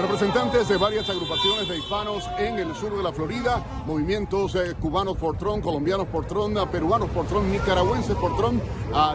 Representantes 0.00 0.68
de 0.68 0.76
varias 0.76 1.10
agrupaciones 1.10 1.68
de 1.68 1.76
hispanos 1.76 2.24
en 2.38 2.56
el 2.56 2.72
sur 2.76 2.96
de 2.96 3.02
la 3.02 3.12
Florida, 3.12 3.64
movimientos 3.84 4.54
eh, 4.54 4.76
cubanos 4.80 5.16
por 5.16 5.36
Trump, 5.36 5.64
colombianos 5.64 6.06
por 6.06 6.24
Trump, 6.24 6.56
ah, 6.56 6.70
peruanos 6.70 7.10
por 7.10 7.26
Trump, 7.26 7.50
nicaragüenses 7.50 8.14
por 8.14 8.36
Trump, 8.36 8.62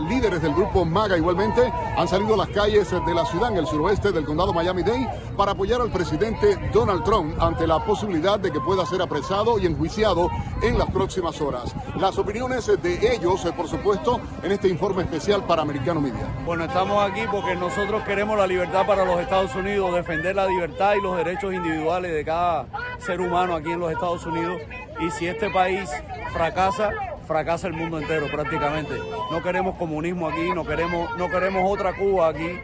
líderes 0.10 0.42
del 0.42 0.54
grupo 0.54 0.84
MAGA 0.84 1.18
igualmente, 1.18 1.72
han 1.98 2.08
salido 2.08 2.34
a 2.34 2.38
las 2.38 2.50
calles 2.50 2.92
eh, 2.92 3.00
de 3.06 3.14
la 3.14 3.26
ciudad 3.26 3.52
en 3.52 3.60
el 3.60 3.68
suroeste 3.68 4.12
del 4.12 4.26
condado 4.26 4.54
Miami-Dade 4.54 5.08
para 5.38 5.54
apoyar 5.54 5.80
al 5.80 5.90
presidente 5.90 6.58
Donald 6.74 7.04
Trump 7.06 7.42
ante 7.42 7.66
la 7.66 7.84
posibilidad 7.86 8.38
de 8.38 8.52
que 8.52 8.60
pueda 8.60 8.86
ser 8.86 9.02
apresado 9.02 9.58
y 9.60 9.66
enjuiciado 9.66 10.30
en 10.62 10.78
las 10.78 10.92
próximas 10.92 11.40
horas. 11.40 11.74
Las 11.98 12.18
opiniones 12.18 12.68
eh, 12.68 12.76
de 12.76 13.16
ellos, 13.16 13.46
eh, 13.46 13.54
por 13.56 13.70
supuesto, 13.70 14.20
en 14.44 14.52
este 14.52 14.68
informe 14.68 15.04
especial 15.04 15.46
para 15.46 15.62
Americano 15.62 16.02
Media. 16.02 16.28
Bueno, 16.46 16.66
estamos 16.66 17.02
aquí 17.10 17.22
porque 17.32 17.56
nosotros 17.56 18.04
queremos 18.04 18.38
la 18.38 18.48
libertad 18.48 18.86
para 18.86 19.06
los 19.06 19.20
Estados 19.22 19.56
Unidos, 19.56 19.94
defender 19.94 20.36
la 20.36 20.46
libertad 20.46 20.73
y 20.98 21.02
los 21.02 21.16
derechos 21.18 21.54
individuales 21.54 22.12
de 22.14 22.26
cada 22.26 22.66
ser 23.00 23.22
humano 23.22 23.56
aquí 23.56 23.72
en 23.72 23.80
los 23.80 23.92
Estados 23.92 24.26
Unidos. 24.26 24.62
Y 25.00 25.10
si 25.12 25.28
este 25.28 25.50
país 25.50 25.90
fracasa, 26.32 26.92
fracasa 27.28 27.68
el 27.68 27.74
mundo 27.74 28.00
entero 28.00 28.28
prácticamente. 28.32 28.94
No 29.32 29.42
queremos 29.42 29.76
comunismo 29.76 30.28
aquí, 30.28 30.52
no 30.54 30.66
queremos, 30.66 31.18
no 31.18 31.30
queremos 31.30 31.64
otra 31.72 31.94
Cuba 31.96 32.30
aquí, 32.30 32.60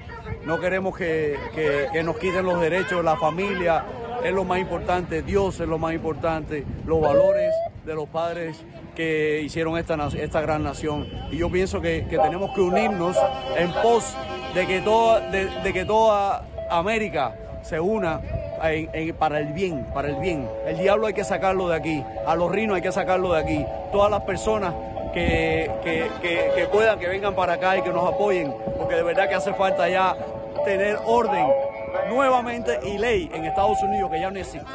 no 0.46 0.60
queremos 0.60 0.98
que, 0.98 1.38
que- 1.56 1.88
que 1.92 2.04
nos 2.04 2.18
quiten 2.18 2.46
los 2.46 2.60
derechos, 2.60 3.04
la 3.04 3.16
familia, 3.18 3.86
es 4.24 4.34
lo 4.34 4.44
más 4.44 4.60
importante, 4.60 5.22
Dios 5.22 5.60
es 5.60 5.68
lo 5.68 5.78
más 5.78 5.94
importante, 5.94 6.66
los 6.86 7.00
valores 7.00 7.54
de 7.86 7.96
los 7.96 8.08
padres 8.10 8.64
que 8.96 9.42
hicieron 9.42 9.78
esta, 9.78 9.96
esta 10.18 10.42
gran 10.42 10.62
nación. 10.64 11.08
Y 11.32 11.38
yo 11.38 11.50
pienso 11.50 11.80
que, 11.80 12.02
tenemos 12.10 12.52
que 12.54 12.62
unirnos 12.62 13.16
en 13.58 13.72
pos 13.82 14.14
de 14.54 14.68
que 14.68 14.82
toda, 14.82 15.22
de, 15.30 15.72
que 15.74 15.86
toda 15.86 16.46
América 16.70 17.34
se 17.70 17.80
una 17.80 18.20
para 19.20 19.40
el 19.40 19.54
bien, 19.54 19.86
para 19.94 20.10
el 20.10 20.16
bien. 20.16 20.50
El 20.66 20.80
diablo 20.80 21.06
hay 21.08 21.14
que 21.14 21.24
sacarlo 21.24 21.70
de 21.70 21.76
aquí, 21.76 22.04
a 22.26 22.36
los 22.36 22.52
rinos 22.52 22.76
hay 22.76 22.82
que 22.82 22.92
sacarlo 22.92 23.34
de 23.34 23.40
aquí. 23.40 23.66
Todas 23.92 24.10
las 24.10 24.22
personas 24.24 24.74
que, 25.14 25.72
que, 25.84 26.68
puedan, 26.72 27.00
que 27.00 27.08
vengan 27.08 27.36
para 27.36 27.54
acá 27.54 27.78
y 27.78 27.84
que 27.84 27.92
nos 27.92 28.12
apoyen, 28.12 28.54
porque 28.78 28.96
de 28.96 29.04
verdad 29.04 29.30
que 29.30 29.36
hace 29.36 29.54
falta 29.54 29.88
ya 29.88 30.18
tener 30.66 30.98
orden 31.06 31.48
nuevamente 32.10 32.80
y 32.84 32.98
ley 32.98 33.30
en 33.34 33.46
Estados 33.46 33.82
Unidos 33.84 34.10
que 34.12 34.20
ya 34.20 34.32
no 34.32 34.40
existe. 34.40 34.68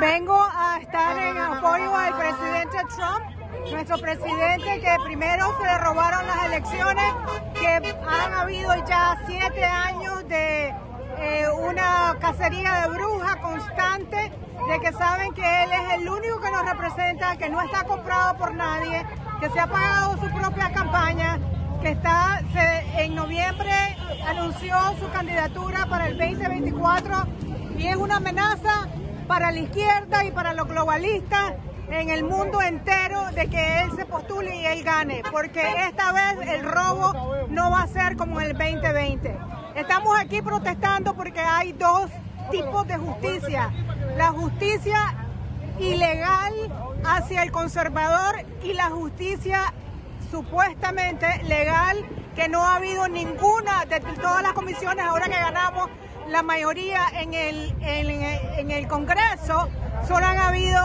Vengo 0.00 0.34
a 0.34 0.78
estar 0.80 1.16
en 1.18 1.36
apoyo 1.36 1.94
al 1.94 2.18
presidente 2.18 2.78
Trump, 2.96 3.70
nuestro 3.70 3.98
presidente 3.98 4.80
que 4.80 4.96
primero 5.04 5.46
se 5.60 5.66
le 5.66 5.78
robaron 5.78 6.26
las 6.26 6.46
elecciones, 6.46 7.14
que 7.54 7.94
han 8.08 8.32
habido 8.32 8.74
ya 8.86 9.18
siete 9.26 9.64
años 9.64 10.26
de 10.28 10.74
eh, 11.22 11.48
una 11.50 12.16
cacería 12.20 12.82
de 12.82 12.88
bruja 12.88 13.40
constante, 13.40 14.32
de 14.68 14.80
que 14.80 14.92
saben 14.92 15.32
que 15.34 15.42
él 15.64 15.70
es 15.72 15.94
el 15.94 16.08
único 16.08 16.40
que 16.40 16.50
nos 16.50 16.68
representa, 16.68 17.36
que 17.36 17.48
no 17.48 17.60
está 17.62 17.84
comprado 17.84 18.36
por 18.36 18.54
nadie, 18.54 19.04
que 19.40 19.50
se 19.50 19.60
ha 19.60 19.66
pagado 19.66 20.16
su 20.18 20.30
propia 20.30 20.70
campaña, 20.72 21.38
que 21.80 21.90
está 21.90 22.40
en 22.96 23.14
noviembre 23.14 23.72
anunció 24.26 24.76
su 25.00 25.10
candidatura 25.10 25.86
para 25.86 26.06
el 26.08 26.16
2024 26.16 27.26
y 27.76 27.86
es 27.86 27.96
una 27.96 28.16
amenaza 28.16 28.88
para 29.26 29.50
la 29.50 29.58
izquierda 29.58 30.24
y 30.24 30.30
para 30.30 30.54
los 30.54 30.68
globalistas 30.68 31.54
en 31.90 32.08
el 32.08 32.24
mundo 32.24 32.62
entero 32.62 33.30
de 33.34 33.48
que 33.48 33.80
él 33.80 33.90
se 33.96 34.06
postule 34.06 34.56
y 34.56 34.64
él 34.64 34.82
gane, 34.82 35.22
porque 35.30 35.62
esta 35.88 36.12
vez 36.12 36.48
el 36.48 36.62
robo 36.62 37.12
no 37.48 37.70
va 37.70 37.82
a 37.82 37.86
ser 37.86 38.16
como 38.16 38.40
el 38.40 38.56
2020. 38.56 39.36
Estamos 39.74 40.18
aquí 40.18 40.42
protestando 40.42 41.14
porque 41.14 41.40
hay 41.40 41.72
dos 41.72 42.10
tipos 42.50 42.86
de 42.86 42.96
justicia. 42.96 43.70
La 44.16 44.28
justicia 44.28 45.14
ilegal 45.78 46.52
hacia 47.04 47.42
el 47.42 47.50
conservador 47.50 48.44
y 48.62 48.74
la 48.74 48.90
justicia 48.90 49.72
supuestamente 50.30 51.42
legal 51.44 52.04
que 52.34 52.48
no 52.48 52.62
ha 52.62 52.76
habido 52.76 53.08
ninguna 53.08 53.84
de 53.86 54.00
todas 54.00 54.42
las 54.42 54.52
comisiones, 54.52 55.04
ahora 55.04 55.26
que 55.26 55.34
ganamos 55.34 55.90
la 56.28 56.42
mayoría 56.42 57.06
en 57.20 57.34
el, 57.34 57.74
en, 57.82 58.70
el 58.70 58.88
Congreso, 58.88 59.68
solo 60.06 60.26
han 60.26 60.38
habido 60.38 60.80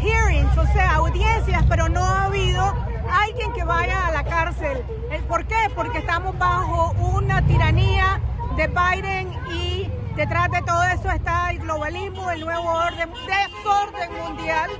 hearings, 0.00 0.56
o 0.56 0.66
sea, 0.72 0.96
audiencias, 0.96 1.64
pero 1.68 1.88
no 1.88 2.04
ha 2.04 2.24
habido 2.26 2.74
alguien 3.10 3.52
que 3.52 3.64
vaya 3.64 4.06
a 4.06 4.12
la 4.12 4.24
cárcel. 4.24 4.84
¿Por 5.28 5.46
qué? 5.46 5.70
Porque 5.74 5.98
estamos 5.98 6.36
bajo 6.38 6.92
una 6.92 7.44
tiranía 7.46 8.20
de 8.56 8.66
Biden 8.66 9.32
y 9.52 9.90
detrás 10.16 10.50
de 10.50 10.62
todo 10.62 10.82
eso 10.84 11.10
está 11.10 11.50
el 11.50 11.58
globalismo, 11.60 12.30
el 12.30 12.40
nuevo 12.40 12.70
orden, 12.70 13.10
desorden 13.26 14.12
mundial 14.24 14.70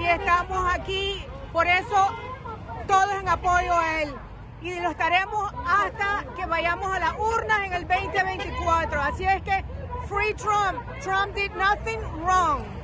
y 0.00 0.06
estamos 0.06 0.74
aquí, 0.74 1.24
por 1.52 1.66
eso 1.66 2.08
todos 2.86 3.20
en 3.20 3.28
apoyo 3.28 3.76
a 3.76 4.02
él 4.02 4.14
y 4.62 4.80
lo 4.80 4.90
estaremos 4.90 5.52
hasta 5.66 6.24
que 6.36 6.46
vayamos 6.46 6.90
a 6.94 6.98
las 6.98 7.14
urnas 7.18 7.60
en 7.66 7.72
el 7.74 7.86
2024. 7.86 9.02
Así 9.02 9.24
es 9.24 9.42
que, 9.42 9.64
free 10.08 10.34
Trump. 10.34 10.80
Trump 11.00 11.34
did 11.34 11.50
nothing 11.52 12.00
wrong. 12.24 12.77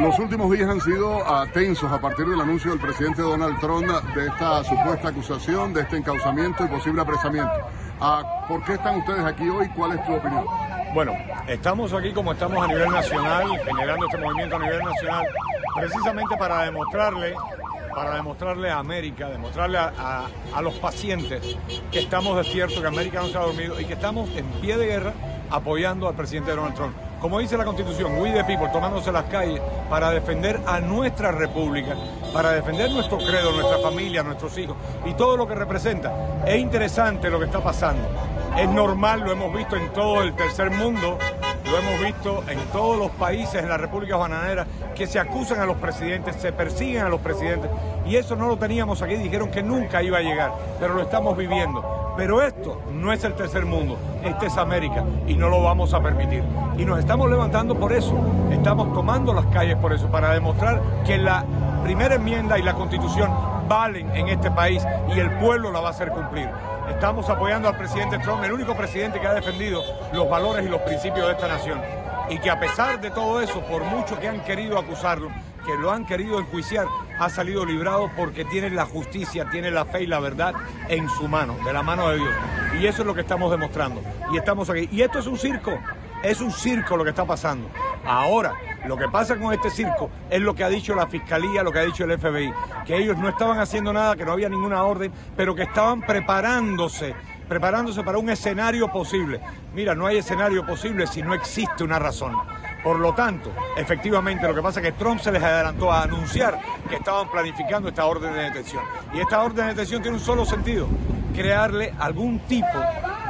Los 0.00 0.18
últimos 0.18 0.50
días 0.50 0.68
han 0.68 0.80
sido 0.80 1.22
tensos 1.52 1.90
a 1.90 2.00
partir 2.00 2.26
del 2.26 2.40
anuncio 2.40 2.72
del 2.72 2.80
presidente 2.80 3.22
Donald 3.22 3.60
Trump 3.60 3.86
de 3.86 4.26
esta 4.26 4.64
supuesta 4.64 5.08
acusación, 5.08 5.72
de 5.72 5.82
este 5.82 5.98
encauzamiento 5.98 6.64
y 6.64 6.68
posible 6.68 7.02
apresamiento. 7.02 7.68
Ah, 8.00 8.44
¿Por 8.48 8.64
qué 8.64 8.74
están 8.74 8.98
ustedes 8.98 9.24
aquí 9.24 9.48
hoy? 9.48 9.68
¿Cuál 9.68 9.92
es 9.92 10.04
tu 10.04 10.14
opinión? 10.14 10.44
Bueno, 10.94 11.12
estamos 11.46 11.92
aquí 11.92 12.12
como 12.12 12.32
estamos 12.32 12.64
a 12.64 12.66
nivel 12.66 12.90
nacional, 12.90 13.46
generando 13.64 14.06
este 14.06 14.18
movimiento 14.18 14.56
a 14.56 14.58
nivel 14.58 14.80
nacional, 14.80 15.26
precisamente 15.76 16.36
para 16.36 16.62
demostrarle 16.62 17.34
para 17.94 18.16
demostrarle 18.16 18.70
a 18.70 18.78
América, 18.78 19.28
demostrarle 19.28 19.78
a, 19.78 20.28
los 20.62 20.74
pacientes 20.74 21.56
que 21.92 22.00
estamos 22.00 22.36
despiertos, 22.36 22.80
que 22.80 22.86
América 22.86 23.20
no 23.20 23.28
se 23.28 23.38
ha 23.38 23.42
dormido 23.42 23.80
y 23.80 23.84
que 23.84 23.92
estamos 23.94 24.28
en 24.36 24.46
pie 24.60 24.76
de 24.76 24.86
guerra 24.86 25.12
apoyando 25.50 26.08
al 26.08 26.16
presidente 26.16 26.50
Donald 26.50 26.74
Trump. 26.74 26.96
Como 27.24 27.38
dice 27.38 27.56
la 27.56 27.64
Constitución, 27.64 28.20
we 28.20 28.32
the 28.32 28.44
people, 28.44 28.68
tomándose 28.68 29.10
las 29.10 29.24
calles 29.24 29.58
para 29.88 30.10
defender 30.10 30.60
a 30.66 30.78
nuestra 30.78 31.32
república, 31.32 31.94
para 32.34 32.52
defender 32.52 32.90
nuestro 32.90 33.16
credo, 33.16 33.50
nuestra 33.50 33.78
familia, 33.78 34.22
nuestros 34.22 34.58
hijos 34.58 34.76
y 35.06 35.14
todo 35.14 35.34
lo 35.34 35.48
que 35.48 35.54
representa. 35.54 36.44
Es 36.46 36.60
interesante 36.60 37.30
lo 37.30 37.38
que 37.38 37.46
está 37.46 37.60
pasando. 37.60 38.06
Es 38.58 38.68
normal, 38.68 39.20
lo 39.20 39.32
hemos 39.32 39.56
visto 39.56 39.74
en 39.74 39.90
todo 39.94 40.20
el 40.20 40.34
tercer 40.34 40.70
mundo, 40.70 41.16
lo 41.64 41.78
hemos 41.78 41.98
visto 42.02 42.44
en 42.46 42.58
todos 42.66 42.98
los 42.98 43.10
países, 43.12 43.54
en 43.54 43.70
la 43.70 43.78
República 43.78 44.16
Bananera, 44.16 44.66
que 44.94 45.06
se 45.06 45.18
acusan 45.18 45.60
a 45.60 45.64
los 45.64 45.78
presidentes, 45.78 46.36
se 46.36 46.52
persiguen 46.52 47.06
a 47.06 47.08
los 47.08 47.22
presidentes. 47.22 47.70
Y 48.04 48.16
eso 48.16 48.36
no 48.36 48.48
lo 48.48 48.58
teníamos 48.58 49.00
aquí, 49.00 49.14
dijeron 49.14 49.50
que 49.50 49.62
nunca 49.62 50.02
iba 50.02 50.18
a 50.18 50.20
llegar, 50.20 50.52
pero 50.78 50.92
lo 50.92 51.00
estamos 51.00 51.34
viviendo. 51.38 51.93
Pero 52.16 52.42
esto 52.42 52.80
no 52.92 53.12
es 53.12 53.24
el 53.24 53.34
tercer 53.34 53.66
mundo, 53.66 53.98
este 54.22 54.46
es 54.46 54.56
América 54.56 55.04
y 55.26 55.34
no 55.34 55.48
lo 55.48 55.62
vamos 55.62 55.94
a 55.94 56.00
permitir. 56.00 56.44
Y 56.78 56.84
nos 56.84 57.00
estamos 57.00 57.28
levantando 57.28 57.74
por 57.74 57.92
eso, 57.92 58.16
estamos 58.52 58.92
tomando 58.92 59.34
las 59.34 59.46
calles 59.46 59.76
por 59.76 59.92
eso, 59.92 60.06
para 60.08 60.32
demostrar 60.32 60.80
que 61.04 61.18
la 61.18 61.44
primera 61.82 62.14
enmienda 62.14 62.56
y 62.56 62.62
la 62.62 62.74
constitución 62.74 63.32
valen 63.68 64.14
en 64.14 64.28
este 64.28 64.48
país 64.50 64.86
y 65.14 65.18
el 65.18 65.30
pueblo 65.38 65.72
la 65.72 65.80
va 65.80 65.88
a 65.88 65.90
hacer 65.90 66.10
cumplir. 66.10 66.48
Estamos 66.88 67.28
apoyando 67.28 67.68
al 67.68 67.76
presidente 67.76 68.18
Trump, 68.20 68.44
el 68.44 68.52
único 68.52 68.76
presidente 68.76 69.18
que 69.18 69.26
ha 69.26 69.34
defendido 69.34 69.82
los 70.12 70.28
valores 70.28 70.64
y 70.64 70.68
los 70.68 70.82
principios 70.82 71.26
de 71.26 71.32
esta 71.32 71.48
nación. 71.48 71.80
Y 72.28 72.38
que 72.38 72.48
a 72.50 72.60
pesar 72.60 73.00
de 73.00 73.10
todo 73.10 73.40
eso, 73.40 73.60
por 73.62 73.82
mucho 73.82 74.20
que 74.20 74.28
han 74.28 74.40
querido 74.44 74.78
acusarlo, 74.78 75.30
que 75.66 75.74
lo 75.76 75.90
han 75.90 76.06
querido 76.06 76.38
enjuiciar, 76.38 76.86
ha 77.18 77.28
salido 77.30 77.64
librado 77.64 78.10
porque 78.16 78.44
tiene 78.44 78.70
la 78.70 78.86
justicia, 78.86 79.48
tiene 79.50 79.70
la 79.70 79.84
fe 79.84 80.02
y 80.02 80.06
la 80.06 80.20
verdad 80.20 80.54
en 80.88 81.08
su 81.08 81.28
mano, 81.28 81.56
de 81.64 81.72
la 81.72 81.82
mano 81.82 82.08
de 82.08 82.18
Dios. 82.18 82.34
Y 82.80 82.86
eso 82.86 83.02
es 83.02 83.06
lo 83.06 83.14
que 83.14 83.20
estamos 83.20 83.50
demostrando. 83.50 84.02
Y 84.32 84.36
estamos 84.36 84.68
aquí. 84.70 84.88
Y 84.90 85.02
esto 85.02 85.18
es 85.18 85.26
un 85.26 85.38
circo, 85.38 85.78
es 86.22 86.40
un 86.40 86.50
circo 86.50 86.96
lo 86.96 87.04
que 87.04 87.10
está 87.10 87.24
pasando. 87.24 87.68
Ahora, 88.04 88.54
lo 88.86 88.96
que 88.96 89.08
pasa 89.08 89.36
con 89.36 89.52
este 89.52 89.70
circo 89.70 90.10
es 90.28 90.40
lo 90.40 90.54
que 90.54 90.64
ha 90.64 90.68
dicho 90.68 90.94
la 90.94 91.06
Fiscalía, 91.06 91.62
lo 91.62 91.72
que 91.72 91.78
ha 91.78 91.84
dicho 91.84 92.04
el 92.04 92.18
FBI, 92.18 92.52
que 92.86 92.96
ellos 92.96 93.16
no 93.16 93.28
estaban 93.28 93.58
haciendo 93.58 93.92
nada, 93.92 94.16
que 94.16 94.24
no 94.24 94.32
había 94.32 94.48
ninguna 94.48 94.82
orden, 94.84 95.12
pero 95.36 95.54
que 95.54 95.62
estaban 95.62 96.02
preparándose, 96.02 97.14
preparándose 97.48 98.02
para 98.02 98.18
un 98.18 98.28
escenario 98.28 98.88
posible. 98.88 99.40
Mira, 99.74 99.94
no 99.94 100.06
hay 100.06 100.18
escenario 100.18 100.66
posible 100.66 101.06
si 101.06 101.22
no 101.22 101.32
existe 101.32 101.84
una 101.84 101.98
razón. 101.98 102.34
Por 102.84 103.00
lo 103.00 103.14
tanto, 103.14 103.50
efectivamente, 103.78 104.46
lo 104.46 104.54
que 104.54 104.60
pasa 104.60 104.80
es 104.80 104.86
que 104.86 104.92
Trump 104.92 105.18
se 105.18 105.32
les 105.32 105.42
adelantó 105.42 105.90
a 105.90 106.02
anunciar 106.02 106.60
que 106.86 106.96
estaban 106.96 107.30
planificando 107.30 107.88
esta 107.88 108.04
orden 108.04 108.34
de 108.34 108.42
detención. 108.42 108.84
Y 109.14 109.20
esta 109.20 109.42
orden 109.42 109.64
de 109.64 109.72
detención 109.72 110.02
tiene 110.02 110.18
un 110.18 110.22
solo 110.22 110.44
sentido, 110.44 110.86
crearle 111.34 111.94
algún 111.98 112.40
tipo 112.40 112.78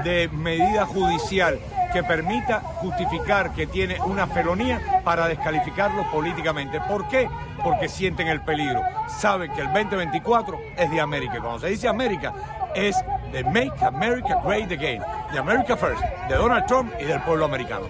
de 0.02 0.28
medida 0.32 0.85
judicial 0.86 1.60
que 1.93 2.02
permita 2.02 2.59
justificar 2.59 3.52
que 3.52 3.68
tiene 3.68 4.01
una 4.01 4.26
felonía 4.26 5.02
para 5.05 5.28
descalificarlo 5.28 6.10
políticamente. 6.10 6.81
¿Por 6.81 7.06
qué? 7.06 7.31
Porque 7.62 7.89
sienten 7.89 8.26
el 8.26 8.40
peligro. 8.40 8.82
Saben 9.20 9.52
que 9.52 9.60
el 9.60 9.72
2024 9.72 10.59
es 10.76 10.90
de 10.90 11.01
América. 11.01 11.39
Cuando 11.39 11.60
se 11.60 11.68
dice 11.68 11.86
América, 11.86 12.32
es 12.74 12.97
de 13.31 13.44
Make 13.44 13.85
America 13.85 14.40
Great 14.44 14.72
Again, 14.72 15.01
de 15.32 15.39
America 15.39 15.76
First, 15.76 16.02
de 16.28 16.35
Donald 16.35 16.66
Trump 16.66 16.93
y 17.01 17.05
del 17.05 17.20
pueblo 17.20 17.44
americano. 17.44 17.86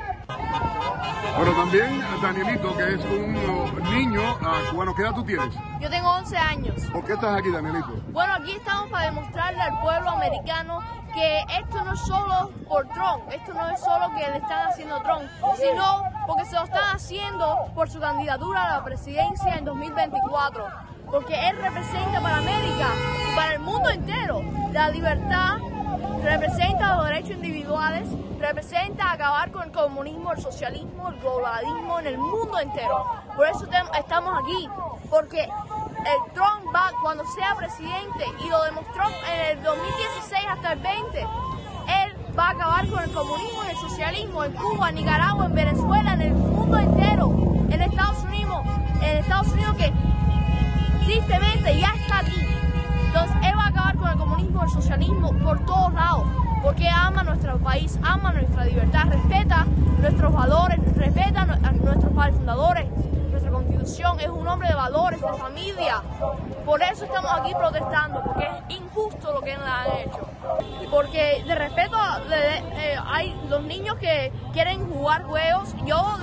Pero 1.36 1.52
también 1.52 2.05
Danielito, 2.22 2.76
que 2.76 2.94
es 2.94 3.05
un 3.05 3.35
niño 3.93 4.22
bueno, 4.74 4.93
ah, 4.93 4.94
¿qué 4.97 5.02
edad 5.02 5.14
tú 5.14 5.24
tienes? 5.24 5.55
Yo 5.81 5.90
tengo 5.90 6.10
11 6.10 6.36
años. 6.36 6.74
¿Por 6.93 7.05
qué 7.05 7.14
estás 7.14 7.39
aquí, 7.39 7.51
Danielito? 7.51 7.93
Bueno, 8.09 8.35
aquí 8.35 8.52
estamos 8.52 8.90
para 8.90 9.06
demostrarle 9.06 9.60
al 9.60 9.81
pueblo 9.81 10.10
americano 10.10 10.81
que 11.14 11.44
esto 11.59 11.85
no 11.85 11.93
es 11.93 12.01
solo 12.01 12.51
por 12.68 12.89
Trump, 12.89 13.22
esto 13.31 13.55
no 13.55 13.68
es 13.70 13.81
solo 13.81 14.10
que 14.16 14.28
le 14.28 14.39
están 14.39 14.68
haciendo 14.68 15.01
Trump, 15.02 15.22
sino 15.56 16.02
porque 16.26 16.44
se 16.44 16.56
lo 16.56 16.64
están 16.64 16.97
haciendo 16.97 17.70
por 17.74 17.89
su 17.89 18.01
candidatura 18.01 18.64
a 18.64 18.78
la 18.78 18.85
presidencia 18.85 19.55
en 19.55 19.64
2024. 19.64 20.66
Porque 21.10 21.48
él 21.48 21.56
representa 21.59 22.20
para 22.20 22.39
América 22.39 22.89
para 23.36 23.55
el 23.55 23.60
mundo 23.60 23.90
entero 23.90 24.43
la 24.72 24.89
libertad, 24.89 25.59
representa 26.22 26.96
los 26.96 27.06
derechos 27.06 27.30
individuales, 27.32 28.08
representa 28.40 29.12
acabar 29.12 29.50
con 29.50 29.64
el 29.64 29.72
comunismo, 29.72 30.32
el 30.32 30.40
socialismo, 30.40 31.10
el 31.10 31.20
globalismo 31.20 31.98
en 32.00 32.06
el 32.06 32.18
mundo 32.18 32.58
entero. 32.58 33.04
Por 33.36 33.46
eso 33.46 33.66
estamos 33.98 34.38
aquí, 34.42 34.68
porque 35.10 35.42
el 35.42 36.32
Trump 36.34 36.74
va 36.74 36.92
cuando 37.00 37.24
sea 37.28 37.54
presidente 37.54 38.24
y 38.44 38.48
lo 38.48 38.62
demostró 38.64 39.04
en 39.32 39.58
el 39.58 39.62
2016 39.62 40.44
hasta 40.48 40.72
el 40.72 40.78
20. 40.80 41.20
Él 41.20 42.36
va 42.38 42.48
a 42.48 42.50
acabar 42.50 42.86
con 42.88 43.02
el 43.02 43.10
comunismo 43.12 43.64
y 43.64 43.70
el 43.70 43.76
socialismo 43.76 44.44
en 44.44 44.52
Cuba, 44.52 44.88
en 44.90 44.94
Nicaragua, 44.96 45.46
en 45.46 45.54
Venezuela, 45.54 46.14
en 46.14 46.20
el 46.20 46.34
mundo 46.34 46.78
entero. 46.78 47.30
El 47.70 47.80
Estados 47.80 48.22
Unidos, 48.24 48.62
el 49.02 49.18
Estados 49.18 49.48
Unidos 49.48 49.76
que 49.76 49.92
tristemente 51.04 51.78
ya 51.78 51.94
está 51.94 52.18
aquí. 52.18 52.40
Entonces 53.14 53.36
él 53.44 53.56
va 53.56 53.66
a 53.66 53.68
acabar 53.68 53.96
con 53.96 54.10
el 54.10 54.18
comunismo, 54.18 54.64
el 54.64 54.70
socialismo 54.70 55.30
por 55.44 55.64
todos 55.64 55.94
lados, 55.94 56.24
porque 56.64 56.88
ama 56.88 57.22
nuestro 57.22 57.58
país, 57.58 57.96
ama 58.02 58.32
nuestra 58.32 58.64
libertad, 58.64 59.04
respeta 59.08 59.66
nuestros 60.00 60.32
valores, 60.32 60.80
respeta 60.96 61.42
a 61.42 61.70
nuestros 61.70 62.12
padres 62.12 62.34
fundadores, 62.34 62.86
nuestra 63.30 63.52
constitución, 63.52 64.18
es 64.18 64.28
un 64.28 64.48
hombre 64.48 64.66
de 64.66 64.74
valores, 64.74 65.20
de 65.20 65.32
familia. 65.34 66.02
Por 66.66 66.82
eso 66.82 67.04
estamos 67.04 67.30
aquí 67.38 67.52
protestando, 67.56 68.20
porque 68.20 68.48
es 68.48 68.78
injusto 68.80 69.32
lo 69.32 69.42
que 69.42 69.54
nos 69.58 69.64
han 69.64 69.92
hecho. 70.00 70.28
Porque 70.90 71.44
de 71.46 71.54
respeto, 71.54 71.96
eh, 72.32 72.96
hay 73.06 73.40
los 73.48 73.62
niños 73.62 73.94
que 73.98 74.32
quieren 74.52 74.90
jugar 74.90 75.22
juegos, 75.22 75.72
yo 75.86 76.13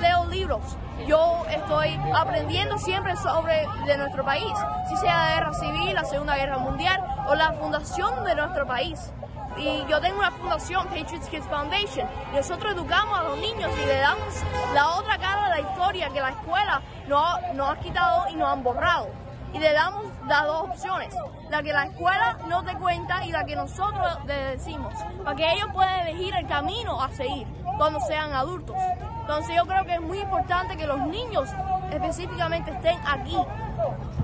libros, 0.41 0.75
yo 1.05 1.43
estoy 1.51 1.99
aprendiendo 2.15 2.75
siempre 2.79 3.15
sobre 3.15 3.63
de 3.85 3.97
nuestro 3.97 4.25
país, 4.25 4.51
si 4.89 4.97
sea 4.97 5.17
la 5.17 5.35
guerra 5.35 5.53
civil, 5.53 5.93
la 5.93 6.03
Segunda 6.03 6.35
Guerra 6.35 6.57
Mundial 6.57 6.99
o 7.27 7.35
la 7.35 7.53
fundación 7.53 8.23
de 8.23 8.33
nuestro 8.33 8.65
país. 8.65 9.13
Y 9.57 9.85
yo 9.87 10.01
tengo 10.01 10.17
una 10.17 10.31
fundación, 10.31 10.87
Patriots 10.87 11.29
Kids 11.29 11.45
Foundation, 11.45 12.07
nosotros 12.33 12.73
educamos 12.73 13.19
a 13.19 13.23
los 13.23 13.37
niños 13.37 13.71
y 13.83 13.85
le 13.85 13.97
damos 13.97 14.33
la 14.73 14.95
otra 14.95 15.19
cara 15.19 15.43
de 15.49 15.61
la 15.61 15.69
historia 15.69 16.09
que 16.09 16.21
la 16.21 16.29
escuela 16.29 16.81
nos 17.07 17.53
no 17.53 17.67
ha 17.67 17.75
quitado 17.77 18.27
y 18.29 18.35
nos 18.35 18.49
han 18.51 18.63
borrado. 18.63 19.09
Y 19.53 19.59
le 19.59 19.73
damos 19.73 20.05
las 20.27 20.45
dos 20.47 20.69
opciones, 20.69 21.13
la 21.51 21.61
que 21.61 21.73
la 21.73 21.83
escuela 21.83 22.37
no 22.47 22.63
te 22.63 22.73
cuenta 22.77 23.23
y 23.25 23.31
la 23.31 23.43
que 23.45 23.55
nosotros 23.55 24.17
le 24.25 24.33
decimos, 24.55 24.93
para 25.23 25.35
que 25.35 25.53
ellos 25.53 25.67
puedan 25.71 26.07
elegir 26.07 26.33
el 26.33 26.47
camino 26.47 26.99
a 26.99 27.11
seguir 27.11 27.45
cuando 27.77 27.99
sean 27.99 28.33
adultos. 28.33 28.75
Entonces 29.21 29.55
yo 29.55 29.65
creo 29.65 29.85
que 29.85 29.93
es 29.93 30.01
muy 30.01 30.19
importante 30.19 30.75
que 30.75 30.85
los 30.85 30.99
niños 30.99 31.49
específicamente 31.91 32.71
estén 32.71 32.97
aquí, 33.07 33.37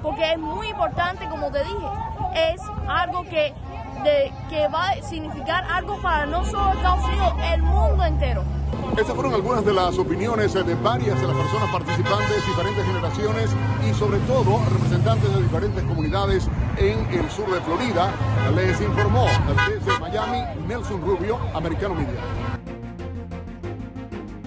porque 0.02 0.34
es 0.34 0.40
muy 0.40 0.68
importante, 0.68 1.28
como 1.30 1.50
te 1.52 1.64
dije, 1.64 1.88
es 2.36 2.62
algo 2.88 3.24
que, 3.24 3.54
que 4.50 4.68
va 4.68 4.90
a 4.90 5.02
significar 5.02 5.64
algo 5.72 6.02
para 6.02 6.26
no 6.26 6.44
solo 6.46 6.74
Estados 6.74 7.06
Unidos, 7.06 7.34
el 7.54 7.62
mundo 7.62 8.04
entero. 8.04 8.44
Estas 8.98 9.16
fueron 9.16 9.34
algunas 9.34 9.64
de 9.64 9.74
las 9.74 9.98
opiniones 9.98 10.54
de 10.54 10.76
varias 10.76 11.20
de 11.22 11.28
las 11.28 11.36
personas 11.36 11.72
participantes, 11.72 12.46
diferentes 12.48 12.86
generaciones 12.86 13.56
y 13.88 13.94
sobre 13.94 14.18
todo 14.20 14.60
representantes 14.72 15.34
de 15.36 15.44
diferentes 15.44 15.84
comunidades 15.84 16.50
en 16.78 17.06
el 17.14 17.30
sur 17.30 17.50
de 17.52 17.62
Florida. 17.62 18.12
Les 18.56 18.82
informó 18.82 19.26
desde 19.70 20.00
Miami 20.00 20.44
Nelson 20.68 21.02
Rubio, 21.02 21.38
Americano 21.54 21.96
Media. 21.96 22.20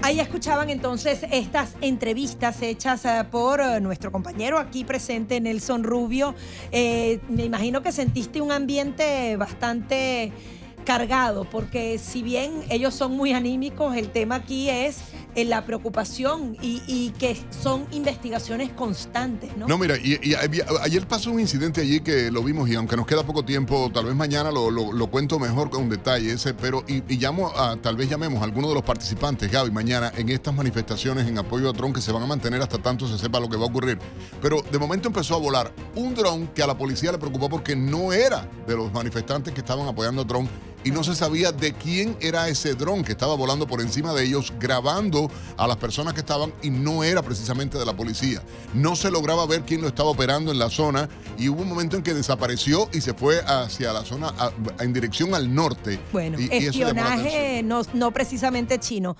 Ahí 0.03 0.19
escuchaban 0.19 0.71
entonces 0.71 1.27
estas 1.31 1.75
entrevistas 1.83 2.63
hechas 2.63 3.05
eh, 3.05 3.23
por 3.31 3.61
eh, 3.61 3.81
nuestro 3.83 4.11
compañero 4.11 4.59
aquí 4.59 4.83
presente, 4.83 5.39
Nelson 5.43 5.85
Rubio. 5.85 6.35
Eh, 6.73 7.21
me 7.29 7.45
imagino 7.45 7.83
que 7.83 7.93
sentiste 7.93 8.41
un 8.41 8.51
ambiente 8.51 9.37
bastante 9.37 10.33
cargado, 10.87 11.45
porque 11.45 11.99
si 11.99 12.23
bien 12.23 12.65
ellos 12.71 12.95
son 12.95 13.13
muy 13.13 13.35
anímicos, 13.35 13.95
el 13.95 14.09
tema 14.09 14.37
aquí 14.37 14.71
es 14.71 15.03
en 15.35 15.51
la 15.51 15.65
preocupación 15.65 16.57
y, 16.61 17.11
que 17.19 17.37
son 17.51 17.87
investigaciones 17.93 18.71
constantes, 18.73 19.57
¿no? 19.57 19.67
No, 19.67 19.79
mira, 19.79 19.97
y, 19.97 20.19
ayer 20.83 21.07
pasó 21.07 21.31
un 21.31 21.41
incidente 21.41 21.81
allí 21.81 22.01
que 22.01 22.31
lo 22.31 22.43
vimos 22.43 22.69
y 22.69 22.75
aunque 22.75 22.97
nos 22.97 23.07
queda 23.07 23.25
poco 23.25 23.45
tiempo, 23.45 23.91
tal 23.93 24.07
vez 24.07 24.15
mañana 24.15 24.51
lo, 24.51 24.71
lo, 24.71 25.07
cuento 25.09 25.39
mejor 25.39 25.71
con 25.71 25.89
detalle 25.89 26.33
ese, 26.33 26.55
pero 26.55 26.85
y, 26.87 27.03
llamo 27.17 27.49
a, 27.57 27.77
tal 27.77 27.97
vez 27.97 28.09
llamemos 28.09 28.41
a 28.41 28.45
alguno 28.45 28.69
de 28.69 28.75
los 28.75 28.83
participantes, 28.83 29.51
Gaby, 29.51 29.71
mañana 29.71 30.13
en 30.17 30.29
estas 30.29 30.55
manifestaciones 30.55 31.27
en 31.27 31.39
apoyo 31.39 31.71
a 31.71 31.73
Trump 31.73 31.95
que 31.95 32.01
se 32.01 32.13
van 32.13 32.23
a 32.23 32.27
mantener 32.27 32.63
hasta 32.63 32.79
tanto 32.79 33.09
se 33.09 33.19
sepa 33.19 33.41
lo 33.41 33.49
que 33.49 33.57
va 33.57 33.65
a 33.65 33.69
ocurrir. 33.69 33.99
Pero 34.41 34.63
de 34.63 34.79
momento 34.79 35.09
empezó 35.09 35.35
a 35.35 35.39
volar 35.39 35.73
un 35.97 36.15
dron 36.15 36.49
que 36.49 36.63
a 36.63 36.67
la 36.67 36.77
policía 36.77 37.13
le 37.13 37.19
preocupó 37.19 37.49
porque 37.49 37.75
no 37.77 38.13
era 38.13 38.49
de 38.67 38.77
los 38.77 38.93
manifestantes 38.93 39.53
que 39.53 39.61
estaban 39.61 39.87
apoyando 39.87 40.23
a 40.23 40.27
Trump 40.27 40.49
y 40.85 40.91
no 40.91 41.05
se 41.05 41.15
sabía 41.15 41.53
de 41.53 41.73
quién 41.73 42.17
era 42.21 42.49
ese 42.49 42.75
dron 42.75 43.05
que 43.05 43.13
estaba 43.13 43.35
volando 43.35 43.67
por 43.67 43.81
encima 43.81 44.13
de 44.15 44.25
ellos, 44.25 44.53
grabando 44.59 45.31
a 45.57 45.67
las 45.67 45.77
personas 45.77 46.15
que 46.15 46.21
estaban 46.21 46.53
y 46.63 46.71
no 46.71 47.05
era 47.05 47.23
precisamente 47.23 47.79
de 47.79 47.85
la 47.85 47.95
policía. 47.95 48.43
No 48.75 48.97
se 48.97 49.11
lograba 49.11 49.47
ver 49.47 49.63
quién 49.63 49.83
lo 49.83 49.89
estaba 49.89 50.11
operando 50.11 50.53
en 50.53 50.59
la 50.59 50.71
zona 50.71 51.09
y 51.39 51.49
hubo 51.49 51.63
un 51.63 51.69
momento 51.69 51.97
en 51.97 52.03
que 52.03 52.15
desapareció 52.15 52.89
y 52.93 53.01
se 53.01 53.15
fue 53.15 53.41
hacia 53.41 53.93
la 53.93 54.05
zona 54.05 54.33
en 54.79 54.93
dirección 54.93 55.35
al 55.35 55.55
norte. 55.55 56.01
Bueno, 56.13 56.39
espionaje 56.39 57.63
no, 57.63 57.83
no 57.95 58.11
precisamente 58.11 58.79
chino. 58.79 59.17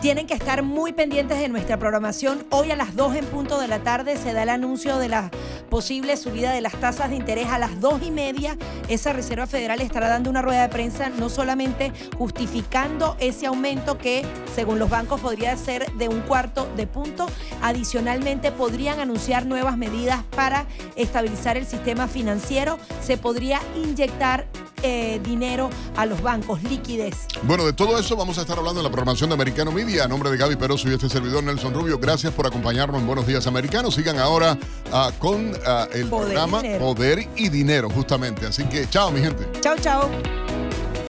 Tienen 0.00 0.26
que 0.26 0.34
estar 0.34 0.62
muy 0.62 0.92
pendientes 0.92 1.38
de 1.38 1.48
nuestra 1.48 1.78
programación. 1.78 2.44
Hoy 2.50 2.70
a 2.70 2.76
las 2.76 2.96
2 2.96 3.16
en 3.16 3.24
punto 3.26 3.58
de 3.60 3.68
la 3.68 3.80
tarde 3.80 4.16
se 4.16 4.32
da 4.32 4.42
el 4.42 4.48
anuncio 4.48 4.98
de 4.98 5.08
la 5.08 5.30
posible 5.70 6.16
subida 6.16 6.52
de 6.52 6.60
las 6.60 6.74
tasas 6.74 7.10
de 7.10 7.16
interés. 7.16 7.48
A 7.48 7.58
las 7.58 7.80
2 7.80 8.02
y 8.02 8.10
media, 8.10 8.56
esa 8.88 9.12
Reserva 9.12 9.46
Federal 9.46 9.80
estará 9.80 10.08
dando 10.08 10.28
una 10.28 10.42
rueda 10.42 10.62
de 10.62 10.68
prensa, 10.68 11.08
no 11.08 11.28
solamente 11.28 11.92
justificando 12.18 13.16
ese 13.20 13.46
aumento 13.46 13.96
que, 13.96 14.26
según 14.54 14.78
los 14.78 14.90
bancos, 14.90 15.20
podría 15.20 15.56
ser 15.56 15.90
de 15.92 16.08
un 16.08 16.20
cuarto 16.22 16.68
de 16.76 16.86
punto. 16.86 17.26
Adicionalmente, 17.62 18.52
podrían 18.52 19.00
anunciar 19.00 19.46
nuevas 19.46 19.76
medidas 19.76 20.22
para 20.34 20.66
estabilizar 20.96 21.56
el 21.56 21.66
sistema 21.66 22.08
financiero. 22.08 22.78
Se 23.02 23.16
podría 23.16 23.60
inyectar 23.76 24.46
eh, 24.82 25.20
dinero 25.24 25.70
a 25.96 26.04
los 26.06 26.20
bancos, 26.20 26.62
liquidez. 26.62 27.26
Bueno, 27.42 27.64
de 27.64 27.72
todo 27.72 27.98
eso 27.98 28.14
vamos 28.14 28.36
a 28.38 28.42
estar 28.42 28.58
hablando 28.58 28.80
en 28.80 28.84
la 28.84 28.90
programación 28.90 29.30
de 29.30 29.34
Americano 29.34 29.72
Media. 29.76 30.04
A 30.04 30.08
nombre 30.08 30.30
de 30.30 30.38
Gaby 30.38 30.56
Peroso 30.56 30.88
y 30.88 30.94
este 30.94 31.06
servidor 31.10 31.44
Nelson 31.44 31.74
Rubio, 31.74 31.98
gracias 31.98 32.32
por 32.32 32.46
acompañarnos 32.46 32.98
en 32.98 33.06
Buenos 33.06 33.26
Días 33.26 33.46
Americanos. 33.46 33.94
Sigan 33.94 34.18
ahora 34.18 34.56
ah, 34.90 35.12
con 35.18 35.52
ah, 35.66 35.86
el 35.92 36.08
programa 36.08 36.62
Poder 36.78 37.28
y 37.36 37.50
Dinero, 37.50 37.90
justamente. 37.90 38.46
Así 38.46 38.64
que 38.64 38.88
chao, 38.88 39.10
mi 39.10 39.20
gente. 39.20 39.46
Chao, 39.60 39.76
chao. 39.78 40.10